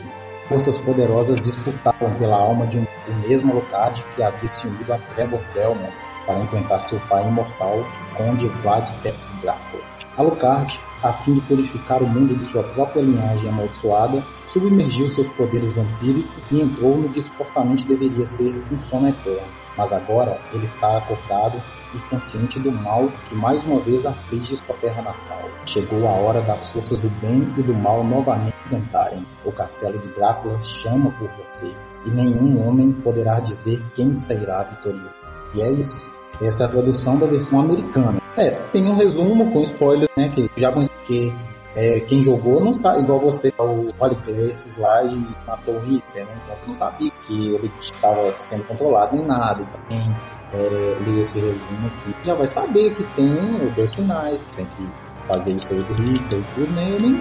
forças 0.49 0.77
poderosas 0.79 1.41
disputavam 1.41 2.13
pela 2.15 2.37
alma 2.37 2.67
de 2.67 2.79
um, 2.79 2.83
do 2.83 3.27
mesmo 3.27 3.53
Alucard 3.53 4.03
que 4.15 4.23
havia 4.23 4.49
se 4.49 4.67
unido 4.67 4.93
a 4.93 4.97
Trevor 5.13 5.41
Belmont 5.53 5.93
para 6.25 6.39
enfrentar 6.39 6.81
seu 6.83 6.99
pai 7.09 7.25
imortal, 7.27 7.85
Conde 8.17 8.47
Vlad 8.61 8.85
Tepes 9.01 9.31
Drácula. 9.41 9.83
Alucard, 10.17 10.79
a 11.03 11.13
fim 11.13 11.35
de 11.35 11.41
purificar 11.41 12.01
o 12.01 12.07
mundo 12.07 12.35
de 12.35 12.45
sua 12.51 12.63
própria 12.63 13.01
linhagem 13.01 13.49
amaldiçoada, 13.49 14.23
submergiu 14.59 15.09
seus 15.09 15.27
poderes 15.29 15.71
vampíricos 15.73 16.51
e 16.51 16.61
entrou 16.61 16.97
no 16.97 17.09
que 17.09 17.21
supostamente 17.21 17.87
deveria 17.87 18.25
ser 18.27 18.55
um 18.71 18.79
sono 18.89 19.07
eterno. 19.07 19.47
Mas 19.77 19.93
agora 19.93 20.39
ele 20.51 20.65
está 20.65 20.97
acordado 20.97 21.61
e 21.93 21.99
consciente 22.09 22.59
do 22.59 22.71
mal 22.71 23.07
que 23.29 23.35
mais 23.35 23.63
uma 23.65 23.79
vez 23.79 24.05
aflige 24.05 24.57
sua 24.57 24.75
terra 24.81 25.03
natal. 25.03 25.41
Chegou 25.65 26.07
a 26.07 26.11
hora 26.11 26.41
das 26.41 26.71
forças 26.71 26.99
do 26.99 27.09
bem 27.21 27.47
e 27.57 27.61
do 27.61 27.73
mal 27.73 28.03
novamente 28.03 28.55
tentarem. 28.69 29.23
O 29.45 29.51
castelo 29.51 29.99
de 29.99 30.07
Drácula 30.09 30.59
chama 30.63 31.11
por 31.11 31.29
você, 31.37 31.71
e 32.05 32.09
nenhum 32.09 32.67
homem 32.67 32.91
poderá 32.91 33.39
dizer 33.39 33.81
quem 33.95 34.19
sairá 34.21 34.63
vitorioso. 34.63 35.13
E 35.53 35.61
é 35.61 35.71
isso. 35.71 36.17
Essa 36.41 36.63
é 36.63 36.65
a 36.65 36.69
tradução 36.69 37.17
da 37.17 37.27
versão 37.27 37.59
americana. 37.59 38.19
É, 38.35 38.51
tem 38.71 38.87
um 38.89 38.95
resumo 38.95 39.51
com 39.51 39.61
spoilers, 39.61 40.09
né? 40.15 40.29
Que 40.29 40.49
já 40.55 40.71
conheci 40.71 41.33
é, 41.77 41.99
quem 41.99 42.23
jogou 42.23 42.59
não 42.59 42.73
sabe, 42.73 43.03
igual 43.03 43.19
você, 43.19 43.53
o 43.59 43.93
Holy 43.99 44.15
Graces 44.25 44.75
lá 44.79 45.03
e 45.03 45.15
matou 45.45 45.75
o 45.75 45.79
Hitler, 45.81 46.25
né? 46.25 46.35
Então 46.43 46.57
você 46.57 46.65
não 46.65 46.75
sabia 46.75 47.11
que 47.27 47.53
ele 47.53 47.71
estava 47.79 48.35
sendo 48.39 48.63
controlado 48.63 49.15
nem 49.15 49.23
nada. 49.23 49.61
Então, 49.61 49.79
quem 49.87 50.15
é, 50.53 50.97
lê 51.05 51.21
esse 51.21 51.39
resumo 51.39 51.87
aqui 51.87 52.15
já 52.23 52.33
vai 52.33 52.47
saber 52.47 52.95
que 52.95 53.03
tem 53.15 53.29
dois 53.75 53.93
finais, 53.93 54.43
tem 54.55 54.65
que 54.65 54.89
fazer 55.27 55.53
isso 55.53 55.71
aí 55.71 55.83
do 55.83 55.93
Hitler 55.93 56.41
e 56.41 56.55
tudo, 56.55 56.73
né? 56.73 56.89
Eu 56.95 56.99
nem, 56.99 57.13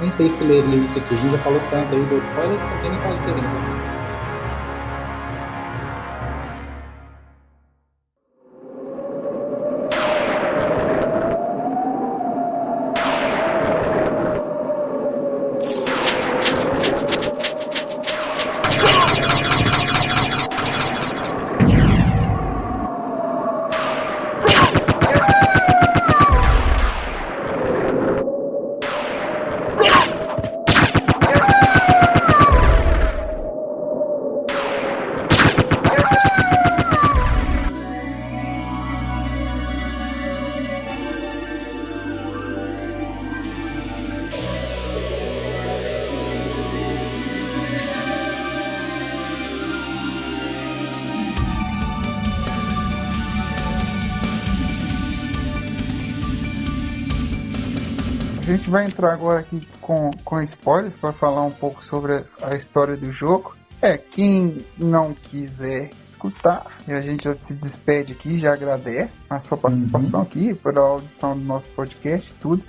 nem 0.00 0.12
sei 0.12 0.30
se 0.30 0.42
leria 0.42 0.78
isso 0.78 0.98
aqui, 0.98 1.14
a 1.14 1.18
gente 1.18 1.30
já 1.30 1.38
falou 1.38 1.60
tanto 1.70 1.94
aí 1.94 2.04
do 2.06 2.16
spoiler, 2.16 2.58
tem 2.82 2.90
nem 2.90 3.00
qual 3.00 3.14
diferença. 3.14 3.95
Gente 58.66 58.70
vai 58.70 58.86
entrar 58.86 59.12
agora 59.12 59.40
aqui 59.40 59.66
com, 59.80 60.10
com 60.24 60.42
spoilers 60.42 60.94
para 60.96 61.12
falar 61.12 61.42
um 61.44 61.52
pouco 61.52 61.84
sobre 61.84 62.24
a 62.42 62.56
história 62.56 62.96
do 62.96 63.12
jogo. 63.12 63.54
É, 63.80 63.96
quem 63.96 64.64
não 64.76 65.14
quiser 65.14 65.90
escutar, 66.02 66.66
e 66.88 66.92
a 66.92 67.00
gente 67.00 67.24
já 67.24 67.34
se 67.34 67.54
despede 67.54 68.14
aqui, 68.14 68.40
já 68.40 68.54
agradece 68.54 69.12
a 69.30 69.40
sua 69.40 69.56
participação 69.56 70.22
aqui, 70.22 70.54
pela 70.54 70.80
audição 70.80 71.38
do 71.38 71.44
nosso 71.44 71.68
podcast 71.70 72.28
e 72.28 72.34
tudo. 72.40 72.62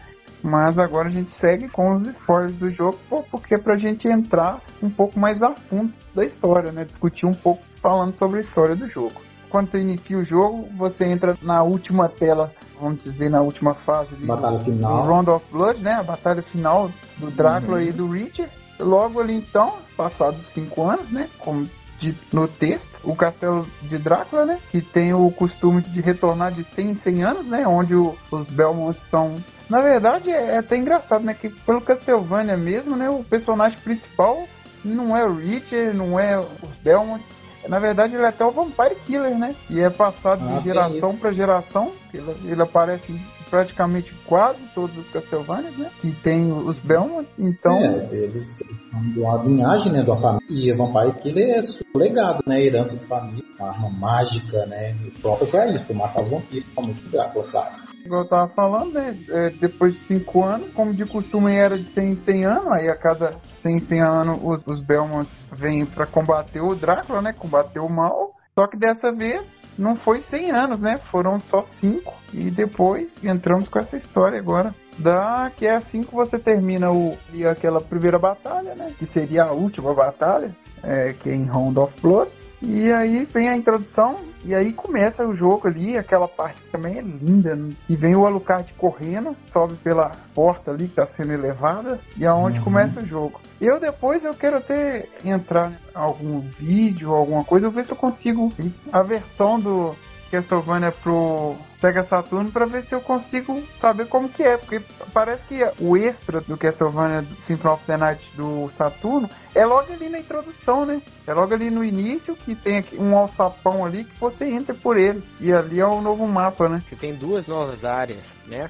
Mas 0.44 0.78
agora 0.78 1.08
a 1.08 1.12
gente 1.12 1.32
segue 1.32 1.68
com 1.68 1.96
os 1.96 2.06
spoilers 2.08 2.56
do 2.58 2.70
jogo, 2.70 3.00
porque 3.32 3.56
é 3.56 3.58
pra 3.58 3.76
gente 3.76 4.08
entrar 4.08 4.62
um 4.84 4.90
pouco 4.90 5.20
mais 5.20 5.42
a 5.42 5.56
fundo 5.56 5.92
da 6.14 6.24
história, 6.24 6.72
né? 6.72 6.86
Discutir 6.86 7.26
um 7.26 7.34
pouco 7.34 7.64
falando 7.82 8.16
sobre 8.18 8.38
a 8.38 8.42
história 8.42 8.76
do 8.76 8.88
jogo. 8.88 9.20
Quando 9.50 9.70
você 9.70 9.80
inicia 9.80 10.18
o 10.18 10.26
jogo, 10.26 10.68
você 10.78 11.06
entra 11.06 11.36
na 11.42 11.64
última 11.64 12.08
tela, 12.08 12.54
vamos 12.80 13.02
dizer, 13.04 13.30
na 13.30 13.42
última 13.42 13.74
fase 13.74 14.16
ali, 14.16 14.26
Batalha 14.26 14.58
do, 14.60 14.66
final. 14.66 15.02
do 15.04 15.08
Round 15.10 15.30
of 15.30 15.46
Blood, 15.52 15.82
né? 15.82 15.94
A 15.94 16.04
batalha 16.04 16.42
final 16.42 16.90
do 17.18 17.32
Drácula 17.32 17.78
Uhum. 17.78 17.84
e 17.84 17.92
do 17.92 18.10
Richard. 18.10 18.52
Logo 18.80 19.20
ali 19.20 19.36
então, 19.36 19.74
passados 19.96 20.40
cinco 20.54 20.84
anos, 20.84 21.10
né? 21.10 21.28
Como 21.40 21.68
dito 22.00 22.20
no 22.36 22.48
texto, 22.48 22.96
o 23.04 23.16
castelo 23.16 23.66
de 23.82 23.98
Drácula, 23.98 24.46
né? 24.46 24.60
Que 24.70 24.82
tem 24.82 25.14
o 25.14 25.32
costume 25.32 25.82
de 25.82 26.00
retornar 26.00 26.52
de 26.52 26.64
100 26.64 26.92
em 26.92 26.96
100 26.96 27.24
anos, 27.24 27.48
né? 27.48 27.68
Onde 27.68 27.96
o- 27.96 28.16
os 28.32 28.46
Belmonts 28.48 29.02
são. 29.10 29.38
Na 29.68 29.82
verdade, 29.82 30.30
é 30.30 30.52
é 30.52 30.58
até 30.60 30.78
engraçado, 30.78 31.24
né? 31.24 31.34
Que 31.34 31.50
pelo 31.50 31.82
Castlevania 31.82 32.56
mesmo, 32.56 32.96
né? 32.96 33.10
O 33.10 33.24
personagem 33.24 33.80
principal 33.80 34.48
não 34.86 35.18
é 35.18 35.26
o 35.26 35.34
Richard, 35.36 35.98
não 35.98 36.20
é 36.20 36.38
os 36.40 36.48
Belmonts. 36.84 37.26
Na 37.68 37.80
verdade, 37.80 38.16
ele 38.16 38.24
é 38.24 38.28
até 38.28 38.46
o 38.46 38.52
Vampire 38.52 38.96
Killer, 39.06 39.38
né? 39.38 39.56
E 39.70 39.80
é 39.80 39.90
passado 39.90 40.44
Ah, 40.48 40.58
de 40.60 40.64
geração 40.64 41.12
isso. 41.12 41.20
para 41.20 41.32
geração. 41.32 41.92
Ele, 42.14 42.36
ele 42.46 42.62
aparece 42.62 43.12
em 43.12 43.20
praticamente 43.50 44.14
quase 44.26 44.60
todos 44.76 44.98
os 44.98 45.10
Castlevanias, 45.10 45.76
né? 45.78 45.90
Que 46.02 46.12
tem 46.12 46.52
os 46.52 46.78
Belmonts. 46.80 47.40
Então, 47.40 47.78
É, 47.80 48.08
eles 48.12 48.44
são 48.58 49.02
de 49.14 49.20
uma 49.20 49.42
linhagem, 49.44 49.92
né, 49.92 50.04
uma 50.04 50.20
família. 50.20 50.46
E 50.50 50.74
o 50.74 50.78
Vampire 50.78 51.22
Killer 51.22 51.58
é 51.60 51.64
super 51.64 51.86
legado, 51.96 52.44
né, 52.46 52.62
herança 52.62 52.96
de 52.96 53.06
família, 53.06 53.44
uma 53.60 53.70
arma 53.70 53.90
mágica, 53.90 54.66
né, 54.66 54.96
o 55.06 55.22
próprio 55.22 55.48
pra 55.50 55.68
isso, 55.68 55.84
pra 55.86 55.96
matar 55.96 56.24
os 56.24 56.30
vampiros, 56.30 56.64
principalmente 56.66 57.06
o 57.06 57.10
Drácula, 57.10 57.46
claro. 57.50 57.72
Igual 58.08 58.24
eu 58.24 58.30
tava 58.30 58.48
falando, 58.50 58.94
né? 58.94 59.16
é, 59.30 59.50
depois 59.52 59.94
de 59.94 60.00
5 60.00 60.44
anos, 60.44 60.74
como 60.74 60.94
de 60.94 61.06
costume 61.06 61.54
era 61.54 61.78
de 61.78 61.86
100 61.86 62.12
em 62.12 62.16
100 62.16 62.46
anos, 62.46 62.72
aí 62.72 62.90
a 62.90 62.96
cada 62.96 63.34
100 63.62 63.76
em 63.76 63.80
100 63.82 64.02
anos 64.02 64.40
os, 64.42 64.66
os 64.66 64.82
Belmonts 64.82 65.48
vêm 65.52 65.86
pra 65.86 66.06
combater 66.06 66.62
o 66.62 66.74
Drácula, 66.74 67.22
né? 67.22 67.34
Combater 67.34 67.80
o 67.80 67.90
mal. 67.90 68.34
Só 68.58 68.66
que 68.66 68.76
dessa 68.76 69.12
vez 69.12 69.64
não 69.78 69.96
foi 69.96 70.22
100 70.22 70.52
anos, 70.52 70.82
né? 70.82 70.98
Foram 71.12 71.40
só 71.40 71.62
5. 71.62 72.12
E 72.34 72.50
depois 72.50 73.24
entramos 73.24 73.70
com 73.70 73.78
essa 73.78 73.96
história 73.96 74.40
agora. 74.40 74.74
Da, 74.98 75.52
que 75.56 75.68
é 75.68 75.76
assim 75.76 76.02
que 76.02 76.16
você 76.16 76.40
termina 76.40 76.92
o, 76.92 77.16
e 77.32 77.46
aquela 77.46 77.80
primeira 77.80 78.18
batalha, 78.18 78.74
né? 78.74 78.92
Que 78.98 79.06
seria 79.06 79.44
a 79.44 79.52
última 79.52 79.94
batalha, 79.94 80.56
é, 80.82 81.14
que 81.14 81.30
é 81.30 81.36
em 81.36 81.46
Round 81.46 81.78
of 81.78 81.94
Blood. 82.02 82.32
E 82.60 82.92
aí 82.92 83.26
vem 83.26 83.48
a 83.48 83.56
introdução, 83.56 84.16
e 84.46 84.54
aí 84.56 84.72
começa 84.74 85.26
o 85.26 85.36
jogo 85.36 85.68
ali, 85.68 85.98
aquela 85.98 86.28
parte 86.28 86.62
que 86.62 86.70
também 86.72 86.98
é 86.98 87.02
linda, 87.02 87.56
né? 87.56 87.70
que 87.86 87.96
vem 87.96 88.16
o 88.16 88.26
Alucard 88.26 88.72
correndo, 88.78 89.36
sobe 89.52 89.76
pela 89.78 90.12
porta 90.34 90.72
ali 90.72 90.86
que 90.86 91.00
está 91.00 91.06
sendo 91.08 91.34
elevada, 91.34 92.00
e 92.16 92.26
aonde 92.26 92.60
Uhum. 92.60 92.64
começa 92.66 93.02
o 93.02 93.06
jogo. 93.06 93.40
Eu 93.60 93.80
depois 93.80 94.24
eu 94.24 94.34
quero 94.34 94.58
até 94.58 95.08
entrar 95.26 95.72
em 95.72 95.76
algum 95.94 96.40
vídeo, 96.60 97.14
alguma 97.14 97.44
coisa, 97.44 97.68
eu 97.68 97.72
ver 97.72 97.84
se 97.86 97.92
eu 97.92 97.98
consigo 97.98 98.52
a 98.92 99.04
versão 99.04 99.60
do 99.60 99.96
Castlevania 100.32 100.92
pro 100.92 101.56
Sega 101.80 102.04
Saturn 102.04 102.52
para 102.52 102.66
ver 102.66 102.84
se 102.84 102.94
eu 102.94 103.02
consigo 103.02 103.62
saber 103.80 104.08
como 104.08 104.30
que 104.30 104.44
é, 104.44 104.58
porque 104.58 104.82
parece 105.14 105.44
que 105.48 105.72
o 105.80 105.96
extra 105.96 106.42
do 106.42 106.58
Castlevania 106.58 107.26
Symphony 107.46 107.74
of 107.74 107.84
the 107.86 107.98
Night 107.98 108.22
do 108.36 108.70
Saturno 108.78 109.30
é 109.54 109.66
logo 109.66 109.92
ali 109.94 110.10
na 110.10 110.20
introdução, 110.20 110.86
né? 110.86 111.02
É 111.26 111.34
logo 111.34 111.54
ali 111.54 111.70
no 111.70 111.84
início 111.84 112.36
que 112.36 112.56
tem 112.56 112.78
aqui 112.78 112.98
um 112.98 113.18
alçapão 113.18 113.86
ali 113.86 114.04
que 114.04 114.20
você 114.20 114.46
entra 114.46 114.74
por 114.74 114.98
ele. 114.98 115.24
E 115.40 115.52
ali 115.52 115.80
é 115.80 115.86
o 115.86 116.02
novo 116.02 116.28
mapa, 116.28 116.68
né? 116.70 116.82
Você 116.86 116.96
tem 116.96 117.14
duas 117.14 117.48
novas 117.48 117.84
áreas, 117.86 118.36
né? 118.48 118.70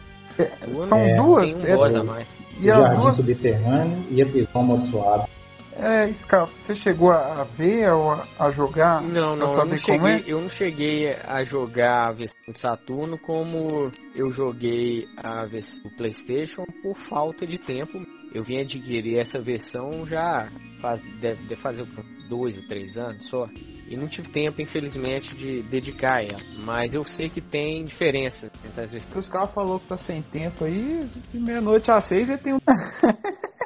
Duas, 0.68 0.90
São 0.90 0.98
É, 1.00 1.16
duas? 1.16 1.44
Tem 1.44 1.56
um 1.56 1.66
É, 1.66 2.00
a 2.00 2.04
mais. 2.04 2.28
e 2.60 2.64
o 2.64 2.76
Jardim 2.76 3.00
duas 3.00 3.16
Subterrâneo 3.16 4.04
e 4.12 4.22
a 4.22 4.26
Prisão 4.26 4.62
Amaldiçoada. 4.62 5.37
É, 5.80 6.12
Scar, 6.14 6.48
você 6.48 6.76
chegou 6.76 7.12
a 7.12 7.44
ver 7.44 7.91
ou 7.91 8.12
a, 8.12 8.26
a 8.40 8.49
jogar? 8.49 9.02
Não, 9.02 9.36
não, 9.36 9.52
eu 9.52 9.66
não, 9.66 9.74
é? 9.74 9.78
cheguei, 9.78 10.24
eu 10.26 10.41
não 10.41 10.49
cheguei 10.49 11.14
a 11.14 11.44
jogar 11.44 12.08
a 12.08 12.12
versão 12.12 12.40
de 12.48 12.60
Saturno 12.60 13.18
como 13.20 13.91
eu 14.16 14.32
joguei 14.34 15.08
a 15.18 15.45
versão 15.45 15.84
do 15.84 15.95
Playstation 15.95 16.66
por 16.82 16.95
falta 17.08 17.45
de 17.45 17.60
tempo. 17.60 18.02
Eu 18.34 18.44
vim 18.44 18.60
adquirir 18.60 19.20
essa 19.20 19.40
versão 19.40 20.06
já 20.08 20.49
faz, 20.82 21.04
deve, 21.22 21.44
deve 21.44 21.62
fazer 21.62 21.86
dois 22.28 22.58
ou 22.58 22.64
três 22.68 22.98
anos 22.98 23.30
só. 23.30 23.48
E 23.88 23.95
não 23.95 24.08
tive 24.08 24.30
tempo, 24.30 24.62
infelizmente, 24.62 25.34
de 25.36 25.62
dedicar 25.62 26.24
ela. 26.24 26.41
Mas 26.66 26.94
eu 26.94 27.04
sei 27.04 27.30
que 27.30 27.40
tem 27.40 27.84
diferença 27.84 28.52
entre 28.66 28.82
as 28.82 28.91
versões. 28.91 29.16
Os 29.16 29.32
caras 29.32 29.54
falou 29.54 29.80
que 29.80 29.88
tá 29.88 29.98
sem 29.98 30.22
tempo 30.24 30.66
aí, 30.66 31.08
de 31.32 31.40
meia-noite 31.40 31.90
às 31.90 32.06
seis 32.06 32.28
ele 32.28 32.40
tem 32.40 32.54
um. 32.54 32.60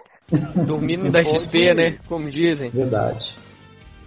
Dormindo 0.65 1.11
da 1.11 1.23
XP, 1.23 1.73
né? 1.73 1.97
Como 2.07 2.29
dizem. 2.29 2.69
Verdade. 2.69 3.35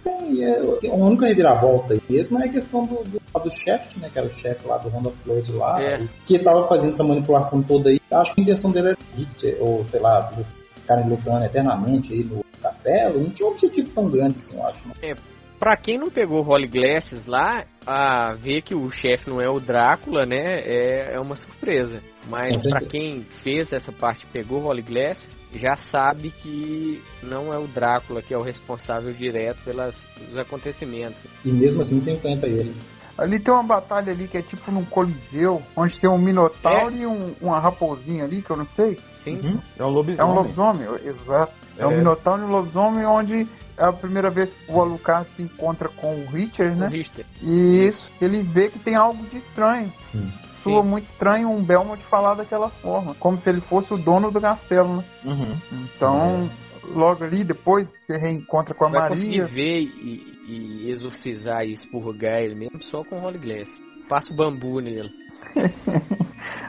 Tem, 0.03 0.43
é, 0.43 0.59
a 0.59 0.93
única 0.93 1.25
reviravolta 1.25 1.93
aí 1.93 2.01
mesmo 2.07 2.39
é 2.39 2.45
a 2.47 2.51
questão 2.51 2.85
do, 2.85 3.03
do, 3.03 3.19
do 3.19 3.51
chefe, 3.63 3.99
né? 3.99 4.09
Que 4.11 4.19
era 4.19 4.27
o 4.27 4.31
chefe 4.31 4.67
lá 4.67 4.77
do 4.77 4.89
Honda 4.89 5.11
Floyd 5.23 5.51
lá, 5.51 5.81
É. 5.81 6.07
que 6.25 6.37
tava 6.39 6.67
fazendo 6.67 6.93
essa 6.93 7.03
manipulação 7.03 7.61
toda 7.63 7.89
aí. 7.89 7.99
Acho 8.11 8.33
que 8.35 8.41
a 8.41 8.43
intenção 8.43 8.71
dele 8.71 8.89
era 8.89 8.97
hit, 9.17 9.57
ou 9.59 9.83
sei 9.89 9.99
lá, 9.99 10.31
ficarem 10.75 11.09
lutando 11.09 11.43
eternamente 11.43 12.13
aí 12.13 12.23
no 12.23 12.45
castelo. 12.61 13.19
Não 13.19 13.29
tinha 13.31 13.47
um 13.47 13.51
objetivo 13.51 13.89
tão 13.89 14.09
grande 14.09 14.37
assim, 14.39 14.55
eu 14.55 14.65
acho. 14.65 14.83
É, 15.01 15.15
pra 15.59 15.75
quem 15.75 15.97
não 15.97 16.09
pegou 16.09 16.45
Holy 16.45 16.67
Glasses 16.67 17.25
lá, 17.25 17.65
a 17.85 18.33
ver 18.33 18.61
que 18.61 18.75
o 18.75 18.89
chefe 18.91 19.29
não 19.29 19.41
é 19.41 19.49
o 19.49 19.59
Drácula, 19.59 20.25
né? 20.25 20.59
É, 20.59 21.15
é 21.15 21.19
uma 21.19 21.35
surpresa. 21.35 22.01
Mas 22.27 22.61
pra 22.63 22.81
quem 22.81 23.21
fez 23.43 23.71
essa 23.73 23.91
parte 23.91 24.25
e 24.25 24.27
pegou 24.31 24.63
Holy 24.63 24.81
Glasses, 24.81 25.37
já 25.55 25.75
sabe 25.75 26.31
que 26.31 27.01
não 27.23 27.53
é 27.53 27.57
o 27.57 27.67
Drácula 27.67 28.21
que 28.21 28.33
é 28.33 28.37
o 28.37 28.41
responsável 28.41 29.13
direto 29.13 29.57
pelos 29.63 30.05
acontecimentos. 30.37 31.25
E 31.43 31.51
mesmo 31.51 31.81
assim 31.81 31.99
você 31.99 32.11
enfrenta 32.11 32.47
ele. 32.47 32.75
Ali 33.17 33.39
tem 33.39 33.53
uma 33.53 33.63
batalha 33.63 34.11
ali 34.11 34.27
que 34.27 34.37
é 34.37 34.41
tipo 34.41 34.69
num 34.71 34.83
coliseu, 34.83 35.61
onde 35.75 35.97
tem 35.97 36.09
um 36.09 36.17
minotauro 36.17 36.93
e 36.95 37.05
um, 37.05 37.33
uma 37.41 37.59
raposinha 37.59 38.25
ali, 38.25 38.41
que 38.41 38.49
eu 38.49 38.57
não 38.57 38.67
sei. 38.67 38.99
Sim. 39.23 39.57
É 39.79 39.83
um 39.83 39.87
É 39.87 39.89
lobisomem. 39.89 40.31
um 40.31 40.35
lobisomem, 40.35 40.87
exato. 41.05 41.53
É, 41.77 41.87
um 41.87 41.91
É. 41.91 41.97
minotauro 41.97 42.41
e 42.41 42.45
um 42.45 42.49
lobisomem 42.51 43.05
onde 43.05 43.47
é 43.77 43.85
a 43.85 43.91
primeira 43.93 44.29
vez 44.29 44.49
que 44.51 44.71
o 44.71 44.81
Alucard 44.81 45.27
se 45.35 45.41
encontra 45.43 45.87
com 45.89 46.13
o 46.13 46.25
Richard, 46.27 46.75
O 46.75 46.79
né? 46.79 46.87
Richter. 46.89 47.25
E 47.41 47.85
isso, 47.87 48.09
ele 48.21 48.41
vê 48.41 48.69
que 48.69 48.79
tem 48.79 48.95
algo 48.95 49.23
de 49.27 49.37
estranho. 49.37 49.91
Hum. 50.13 50.27
Soa 50.65 50.81
Sim. 50.81 50.89
muito 50.89 51.05
estranho 51.05 51.49
um 51.49 51.61
Belmont 51.63 52.01
falar 52.05 52.33
daquela 52.33 52.69
forma, 52.69 53.15
como 53.19 53.37
se 53.37 53.47
ele 53.47 53.61
fosse 53.61 53.93
o 53.93 53.97
dono 53.97 54.31
do 54.31 54.41
castelo, 54.41 54.97
né? 54.97 55.03
Uhum. 55.23 55.55
Então, 55.95 56.49
logo 56.95 57.23
ali, 57.23 57.43
depois, 57.43 57.87
você 58.07 58.17
reencontra 58.17 58.73
com 58.73 58.85
a 58.85 58.89
Você 58.89 58.97
vai 58.97 59.09
conseguir 59.09 59.41
Maria. 59.41 59.45
ver 59.53 59.79
e, 59.81 60.39
e 60.47 60.89
exorcizar 60.89 61.63
e 61.63 61.71
expurgar 61.71 62.39
ele 62.41 62.55
mesmo 62.55 62.81
só 62.81 63.03
com 63.03 63.23
Holy 63.23 63.37
Glass. 63.37 63.69
Passa 64.09 64.33
o 64.33 64.35
bambu 64.35 64.79
nele. 64.81 65.09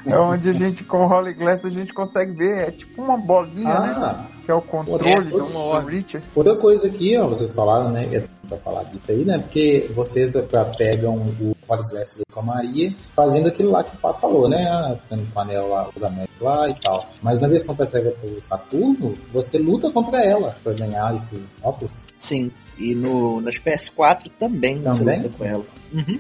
É 0.07 0.17
onde 0.17 0.49
a 0.51 0.53
gente, 0.53 0.85
com 0.85 0.99
o 1.05 1.09
Holy 1.09 1.35
Glass, 1.35 1.65
a 1.65 1.69
gente 1.69 1.93
consegue 1.93 2.31
ver, 2.33 2.69
é 2.69 2.71
tipo 2.71 3.03
uma 3.03 3.17
bolinha, 3.19 3.81
né? 3.81 3.95
Ah, 3.97 4.27
Que 4.45 4.53
é 4.53 4.55
o 4.55 4.63
controle 4.63 5.11
É, 5.11 5.21
do, 5.21 5.45
uma 5.47 5.81
do. 5.81 5.87
Richard. 5.89 6.25
outra 6.33 6.57
coisa 6.57 6.87
aqui, 6.87 7.19
ó, 7.19 7.25
vocês 7.25 7.51
falaram, 7.53 7.91
né? 7.91 8.05
É 8.15 8.25
pra 8.49 8.57
falar 8.59 8.85
disso 8.85 9.11
aí, 9.11 9.25
né? 9.25 9.39
Porque 9.41 9.91
vocês 9.97 10.33
pra, 10.49 10.65
pegam 10.67 11.17
o 11.17 11.56
Holy 11.69 11.89
Glass 11.89 12.17
aí 12.17 12.23
com 12.33 12.41
a 12.41 12.43
Maria, 12.43 12.95
fazendo 13.15 13.49
aquilo 13.49 13.71
lá 13.71 13.83
que 13.83 13.97
o 13.97 13.99
Pato 13.99 14.21
falou, 14.21 14.49
né? 14.49 14.67
Ah, 14.69 14.97
tendo 15.09 15.27
o 15.35 15.41
anel 15.41 15.69
lá, 15.69 15.89
os 15.95 16.03
anéis 16.03 16.29
lá 16.41 16.69
e 16.69 16.75
tal. 16.81 17.09
Mas 17.23 17.41
na 17.41 17.49
versão 17.49 17.75
pra 17.75 17.87
Sega 17.87 18.11
pro 18.13 18.41
Saturno, 18.41 19.17
você 19.33 19.59
luta 19.59 19.91
contra 19.91 20.25
ela 20.25 20.55
pra 20.63 20.73
ganhar 20.73 21.15
esses 21.15 21.49
óculos. 21.63 21.93
Sim. 22.19 22.51
E 22.79 22.95
no, 22.95 23.41
nas 23.41 23.55
PS4 23.57 24.31
também, 24.39 24.83
você 24.83 24.99
Também? 24.99 25.23
luta 25.23 25.39
com 25.39 25.45
ela. 25.45 25.65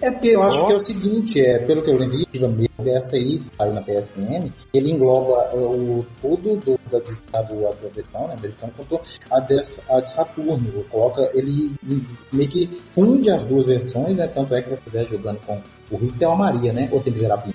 É 0.00 0.10
porque 0.10 0.28
eu 0.28 0.42
acho 0.42 0.58
Ó. 0.58 0.66
que 0.66 0.72
é 0.72 0.76
o 0.76 0.80
seguinte, 0.80 1.40
é, 1.40 1.58
pelo 1.66 1.82
que 1.82 1.90
eu 1.90 1.98
lembro, 1.98 2.16
mesmo 2.16 2.66
dessa 2.78 3.14
aí, 3.16 3.42
aí 3.58 3.72
na 3.72 3.82
PSN, 3.82 4.50
ele 4.72 4.90
engloba 4.92 5.50
é, 5.52 5.56
o 5.56 6.06
tudo 6.22 6.56
do, 6.56 6.80
da, 6.90 6.98
da, 7.32 7.42
do- 7.42 7.60
da 7.60 7.88
versão 7.92 8.26
né, 8.28 8.34
americana 8.38 8.72
quanto 8.76 9.00
a, 9.30 9.40
dessa, 9.40 9.82
a 9.94 10.00
de 10.00 10.12
Saturno. 10.14 10.82
Coloca, 10.84 11.30
ele 11.34 11.72
meio 12.32 12.48
que 12.48 12.80
funde 12.94 13.28
as 13.30 13.42
duas 13.44 13.66
versões, 13.66 14.16
né? 14.16 14.26
Tanto 14.28 14.54
é 14.54 14.62
que 14.62 14.70
você 14.70 14.76
estiver 14.76 15.06
jogando 15.08 15.40
com 15.44 15.60
o 15.90 15.96
Rick 15.98 16.18
tem 16.18 16.26
uma 16.26 16.36
Maria, 16.52 16.72
né? 16.72 16.88
Ou 16.90 17.00
tem 17.00 17.12
que 17.12 17.18
zerar 17.20 17.38
a. 17.38 17.50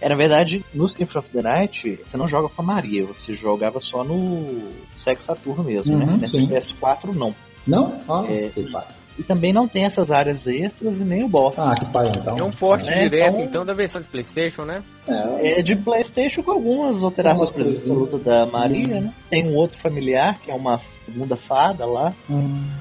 É, 0.00 0.08
na 0.08 0.14
verdade, 0.14 0.64
no 0.74 0.88
Symphony 0.88 1.18
of 1.18 1.30
the 1.30 1.42
Night, 1.42 2.00
você 2.02 2.16
não 2.16 2.26
joga 2.28 2.48
com 2.48 2.62
a 2.62 2.64
Maria, 2.64 3.04
você 3.04 3.34
jogava 3.34 3.80
só 3.80 4.02
no 4.04 4.46
Sega 4.94 5.20
Saturno 5.20 5.62
mesmo, 5.64 5.94
Uhum, 5.94 6.06
né? 6.06 6.16
Nessa 6.22 6.38
sim. 6.38 6.46
PS4 6.48 7.14
não. 7.14 7.34
Não? 7.66 7.98
Ah, 8.08 8.24
É. 8.28 8.48
que 8.54 8.70
pai. 8.70 8.84
E 9.18 9.22
também 9.22 9.50
não 9.50 9.66
tem 9.66 9.86
essas 9.86 10.10
áreas 10.10 10.46
extras 10.46 10.98
e 10.98 11.02
nem 11.02 11.24
o 11.24 11.28
boss. 11.28 11.58
Ah, 11.58 11.74
que 11.74 11.90
pai 11.90 12.12
então. 12.14 12.36
É 12.38 12.42
um 12.42 12.50
porte 12.50 12.86
É, 12.86 13.08
direto, 13.08 13.32
então- 13.36 13.44
então, 13.46 13.64
da 13.64 13.72
versão 13.72 14.02
de 14.02 14.08
Playstation, 14.08 14.62
né? 14.66 14.82
É, 15.08 15.60
É 15.60 15.62
de 15.62 15.74
Playstation 15.74 16.42
com 16.42 16.50
algumas 16.52 17.02
alterações, 17.02 17.50
por 17.50 17.62
exemplo, 17.62 17.92
a 17.92 17.94
luta 17.96 18.18
da 18.18 18.44
Maria, 18.44 19.00
né? 19.00 19.12
Tem 19.30 19.48
um 19.48 19.54
outro 19.54 19.80
familiar, 19.80 20.38
que 20.44 20.50
é 20.50 20.54
uma 20.54 20.78
segunda 21.06 21.34
fada 21.34 21.86
lá. 21.86 22.12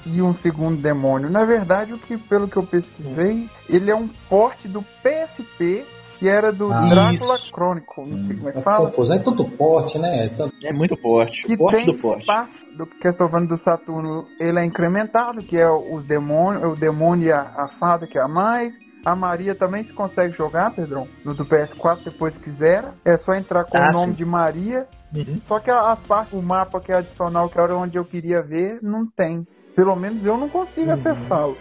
e 0.06 0.22
um 0.22 0.34
segundo 0.36 0.82
demônio. 0.82 1.30
Na 1.30 1.45
verdade, 1.45 1.94
o 1.94 1.98
que 1.98 2.18
pelo 2.18 2.49
que 2.49 2.57
eu 2.57 2.64
pesquisei, 2.64 3.48
ele 3.70 3.90
é 3.90 3.95
um 3.95 4.10
porte 4.30 4.68
do 4.68 4.84
PSP 5.02 5.86
que 6.20 6.28
era 6.30 6.52
do 6.52 6.72
Ah, 6.72 6.88
Drácula 6.90 7.36
isso. 7.36 7.52
Chronicle, 7.54 8.08
não 8.08 8.20
sei 8.26 8.36
como 8.36 8.50
é 8.50 8.52
que 8.52 8.58
É, 8.60 8.62
fala. 8.62 8.90
é 8.90 9.20
tanto 9.20 9.46
porte, 9.52 9.98
né? 10.00 10.26
É 10.26 10.30
tanto... 10.30 10.54
É 10.64 10.74
muito 10.74 10.96
porte. 10.98 11.44
Que 11.46 11.58
porte 11.58 11.78
tem 11.78 11.86
do 11.86 11.96
porte. 12.02 12.26
parte 12.26 12.54
do 12.78 12.86
Castlevania 12.86 13.48
do 13.48 13.58
Saturno, 13.60 14.26
ele 14.40 14.60
é 14.60 14.66
incrementado, 14.66 15.40
que 15.40 15.58
é 15.58 15.70
os 15.70 16.06
demônios, 16.06 16.64
o 16.74 16.76
demônio 16.80 17.28
e 17.28 17.32
a, 17.32 17.42
a 17.42 17.68
fada 17.80 18.06
que 18.08 18.18
é 18.18 18.22
a 18.22 18.28
mais. 18.28 18.74
A 19.06 19.16
Maria 19.16 19.54
também 19.54 19.84
se 19.84 19.94
consegue 19.94 20.36
jogar, 20.36 20.74
Pedrão, 20.74 21.08
no 21.24 21.36
do 21.36 21.46
PS4 21.46 22.04
depois 22.06 22.36
quiser. 22.40 22.92
É 23.06 23.18
só 23.18 23.34
entrar 23.34 23.64
com 23.66 23.78
Ah, 23.78 23.90
o 23.90 23.92
nome 23.94 24.12
sim. 24.14 24.18
de 24.18 24.26
Maria. 24.26 24.88
Uhum. 25.16 25.40
Só 25.48 25.60
que 25.60 25.70
as 25.70 26.02
partes, 26.02 26.34
o 26.34 26.42
mapa 26.42 26.80
que 26.82 26.92
é 26.92 26.98
adicional, 26.98 27.48
que 27.48 27.60
era 27.60 27.76
onde 27.78 27.98
eu 27.98 28.04
queria 28.04 28.42
ver, 28.42 28.80
não 28.82 29.06
tem. 29.06 29.46
Pelo 29.76 29.96
menos 29.96 30.26
eu 30.26 30.36
não 30.38 30.50
consigo 30.50 30.90
acessá-lo. 30.92 31.56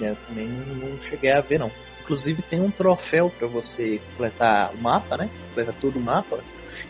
É, 0.00 0.10
eu 0.10 0.16
também 0.28 0.46
não, 0.48 0.88
não 0.88 0.96
cheguei 0.98 1.32
a 1.32 1.40
ver, 1.40 1.58
não. 1.58 1.70
Inclusive 2.04 2.42
tem 2.42 2.60
um 2.60 2.70
troféu 2.70 3.30
pra 3.30 3.48
você 3.48 3.98
completar 4.10 4.74
o 4.74 4.78
mapa, 4.78 5.16
né? 5.16 5.30
Completar 5.48 5.74
todo 5.80 5.96
o 5.96 6.02
mapa. 6.02 6.38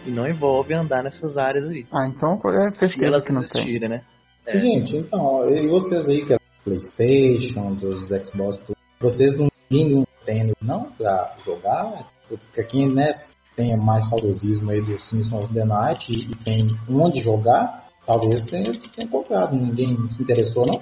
E 0.05 0.11
não 0.11 0.29
envolve 0.29 0.75
andar 0.75 1.05
nessas 1.05 1.37
áreas 1.37 1.69
aí. 1.69 1.87
Ah, 1.93 2.07
então 2.09 2.41
é 2.51 2.71
certeza 2.73 3.07
elas 3.07 3.25
que 3.25 3.33
não 3.33 3.43
tem. 3.43 3.63
existirem, 3.63 3.89
né? 3.89 4.03
É. 4.45 4.59
Gente, 4.59 4.97
então, 4.97 5.21
ó, 5.21 5.49
e 5.49 5.67
vocês 5.69 6.07
aí 6.09 6.27
que 6.27 6.33
é 6.33 6.37
do 6.37 6.43
Playstation, 6.65 7.75
dos 7.75 8.03
Xbox, 8.09 8.59
tudo, 8.59 8.77
vocês 9.01 9.39
não 9.39 9.49
têm 9.69 10.05
Nintendo 10.27 10.53
não 10.61 10.91
pra 10.93 11.37
jogar? 11.45 12.11
Porque 12.29 12.65
quem 12.65 12.89
né, 12.93 13.13
tem 13.55 13.77
mais 13.77 14.09
saudosismo 14.09 14.71
aí 14.71 14.83
do 14.83 15.01
Simpsons 15.01 15.45
of 15.45 15.55
the 15.55 15.65
Night 15.65 16.11
e, 16.11 16.31
e 16.31 16.35
tem 16.45 16.67
onde 16.91 17.23
jogar, 17.23 17.87
talvez 18.05 18.45
tenha, 18.47 18.73
tenha 18.95 19.09
comprado. 19.09 19.55
Ninguém 19.55 19.97
se 20.11 20.23
interessou, 20.23 20.67
não? 20.67 20.79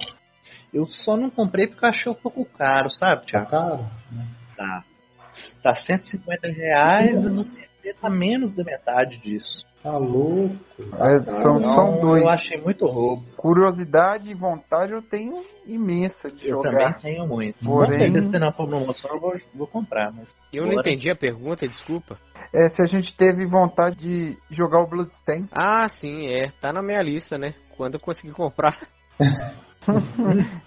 Eu 0.73 0.85
só 0.87 1.15
não 1.15 1.29
comprei 1.29 1.67
porque 1.67 1.85
eu 1.85 1.89
achei 1.89 2.11
um 2.11 2.15
pouco 2.15 2.45
caro, 2.45 2.89
sabe, 2.89 3.21
Tá 3.21 3.45
Thiago? 3.45 3.49
caro? 3.49 3.85
Tá. 4.57 4.83
Tá 5.61 5.75
150 5.75 6.47
reais 6.47 7.11
e 7.23 7.29
no 7.29 7.43
PC 7.43 7.93
tá 8.01 8.09
menos 8.09 8.55
da 8.55 8.63
metade 8.63 9.17
disso. 9.17 9.65
Tá 9.81 9.97
louco. 9.97 10.55
É, 10.79 11.23
são, 11.41 11.57
Então, 11.57 11.73
são 11.73 11.99
dois. 12.01 12.23
Eu 12.23 12.29
achei 12.29 12.61
muito 12.61 12.85
roubo. 12.85 13.23
Curiosidade 13.35 14.29
e 14.29 14.33
vontade 14.33 14.93
eu 14.93 15.01
tenho 15.01 15.43
imensa 15.67 16.31
de 16.31 16.47
Eu 16.47 16.57
jogar. 16.63 16.71
também 16.95 17.01
tenho 17.15 17.27
muito. 17.27 17.57
Porém- 17.65 17.91
Com 17.91 17.97
certeza, 17.97 18.29
se 18.31 18.39
não 18.39 18.51
for 18.53 18.67
promoção, 18.67 19.11
eu 19.13 19.19
vou, 19.19 19.33
vou 19.53 19.67
comprar. 19.67 20.11
Mas 20.13 20.27
Eu 20.53 20.63
não 20.63 20.71
Agora- 20.71 20.87
entendi 20.89 21.09
a 21.09 21.15
pergunta, 21.15 21.67
desculpa. 21.67 22.17
É, 22.53 22.67
se 22.69 22.81
a 22.81 22.85
gente 22.85 23.15
teve 23.17 23.45
vontade 23.45 23.97
de 23.97 24.37
jogar 24.51 24.79
o 24.81 24.87
Bloodstain. 24.87 25.47
Ah, 25.51 25.87
sim, 25.89 26.27
é. 26.27 26.47
Tá 26.61 26.71
na 26.71 26.81
minha 26.81 27.01
lista, 27.01 27.37
né? 27.37 27.53
Quando 27.75 27.95
eu 27.95 27.99
conseguir 27.99 28.33
comprar. 28.33 28.77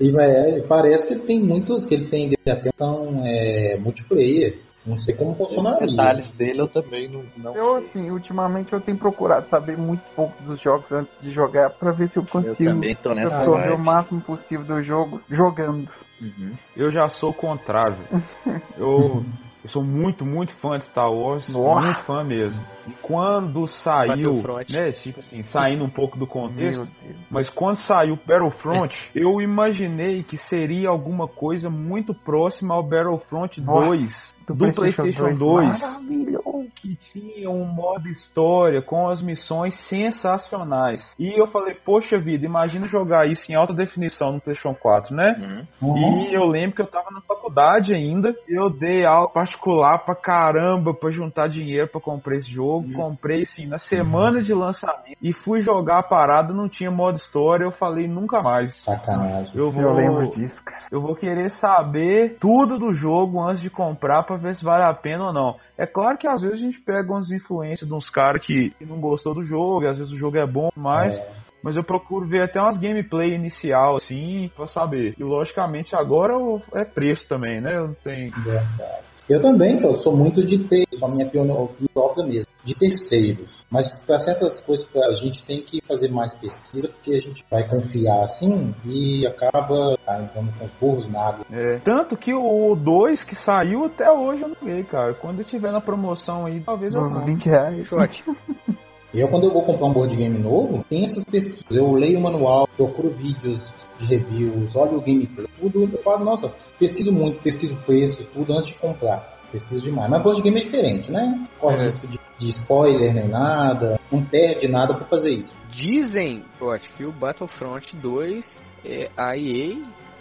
E 0.00 0.10
é, 0.18 0.60
parece 0.62 1.06
que 1.06 1.14
ele 1.14 1.22
tem 1.22 1.40
muitos, 1.40 1.86
que 1.86 1.94
ele 1.94 2.08
tem 2.08 2.32
atenção 2.46 3.22
é, 3.24 3.76
multiplayer. 3.78 4.58
Não 4.86 4.98
sei 4.98 5.14
como 5.16 5.32
os 5.32 5.36
funcionaria. 5.38 5.86
detalhes 5.86 6.30
dele 6.32 6.60
eu 6.60 6.68
também 6.68 7.08
não, 7.08 7.24
não 7.38 7.56
Eu, 7.56 7.80
sei. 7.80 7.88
assim, 7.88 8.10
ultimamente 8.10 8.72
eu 8.72 8.80
tenho 8.80 8.96
procurado 8.96 9.48
saber 9.48 9.76
muito 9.76 10.02
pouco 10.14 10.40
dos 10.44 10.60
jogos 10.60 10.90
antes 10.92 11.20
de 11.20 11.32
jogar 11.32 11.70
pra 11.70 11.90
ver 11.90 12.08
se 12.08 12.16
eu 12.18 12.22
Eu 12.22 12.28
consigo 12.28 12.70
também 12.70 12.94
tô 12.94 13.12
nessa 13.12 13.36
absorver 13.36 13.72
o 13.72 13.78
máximo 13.78 14.20
possível 14.20 14.64
do 14.64 14.82
jogo 14.84 15.20
jogando. 15.28 15.88
Uhum. 16.22 16.52
Eu 16.76 16.90
já 16.92 17.08
sou 17.08 17.30
o 17.30 17.34
contrário. 17.34 17.98
Eu, 18.78 19.24
eu 19.66 19.68
sou 19.68 19.82
muito, 19.82 20.24
muito 20.24 20.54
fã 20.54 20.78
de 20.78 20.84
Star 20.84 21.12
Wars. 21.12 21.48
Nossa. 21.48 21.80
Muito 21.80 22.00
fã 22.04 22.22
mesmo. 22.22 22.64
E 22.86 22.92
quando 23.02 23.66
saiu, 23.66 24.34
né, 24.70 24.92
tipo 24.92 25.18
assim, 25.18 25.42
saindo 25.42 25.84
um 25.84 25.90
pouco 25.90 26.16
do 26.16 26.26
contexto, 26.26 26.86
mas 27.28 27.50
quando 27.50 27.78
saiu 27.78 28.16
Battlefront, 28.24 28.96
eu 29.12 29.40
imaginei 29.40 30.22
que 30.22 30.36
seria 30.36 30.88
alguma 30.88 31.26
coisa 31.26 31.68
muito 31.68 32.14
próxima 32.14 32.76
ao 32.76 32.82
Battlefront 32.84 33.60
Nossa, 33.60 33.86
2 33.88 34.35
do, 34.46 34.54
PlayStation 34.56 35.34
2, 35.34 35.80
Maravilhoso. 35.80 36.66
que 36.76 36.94
tinha 37.12 37.50
um 37.50 37.64
modo 37.64 38.08
história 38.08 38.80
com 38.82 39.08
as 39.08 39.20
missões 39.22 39.74
sensacionais. 39.88 41.14
E 41.18 41.38
eu 41.38 41.46
falei, 41.48 41.74
poxa 41.74 42.16
vida, 42.18 42.44
imagina 42.46 42.86
jogar 42.86 43.26
isso 43.28 43.50
em 43.50 43.54
alta 43.54 43.72
definição 43.72 44.32
no 44.32 44.40
PlayStation 44.40 44.74
4, 44.78 45.14
né? 45.14 45.66
Uhum. 45.80 45.88
Uhum. 45.90 46.22
E 46.24 46.34
eu 46.34 46.44
lembro 46.46 46.76
que 46.76 46.82
eu 46.82 46.86
tava 46.86 47.10
na 47.10 47.20
faculdade 47.20 47.94
ainda. 47.94 48.34
Eu 48.48 48.70
dei 48.70 49.04
aula 49.04 49.28
particular 49.28 49.98
pra 50.04 50.14
caramba 50.14 50.94
pra 50.94 51.10
juntar 51.10 51.48
dinheiro 51.48 51.88
pra 51.88 52.00
comprar 52.00 52.36
esse 52.36 52.50
jogo. 52.52 52.92
Comprei 52.92 53.42
assim 53.42 53.66
na 53.66 53.78
semana 53.78 54.42
de 54.42 54.52
lançamento 54.52 55.16
e 55.22 55.32
fui 55.32 55.62
jogar 55.62 55.98
a 55.98 56.02
parada, 56.02 56.52
não 56.52 56.68
tinha 56.68 56.90
modo 56.90 57.16
história. 57.16 57.64
Eu 57.64 57.72
falei 57.72 58.06
nunca 58.06 58.42
mais. 58.42 58.74
Sacanagem. 58.84 59.52
Eu 59.54 59.70
vou, 59.70 59.82
Eu 59.82 59.92
lembro 59.92 60.28
disso, 60.30 60.62
cara. 60.64 60.86
eu 60.90 61.00
vou 61.00 61.14
querer 61.14 61.50
saber 61.50 62.36
tudo 62.38 62.78
do 62.78 62.92
jogo 62.92 63.40
antes 63.42 63.60
de 63.60 63.70
comprar 63.70 64.22
pra 64.22 64.35
ver 64.36 64.54
se 64.56 64.64
vale 64.64 64.84
a 64.84 64.94
pena 64.94 65.26
ou 65.26 65.32
não. 65.32 65.56
É 65.76 65.86
claro 65.86 66.16
que 66.18 66.26
às 66.28 66.42
vezes 66.42 66.58
a 66.58 66.62
gente 66.62 66.80
pega 66.80 67.12
umas 67.12 67.30
influências 67.30 67.88
de 67.88 67.94
uns 67.94 68.08
caras 68.10 68.44
que 68.44 68.72
não 68.80 69.00
gostou 69.00 69.34
do 69.34 69.44
jogo, 69.44 69.82
e 69.84 69.88
às 69.88 69.98
vezes 69.98 70.12
o 70.12 70.18
jogo 70.18 70.36
é 70.36 70.46
bom, 70.46 70.70
mas 70.76 71.16
É. 71.16 71.36
mas 71.62 71.76
eu 71.76 71.82
procuro 71.82 72.26
ver 72.28 72.42
até 72.42 72.60
umas 72.60 72.78
gameplay 72.78 73.34
inicial, 73.34 73.96
assim, 73.96 74.50
pra 74.54 74.66
saber. 74.66 75.14
E 75.18 75.24
logicamente 75.24 75.96
agora 75.96 76.34
é 76.74 76.84
preço 76.84 77.28
também, 77.28 77.60
né? 77.60 77.76
Eu 77.76 77.88
não 77.88 77.94
tenho. 77.94 78.30
Verdade. 78.32 79.15
Eu 79.28 79.42
também, 79.42 79.80
eu 79.80 79.96
sou 79.96 80.16
muito 80.16 80.44
de 80.44 80.58
ter, 80.68 80.86
só 80.92 81.08
minha 81.08 81.26
opinião 81.26 81.68
própria 81.92 82.24
mesmo, 82.24 82.46
de 82.64 82.74
terceiros. 82.78 83.60
Mas 83.70 83.88
para 84.06 84.18
certas 84.20 84.60
coisas 84.60 84.86
a 84.94 85.14
gente 85.14 85.44
tem 85.44 85.62
que 85.62 85.80
fazer 85.86 86.08
mais 86.08 86.32
pesquisa, 86.34 86.88
porque 86.88 87.14
a 87.14 87.18
gente 87.18 87.44
vai 87.50 87.68
confiar 87.68 88.22
assim 88.22 88.74
e 88.84 89.26
acaba 89.26 89.96
tá, 90.04 90.22
entrando 90.22 90.52
com 90.58 90.64
os 90.64 90.72
burros 90.80 91.12
na 91.12 91.28
água. 91.28 91.46
É. 91.50 91.78
Tanto 91.80 92.16
que 92.16 92.32
o 92.32 92.74
2 92.76 93.24
que 93.24 93.34
saiu 93.34 93.84
até 93.86 94.10
hoje 94.10 94.42
eu 94.42 94.48
não 94.48 94.56
vi, 94.62 94.84
cara. 94.84 95.14
Quando 95.14 95.44
tiver 95.44 95.72
na 95.72 95.80
promoção 95.80 96.46
aí, 96.46 96.60
talvez 96.60 96.94
eu 96.94 97.02
Uns 97.02 97.12
compre. 97.12 97.32
20 97.32 97.46
reais. 97.46 97.86
Shot. 97.86 98.24
Eu, 99.18 99.28
quando 99.28 99.44
eu 99.44 99.52
vou 99.52 99.62
comprar 99.62 99.86
um 99.86 99.92
board 99.92 100.14
game 100.14 100.38
novo, 100.38 100.84
tem 100.90 101.04
essas 101.04 101.24
pesquisas. 101.24 101.64
Eu 101.70 101.90
leio 101.92 102.18
o 102.18 102.22
manual, 102.22 102.68
procuro 102.76 103.08
vídeos 103.10 103.72
de 103.98 104.06
reviews, 104.06 104.76
olho 104.76 104.98
o 104.98 105.00
gameplay, 105.00 105.46
tudo. 105.58 105.84
Eu 105.90 106.02
falo, 106.02 106.24
nossa, 106.24 106.52
pesquiso 106.78 107.10
muito, 107.10 107.40
pesquiso 107.42 107.74
preço, 107.86 108.24
tudo 108.34 108.52
antes 108.52 108.68
de 108.68 108.78
comprar. 108.78 109.34
Pesquiso 109.50 109.82
demais. 109.82 110.10
Mas 110.10 110.22
board 110.22 110.42
game 110.42 110.60
é 110.60 110.64
diferente, 110.64 111.10
né? 111.10 111.46
Corre 111.58 111.76
É. 111.76 111.84
risco 111.86 112.06
de, 112.06 112.20
de 112.38 112.48
spoiler 112.50 113.14
nem 113.14 113.28
nada, 113.28 113.98
não 114.12 114.22
perde 114.22 114.68
nada 114.68 114.92
pra 114.94 115.06
fazer 115.06 115.30
isso. 115.30 115.52
Dizem, 115.70 116.42
Shot, 116.58 116.88
que 116.96 117.04
o 117.04 117.12
Battlefront 117.12 117.96
2, 117.96 118.62
é, 118.84 119.10
a 119.16 119.36
EA 119.36 119.76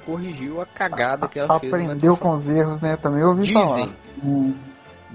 corrigiu 0.06 0.62
a 0.62 0.66
cagada 0.66 1.28
que 1.28 1.40
ela 1.40 1.60
fez. 1.60 1.72
no 1.72 1.84
Aprendeu 1.84 2.16
com 2.16 2.34
os 2.34 2.48
erros, 2.48 2.80
né? 2.82 2.96
Também 2.98 3.24
ouvi 3.24 3.42
Dizem, 3.44 3.54
falar. 3.62 3.90
Hum, 4.24 4.54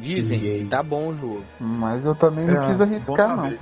dizem 0.00 0.38
EA. 0.44 0.58
que 0.58 0.66
tá 0.66 0.82
bom 0.82 1.08
o 1.08 1.14
jogo. 1.14 1.44
mas 1.60 2.04
eu 2.04 2.14
também 2.14 2.46
não 2.46 2.54
É, 2.62 2.66
quis 2.66 2.76
bom 2.76 2.82
arriscar, 2.84 3.36
não. 3.36 3.44
saber. 3.44 3.58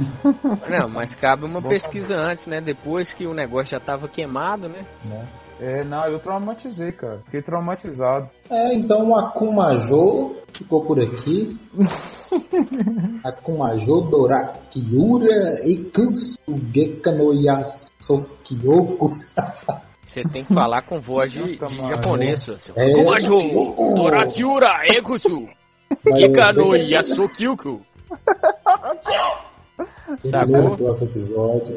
Não, 0.81 0.89
mas 0.89 1.15
cabe 1.15 1.45
uma 1.45 1.61
Bom 1.61 1.69
pesquisa 1.69 2.15
antes, 2.15 2.47
né? 2.47 2.61
Depois 2.61 3.13
que 3.13 3.27
o 3.27 3.35
negócio 3.35 3.71
já 3.73 3.81
tava 3.81 4.09
queimado, 4.09 4.69
né? 4.69 4.85
Né? 5.05 5.27
É, 5.61 5.83
não, 5.85 6.05
eu 6.07 6.21
traumatizei, 6.21 6.93
cara. 6.93 7.19
Fiquei 7.25 7.43
traumatizado. 7.43 8.29
É, 8.49 8.75
então 8.75 9.09
o 9.11 9.17
Akumajo 9.19 10.37
ficou 10.55 10.85
por 10.85 11.01
aqui. 11.01 11.49
Akumajo 13.25 14.03
Dorakiura 14.03 15.67
Ikutsugeka 15.67 17.13
no 17.13 17.33
Yasokyoku. 17.35 19.11
Você 20.05 20.23
tem 20.33 20.45
que 20.45 20.55
falar 20.55 20.83
com 20.83 21.01
voz 21.01 21.31
de, 21.33 21.57
de 21.57 21.59
japonês, 21.89 22.43
seu. 22.43 22.75
É. 22.77 22.93
Kumajo, 22.93 23.95
Dorakiura, 23.97 24.81
Ekusu, 24.97 25.49
Yasukyuku. 26.77 27.81
Continua 30.07 30.47
no 30.47 30.63
Sacou? 30.63 30.77
próximo 30.77 31.07
episódio. 31.11 31.77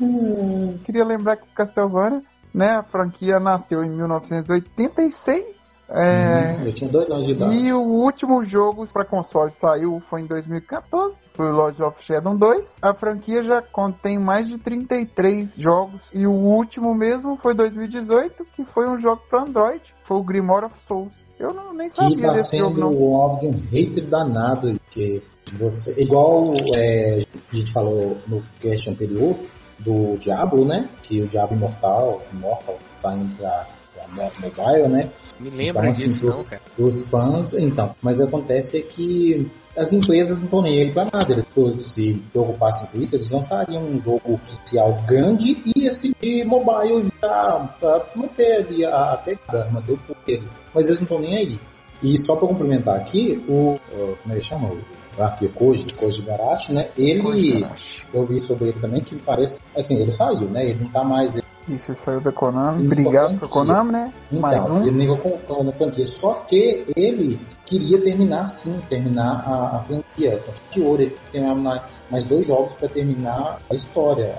Hum, 0.00 0.78
queria 0.84 1.04
lembrar 1.04 1.36
que 1.36 1.44
o 1.44 1.54
Castlevania, 1.54 2.22
né, 2.54 2.76
a 2.76 2.82
franquia 2.82 3.40
nasceu 3.40 3.82
em 3.82 3.90
1986. 3.90 5.64
É, 5.88 6.66
Eu 6.66 6.72
tinha 6.74 6.90
dois 6.90 7.10
anos 7.10 7.26
de 7.26 7.32
idade. 7.32 7.54
E 7.54 7.72
o 7.72 7.80
último 7.80 8.42
jogo 8.44 8.86
para 8.86 9.04
console 9.04 9.50
saiu 9.52 10.00
foi 10.08 10.22
em 10.22 10.26
2014, 10.26 11.14
foi 11.34 11.46
o 11.50 11.54
Lord 11.54 11.82
of 11.82 12.02
Shadow 12.04 12.36
2. 12.38 12.76
A 12.80 12.94
franquia 12.94 13.42
já 13.42 13.60
contém 13.60 14.18
mais 14.18 14.48
de 14.48 14.56
33 14.58 15.54
jogos 15.56 16.00
e 16.12 16.26
o 16.26 16.32
último 16.32 16.94
mesmo 16.94 17.36
foi 17.36 17.54
2018, 17.54 18.44
que 18.56 18.64
foi 18.64 18.88
um 18.88 18.98
jogo 18.98 19.22
para 19.28 19.42
Android, 19.42 19.82
foi 20.04 20.16
o 20.16 20.22
Grimoire 20.22 20.66
of 20.66 20.74
Souls. 20.86 21.23
Eu 21.44 21.54
não, 21.54 21.74
nem 21.74 21.90
que 21.90 21.96
sabia 21.96 22.26
tá 22.28 22.32
desse 22.34 22.56
jogo 22.56 22.74
sendo 22.74 22.80
não. 22.80 22.90
o 22.90 23.38
de 23.38 23.46
um 23.46 23.52
hater 23.70 24.06
danado 24.06 24.72
porque 24.80 25.22
você, 25.52 25.94
igual 26.00 26.54
é, 26.74 27.22
a 27.52 27.56
gente 27.56 27.72
falou 27.72 28.16
no 28.26 28.42
cast 28.60 28.88
anterior 28.90 29.36
do 29.78 30.16
Diablo, 30.18 30.64
né? 30.64 30.88
Que 31.02 31.20
o 31.20 31.28
Diablo 31.28 31.56
Imortal, 31.56 32.22
Immortal 32.32 32.78
saindo 32.96 33.36
pra, 33.36 33.66
pra 33.94 34.08
mo- 34.08 34.32
mobile, 34.40 34.88
né? 34.88 35.10
Me 35.38 35.50
lembra 35.50 35.82
Então, 35.82 35.90
assim, 35.90 36.06
disso, 36.06 36.20
pros- 36.20 36.36
não, 36.38 36.44
cara. 36.44 36.62
Os 36.78 37.04
fãs, 37.10 37.52
então, 37.54 37.94
mas 38.00 38.20
acontece 38.20 38.78
é 38.78 38.82
que 38.82 39.50
as 39.76 39.92
empresas 39.92 40.36
não 40.38 40.44
estão 40.44 40.62
nem 40.62 40.82
aí 40.84 40.92
pra 40.92 41.04
nada. 41.12 41.30
Eles 41.32 41.46
se 41.92 42.14
preocupassem 42.32 42.86
com 42.86 42.98
isso, 43.00 43.16
eles 43.16 43.28
lançariam 43.28 43.82
um 43.82 44.00
jogo 44.00 44.34
oficial 44.34 44.96
grande 45.06 45.60
e 45.66 45.86
esse 45.88 46.14
de 46.22 46.44
mobile 46.44 47.12
já 47.20 47.68
pra 47.80 48.06
manter 48.14 48.64
ali 48.64 48.84
a, 48.86 49.12
a 49.12 49.16
pegada, 49.18 49.68
manter 49.70 49.92
o 49.92 49.98
poder. 49.98 50.42
Mas 50.74 50.86
eles 50.86 50.96
não 50.98 51.04
estão 51.04 51.18
nem 51.20 51.36
aí. 51.36 51.60
E 52.02 52.18
só 52.24 52.34
para 52.36 52.48
complementar 52.48 52.96
aqui, 52.96 53.42
o, 53.48 53.74
o- 53.92 54.16
como 54.22 54.34
ele 54.34 54.42
chama? 54.42 54.68
O 54.68 55.22
aqui, 55.22 55.46
o 55.46 55.50
Koji, 55.50 55.86
Koji 55.94 56.22
Garashi, 56.22 56.72
né? 56.74 56.88
Ele, 56.98 57.64
eu 58.12 58.26
vi 58.26 58.40
sobre 58.40 58.70
ele 58.70 58.80
também 58.80 59.00
que 59.00 59.14
parece, 59.22 59.60
assim, 59.76 59.94
ele 59.94 60.10
saiu, 60.10 60.48
né? 60.50 60.64
Ele 60.70 60.82
não 60.82 60.90
tá 60.90 61.04
mais 61.04 61.34
Isso 61.68 61.92
ele 61.92 61.98
saiu 62.04 62.20
da 62.20 62.32
Konami. 62.32 62.84
Obrigado 62.84 63.38
pra 63.38 63.48
Konami, 63.48 63.92
né? 63.92 64.12
Mais 64.32 64.60
Então, 64.60 64.76
um. 64.76 64.82
ele 64.82 64.90
negou 64.98 65.16
com, 65.18 65.30
com 65.38 65.68
a 65.68 65.72
franquia. 65.72 66.04
Só 66.04 66.34
que 66.48 66.84
ele 66.96 67.38
queria 67.64 68.02
terminar 68.02 68.48
sim, 68.48 68.78
terminar 68.88 69.44
a, 69.46 69.76
a 69.76 69.84
franquia. 69.84 70.42
De 70.72 70.80
ouro, 70.82 71.00
ele 71.02 71.16
tem 71.30 71.42
mais, 71.56 71.80
mais 72.10 72.26
dois 72.26 72.46
jogos 72.46 72.72
para 72.74 72.88
terminar 72.88 73.58
a 73.70 73.74
história. 73.74 74.34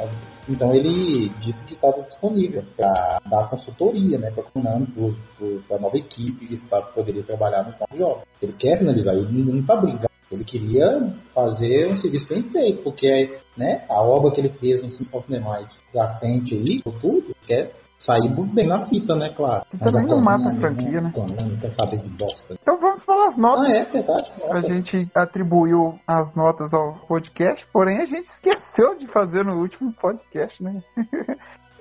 Então 0.48 0.74
ele 0.74 1.30
disse 1.40 1.66
que 1.66 1.74
estava 1.74 2.04
disponível 2.04 2.64
para 2.76 3.20
dar 3.30 3.50
consultoria 3.50 4.18
né, 4.18 4.32
para 4.32 4.44
Konami, 4.44 4.88
para 5.68 5.78
a 5.78 5.80
nova 5.80 5.98
equipe 5.98 6.46
que 6.46 6.54
está, 6.54 6.82
poderia 6.82 7.24
trabalhar 7.24 7.64
nos 7.64 7.80
novos 7.80 7.98
jogos. 7.98 8.24
Ele 8.42 8.54
quer 8.54 8.78
finalizar, 8.78 9.16
ele 9.16 9.44
não 9.44 9.60
está 9.60 9.76
brigando. 9.76 10.10
Ele 10.32 10.44
queria 10.44 11.14
fazer 11.34 11.92
um 11.92 11.98
serviço 11.98 12.28
bem 12.28 12.44
feito, 12.44 12.84
porque 12.84 13.38
né, 13.56 13.86
a 13.88 14.02
obra 14.02 14.32
que 14.32 14.42
ele 14.42 14.50
fez 14.50 14.82
no 14.82 14.90
Symphony 14.90 15.18
of 15.20 15.32
the 15.32 15.40
Night 15.40 15.76
pra 15.92 16.16
frente 16.20 16.56
aí, 16.56 16.82
tudo, 17.00 17.36
quer 17.46 17.72
sair 17.98 18.30
muito 18.30 18.54
bem 18.54 18.68
na 18.68 18.86
fita, 18.86 19.16
né, 19.16 19.30
claro. 19.36 19.64
Também 19.80 20.06
não 20.06 20.22
mata 20.22 20.50
a 20.50 20.56
franquia, 20.56 21.02
né? 21.02 21.12
Konami 21.14 21.52
não 21.52 21.58
quer 21.58 21.72
saber 21.72 21.98
de 22.02 22.10
bosta. 22.10 22.56
Então 22.62 22.78
vamos 22.80 23.04
falar 23.04 23.30
as 23.30 23.38
notas. 23.38 23.66
Ah, 23.68 23.78
é 23.78 23.86
verdade. 23.86 24.32
A 24.52 24.62
gente 24.62 25.10
atribuiu 25.16 25.98
as 26.08 26.36
notas 26.36 26.74
ao 26.74 26.96
podcast, 27.08 27.66
porém 27.72 28.02
a 28.02 28.06
gente 28.06 28.30
esqueceu 28.30 28.98
de 28.98 29.08
fazer 29.08 29.44
no 29.46 29.60
último 29.62 29.94
podcast, 29.94 30.62
né? 30.62 30.82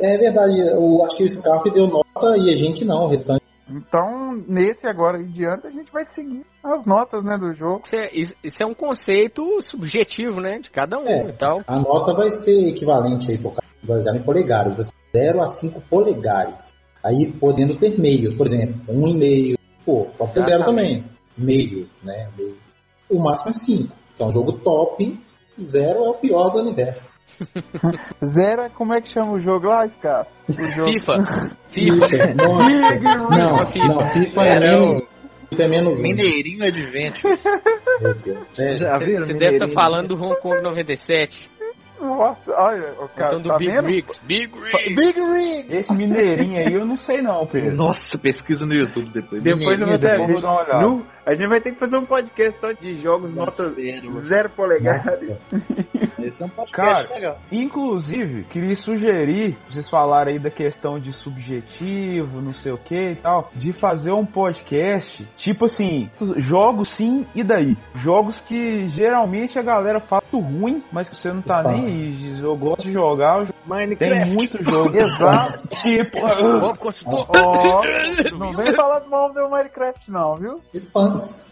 É 0.00 0.16
verdade, 0.18 0.60
o, 0.76 1.04
acho 1.04 1.16
que 1.16 1.24
o 1.24 1.28
Scarf 1.28 1.70
deu 1.70 1.86
nota 1.86 2.36
e 2.36 2.50
a 2.50 2.54
gente 2.54 2.84
não, 2.84 3.04
o 3.04 3.08
restante. 3.08 3.42
Então, 3.70 4.34
nesse 4.46 4.86
agora 4.86 5.18
em 5.18 5.28
diante, 5.30 5.66
a 5.66 5.70
gente 5.70 5.90
vai 5.90 6.04
seguir 6.04 6.44
as 6.62 6.84
notas, 6.84 7.24
né, 7.24 7.38
do 7.38 7.54
jogo. 7.54 7.80
Isso 7.86 7.96
é, 7.96 8.10
isso- 8.42 8.62
é 8.62 8.66
um 8.66 8.74
conceito 8.74 9.42
subjetivo, 9.62 10.38
né? 10.40 10.58
De 10.58 10.68
cada 10.70 10.98
um 10.98 11.06
É. 11.08 11.28
e 11.28 11.32
tal. 11.32 11.62
A 11.66 11.78
nota 11.80 12.12
vai 12.12 12.28
ser 12.30 12.68
equivalente 12.68 13.30
aí, 13.30 13.38
por 13.38 13.54
causa- 13.54 13.62
baseado 13.82 14.16
em 14.16 14.22
polegares, 14.22 14.74
vai 14.74 14.84
ser 14.84 14.92
0 15.14 15.42
a 15.42 15.48
5 15.48 15.80
polegares. 15.88 16.56
Aí 17.02 17.30
podendo 17.32 17.76
ter 17.76 17.98
meios, 18.00 18.34
por 18.34 18.46
exemplo, 18.46 18.74
1,5, 18.88 19.56
pô, 19.84 20.06
pode 20.18 20.32
ser 20.32 20.40
0 20.42 20.54
Exatamente. 20.56 21.02
também. 21.02 21.14
Meio, 21.36 21.86
né? 22.02 22.28
Meio. 22.36 22.56
O 23.10 23.22
máximo 23.22 23.50
é 23.50 23.52
5, 23.52 23.92
que 24.16 24.22
é 24.22 24.26
um 24.26 24.32
jogo 24.32 24.52
top, 24.52 25.18
0 25.62 26.04
é 26.04 26.08
o 26.10 26.14
pior 26.14 26.48
do 26.50 26.58
universo. 26.60 27.04
Zero, 28.24 28.62
é- 28.62 28.68
como 28.68 28.94
é 28.94 29.00
que 29.00 29.08
chama 29.08 29.32
o 29.32 29.40
jogo 29.40 29.66
lá, 29.66 29.88
Scar? 29.88 30.26
O 30.48 30.52
jogo- 30.52 30.92
FIFA. 30.92 31.22
FIFA. 31.70 32.08
FIFA. 32.08 32.34
Nossa. 32.34 33.72
Big 33.72 33.78
Não, 33.78 33.94
não, 33.96 34.10
FIFA 34.12 34.42
é 34.42 34.48
Era 34.48 34.60
menos. 34.78 35.02
FIFA 35.48 35.62
é 35.62 35.68
menos. 35.68 36.00
Mineirinho 36.02 36.64
Adventures. 36.64 37.42
Meu 38.00 38.14
Deus. 38.14 38.58
É, 38.58 38.72
Já 38.72 38.98
viram? 38.98 39.26
Você 39.26 39.32
deve 39.34 39.56
estar 39.56 39.66
Mineirinho? 39.66 39.74
falando 39.74 40.08
do 40.08 40.22
Hong 40.22 40.40
Kong 40.40 40.62
97. 40.62 41.50
Nossa, 42.00 42.52
olha, 42.52 42.92
o 42.98 43.08
cara 43.08 43.26
Então 43.26 43.40
do 43.40 43.48
tá 43.48 43.56
Big 43.56 43.70
vendo? 43.70 43.86
Rigs. 43.86 44.20
Big 44.22 44.52
Rigs. 44.52 44.94
Big 44.94 45.20
Rig! 45.20 45.76
Esse 45.76 45.92
mineirinho 45.92 46.58
aí 46.58 46.72
eu 46.74 46.84
não 46.84 46.96
sei 46.96 47.22
não, 47.22 47.46
Pedro. 47.46 47.76
Nossa, 47.76 48.18
pesquisa 48.18 48.66
no 48.66 48.74
YouTube 48.74 49.10
depois. 49.12 49.42
Depois 49.42 49.80
eu 49.80 49.86
vou 49.86 49.98
dar 49.98 50.18
uma 50.18 50.60
olhada. 50.62 50.80
Nu, 50.80 51.06
A 51.26 51.34
gente 51.34 51.48
vai 51.48 51.60
ter 51.60 51.72
que 51.72 51.78
fazer 51.78 51.96
um 51.96 52.04
podcast 52.04 52.60
só 52.60 52.72
de 52.72 52.96
jogos 53.00 53.34
nota 53.34 53.74
zero 54.28 54.50
polegadas. 54.50 55.22
Esse 56.18 56.42
é 56.42 56.46
um 56.46 56.50
podcast 56.50 56.72
Cara, 56.72 57.14
legal. 57.14 57.38
inclusive, 57.50 58.44
queria 58.44 58.76
sugerir, 58.76 59.56
vocês 59.68 59.88
falaram 59.88 60.32
aí 60.32 60.38
da 60.38 60.50
questão 60.50 60.98
de 60.98 61.12
subjetivo, 61.12 62.40
não 62.40 62.52
sei 62.52 62.72
o 62.72 62.78
que 62.78 63.12
e 63.12 63.16
tal, 63.16 63.50
de 63.54 63.72
fazer 63.72 64.12
um 64.12 64.26
podcast, 64.26 65.26
tipo 65.36 65.64
assim, 65.66 66.10
jogos 66.36 66.94
sim 66.94 67.26
e 67.34 67.42
daí. 67.42 67.76
Jogos 67.94 68.40
que 68.40 68.88
geralmente 68.88 69.58
a 69.58 69.62
galera 69.62 70.00
fala 70.00 70.22
muito 70.32 70.46
ruim, 70.46 70.84
mas 70.92 71.08
que 71.08 71.16
você 71.16 71.32
não 71.32 71.42
tá 71.42 71.62
nem 71.62 71.84
aí. 71.84 72.40
Eu 72.40 72.56
gosto 72.56 72.82
de 72.82 72.92
jogar, 72.92 73.46
jogo. 73.46 73.96
tem 73.98 74.32
muito 74.32 74.62
jogo. 74.62 74.92
Exato. 74.96 75.68
tipo. 75.82 76.18
Ó, 76.24 77.82
não 78.38 78.52
vem 78.52 78.74
falar 78.74 79.00
do 79.00 79.10
mal 79.10 79.32
do 79.32 79.48
Minecraft 79.48 80.10
não, 80.10 80.34
viu? 80.36 80.60
Spans. 81.22 81.44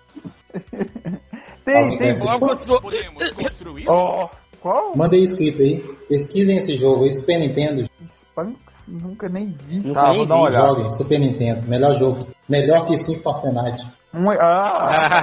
Tem, 1.65 1.97
tem. 1.97 2.19
consultor. 2.19 2.83
Podemos 2.83 3.31
construir? 3.31 3.89
Ó, 3.89 4.29
qual? 4.61 4.97
Mandei 4.97 5.23
escrito 5.23 5.63
aí. 5.63 5.81
Pesquisem 6.09 6.59
esse 6.59 6.77
jogo 6.77 7.09
Super 7.13 7.39
Nintendo. 7.39 7.83
Spunk? 8.21 8.59
Nunca 8.89 9.29
nem 9.29 9.47
vi. 9.47 9.93
Tá, 9.93 10.13
vou 10.13 10.27
dar 10.27 10.35
uma 10.35 10.45
olhada. 10.45 10.67
Joguem, 10.67 10.91
Super 10.91 11.21
Nintendo. 11.21 11.69
Melhor 11.69 11.97
jogo. 11.99 12.27
Melhor 12.49 12.85
que 12.87 12.97
the 12.97 13.53
Night. 13.53 13.83
Um, 14.13 14.31
ah! 14.31 15.15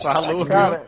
Falou, 0.02 0.46
Cara, 0.46 0.86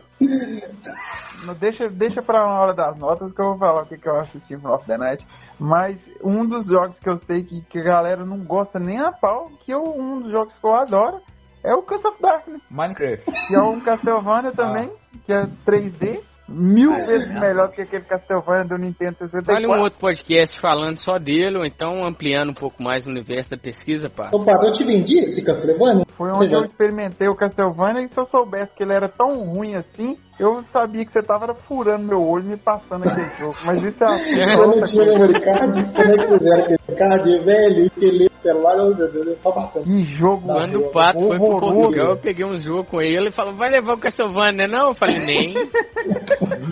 não 1.45 1.53
deixa, 1.53 1.87
deixa 1.89 2.21
pra 2.21 2.45
uma 2.45 2.59
hora 2.59 2.73
das 2.73 2.97
notas 2.97 3.31
que 3.31 3.41
eu 3.41 3.49
vou 3.49 3.57
falar 3.57 3.83
o 3.83 3.85
que, 3.85 3.97
que 3.97 4.07
eu 4.07 4.19
acho 4.19 4.39
de 4.39 4.45
Symphony 4.45 4.73
of 4.73 4.85
the 4.85 4.97
Night. 4.97 5.27
Mas 5.59 5.97
um 6.23 6.45
dos 6.45 6.65
jogos 6.65 6.99
que 6.99 7.09
eu 7.09 7.17
sei 7.17 7.43
que, 7.43 7.61
que 7.61 7.79
a 7.79 7.83
galera 7.83 8.25
não 8.25 8.39
gosta 8.39 8.79
nem 8.79 8.99
a 8.99 9.11
pau, 9.11 9.51
que 9.63 9.71
eu, 9.71 9.83
um 9.83 10.21
dos 10.21 10.31
jogos 10.31 10.55
que 10.57 10.65
eu 10.65 10.73
adoro, 10.73 11.21
é 11.63 11.73
o 11.73 11.81
Curse 11.83 12.07
of 12.07 12.21
Darkness. 12.21 12.63
Minecraft. 12.71 13.25
Que 13.47 13.55
é 13.55 13.61
um 13.61 13.79
Castlevania 13.81 14.51
também, 14.51 14.89
que 15.25 15.33
é 15.33 15.45
3D. 15.65 16.21
Mil 16.53 16.91
vezes 16.91 17.31
melhor 17.39 17.67
do 17.69 17.73
que 17.73 17.81
aquele 17.81 18.03
Castlevania 18.03 18.65
do 18.65 18.77
Nintendo 18.77 19.15
64. 19.19 19.53
Vale 19.53 19.67
um 19.67 19.81
outro 19.83 19.97
podcast 19.99 20.59
falando 20.59 20.97
só 20.97 21.17
dele, 21.17 21.57
ou 21.57 21.65
então 21.65 22.03
ampliando 22.03 22.49
um 22.49 22.53
pouco 22.53 22.83
mais 22.83 23.05
o 23.05 23.09
universo 23.09 23.51
da 23.51 23.57
pesquisa, 23.57 24.09
pá. 24.09 24.29
Ô, 24.33 24.43
Pato, 24.43 24.65
eu 24.65 24.73
te 24.73 24.83
vendi 24.83 25.17
esse 25.19 25.41
Castlevania? 25.41 26.03
Foi 26.09 26.29
onde 26.29 26.53
eu 26.53 26.59
experimentei 26.65 27.29
o 27.29 27.35
Castlevania 27.35 28.03
e 28.03 28.09
se 28.09 28.19
eu 28.19 28.25
soubesse 28.25 28.73
que 28.75 28.83
ele 28.83 28.91
era 28.91 29.07
tão 29.07 29.45
ruim 29.45 29.75
assim, 29.75 30.17
eu 30.37 30.61
sabia 30.63 31.05
que 31.05 31.13
você 31.13 31.21
tava 31.21 31.53
furando 31.53 32.05
meu 32.05 32.21
olho 32.21 32.43
e 32.43 32.49
me 32.49 32.57
passando 32.57 33.07
aquele 33.07 33.29
jogo. 33.39 33.55
Mas 33.63 33.81
isso 33.85 34.03
é 34.03 34.53
Eu 34.53 34.67
não 34.67 34.83
tinha 34.83 35.05
coisa. 35.05 35.11
memory 35.13 35.41
card. 35.41 35.83
Como 35.85 36.11
é 36.11 36.17
que 36.17 36.25
vocês 36.27 36.45
eram 36.45 36.63
aquele 36.63 36.97
card 36.97 37.39
velho, 37.45 38.30
celular? 38.41 38.75
Oh, 38.79 38.95
meu 38.95 39.11
Deus, 39.11 39.27
é 39.27 39.35
só 39.35 39.51
bacana. 39.51 39.85
Que 39.85 40.03
jogo 40.03 40.47
Quando 40.47 40.79
o 40.79 40.91
Pato 40.91 41.19
foi 41.19 41.37
pro. 41.37 41.59
Portugal, 41.59 42.11
eu 42.11 42.17
peguei 42.17 42.45
um 42.45 42.55
jogo 42.55 42.85
com 42.85 43.01
ele 43.01 43.27
e 43.27 43.31
falou, 43.31 43.53
vai 43.53 43.69
levar 43.69 43.93
o 43.93 43.97
Castlevania, 43.97 44.67
não? 44.67 44.89
Eu 44.89 44.93
falei, 44.93 45.19
nem. 45.19 45.53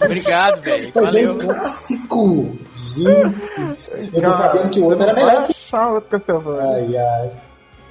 Obrigado, 0.03 0.61
velho. 0.63 0.91
Valeu. 0.93 1.33
um 1.33 1.47
clássico. 1.47 2.59
Gente, 2.95 4.15
eu 4.15 4.21
tô 4.23 4.31
sabendo 4.31 4.69
que 4.71 4.79
o 4.79 4.85
outro 4.85 5.03
era 5.03 5.13
melhor 5.13 5.43
que 5.45 5.51
achar 5.51 5.93
outro 5.93 6.19
Castlevania. 6.19 6.73
Ai, 6.73 6.97
ai. 6.97 7.31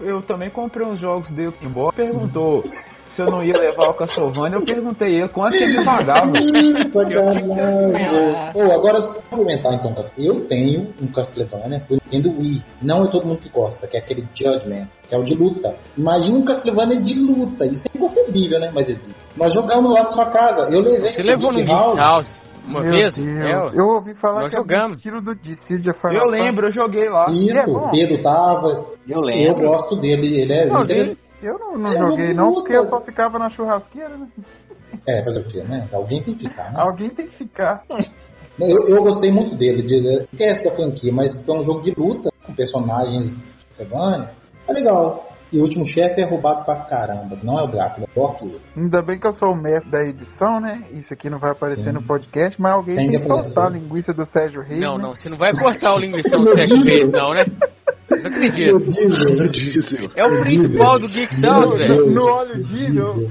Eu 0.00 0.20
também 0.22 0.48
comprei 0.50 0.86
uns 0.86 1.00
jogos 1.00 1.28
dele 1.30 1.52
embora. 1.62 1.92
Perguntou 1.92 2.62
se 3.18 3.22
eu 3.22 3.26
não 3.32 3.42
ia 3.42 3.58
levar 3.58 3.88
o 3.88 3.94
Castlevania. 3.94 4.56
Eu 4.58 4.64
perguntei 4.64 5.08
ele 5.16 5.28
quanto 5.28 5.56
que 5.56 5.64
ele 5.64 5.84
pagava. 5.84 6.30
Pô, 8.52 8.60
agora, 8.72 9.02
se 9.02 9.22
complementar 9.28 9.74
então, 9.74 9.92
eu 10.16 10.46
tenho 10.46 10.94
um 11.02 11.06
Castlevania 11.08 11.80
pro 11.80 11.96
Nintendo 11.96 12.30
Wii. 12.40 12.62
Não 12.80 13.02
é 13.04 13.08
todo 13.10 13.26
mundo 13.26 13.38
que 13.40 13.48
gosta, 13.48 13.86
que 13.88 13.96
é 13.96 14.00
aquele 14.00 14.24
Judgment, 14.34 14.86
que 15.08 15.14
é 15.14 15.18
o 15.18 15.22
de 15.24 15.34
luta. 15.34 15.74
Imagina 15.96 16.38
um 16.38 16.44
Castlevania 16.44 17.00
de 17.00 17.14
luta. 17.14 17.66
Isso 17.66 17.84
é 17.92 17.96
inconcebível, 17.98 18.60
né? 18.60 18.68
Mas 18.72 18.88
existe. 18.88 19.14
Nós 19.36 19.52
jogamos 19.52 19.92
lá 19.92 20.02
na 20.04 20.08
sua 20.10 20.26
casa. 20.26 20.68
Eu 20.70 20.80
levei 20.80 21.10
Você 21.10 21.22
levou 21.22 21.52
no 21.52 21.64
House. 21.66 21.96
House 21.98 22.48
uma 22.68 22.82
Meu 22.82 22.90
vez? 22.92 23.14
Deus. 23.14 23.44
É, 23.44 23.78
eu 23.80 23.86
ouvi 23.88 24.14
falar 24.14 24.42
nós 24.42 24.50
que 24.50 24.56
é 24.56 24.58
jogamos. 24.58 24.92
o 24.92 24.96
estilo 24.96 25.22
do 25.22 25.34
Dissidia 25.34 25.92
Eu 26.12 26.24
lembro, 26.30 26.66
eu 26.66 26.70
joguei 26.70 27.08
lá. 27.08 27.26
É 27.30 27.32
Isso, 27.32 27.72
bom? 27.72 27.86
o 27.86 27.90
Pedro 27.90 28.22
tava. 28.22 28.68
Eu 29.08 29.16
Eu 29.16 29.20
lembro. 29.20 29.68
gosto 29.68 29.96
dele, 29.96 30.42
ele 30.42 30.52
é. 30.52 30.66
Não, 30.66 30.82
ele- 30.82 31.16
Eu 31.42 31.58
não, 31.58 31.78
não 31.78 31.92
É, 31.92 31.98
joguei 31.98 32.34
não, 32.34 32.52
porque 32.52 32.72
eu 32.72 32.86
só 32.86 33.00
ficava 33.00 33.38
na 33.38 33.48
churrasqueira, 33.48 34.16
né? 34.16 34.26
É, 35.06 35.22
fazer 35.22 35.40
o 35.40 35.48
quê, 35.48 35.62
né? 35.62 35.88
Alguém 35.92 36.22
tem 36.22 36.34
que 36.34 36.48
ficar, 36.48 36.72
né? 36.72 36.80
Alguém 36.80 37.10
tem 37.10 37.26
que 37.26 37.36
ficar. 37.36 37.82
Eu, 38.58 38.88
eu 38.88 39.02
gostei 39.02 39.30
muito 39.30 39.56
dele, 39.56 39.82
de, 39.82 40.26
esquece 40.32 40.64
da 40.64 40.72
franquia, 40.72 41.12
mas 41.12 41.32
foi 41.44 41.58
um 41.58 41.62
jogo 41.62 41.80
de 41.80 41.94
luta 41.96 42.30
com 42.44 42.54
personagens 42.54 43.30
de 43.30 43.36
Castlevania. 43.76 44.30
É 44.66 44.72
legal. 44.72 45.28
E 45.50 45.58
o 45.58 45.62
último 45.62 45.86
chefe 45.86 46.20
é 46.20 46.28
roubado 46.28 46.64
pra 46.64 46.76
caramba. 46.84 47.38
Não 47.42 47.58
é 47.58 47.62
o 47.62 47.66
Drácula, 47.68 48.06
é 48.14 48.44
ele. 48.44 48.60
Ainda 48.76 49.00
bem 49.00 49.18
que 49.18 49.26
eu 49.26 49.32
sou 49.32 49.52
o 49.52 49.56
mestre 49.56 49.90
da 49.90 50.02
edição, 50.02 50.60
né? 50.60 50.84
Isso 50.92 51.12
aqui 51.14 51.30
não 51.30 51.38
vai 51.38 51.52
aparecer 51.52 51.84
Sim. 51.84 51.92
no 51.92 52.02
podcast, 52.02 52.60
mas 52.60 52.72
alguém 52.72 52.96
Tem 52.96 53.10
tem, 53.10 53.20
que 53.20 53.26
cortar 53.26 53.66
a 53.68 53.70
linguiça 53.70 54.12
do 54.12 54.26
Sérgio 54.26 54.60
Reis. 54.60 54.80
Não, 54.80 54.96
né? 54.96 55.04
não, 55.04 55.14
você 55.14 55.30
não 55.30 55.38
vai 55.38 55.54
cortar 55.54 55.94
o 55.94 55.98
linguição 55.98 56.40
do 56.44 56.50
Sérgio 56.50 56.82
Reis, 56.82 57.10
não, 57.10 57.32
né? 57.32 57.40
Não 58.10 58.16
acredito. 58.26 58.78
diesel. 59.50 60.10
É 60.16 60.24
o 60.24 60.40
principal 60.42 60.98
do 60.98 61.08
Geeks 61.08 61.40
House, 61.42 61.78
velho. 61.78 62.10
No 62.10 62.24
óleo 62.24 62.64
diesel. 62.64 63.30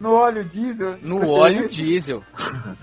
No 0.00 0.12
óleo 0.14 0.44
diesel. 0.44 0.94
No 1.02 1.28
óleo 1.28 1.68
diesel. 1.68 2.22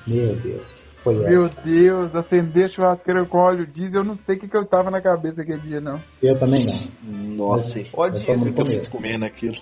Meu 0.07 0.36
Deus. 0.38 0.73
Foi 1.03 1.15
ela. 1.15 1.30
Meu 1.30 1.49
Deus, 1.65 2.15
acender 2.15 2.69
churrasqueira 2.69 3.26
com 3.26 3.40
óleo 3.40 3.65
diesel, 3.65 4.02
eu 4.02 4.06
não 4.06 4.15
sei 4.18 4.36
o 4.36 4.40
que, 4.40 4.48
que 4.48 4.56
eu 4.56 4.65
tava 4.68 4.91
na 4.91 5.02
cabeça 5.02 5.41
aquele 5.41 5.60
dia, 5.60 5.82
não. 5.82 5.99
Eu 6.22 6.38
também 6.38 6.64
não. 6.65 7.36
Nossa, 7.36 7.80
Pode 7.91 8.19
Eu 8.19 8.26
tomo 8.28 8.45
ir, 8.45 8.49
no 8.52 8.56
começo. 8.56 8.91
comendo 8.91 9.26
aquilo. 9.26 9.56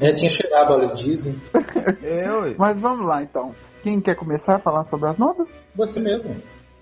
É, 0.00 0.12
tinha 0.12 0.30
chegado 0.30 0.72
óleo 0.74 0.94
diesel. 0.94 1.34
É, 2.04 2.30
ué. 2.30 2.54
Mas 2.58 2.78
vamos 2.80 3.06
lá 3.06 3.22
então. 3.22 3.52
Quem 3.82 4.00
quer 4.00 4.14
começar 4.14 4.56
a 4.56 4.58
falar 4.58 4.84
sobre 4.84 5.08
as 5.08 5.18
notas? 5.18 5.48
Você 5.74 5.98
mesmo. 5.98 6.36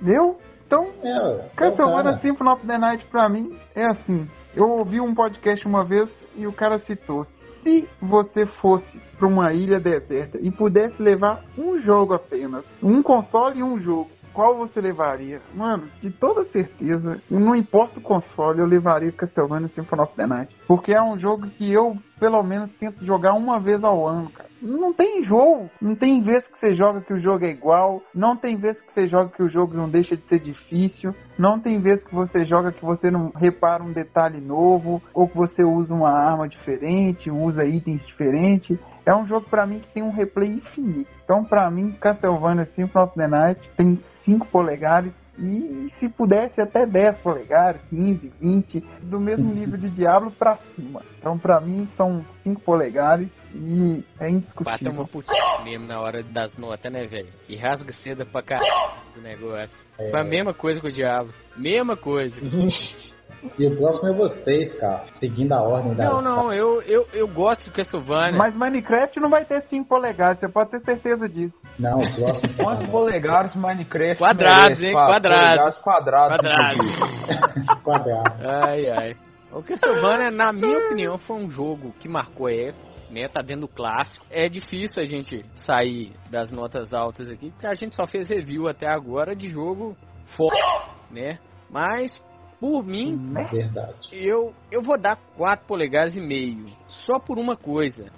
Eu? 0.05 0.37
Então, 0.70 0.86
É. 1.02 1.09
É 1.09 1.48
Castlevania. 1.56 2.12
Symphony 2.18 2.51
of 2.51 2.64
the 2.64 2.78
Night 2.78 3.05
pra 3.06 3.28
mim 3.28 3.59
é 3.74 3.86
assim. 3.86 4.28
Eu 4.55 4.68
ouvi 4.70 5.01
um 5.01 5.12
podcast 5.12 5.66
uma 5.66 5.84
vez 5.84 6.09
e 6.36 6.47
o 6.47 6.52
cara 6.52 6.78
citou 6.78 7.24
se 7.24 7.88
você 8.01 8.47
fosse 8.47 9.01
para 9.18 9.26
uma 9.26 9.52
ilha 9.52 9.80
deserta 9.80 10.38
e 10.40 10.48
pudesse 10.52 11.02
levar 11.02 11.42
um 11.59 11.80
jogo 11.82 12.14
apenas, 12.14 12.64
um 12.80 13.02
console 13.02 13.59
e 13.59 13.62
um 13.64 13.80
jogo, 13.80 14.09
qual 14.32 14.56
você 14.56 14.80
levaria? 14.80 15.42
Mano, 15.52 15.88
de 16.01 16.10
toda 16.10 16.44
certeza, 16.44 17.20
não 17.28 17.55
importa 17.56 17.98
o 17.98 18.02
console, 18.02 18.60
eu 18.60 18.66
levaria 18.66 19.10
Castlevania 19.10 19.68
Symphony 19.68 20.02
of 20.02 20.14
the 20.14 20.26
Night. 20.26 20.56
Porque 20.68 20.92
é 20.94 21.02
um 21.02 21.18
jogo 21.18 21.48
que 21.48 21.70
eu, 21.70 21.97
pelo 22.18 22.42
menos, 22.44 22.70
tento 22.78 23.05
jogar 23.05 23.34
uma 23.34 23.59
vez 23.59 23.82
ao 23.82 24.06
ano, 24.06 24.30
cara. 24.30 24.49
Não 24.62 24.93
tem 24.93 25.24
jogo. 25.24 25.70
Não 25.81 25.95
tem 25.95 26.23
vez 26.23 26.47
que 26.47 26.59
você 26.59 26.74
joga 26.74 27.01
que 27.01 27.12
o 27.12 27.19
jogo 27.19 27.45
é 27.45 27.51
igual. 27.51 28.03
Não 28.15 28.37
tem 28.37 28.57
vez 28.57 28.81
que 28.81 28.93
você 28.93 29.07
joga 29.07 29.31
que 29.31 29.43
o 29.43 29.49
jogo 29.49 29.74
não 29.74 29.89
deixa 29.89 30.16
de 30.16 30.23
ser 30.28 30.41
difícil. 30.41 31.15
Não 31.39 31.59
tem 31.59 31.81
vez 31.81 32.05
que 32.05 32.15
você 32.15 32.45
joga 32.45 32.73
que 32.73 32.85
você 32.85 33.11
não 33.11 33.31
repara 33.35 33.82
um 33.82 33.93
detalhe 33.93 34.41
novo. 34.41 35.03
Ou 35.15 35.28
que 35.28 35.37
você 35.37 35.65
usa 35.65 35.95
uma 35.95 36.11
arma 36.11 36.49
diferente, 36.49 37.31
usa 37.31 37.65
itens 37.65 38.05
diferentes. 38.07 38.78
É 39.07 39.15
um 39.15 39.27
jogo 39.27 39.47
para 39.49 39.66
mim 39.66 39.81
que 39.81 39.93
tem 39.95 40.03
um 40.03 40.12
replay 40.12 40.51
infinito. 40.51 41.11
Então, 41.24 41.43
para 41.45 41.70
mim, 41.70 41.93
Castlevania 41.93 42.66
Symphony 42.66 43.05
of 43.05 43.15
the 43.15 43.27
Night 43.27 43.70
tem 43.77 43.97
5 44.24 44.47
polegares 44.49 45.19
e 45.41 45.89
se 45.99 46.09
pudesse 46.09 46.61
até 46.61 46.87
10 46.87 47.17
polegares, 47.19 47.81
15, 47.89 48.33
20, 48.41 48.85
do 49.03 49.19
mesmo 49.19 49.53
nível 49.55 49.79
de 49.79 49.89
Diablo 49.89 50.31
para 50.31 50.57
cima. 50.57 51.03
Então 51.19 51.39
para 51.39 51.61
mim 51.61 51.87
são 51.97 52.25
5 52.43 52.61
polegares 52.61 53.31
e 53.55 54.05
é 54.19 54.29
indiscutível. 54.29 54.79
Bata 54.79 54.91
uma 54.91 55.07
putinha 55.07 55.65
mesmo 55.65 55.87
na 55.87 56.01
hora 56.01 56.23
das 56.23 56.57
notas, 56.57 56.93
né, 56.93 57.07
velho? 57.07 57.29
E 57.49 57.57
rasga 57.57 57.93
seda 57.93 58.27
pra 58.27 58.43
caralho 58.43 58.93
do 59.15 59.21
negócio. 59.21 59.87
É. 59.99 60.11
Foi 60.11 60.21
a 60.21 60.25
mesma 60.25 60.53
coisa 60.53 60.81
com 60.81 60.89
o 60.89 60.93
Diablo. 60.93 61.33
Mesma 61.57 61.97
coisa. 61.97 62.37
E 63.59 63.67
o 63.67 63.77
próximo 63.77 64.09
é 64.11 64.12
vocês, 64.17 64.73
cara. 64.79 65.05
Seguindo 65.15 65.53
a 65.53 65.62
ordem 65.62 65.95
da. 65.95 66.05
Não, 66.05 66.21
não, 66.21 66.53
eu, 66.53 66.83
eu, 66.83 67.07
eu 67.12 67.27
gosto 67.27 67.71
do 67.71 67.73
Castlevania. 67.75 68.37
Mas 68.39 68.55
Minecraft 68.55 69.19
não 69.21 69.31
vai 69.31 69.45
ter 69.45 69.62
5 69.62 69.89
polegares, 69.89 70.39
você 70.39 70.49
pode 70.49 70.71
ter 70.71 70.81
certeza 70.81 71.29
disso. 71.29 71.57
Não, 71.79 72.01
o 72.01 72.15
próximo. 72.15 72.53
Quantos 72.62 72.87
polegares 72.89 73.55
Minecraft 73.57 74.19
Quadrados, 74.19 74.81
merece? 74.81 74.87
hein? 74.87 74.93
Qua- 74.93 75.07
Quadrados. 75.07 75.79
Quadrados, 75.79 76.39
quadrados. 76.43 76.97
Quadrados. 76.97 77.83
Quadrado. 77.83 78.49
Ai, 78.49 78.91
ai. 78.91 79.17
O 79.53 79.62
Castlevania, 79.62 80.31
na 80.31 80.53
minha 80.53 80.79
opinião, 80.87 81.19
foi 81.19 81.37
um 81.37 81.51
jogo 81.51 81.93
que 81.99 82.09
marcou 82.09 82.47
a 82.47 82.53
época. 82.53 82.91
Né, 83.11 83.27
tá 83.27 83.43
dentro 83.43 83.62
do 83.62 83.69
clássico. 83.69 84.25
É 84.31 84.49
difícil 84.49 85.03
a 85.03 85.05
gente 85.05 85.45
sair 85.53 86.12
das 86.31 86.53
notas 86.53 86.95
altas 86.95 87.29
aqui, 87.29 87.51
porque 87.51 87.67
a 87.67 87.75
gente 87.75 87.97
só 87.97 88.07
fez 88.07 88.29
review 88.29 88.69
até 88.69 88.87
agora 88.87 89.35
de 89.35 89.51
jogo 89.51 89.97
forte, 90.27 90.62
né? 91.11 91.41
Mas 91.69 92.23
por 92.61 92.85
mim, 92.85 93.19
É 93.37 93.45
verdade. 93.45 94.09
eu 94.12 94.55
eu 94.70 94.82
vou 94.82 94.99
dar 95.01 95.16
4 95.37 95.66
polegadas 95.66 96.15
e 96.15 96.20
meio, 96.20 96.66
só 96.87 97.19
por 97.19 97.39
uma 97.39 97.57
coisa. 97.57 98.12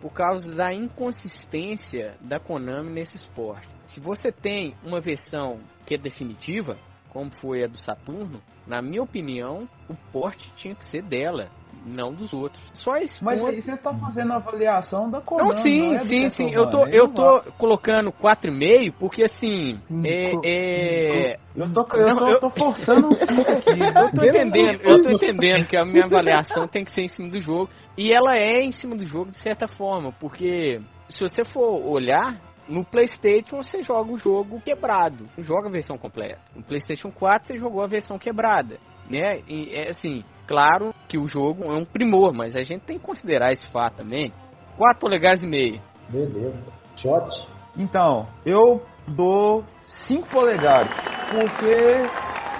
Por 0.00 0.12
causa 0.12 0.54
da 0.54 0.72
inconsistência 0.72 2.16
da 2.20 2.38
Konami 2.38 2.90
nesse 2.92 3.16
esporte. 3.16 3.68
Se 3.86 3.98
você 3.98 4.30
tem 4.30 4.74
uma 4.84 5.00
versão 5.00 5.60
que 5.86 5.94
é 5.94 5.98
definitiva, 5.98 6.78
como 7.08 7.30
foi 7.40 7.64
a 7.64 7.66
do 7.66 7.78
Saturno, 7.78 8.40
na 8.66 8.82
minha 8.82 9.02
opinião, 9.02 9.68
o 9.88 9.96
porte 10.12 10.52
tinha 10.56 10.74
que 10.74 10.84
ser 10.84 11.02
dela, 11.02 11.50
não 11.84 12.12
dos 12.12 12.32
outros. 12.32 12.62
Só 12.72 12.96
esse 12.96 13.22
Mas 13.22 13.44
aí 13.44 13.60
você 13.60 13.76
tá 13.76 13.92
fazendo 13.94 14.32
a 14.32 14.36
avaliação 14.36 15.10
da 15.10 15.20
Konami, 15.20 15.50
não, 15.54 15.62
sim, 15.62 15.78
não 15.78 15.94
é 15.94 15.98
sim, 15.98 16.28
sim. 16.28 16.50
Eu 16.52 16.70
tô, 16.70 16.86
eu 16.86 17.08
tô 17.08 17.42
colocando 17.58 18.12
4,5 18.12 18.92
porque 18.98 19.24
assim. 19.24 19.78
É, 20.04 20.32
é... 20.44 21.38
Eu 21.54 21.72
tô, 21.72 21.86
eu 21.94 22.06
Não, 22.06 22.16
tô, 22.16 22.28
eu- 22.28 22.40
tô 22.40 22.50
forçando 22.50 23.08
um 23.08 23.14
5 23.14 23.40
aqui. 23.52 23.80
Eu 23.96 24.12
tô 24.12 24.24
entendendo, 24.24 24.80
eu 24.82 25.02
tô 25.02 25.10
entendendo 25.10 25.66
que 25.66 25.76
a 25.76 25.84
minha 25.84 26.04
avaliação 26.04 26.68
tem 26.68 26.84
que 26.84 26.92
ser 26.92 27.02
em 27.02 27.08
cima 27.08 27.30
do 27.30 27.40
jogo. 27.40 27.70
E 27.96 28.12
ela 28.12 28.36
é 28.36 28.60
em 28.62 28.72
cima 28.72 28.94
do 28.94 29.04
jogo 29.04 29.30
de 29.30 29.40
certa 29.40 29.66
forma, 29.66 30.12
porque 30.12 30.80
se 31.08 31.20
você 31.20 31.44
for 31.44 31.82
olhar, 31.86 32.36
no 32.68 32.84
Playstation 32.84 33.62
você 33.62 33.82
joga 33.82 34.12
o 34.12 34.18
jogo 34.18 34.60
quebrado, 34.60 35.28
não 35.36 35.44
joga 35.44 35.68
a 35.68 35.70
versão 35.72 35.96
completa. 35.96 36.40
No 36.54 36.62
Playstation 36.62 37.10
4 37.10 37.48
você 37.48 37.58
jogou 37.58 37.82
a 37.82 37.86
versão 37.86 38.18
quebrada, 38.18 38.78
né? 39.10 39.40
E 39.48 39.74
é 39.74 39.88
assim, 39.88 40.24
claro 40.46 40.94
que 41.08 41.18
o 41.18 41.26
jogo 41.26 41.64
é 41.64 41.76
um 41.76 41.84
primor, 41.84 42.32
mas 42.32 42.56
a 42.56 42.62
gente 42.62 42.82
tem 42.82 42.98
que 42.98 43.04
considerar 43.04 43.52
esse 43.52 43.66
fato 43.70 43.96
também. 43.96 44.32
4 44.76 45.00
polegadas 45.00 45.42
e 45.42 45.46
meio. 45.46 45.80
Beleza. 46.08 46.72
Shot. 46.96 47.48
Então, 47.76 48.26
eu 48.44 48.82
dou 49.06 49.64
5 50.06 50.28
polegadas, 50.28 50.88
porque 51.30 52.02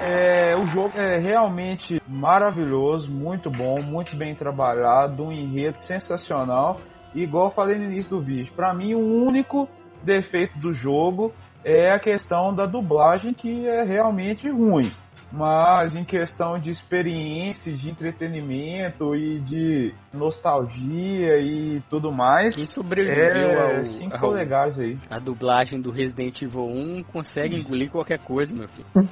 é, 0.02 0.54
o 0.56 0.66
jogo 0.66 0.92
é 0.98 1.18
realmente 1.18 2.02
maravilhoso, 2.06 3.10
muito 3.10 3.50
bom, 3.50 3.80
muito 3.82 4.14
bem 4.16 4.34
trabalhado, 4.34 5.24
um 5.24 5.32
enredo 5.32 5.78
sensacional. 5.78 6.78
E 7.14 7.22
igual 7.22 7.46
eu 7.46 7.50
falei 7.50 7.78
no 7.78 7.84
início 7.84 8.10
do 8.10 8.20
vídeo, 8.20 8.52
pra 8.54 8.74
mim 8.74 8.94
o 8.94 9.24
único 9.24 9.66
defeito 10.02 10.58
do 10.58 10.72
jogo 10.72 11.32
é 11.64 11.90
a 11.90 11.98
questão 11.98 12.54
da 12.54 12.66
dublagem 12.66 13.32
que 13.32 13.66
é 13.66 13.82
realmente 13.82 14.48
ruim. 14.48 14.92
Mas 15.32 15.94
em 15.96 16.04
questão 16.04 16.58
de 16.58 16.70
experiência, 16.70 17.72
de 17.72 17.90
entretenimento 17.90 19.14
e 19.14 19.40
de 19.40 19.92
nostalgia 20.14 21.38
e 21.38 21.80
tudo 21.90 22.12
mais, 22.12 22.54
Quem 22.54 22.66
sobreviveu 22.68 23.50
é 23.50 23.78
ao, 23.80 23.86
5 23.86 24.14
ao- 24.14 24.20
polegadas 24.20 24.78
aí. 24.78 24.96
a 25.10 25.18
dublagem 25.18 25.80
do 25.80 25.90
Resident 25.90 26.40
Evil 26.40 26.66
1 26.66 27.02
consegue 27.12 27.56
engolir 27.56 27.90
qualquer 27.90 28.20
coisa, 28.20 28.56
meu 28.56 28.68
filho. 28.68 28.86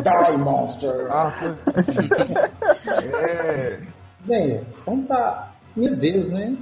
Die 0.00 0.36
Monster. 0.38 1.08
Ah, 1.10 1.56
é. 3.02 3.80
Bem, 4.24 4.60
então 4.82 5.02
tá. 5.02 5.52
Minha 5.76 5.94
vez, 5.94 6.28
né? 6.28 6.56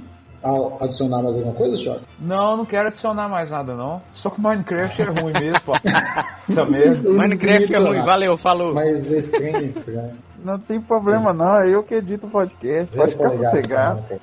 Adicionar 0.79 1.21
mais 1.21 1.35
alguma 1.35 1.53
coisa, 1.53 1.75
Shot? 1.75 2.01
Não, 2.19 2.55
não 2.57 2.65
quero 2.65 2.87
adicionar 2.87 3.27
mais 3.27 3.51
nada 3.51 3.75
não. 3.75 4.01
Só 4.13 4.29
que 4.29 4.39
Minecraft 4.39 5.01
é 5.01 5.05
ruim 5.05 5.33
mesmo, 5.33 5.61
pô. 5.65 5.73
Essa 5.75 6.63
mesmo. 6.69 7.13
Minecraft 7.13 7.73
é 7.73 7.77
ruim, 7.77 8.01
valeu, 8.01 8.37
falou. 8.37 8.73
Mas 8.73 9.11
esse 9.11 9.29
trem 9.31 9.55
é 9.55 9.61
estranho. 9.63 10.17
Não 10.43 10.57
tem 10.57 10.79
problema 10.81 11.33
não, 11.33 11.61
é 11.61 11.69
eu 11.75 11.83
que 11.83 11.95
edito 11.95 12.27
o 12.27 12.31
podcast, 12.31 12.95
pode 12.95 13.11
ficar 13.11 13.29
Zero 13.29 13.43
sossegado. 13.43 14.01
polegadas, 14.07 14.21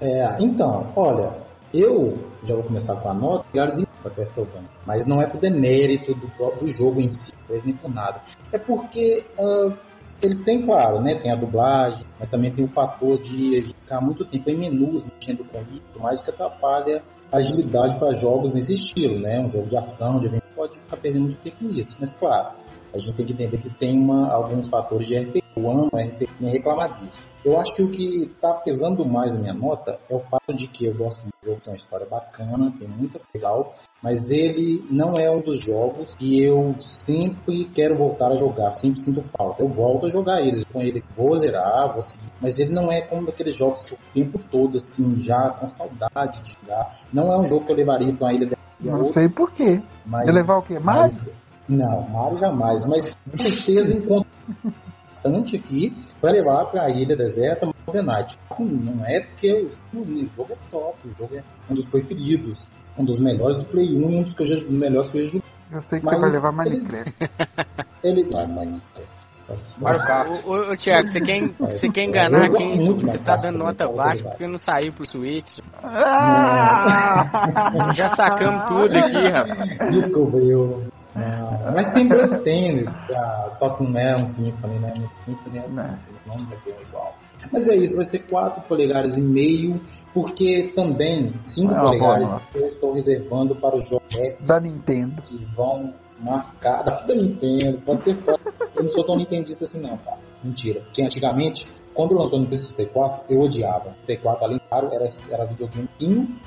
É, 0.00 0.36
então, 0.40 0.92
olha, 0.94 1.30
eu 1.72 2.18
já 2.42 2.54
vou 2.54 2.64
começar 2.64 2.96
com 2.96 3.08
a 3.08 3.14
nota 3.14 3.44
lugarzinho 3.52 3.86
para 4.02 4.10
Castlevania, 4.10 4.68
mas 4.84 5.06
não 5.06 5.22
é 5.22 5.26
por 5.26 5.40
demérito 5.40 6.14
do 6.14 6.28
próprio 6.36 6.68
jogo 6.72 7.00
em 7.00 7.10
si, 7.10 7.32
coisa 7.46 7.64
nem 7.64 7.74
por 7.74 7.92
nada. 7.92 8.20
É 8.52 8.58
porque 8.58 9.24
ah, 9.38 9.72
ele 10.22 10.42
tem, 10.44 10.64
claro, 10.64 11.00
né, 11.00 11.14
tem 11.16 11.30
a 11.30 11.36
dublagem, 11.36 12.04
mas 12.18 12.28
também 12.28 12.50
tem 12.50 12.64
o 12.64 12.68
fator 12.68 13.18
de 13.18 13.62
ficar 13.62 14.00
muito 14.00 14.24
tempo 14.24 14.48
em 14.50 14.56
menus, 14.56 15.04
mexendo 15.04 15.44
com 15.44 15.60
isso, 15.60 16.00
mais 16.00 16.20
que 16.20 16.30
atrapalha 16.30 17.02
a 17.30 17.36
agilidade 17.38 17.98
para 17.98 18.14
jogos 18.14 18.54
nesse 18.54 18.74
estilo, 18.74 19.18
né? 19.18 19.40
Um 19.40 19.50
jogo 19.50 19.68
de 19.68 19.76
ação, 19.76 20.18
de 20.18 20.26
evento, 20.26 20.44
pode 20.54 20.78
ficar 20.78 20.96
perdendo 20.96 21.24
muito 21.24 21.40
tempo 21.40 21.64
nisso. 21.64 21.94
Mas 22.00 22.12
claro, 22.14 22.56
a 22.94 22.98
gente 22.98 23.12
tem 23.14 23.26
que 23.26 23.32
entender 23.32 23.58
que 23.58 23.70
tem 23.70 23.98
uma, 23.98 24.32
alguns 24.32 24.68
fatores 24.68 25.06
de 25.06 25.18
RPG. 25.18 25.42
Eu 25.56 25.70
amo 25.70 25.86
RPG, 25.86 26.28
nem 26.40 26.52
reclamar 26.52 26.92
disso. 26.94 27.22
Eu 27.46 27.60
acho 27.60 27.72
que 27.76 27.82
o 27.84 27.88
que 27.92 28.24
está 28.24 28.54
pesando 28.54 29.06
mais 29.06 29.32
a 29.32 29.38
minha 29.38 29.54
nota 29.54 30.00
é 30.10 30.14
o 30.16 30.18
fato 30.18 30.52
de 30.52 30.66
que 30.66 30.86
eu 30.86 30.94
gosto 30.96 31.22
do 31.22 31.30
jogo, 31.44 31.60
tem 31.60 31.72
uma 31.74 31.76
história 31.76 32.04
bacana, 32.04 32.72
tem 32.76 32.88
muita 32.88 33.20
legal, 33.32 33.72
mas 34.02 34.28
ele 34.28 34.84
não 34.90 35.16
é 35.16 35.30
um 35.30 35.40
dos 35.40 35.64
jogos 35.64 36.12
que 36.16 36.42
eu 36.42 36.74
sempre 36.80 37.66
quero 37.72 37.96
voltar 37.96 38.32
a 38.32 38.36
jogar, 38.36 38.74
sempre 38.74 39.00
sinto 39.00 39.24
falta. 39.38 39.62
Eu 39.62 39.68
volto 39.68 40.06
a 40.06 40.10
jogar 40.10 40.40
eles, 40.40 40.64
com 40.72 40.82
ele 40.82 41.04
vou 41.16 41.38
zerar, 41.38 41.94
vou 41.94 42.02
seguir, 42.02 42.32
mas 42.40 42.58
ele 42.58 42.72
não 42.72 42.90
é 42.90 43.02
como 43.02 43.24
daqueles 43.24 43.56
jogos 43.56 43.84
que 43.84 43.92
eu 43.92 43.98
o 43.98 44.12
tempo 44.12 44.40
todo, 44.50 44.78
assim, 44.78 45.16
já 45.20 45.50
com 45.50 45.68
saudade 45.68 46.42
de 46.42 46.52
jogar. 46.60 46.98
Não 47.12 47.32
é 47.32 47.38
um 47.38 47.46
jogo 47.46 47.64
que 47.64 47.70
eu 47.70 47.76
levaria 47.76 48.12
para 48.12 48.26
uma 48.26 48.34
ilha 48.34 48.46
de 48.48 48.56
Não 48.80 49.12
sei 49.12 49.28
por 49.28 49.52
quê. 49.52 49.80
mas, 50.04 50.26
Eu 50.26 50.34
levar 50.34 50.58
o 50.58 50.62
quê? 50.66 50.80
Mario? 50.80 51.14
mas- 51.14 51.46
não, 51.68 52.08
Mario 52.08 52.38
jamais. 52.40 52.84
Mas 52.86 53.14
com 53.14 53.38
certeza 53.38 53.96
encontro 53.96 54.28
bastante 55.26 55.56
aqui 55.56 55.94
para 56.20 56.32
levar 56.32 56.64
para 56.66 56.82
a 56.82 56.90
ilha 56.90 57.16
deserta 57.16 57.66
Night. 57.92 58.36
Não 58.58 59.04
é 59.06 59.20
porque 59.20 59.68
o, 59.94 60.04
jogo 60.34 60.52
é 60.52 60.56
top, 60.70 60.96
o 61.04 61.18
jogo 61.18 61.36
é 61.36 61.42
um 61.70 61.74
dos 61.74 61.84
preferidos, 61.86 62.64
um 62.98 63.04
dos 63.04 63.18
melhores 63.18 63.56
do 63.56 63.64
Play 63.64 63.94
1 63.94 64.10
e 64.10 64.16
um 64.16 64.22
dos, 64.22 64.34
que 64.34 64.42
eu 64.42 64.46
já, 64.46 64.54
dos 64.56 64.70
melhores 64.70 65.10
que 65.10 65.18
eu 65.18 65.24
já 65.24 65.32
joguei. 65.32 65.42
Eu 65.72 65.82
sei 65.82 65.98
que 66.00 66.04
Mas 66.04 66.14
você 66.14 66.20
vai 66.20 66.30
levar 66.30 66.66
ele- 66.66 66.80
Minecraft. 66.80 67.30
Ele 68.02 68.24
tá 68.24 68.46
Minecraft. 68.46 69.16
Mario 69.78 70.00
Kart. 70.00 70.28
Ô, 70.28 70.50
ô, 70.50 70.72
ô, 70.72 70.76
Thiago, 70.76 71.08
você 71.08 71.20
quer, 71.20 71.48
você 71.60 71.88
quer 71.88 72.04
enganar 72.04 72.50
quem 72.50 72.78
você 72.78 73.18
tá 73.18 73.36
dando 73.36 73.58
nota 73.58 73.88
baixa 73.88 74.24
porque 74.24 74.46
não 74.46 74.58
saiu 74.58 74.92
pro 74.92 75.08
Switch? 75.08 75.58
Ah! 75.84 77.90
Já 77.94 78.08
sacamos 78.16 78.64
tudo 78.66 78.96
aqui, 78.96 79.28
rapaz. 79.28 79.90
Descobriu. 79.92 80.82
Ah, 81.16 81.72
mas 81.74 81.92
tem 81.92 82.08
Blood 82.08 82.38
Tênis, 82.42 82.88
só 83.54 83.70
que 83.70 83.84
não 83.84 83.98
é 83.98 84.14
um 84.16 84.28
Symphony, 84.28 84.78
né? 84.78 84.92
Um 84.98 85.20
Symphony 85.20 85.58
é 85.58 85.62
um 85.62 85.72
Symphony, 85.72 85.98
não 86.26 86.36
vai 86.46 86.58
ter 86.58 86.76
um 86.76 86.82
igual. 86.82 87.14
Mas 87.52 87.66
é 87.68 87.76
isso, 87.76 87.96
vai 87.96 88.04
ser 88.04 88.20
4 88.26 88.62
polegadas 88.62 89.16
e 89.16 89.20
meio, 89.20 89.80
porque 90.12 90.72
também 90.74 91.32
5 91.40 91.72
Ah, 91.74 91.80
polegadas 91.84 92.28
boa. 92.28 92.42
eu 92.54 92.66
estou 92.66 92.92
reservando 92.94 93.54
para 93.54 93.76
os 93.76 93.88
jogos 93.88 94.08
Da 94.40 94.58
Nintendo. 94.60 95.22
que 95.22 95.36
vão 95.54 95.94
marcar. 96.20 96.82
Daqui 96.82 97.06
da 97.06 97.14
Nintendo, 97.14 97.78
pode 97.82 98.02
ser 98.02 98.14
foda. 98.16 98.40
Eu 98.74 98.82
não 98.82 98.90
sou 98.90 99.04
tão 99.04 99.16
nintendista 99.16 99.64
assim 99.64 99.80
não, 99.80 99.96
tá? 99.98 100.16
Mentira. 100.42 100.80
Porque 100.80 101.02
antigamente 101.02 101.66
quando 101.94 102.14
lançou 102.14 102.38
no 102.38 102.46
PlayStation 102.46 102.92
4, 102.92 103.24
eu 103.30 103.40
odiava. 103.40 103.94
O 104.06 104.18
4 104.22 104.44
além 104.44 104.60
claro, 104.68 104.90
era, 104.92 105.08
era 105.30 105.46
videogame 105.46 105.88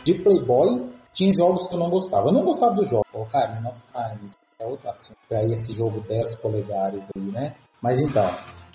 de 0.05 0.13
Playboy, 0.13 0.89
tinha 1.13 1.33
jogos 1.33 1.67
que 1.67 1.73
eu 1.75 1.79
não 1.79 1.89
gostava. 1.89 2.27
Eu 2.27 2.33
não 2.33 2.43
gostava 2.45 2.75
do 2.75 2.85
jogo. 2.85 3.05
Oh, 3.11 3.25
cara, 3.25 3.59
of 3.67 3.77
Times 3.91 4.37
é 4.59 4.65
outro 4.65 4.89
assunto. 4.89 5.17
Pra 5.27 5.43
esse 5.45 5.73
jogo 5.73 6.01
10 6.01 6.35
polegares 6.35 7.03
aí, 7.15 7.31
né? 7.31 7.55
Mas 7.81 7.99
então, 8.01 8.29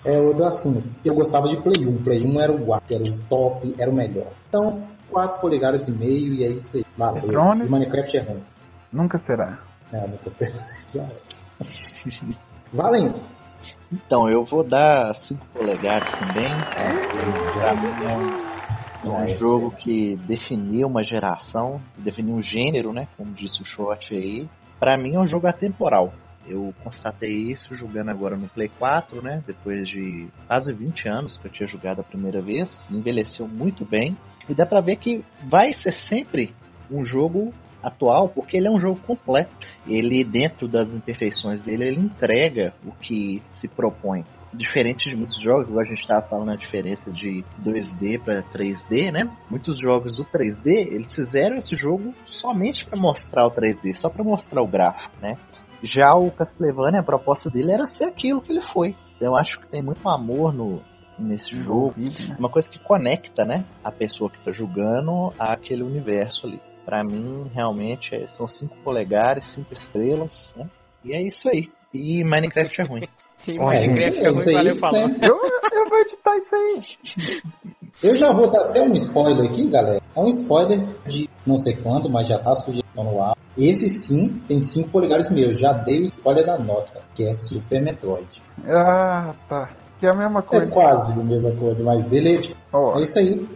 é 0.04 0.18
outro 0.18 0.46
assunto. 0.46 0.82
Eu 1.04 1.14
gostava 1.14 1.46
de 1.48 1.58
Play 1.62 1.86
1. 1.86 2.02
Play 2.02 2.24
1 2.24 2.40
era 2.40 2.52
o 2.52 2.64
guarda, 2.64 2.94
era 2.94 3.04
o 3.04 3.18
top, 3.28 3.74
era 3.78 3.90
o 3.90 3.94
melhor. 3.94 4.32
Então, 4.48 4.88
4 5.10 5.40
polegadas 5.40 5.86
e 5.86 5.92
meio 5.92 6.32
e 6.32 6.44
é 6.44 6.48
isso 6.48 6.74
aí. 6.76 6.86
Valeu. 6.96 7.30
E 7.30 7.68
Minecraft 7.68 8.16
é 8.16 8.22
ruim. 8.22 8.42
Nunca 8.90 9.18
será. 9.18 9.58
É, 9.92 10.06
nunca 10.06 10.30
será. 10.30 10.66
Já 10.94 11.06
Valens. 12.72 13.34
Então, 13.92 14.28
eu 14.28 14.44
vou 14.44 14.64
dar 14.64 15.14
5 15.14 15.46
polegadas 15.52 16.10
também. 16.18 16.48
É, 16.80 17.64
é 19.04 19.08
um, 19.08 19.22
um 19.22 19.38
jogo 19.38 19.70
que 19.70 20.16
definiu 20.26 20.88
uma 20.88 21.02
geração, 21.02 21.80
definiu 21.98 22.34
um 22.34 22.42
gênero, 22.42 22.92
né? 22.92 23.06
Como 23.18 23.32
disse 23.32 23.60
o 23.60 23.66
Short 23.66 24.14
aí. 24.14 24.48
Pra 24.84 24.98
mim 24.98 25.14
é 25.14 25.18
um 25.18 25.26
jogo 25.26 25.46
atemporal. 25.46 26.12
Eu 26.46 26.74
constatei 26.84 27.30
isso 27.30 27.74
jogando 27.74 28.10
agora 28.10 28.36
no 28.36 28.48
Play 28.48 28.68
4, 28.68 29.22
né? 29.22 29.42
Depois 29.46 29.88
de 29.88 30.28
quase 30.46 30.74
20 30.74 31.08
anos 31.08 31.38
que 31.38 31.46
eu 31.46 31.50
tinha 31.50 31.66
jogado 31.66 32.00
a 32.00 32.04
primeira 32.04 32.42
vez. 32.42 32.86
Envelheceu 32.90 33.48
muito 33.48 33.82
bem. 33.82 34.14
E 34.46 34.52
dá 34.52 34.66
pra 34.66 34.82
ver 34.82 34.96
que 34.96 35.24
vai 35.42 35.72
ser 35.72 35.94
sempre 35.94 36.54
um 36.90 37.02
jogo 37.02 37.50
atual, 37.82 38.28
porque 38.28 38.58
ele 38.58 38.68
é 38.68 38.70
um 38.70 38.78
jogo 38.78 39.00
completo. 39.00 39.50
Ele, 39.86 40.22
dentro 40.22 40.68
das 40.68 40.92
imperfeições 40.92 41.62
dele, 41.62 41.86
ele 41.86 42.00
entrega 42.00 42.74
o 42.84 42.92
que 42.92 43.42
se 43.52 43.66
propõe. 43.66 44.22
Diferente 44.56 45.08
de 45.08 45.16
muitos 45.16 45.40
jogos, 45.40 45.68
igual 45.68 45.82
a 45.84 45.88
gente 45.88 46.00
estava 46.00 46.26
falando 46.26 46.50
a 46.50 46.56
diferença 46.56 47.10
de 47.10 47.44
2D 47.62 48.22
para 48.22 48.42
3D, 48.42 49.10
né? 49.10 49.28
Muitos 49.50 49.78
jogos 49.80 50.16
do 50.16 50.24
3D, 50.24 50.66
eles 50.66 51.14
fizeram 51.14 51.56
esse 51.56 51.74
jogo 51.74 52.14
somente 52.24 52.86
para 52.86 52.98
mostrar 52.98 53.46
o 53.46 53.50
3D, 53.50 53.94
só 53.94 54.08
para 54.08 54.22
mostrar 54.22 54.62
o 54.62 54.66
gráfico, 54.66 55.14
né? 55.20 55.36
Já 55.82 56.14
o 56.14 56.30
Castlevania, 56.30 57.00
a 57.00 57.04
proposta 57.04 57.50
dele 57.50 57.72
era 57.72 57.86
ser 57.86 58.04
aquilo 58.04 58.40
que 58.40 58.52
ele 58.52 58.60
foi. 58.60 58.94
Eu 59.20 59.36
acho 59.36 59.60
que 59.60 59.68
tem 59.68 59.82
muito 59.82 60.08
amor 60.08 60.52
no, 60.54 60.80
nesse 61.18 61.56
jogo. 61.56 61.94
Né? 61.96 62.36
Uma 62.38 62.48
coisa 62.48 62.68
que 62.68 62.78
conecta, 62.78 63.44
né? 63.44 63.64
A 63.82 63.90
pessoa 63.90 64.30
que 64.30 64.38
está 64.38 64.52
jogando 64.52 65.32
àquele 65.38 65.82
universo 65.82 66.46
ali. 66.46 66.60
Para 66.84 67.02
mim, 67.02 67.50
realmente, 67.54 68.14
é, 68.14 68.26
são 68.28 68.46
5 68.46 68.76
polegares, 68.84 69.44
5 69.54 69.72
estrelas, 69.72 70.52
né? 70.56 70.68
E 71.04 71.12
é 71.12 71.22
isso 71.22 71.48
aí. 71.48 71.70
E 71.92 72.22
Minecraft 72.24 72.80
é 72.80 72.84
ruim. 72.84 73.08
Sim, 73.44 73.58
Minecraft 73.58 74.18
é, 74.18 74.24
é 74.24 74.30
ruim, 74.30 74.52
valeu, 74.52 74.76
falou. 74.76 75.08
Né? 75.08 75.18
Eu, 75.22 75.36
eu 75.36 75.88
vou 75.88 75.98
editar 75.98 76.36
isso 76.36 76.54
aí. 76.54 77.30
Eu 78.02 78.16
já 78.16 78.32
vou 78.32 78.50
dar 78.50 78.62
até 78.66 78.82
um 78.82 78.92
spoiler 78.94 79.50
aqui, 79.50 79.68
galera. 79.68 80.00
É 80.16 80.20
um 80.20 80.28
spoiler 80.28 80.86
de 81.06 81.28
não 81.46 81.58
sei 81.58 81.76
quanto, 81.76 82.08
mas 82.10 82.26
já 82.26 82.38
tá 82.38 82.54
sugestão 82.56 83.04
no 83.04 83.22
ar. 83.22 83.36
Esse 83.56 83.88
sim 84.06 84.40
tem 84.48 84.62
5 84.62 84.88
polegares 84.88 85.30
meus. 85.30 85.58
Já 85.58 85.72
dei 85.72 86.02
o 86.02 86.04
spoiler 86.06 86.46
da 86.46 86.58
nota, 86.58 87.02
que 87.14 87.24
é 87.24 87.36
Super 87.36 87.82
Metroid. 87.82 88.26
Ah, 88.66 89.34
tá. 89.48 89.70
Que 90.00 90.06
é 90.06 90.10
a 90.10 90.14
mesma 90.14 90.42
coisa. 90.42 90.64
É 90.64 90.68
quase 90.68 91.12
a 91.12 91.24
mesma 91.24 91.52
coisa, 91.52 91.84
mas 91.84 92.12
ele 92.12 92.36
é, 92.36 92.40
oh, 92.72 92.98
é 92.98 93.02
isso 93.02 93.18
aí. 93.18 93.46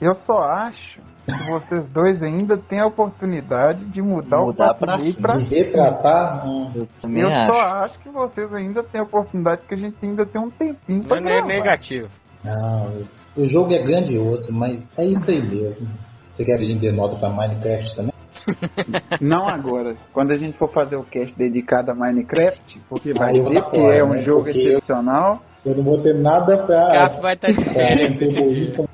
Eu 0.00 0.14
só 0.14 0.38
acho 0.38 1.00
que 1.26 1.50
vocês 1.50 1.88
dois 1.90 2.22
ainda 2.22 2.56
têm 2.56 2.80
a 2.80 2.86
oportunidade 2.86 3.84
de 3.86 4.00
mudar, 4.00 4.38
mudar 4.38 4.70
o 4.70 4.74
papo 4.74 4.86
pra, 5.20 5.36
de 5.36 5.44
retratar. 5.44 6.46
Eu, 6.74 6.88
eu 7.08 7.28
acho. 7.28 7.52
só 7.52 7.60
acho 7.60 7.98
que 7.98 8.08
vocês 8.08 8.54
ainda 8.54 8.82
têm 8.82 9.00
a 9.00 9.04
oportunidade 9.04 9.62
que 9.68 9.74
a 9.74 9.76
gente 9.76 9.96
ainda 10.02 10.24
tem 10.24 10.40
um 10.40 10.50
tempinho 10.50 11.04
pra 11.04 11.20
Não 11.20 11.30
é 11.30 11.42
negativo. 11.42 12.08
Não, 12.44 13.02
o 13.36 13.44
jogo 13.44 13.72
é 13.72 13.82
grandioso, 13.82 14.52
mas 14.52 14.86
é 14.96 15.04
isso 15.04 15.30
aí 15.30 15.42
mesmo. 15.42 15.88
Você 16.32 16.44
quer 16.44 16.58
vender 16.58 16.92
nota 16.92 17.16
pra 17.16 17.30
Minecraft 17.30 17.96
também? 17.96 18.12
Não 19.20 19.48
agora. 19.48 19.96
Quando 20.12 20.30
a 20.30 20.36
gente 20.36 20.56
for 20.56 20.70
fazer 20.72 20.96
o 20.96 21.02
cast 21.02 21.36
dedicado 21.36 21.90
a 21.90 21.94
Minecraft, 21.94 22.80
porque 22.88 23.12
vai 23.12 23.38
ah, 23.38 23.42
ver 23.42 23.64
que 23.64 23.76
é 23.76 24.04
um 24.04 24.10
né? 24.10 24.22
jogo 24.22 24.44
porque 24.44 24.58
excepcional. 24.60 25.42
Eu 25.66 25.74
não 25.74 25.82
vou 25.82 26.00
ter 26.00 26.14
nada 26.14 26.56
pra. 26.64 26.92
Caso 26.92 27.20
vai 27.20 27.34
estar 27.34 27.48
tá 27.48 27.52
de 27.52 27.64
férias. 27.64 28.88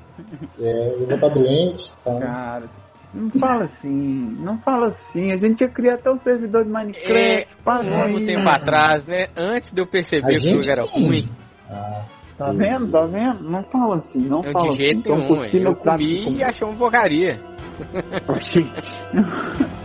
É, 0.59 0.93
eu 0.93 1.05
vou 1.05 1.15
estar 1.15 1.29
tá 1.29 1.33
doente. 1.33 1.91
Então... 2.01 2.19
Cara, 2.19 2.65
não 3.13 3.29
fala 3.39 3.63
assim, 3.63 4.35
não 4.39 4.57
fala 4.59 4.87
assim. 4.87 5.31
A 5.31 5.37
gente 5.37 5.61
ia 5.61 5.69
criar 5.69 5.95
até 5.95 6.11
um 6.11 6.17
servidor 6.17 6.65
de 6.65 6.69
Minecraft. 6.69 7.17
É, 7.17 7.47
muito 8.09 8.25
tempo 8.25 8.49
atrás, 8.49 9.05
né? 9.05 9.27
Antes 9.37 9.71
de 9.71 9.81
eu 9.81 9.87
perceber 9.87 10.37
que 10.37 10.47
o 10.47 10.61
jogo 10.61 10.69
era 10.69 10.83
ruim. 10.83 11.29
Ah, 11.69 12.03
tá 12.37 12.51
vendo? 12.51 12.91
Tá 12.91 13.05
vendo? 13.05 13.49
Não 13.49 13.63
fala 13.63 13.97
assim, 13.97 14.19
não 14.19 14.43
eu 14.43 14.51
fala 14.51 14.69
de 14.69 14.75
jeito 14.75 15.13
assim. 15.13 15.39
nenhum. 15.53 15.69
Eu 15.69 15.75
comi 15.75 16.37
e 16.37 16.43
achei 16.43 16.67
uma 16.67 16.77
porcaria. 16.77 17.39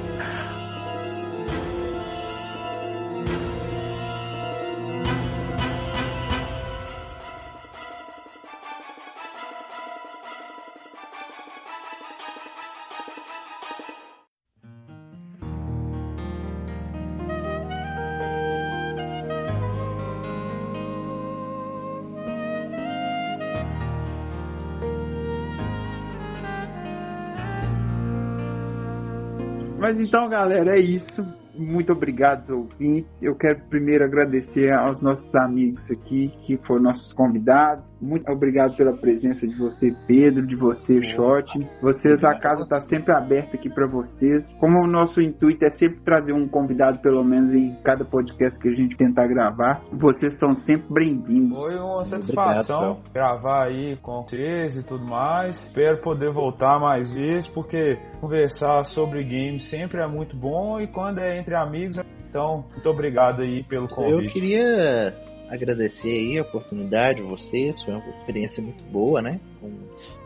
Mas 29.90 29.98
então, 30.06 30.28
galera, 30.28 30.78
é 30.78 30.80
isso. 30.80 31.39
Muito 31.55 31.93
obrigado, 31.93 32.51
ouvintes. 32.51 33.22
Eu 33.22 33.35
quero 33.35 33.60
primeiro 33.68 34.05
agradecer 34.05 34.72
aos 34.72 35.01
nossos 35.01 35.35
amigos 35.35 35.90
aqui, 35.90 36.32
que 36.43 36.56
foram 36.66 36.82
nossos 36.82 37.12
convidados. 37.12 37.93
Muito 38.01 38.31
obrigado 38.31 38.77
pela 38.77 38.93
presença 38.93 39.47
de 39.47 39.55
você, 39.55 39.94
Pedro, 40.06 40.47
de 40.47 40.56
você, 40.56 41.02
Shot. 41.02 41.59
Vocês, 41.82 42.24
a 42.24 42.39
casa 42.39 42.62
está 42.62 42.81
sempre 42.86 43.12
aberta 43.12 43.56
aqui 43.56 43.68
para 43.68 43.86
vocês. 43.86 44.48
Como 44.59 44.85
o 44.85 44.86
nosso 44.86 45.20
intuito 45.20 45.64
é 45.64 45.70
sempre 45.70 46.01
trazer 46.01 46.32
um 46.32 46.48
convidado, 46.48 46.98
pelo 47.01 47.24
menos 47.24 47.52
em 47.52 47.74
cada 47.82 48.05
podcast 48.05 48.59
que 48.60 48.68
a 48.68 48.74
gente 48.74 48.97
tentar 48.97 49.27
gravar, 49.27 49.82
vocês 49.93 50.39
são 50.39 50.55
sempre 50.55 50.86
bem-vindos. 50.90 51.59
Foi 51.59 51.77
uma 51.77 52.06
satisfação 52.06 52.93
obrigado, 52.93 53.12
gravar 53.12 53.64
aí 53.64 53.97
com 54.02 54.22
vocês 54.22 54.77
e 54.77 54.86
tudo 54.86 55.05
mais. 55.05 55.56
Espero 55.64 56.01
poder 56.01 56.32
voltar 56.32 56.78
mais 56.78 57.12
vezes, 57.12 57.47
porque 57.48 57.98
conversar 58.20 58.85
sobre 58.85 59.22
games 59.24 59.68
sempre 59.68 60.01
é 60.01 60.06
muito 60.06 60.36
bom 60.36 60.81
e 60.81 60.86
quando 60.86 61.18
é 61.18 61.39
entre 61.40 61.54
amigos. 61.54 61.98
Então, 62.28 62.64
muito 62.70 62.88
obrigado 62.88 63.42
aí 63.42 63.62
pelo 63.64 63.88
convite. 63.88 64.26
Eu 64.26 64.32
queria 64.32 65.14
agradecer 65.50 66.10
aí 66.10 66.38
a 66.38 66.42
oportunidade, 66.42 67.22
vocês, 67.22 67.82
foi 67.82 67.94
uma 67.94 68.08
experiência 68.10 68.62
muito 68.62 68.84
boa, 68.84 69.20
né? 69.20 69.40
Com 69.60 69.70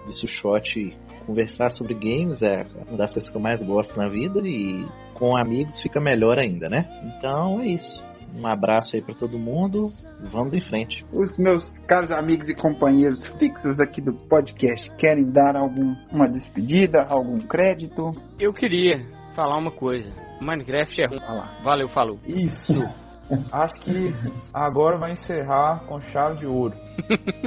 isso 0.08 0.28
shot 0.28 0.94
conversar 1.26 1.70
sobre 1.70 1.94
games 1.94 2.42
é 2.42 2.66
uma 2.86 2.98
das 2.98 3.12
coisas 3.12 3.30
que 3.30 3.36
eu 3.36 3.40
mais 3.40 3.62
gosto 3.62 3.96
na 3.96 4.08
vida 4.08 4.40
e 4.46 4.86
com 5.14 5.36
amigos 5.36 5.80
fica 5.80 6.00
melhor 6.00 6.38
ainda, 6.38 6.68
né? 6.68 6.86
Então 7.16 7.60
é 7.60 7.68
isso. 7.68 8.02
Um 8.36 8.46
abraço 8.46 8.96
aí 8.96 9.02
para 9.02 9.14
todo 9.14 9.38
mundo. 9.38 9.78
Vamos 10.30 10.52
em 10.54 10.60
frente. 10.60 11.04
Os 11.14 11.38
meus 11.38 11.78
caros 11.86 12.10
amigos 12.10 12.48
e 12.48 12.54
companheiros 12.54 13.20
fixos 13.38 13.78
aqui 13.78 14.00
do 14.00 14.12
podcast 14.28 14.90
querem 14.96 15.30
dar 15.30 15.56
algum 15.56 15.94
uma 16.10 16.28
despedida, 16.28 17.06
algum 17.08 17.38
crédito? 17.38 18.10
Eu 18.38 18.52
queria 18.52 18.98
falar 19.36 19.56
uma 19.56 19.70
coisa. 19.70 20.10
Minecraft 20.40 21.02
é 21.02 21.06
ruim. 21.06 21.20
Valeu, 21.62 21.88
falou. 21.88 22.18
Isso. 22.26 22.72
Acho 23.50 23.74
que 23.80 24.14
agora 24.52 24.98
vai 24.98 25.12
encerrar 25.12 25.84
com 25.86 26.00
chave 26.00 26.40
de 26.40 26.46
ouro. 26.46 26.74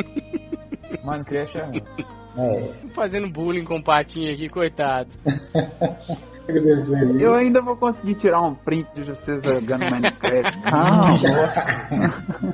Minecraft 1.03 1.57
é 1.57 1.65
ruim. 1.65 1.83
É. 2.37 2.73
Fazendo 2.93 3.29
bullying 3.29 3.63
com 3.63 3.77
o 3.77 3.83
patinho 3.83 4.31
aqui, 4.31 4.47
coitado. 4.47 5.09
Eu 7.19 7.33
ainda 7.33 7.61
vou 7.61 7.75
conseguir 7.75 8.15
tirar 8.15 8.41
um 8.41 8.55
print 8.55 8.87
de 8.93 9.03
vocês 9.03 9.41
jogando 9.43 9.89
Minecraft. 9.89 10.57
Ah, 10.67 11.15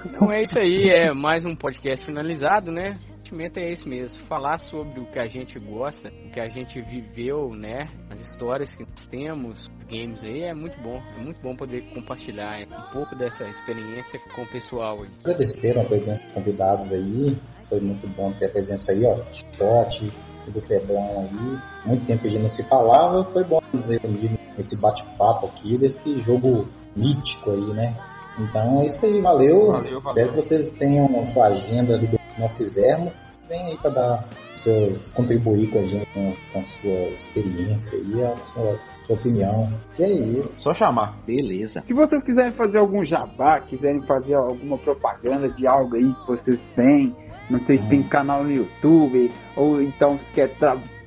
então 0.06 0.32
é 0.32 0.41
isso 0.41 0.57
aí, 0.57 0.90
é 0.90 1.14
mais 1.14 1.45
um 1.45 1.56
podcast 1.56 2.06
finalizado, 2.06 2.72
né? 2.72 2.94
O 3.14 3.18
sentimento 3.18 3.57
é 3.57 3.72
esse 3.72 3.88
mesmo, 3.88 4.20
falar 4.26 4.57
sobre 4.60 4.99
o 4.99 5.06
que 5.06 5.20
a 5.20 5.28
gente 5.28 5.60
gosta, 5.60 6.10
o 6.10 6.32
que 6.32 6.40
a 6.40 6.48
gente 6.48 6.82
viveu, 6.82 7.53
né? 7.53 7.86
As 8.10 8.20
histórias 8.20 8.74
que 8.74 8.84
nós 8.84 9.06
temos, 9.07 9.70
os 9.78 9.84
games 9.86 10.24
aí, 10.24 10.44
é 10.44 10.53
muito 10.53 10.80
bom. 10.82 11.02
É 11.20 11.24
muito 11.24 11.41
bom 11.41 11.56
poder 11.56 11.82
compartilhar 11.94 12.60
um 12.61 12.94
pouco 12.94 13.15
dessa 13.15 13.44
experiência 13.44 14.20
com 14.36 14.44
o 14.44 14.48
pessoal 14.48 15.02
aí. 15.02 15.10
Agradeceram 15.24 15.82
a 15.82 15.86
presença 15.86 16.24
dos 16.24 16.34
convidados 16.34 16.91
aí, 16.91 17.38
foi 17.70 17.80
muito 17.80 18.07
bom 18.15 18.32
ter 18.34 18.45
a 18.45 18.49
presença 18.49 18.91
aí, 18.91 19.03
ó, 19.06 19.18
Shot, 19.53 20.11
do 20.52 20.61
Febrão 20.61 21.20
aí. 21.20 21.60
Muito 21.86 22.06
tempo 22.06 22.22
que 22.22 22.28
a 22.28 22.32
gente 22.32 22.44
não 22.44 22.49
se 22.49 22.64
falava, 22.64 23.24
foi 23.26 23.44
bom 23.44 23.61
nos 23.74 23.90
reunir 23.90 24.40
nesse 24.57 24.76
bate-papo 24.78 25.48
aqui 25.48 25.78
desse 25.78 26.20
jogo 26.20 26.68
mítico 26.95 27.52
aí, 27.52 27.74
né? 27.74 27.95
Então 28.40 28.82
é 28.82 28.88
isso 28.88 29.06
aí, 29.06 29.22
valeu. 29.22 29.72
valeu, 29.72 29.99
valeu. 29.99 30.24
Espero 30.24 30.30
que 30.30 30.36
vocês 30.36 30.70
tenham 30.72 31.06
a 31.22 31.28
sua 31.34 31.48
agenda 31.48 31.94
ali 31.94 32.07
do 32.07 32.18
que 32.18 32.41
nós 32.41 32.56
fizermos. 32.57 33.15
vem 33.48 33.68
aí 33.68 33.78
para 33.78 33.91
dar 33.91 34.30
seus, 34.57 35.10
contribuir 35.10 35.70
com 35.70 35.80
a 35.80 35.86
gente 35.86 36.06
com, 36.14 36.34
com 36.52 36.60
a 36.60 36.64
sua 36.64 37.10
experiência 37.10 37.95
e 37.98 38.24
a 38.24 38.36
sua, 38.38 38.80
sua 39.06 39.15
opinião. 39.15 39.72
E 39.99 40.03
é 40.03 40.11
isso. 40.11 40.64
Só 40.64 40.74
chamar. 40.74 41.20
Beleza. 41.26 41.82
Se 41.82 41.94
vocês 41.94 42.24
quiserem 42.24 42.52
fazer 42.53 42.80
algum 42.80 43.03
jabá, 43.03 43.60
quiserem 43.60 44.02
fazer 44.03 44.36
alguma 44.36 44.78
propaganda 44.78 45.49
de 45.49 45.68
algo 45.68 45.95
aí 45.95 46.14
que 46.14 46.28
vocês 46.28 46.61
têm, 46.76 47.15
não 47.49 47.60
sei 47.64 47.78
se 47.78 47.90
tem 47.90 48.03
canal 48.03 48.44
no 48.44 48.52
YouTube, 48.52 49.32
ou 49.56 49.82
então 49.82 50.18
se 50.20 50.32
quer 50.34 50.56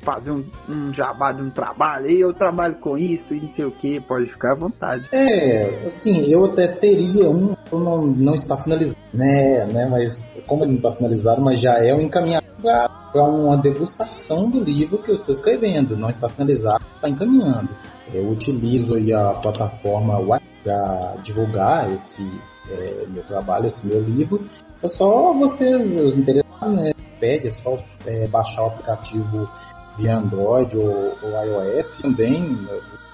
fazer 0.01 0.31
um, 0.31 0.45
um 0.69 0.93
jabá 0.93 1.33
de 1.33 1.43
um 1.43 1.51
trabalho, 1.51 2.09
e 2.09 2.21
eu 2.21 2.33
trabalho 2.33 2.77
com 2.77 2.97
isso 2.97 3.35
e 3.35 3.41
não 3.41 3.49
sei 3.49 3.65
o 3.65 3.73
que, 3.73 4.01
pode 4.01 4.27
ficar 4.27 4.53
à 4.53 4.57
vontade. 4.57 5.09
É, 5.11 5.87
assim, 5.87 6.31
eu 6.31 6.45
até 6.45 6.69
teria 6.69 7.29
um, 7.29 7.57
não, 7.73 8.07
não 8.07 8.35
está 8.35 8.57
finalizado, 8.57 8.97
né, 9.13 9.65
né, 9.67 9.87
mas 9.91 10.17
como 10.47 10.63
ele 10.63 10.73
não 10.73 10.79
está 10.79 10.93
finalizado, 10.93 11.43
mas 11.43 11.61
já 11.61 11.85
é 11.85 11.93
um 11.93 12.01
encaminhamento 12.01 12.47
para 12.63 13.25
uma 13.25 13.57
degustação 13.57 14.49
do 14.49 14.63
livro 14.63 14.99
que 14.99 15.11
eu 15.11 15.17
estou 15.17 15.35
escrevendo, 15.35 15.97
não 15.97 16.09
está 16.09 16.29
finalizado, 16.29 16.85
está 16.95 17.09
encaminhando. 17.09 17.69
Eu 18.13 18.31
utilizo 18.31 18.95
a 19.15 19.35
plataforma 19.35 20.41
para 20.63 21.17
divulgar 21.23 21.91
esse 21.93 22.23
é, 22.71 23.07
meu 23.09 23.23
trabalho, 23.25 23.67
esse 23.67 23.87
meu 23.87 24.01
livro. 24.01 24.45
É 24.83 24.89
só 24.89 25.33
vocês, 25.33 26.01
os 26.01 26.17
interessados, 26.17 26.73
né, 26.73 26.93
pede, 27.21 27.49
é 27.49 27.53
só 27.53 27.79
é, 28.05 28.27
baixar 28.29 28.65
o 28.65 28.67
aplicativo 28.67 29.49
via 29.97 30.19
Android 30.19 30.77
ou, 30.77 31.17
ou 31.23 31.45
iOS, 31.45 31.95
também 32.01 32.43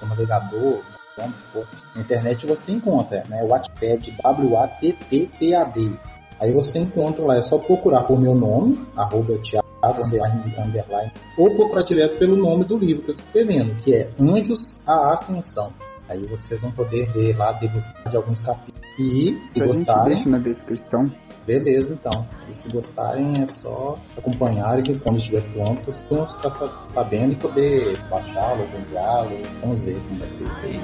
no 0.01 0.09
navegador, 0.09 0.81
onde 1.19 1.35
for, 1.53 1.67
na 1.95 2.03
internet 2.03 2.47
você 2.47 2.73
encontra, 2.73 3.23
né? 3.29 3.45
Wattpad, 3.45 4.11
W-A-T-T-P-A-D. 4.23 5.93
Aí 6.41 6.53
você 6.53 6.81
encontra 6.81 7.25
lá, 7.25 7.37
é 7.37 7.43
só 7.43 7.59
procurar 7.59 8.03
por 8.05 8.21
meu 8.21 8.35
nome, 8.35 8.85
arroba 8.97 9.39
Thiago, 9.39 9.69
underline, 9.83 10.55
underline, 10.59 11.11
ou 11.37 11.55
procurar 11.57 11.83
direto 11.83 12.19
pelo 12.19 12.37
nome 12.37 12.65
do 12.65 12.77
livro 12.79 13.03
que 13.03 13.11
eu 13.11 13.15
estou 13.15 13.27
escrevendo, 13.27 13.75
que 13.83 13.95
é 13.95 14.09
Anjos 14.21 14.75
à 14.87 15.13
Ascensão. 15.15 15.73
Aí 16.09 16.27
vocês 16.27 16.61
vão 16.61 16.71
poder 16.73 17.11
ver 17.13 17.37
lá, 17.37 17.53
degustar 17.53 18.11
de 18.11 18.17
alguns 18.17 18.41
capítulos. 18.41 18.81
E 18.99 19.41
se 19.47 19.63
a 19.63 19.67
gente 19.67 19.79
gostarem, 19.79 20.15
deixa 20.15 20.29
na 20.29 20.39
descrição. 20.39 21.05
beleza 21.47 21.95
então. 21.95 22.27
E 22.51 22.55
se 22.55 22.69
gostarem 22.69 23.43
é 23.43 23.47
só 23.47 23.99
acompanhar 24.19 24.81
que 24.83 24.99
quando 24.99 25.17
estiver 25.19 25.41
pronto, 25.55 25.85
vocês 25.87 26.05
vão 26.11 26.27
ficar 26.27 26.51
sa- 26.51 26.87
sabendo 26.93 27.33
e 27.33 27.37
poder 27.37 27.99
baixá-lo, 28.11 28.65
enviá-lo. 28.79 29.31
Vamos 29.63 29.83
ver 29.83 29.95
como 30.09 30.21
vai 30.21 30.29
ser 30.31 30.45
isso 30.45 30.67
aí. 30.67 30.81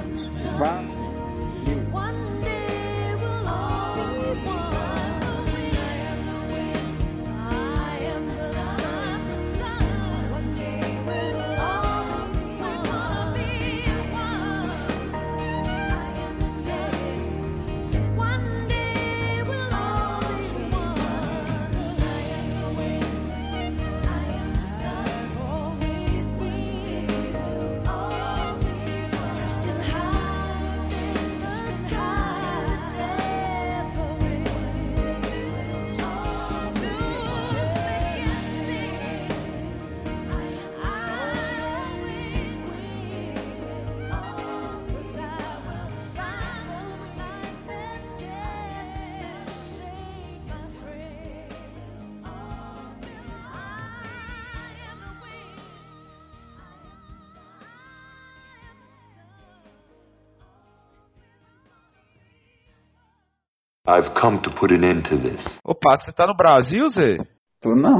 I've 63.89 64.13
come 64.13 64.39
to 64.41 64.51
put 64.51 64.71
an 64.71 64.83
end 64.83 65.09
to 65.09 65.17
this. 65.17 65.57
Ô, 65.65 65.73
Pato, 65.73 66.05
você 66.05 66.11
tá 66.13 66.27
no 66.27 66.35
Brasil, 66.35 66.87
Zé? 66.89 67.17
Tô 67.59 67.73
não. 67.75 67.99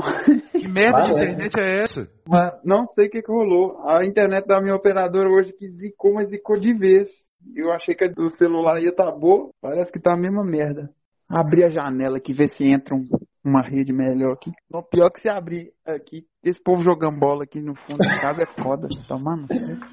Que 0.51 0.67
merda 0.67 1.03
de 1.03 1.11
internet 1.11 1.59
é 1.59 1.81
essa? 1.81 2.07
Mas 2.27 2.53
não 2.63 2.85
sei 2.85 3.07
o 3.07 3.09
que, 3.09 3.21
que 3.21 3.31
rolou. 3.31 3.81
A 3.89 4.05
internet 4.05 4.45
da 4.45 4.61
minha 4.61 4.75
operadora 4.75 5.27
hoje 5.29 5.51
que 5.51 5.67
zicou, 5.69 6.13
mas 6.13 6.29
zicou 6.29 6.57
de 6.57 6.73
vez. 6.73 7.07
Eu 7.55 7.71
achei 7.71 7.95
que 7.95 8.03
a 8.05 8.07
do 8.07 8.29
celular 8.29 8.79
ia 8.81 8.93
tá 8.95 9.09
boa. 9.11 9.49
Parece 9.61 9.91
que 9.91 9.99
tá 9.99 10.13
a 10.13 10.17
mesma 10.17 10.43
merda. 10.45 10.89
Abri 11.27 11.63
a 11.63 11.69
janela 11.69 12.17
aqui, 12.17 12.33
ver 12.33 12.49
se 12.49 12.63
entra 12.65 12.95
um- 12.95 13.07
uma 13.43 13.61
rede 13.61 13.91
melhor 13.91 14.33
aqui. 14.33 14.51
Não, 14.71 14.83
pior 14.83 15.09
que 15.09 15.21
se 15.21 15.29
abrir 15.29 15.71
aqui. 15.85 16.23
Esse 16.43 16.61
povo 16.61 16.83
jogando 16.83 17.19
bola 17.19 17.43
aqui 17.43 17.59
no 17.59 17.75
fundo 17.75 17.97
da 17.97 18.19
casa 18.21 18.43
é 18.43 18.61
foda. 18.63 18.87
Tá, 19.07 19.17
mano? 19.17 19.47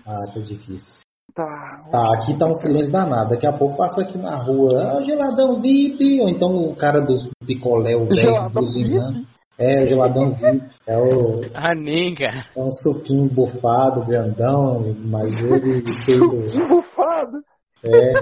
Ah, 0.07 0.27
tá 0.33 0.41
difícil. 0.41 1.06
Tá. 1.37 1.85
Tá, 1.93 2.15
aqui 2.15 2.39
tá 2.39 2.47
um 2.47 2.55
silêncio 2.55 2.91
danado. 2.91 3.29
Daqui 3.29 3.47
a 3.47 3.53
pouco 3.53 3.77
passa 3.77 4.01
aqui 4.01 4.17
na 4.17 4.37
rua, 4.37 4.71
ah, 4.97 5.03
geladão 5.05 5.61
VIP, 5.61 6.19
ou 6.23 6.31
então 6.31 6.49
o 6.49 6.75
cara 6.75 7.03
dos 7.03 7.29
picolé, 7.47 7.95
o 7.95 8.07
velho 8.07 8.49
buzinando. 8.51 9.27
É, 9.59 9.85
o 9.85 9.87
geladão 9.87 10.31
VIP. 10.35 10.63
É 10.87 10.97
o 10.97 11.43
Ah, 11.53 11.75
nem, 11.75 12.15
cara. 12.15 12.47
é 12.57 12.61
um 12.61 12.73
suquinho 12.73 13.29
bufado, 13.29 14.07
grandão, 14.07 14.97
mas 15.05 15.29
ele 15.43 15.83
feito. 16.07 16.27
Bufado. 16.69 17.43
É. 17.85 18.13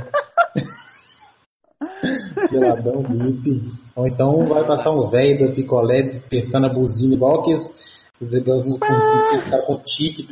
Geladão 2.51 3.01
VIP. 3.03 3.62
Ou 3.95 4.09
então 4.09 4.45
vai 4.49 4.66
passar 4.66 4.91
um 4.91 5.09
velho 5.09 5.47
do 5.49 5.55
picolé 5.55 6.20
apertando 6.27 6.66
a 6.66 6.73
buzina, 6.74 7.15
igual 7.15 7.43
que 7.45 7.55
os 7.55 7.93
os 8.20 9.45
caras 9.45 9.66
com 9.66 9.82
tique. 9.85 10.27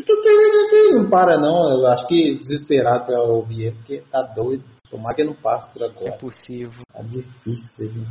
Não 0.95 1.11
para 1.11 1.39
não, 1.39 1.71
eu 1.71 1.87
acho 1.89 2.07
que 2.07 2.39
desesperado 2.39 3.07
pra 3.07 3.23
ouvir 3.23 3.67
ele, 3.67 3.77
porque 3.77 4.05
tá 4.11 4.23
doido. 4.23 4.65
Tomara 4.91 5.15
que 5.15 5.23
ele 5.23 5.31
não 5.31 5.37
passe 5.37 5.73
por 5.73 5.83
agora. 5.85 6.09
É 6.09 6.19
possível. 6.19 6.83
Tá 6.93 7.03
difícil. 7.03 7.87
Ele... 7.87 8.07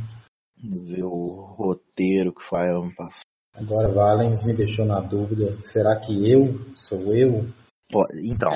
Vamos 0.62 0.88
ver 0.88 1.04
o 1.04 1.54
roteiro 1.56 2.32
que 2.32 2.42
o 2.42 2.48
Fael 2.48 2.82
passou. 2.96 3.22
Agora 3.54 3.92
Valens 3.92 4.44
me 4.44 4.56
deixou 4.56 4.84
na 4.84 5.00
dúvida. 5.00 5.56
Será 5.62 5.96
que 6.00 6.30
eu 6.30 6.58
sou 6.74 7.14
eu? 7.14 7.46
Ó, 7.94 8.04
Então, 8.22 8.50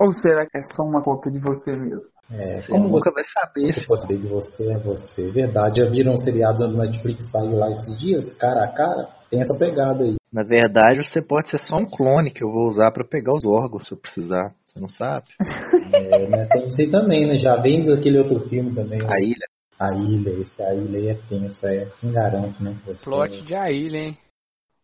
Ou 0.00 0.12
será 0.12 0.46
que 0.46 0.58
é 0.58 0.62
só 0.74 0.82
uma 0.82 1.02
cópia 1.02 1.30
de 1.30 1.38
você 1.38 1.76
mesmo? 1.76 2.02
É, 2.30 2.60
você 2.60 2.72
como 2.72 2.88
nunca 2.88 3.10
você 3.10 3.14
vai 3.14 3.24
saber. 3.24 3.72
Você 3.74 3.86
pode 3.86 4.02
saber 4.02 4.18
de 4.18 4.26
você 4.28 4.72
é 4.72 4.78
você. 4.78 5.30
Verdade, 5.30 5.80
já 5.80 5.90
viram 5.90 6.12
um 6.12 6.16
seriado 6.16 6.66
no 6.68 6.78
Netflix 6.78 7.30
saiu 7.30 7.56
lá 7.56 7.68
esses 7.70 7.98
dias, 7.98 8.32
cara 8.34 8.64
a 8.64 8.72
cara? 8.72 9.19
Tem 9.30 9.40
essa 9.40 9.56
pegada 9.56 10.02
aí. 10.02 10.16
Na 10.32 10.42
verdade, 10.42 11.06
você 11.06 11.22
pode 11.22 11.50
ser 11.50 11.58
só 11.58 11.76
um 11.76 11.86
clone 11.86 12.32
que 12.32 12.42
eu 12.42 12.50
vou 12.50 12.68
usar 12.68 12.90
pra 12.90 13.04
pegar 13.04 13.32
os 13.32 13.44
órgãos 13.44 13.86
se 13.86 13.94
eu 13.94 13.98
precisar. 13.98 14.52
Você 14.66 14.80
não 14.80 14.88
sabe? 14.88 15.26
É, 15.92 16.28
né, 16.28 16.46
tem 16.46 16.68
isso 16.68 16.80
aí 16.80 16.90
também, 16.90 17.26
né? 17.26 17.36
Já 17.36 17.56
vem 17.56 17.84
daquele 17.84 18.18
outro 18.18 18.48
filme 18.48 18.72
também. 18.72 19.00
A 19.02 19.20
ilha. 19.20 19.46
A 19.78 19.92
ilha, 19.92 20.30
esse 20.40 20.62
a 20.62 20.72
ilha 20.72 20.98
aí 20.98 21.08
é 21.08 21.14
tensa, 21.28 21.66
é. 21.68 21.86
Quem 22.00 22.12
garante, 22.12 22.62
né? 22.62 22.78
Você... 22.86 23.04
Plot 23.04 23.42
de 23.42 23.54
a 23.56 23.70
ilha, 23.72 23.98
hein? 23.98 24.18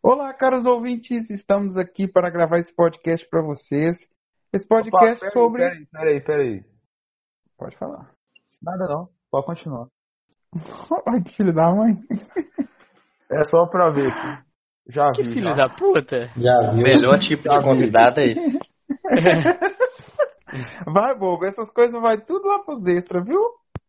Olá, 0.02 0.34
caros 0.34 0.66
ouvintes, 0.66 1.30
estamos 1.30 1.76
aqui 1.76 2.08
para 2.08 2.28
gravar 2.28 2.58
esse 2.58 2.74
podcast 2.74 3.26
para 3.30 3.40
vocês. 3.40 3.96
Esse 4.52 4.66
podcast 4.66 5.24
Opa, 5.24 5.30
peraí, 5.30 5.32
sobre. 5.32 5.62
Peraí, 5.62 5.86
peraí, 5.86 6.20
peraí. 6.20 6.64
Pode 7.56 7.76
falar. 7.78 8.10
Nada 8.60 8.88
não. 8.88 9.08
Pode 9.30 9.46
continuar. 9.46 9.86
Ai, 11.06 11.22
que 11.22 11.36
filho 11.36 11.54
da 11.54 11.72
mãe. 11.72 11.94
É 13.30 13.44
só 13.44 13.66
pra 13.66 13.90
ver 13.90 14.10
aqui. 14.12 14.46
Já 14.88 15.10
Que 15.12 15.22
vi. 15.24 15.32
filho 15.32 15.50
já. 15.50 15.54
da 15.54 15.68
puta. 15.68 16.28
Já 16.36 16.70
viu? 16.72 16.82
Melhor 16.82 17.18
tipo 17.18 17.42
de 17.48 17.62
convidado 17.62 18.20
é 18.20 18.24
esse. 18.26 18.58
Vai, 20.86 21.14
bobo, 21.18 21.44
essas 21.44 21.68
coisas 21.70 22.00
vai 22.00 22.18
tudo 22.20 22.46
lá 22.46 22.60
pros 22.60 22.86
extras, 22.86 23.24
viu? 23.26 23.40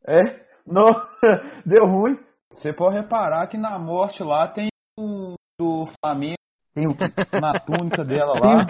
É? 0.05 0.41
Não, 0.65 0.85
deu 1.65 1.85
ruim. 1.85 2.17
Você 2.51 2.73
pode 2.73 2.95
reparar 2.95 3.47
que 3.47 3.57
na 3.57 3.77
morte 3.77 4.23
lá 4.23 4.47
tem 4.47 4.67
o 4.99 5.35
do 5.59 5.87
Flamengo, 6.01 6.35
tem 6.73 6.87
o 6.87 6.95
na 7.39 7.59
túnica 7.59 8.03
dela 8.03 8.33
lá. 8.33 8.65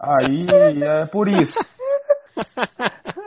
Aí 0.00 0.44
é 0.82 1.06
por 1.06 1.28
isso. 1.28 1.54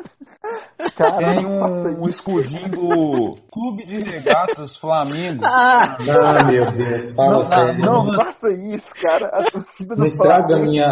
Cara, 0.96 1.18
tem 1.18 1.46
um, 1.46 2.04
um 2.04 2.10
escudinho 2.10 2.70
do 2.70 3.38
Clube 3.52 3.86
de 3.86 4.00
Regatas 4.04 4.76
Flamengo. 4.78 5.44
Ah, 5.46 5.98
ah 5.98 6.44
meu 6.44 6.72
Deus, 6.72 7.16
fala 7.16 7.46
sério. 7.46 7.80
Não, 7.80 8.06
não 8.06 8.14
faça 8.16 8.52
isso, 8.52 8.94
cara. 9.02 9.28
A 9.28 9.50
torcida 9.52 9.96
não 9.96 10.06
estraga 10.06 10.56
a 10.56 10.60
minha 10.60 10.88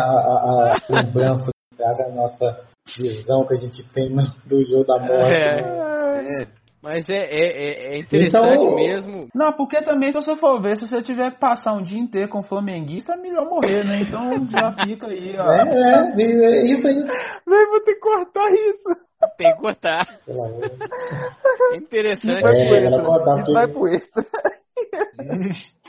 lembrança, 0.90 1.52
estraga 1.72 2.06
a 2.06 2.12
nossa 2.12 2.60
visão 2.98 3.46
que 3.46 3.54
a 3.54 3.58
gente 3.58 3.84
tem 3.94 4.16
do 4.46 4.64
jogo 4.64 4.86
da 4.86 5.00
morte. 5.00 5.34
É. 5.34 5.62
Né? 5.62 6.44
é. 6.44 6.62
Mas 6.82 7.08
é, 7.10 7.14
é, 7.14 7.94
é, 7.94 7.96
é 7.96 8.00
interessante 8.00 8.64
então, 8.64 8.76
mesmo. 8.76 9.28
Não, 9.36 9.54
porque 9.54 9.84
também 9.84 10.12
se 10.12 10.20
você 10.20 10.36
for 10.36 10.60
ver, 10.60 10.76
se 10.78 10.88
você 10.88 11.02
tiver 11.04 11.32
que 11.32 11.40
passar 11.40 11.74
um 11.74 11.84
dia 11.84 12.00
inteiro 12.00 12.30
com 12.30 12.42
flamenguista, 12.42 13.14
é 13.14 13.18
melhor 13.18 13.48
morrer, 13.48 13.86
né? 13.86 14.02
Então 14.02 14.48
já 14.50 14.72
fica 14.72 15.06
aí, 15.06 15.38
ó. 15.38 15.52
É, 15.52 15.62
é, 15.62 16.22
é 16.22 16.74
isso 16.74 16.88
aí. 16.88 16.96
Vem, 16.96 17.70
vou 17.70 17.82
ter 17.84 17.94
que 17.94 18.00
cortar 18.00 18.52
isso. 18.52 19.11
Pegou, 19.38 19.73
tá? 19.76 20.02
É 21.73 21.77
interessante. 21.77 22.45
É, 22.45 23.39
Isso 23.39 23.53
vai 23.53 23.68
pro 23.68 23.88
extra. 23.88 24.26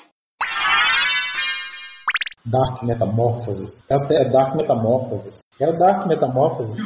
Dark 2.45 2.83
Metamorphoses. 2.83 3.83
É, 3.89 3.95
é, 3.95 4.25
é 4.25 4.29
o 4.29 4.33
Dark 4.33 4.57
Metamorphoses. 4.57 5.41
É 5.61 5.69
o 5.69 5.79
Dark 5.79 6.07
Metamorphoses. 6.07 6.79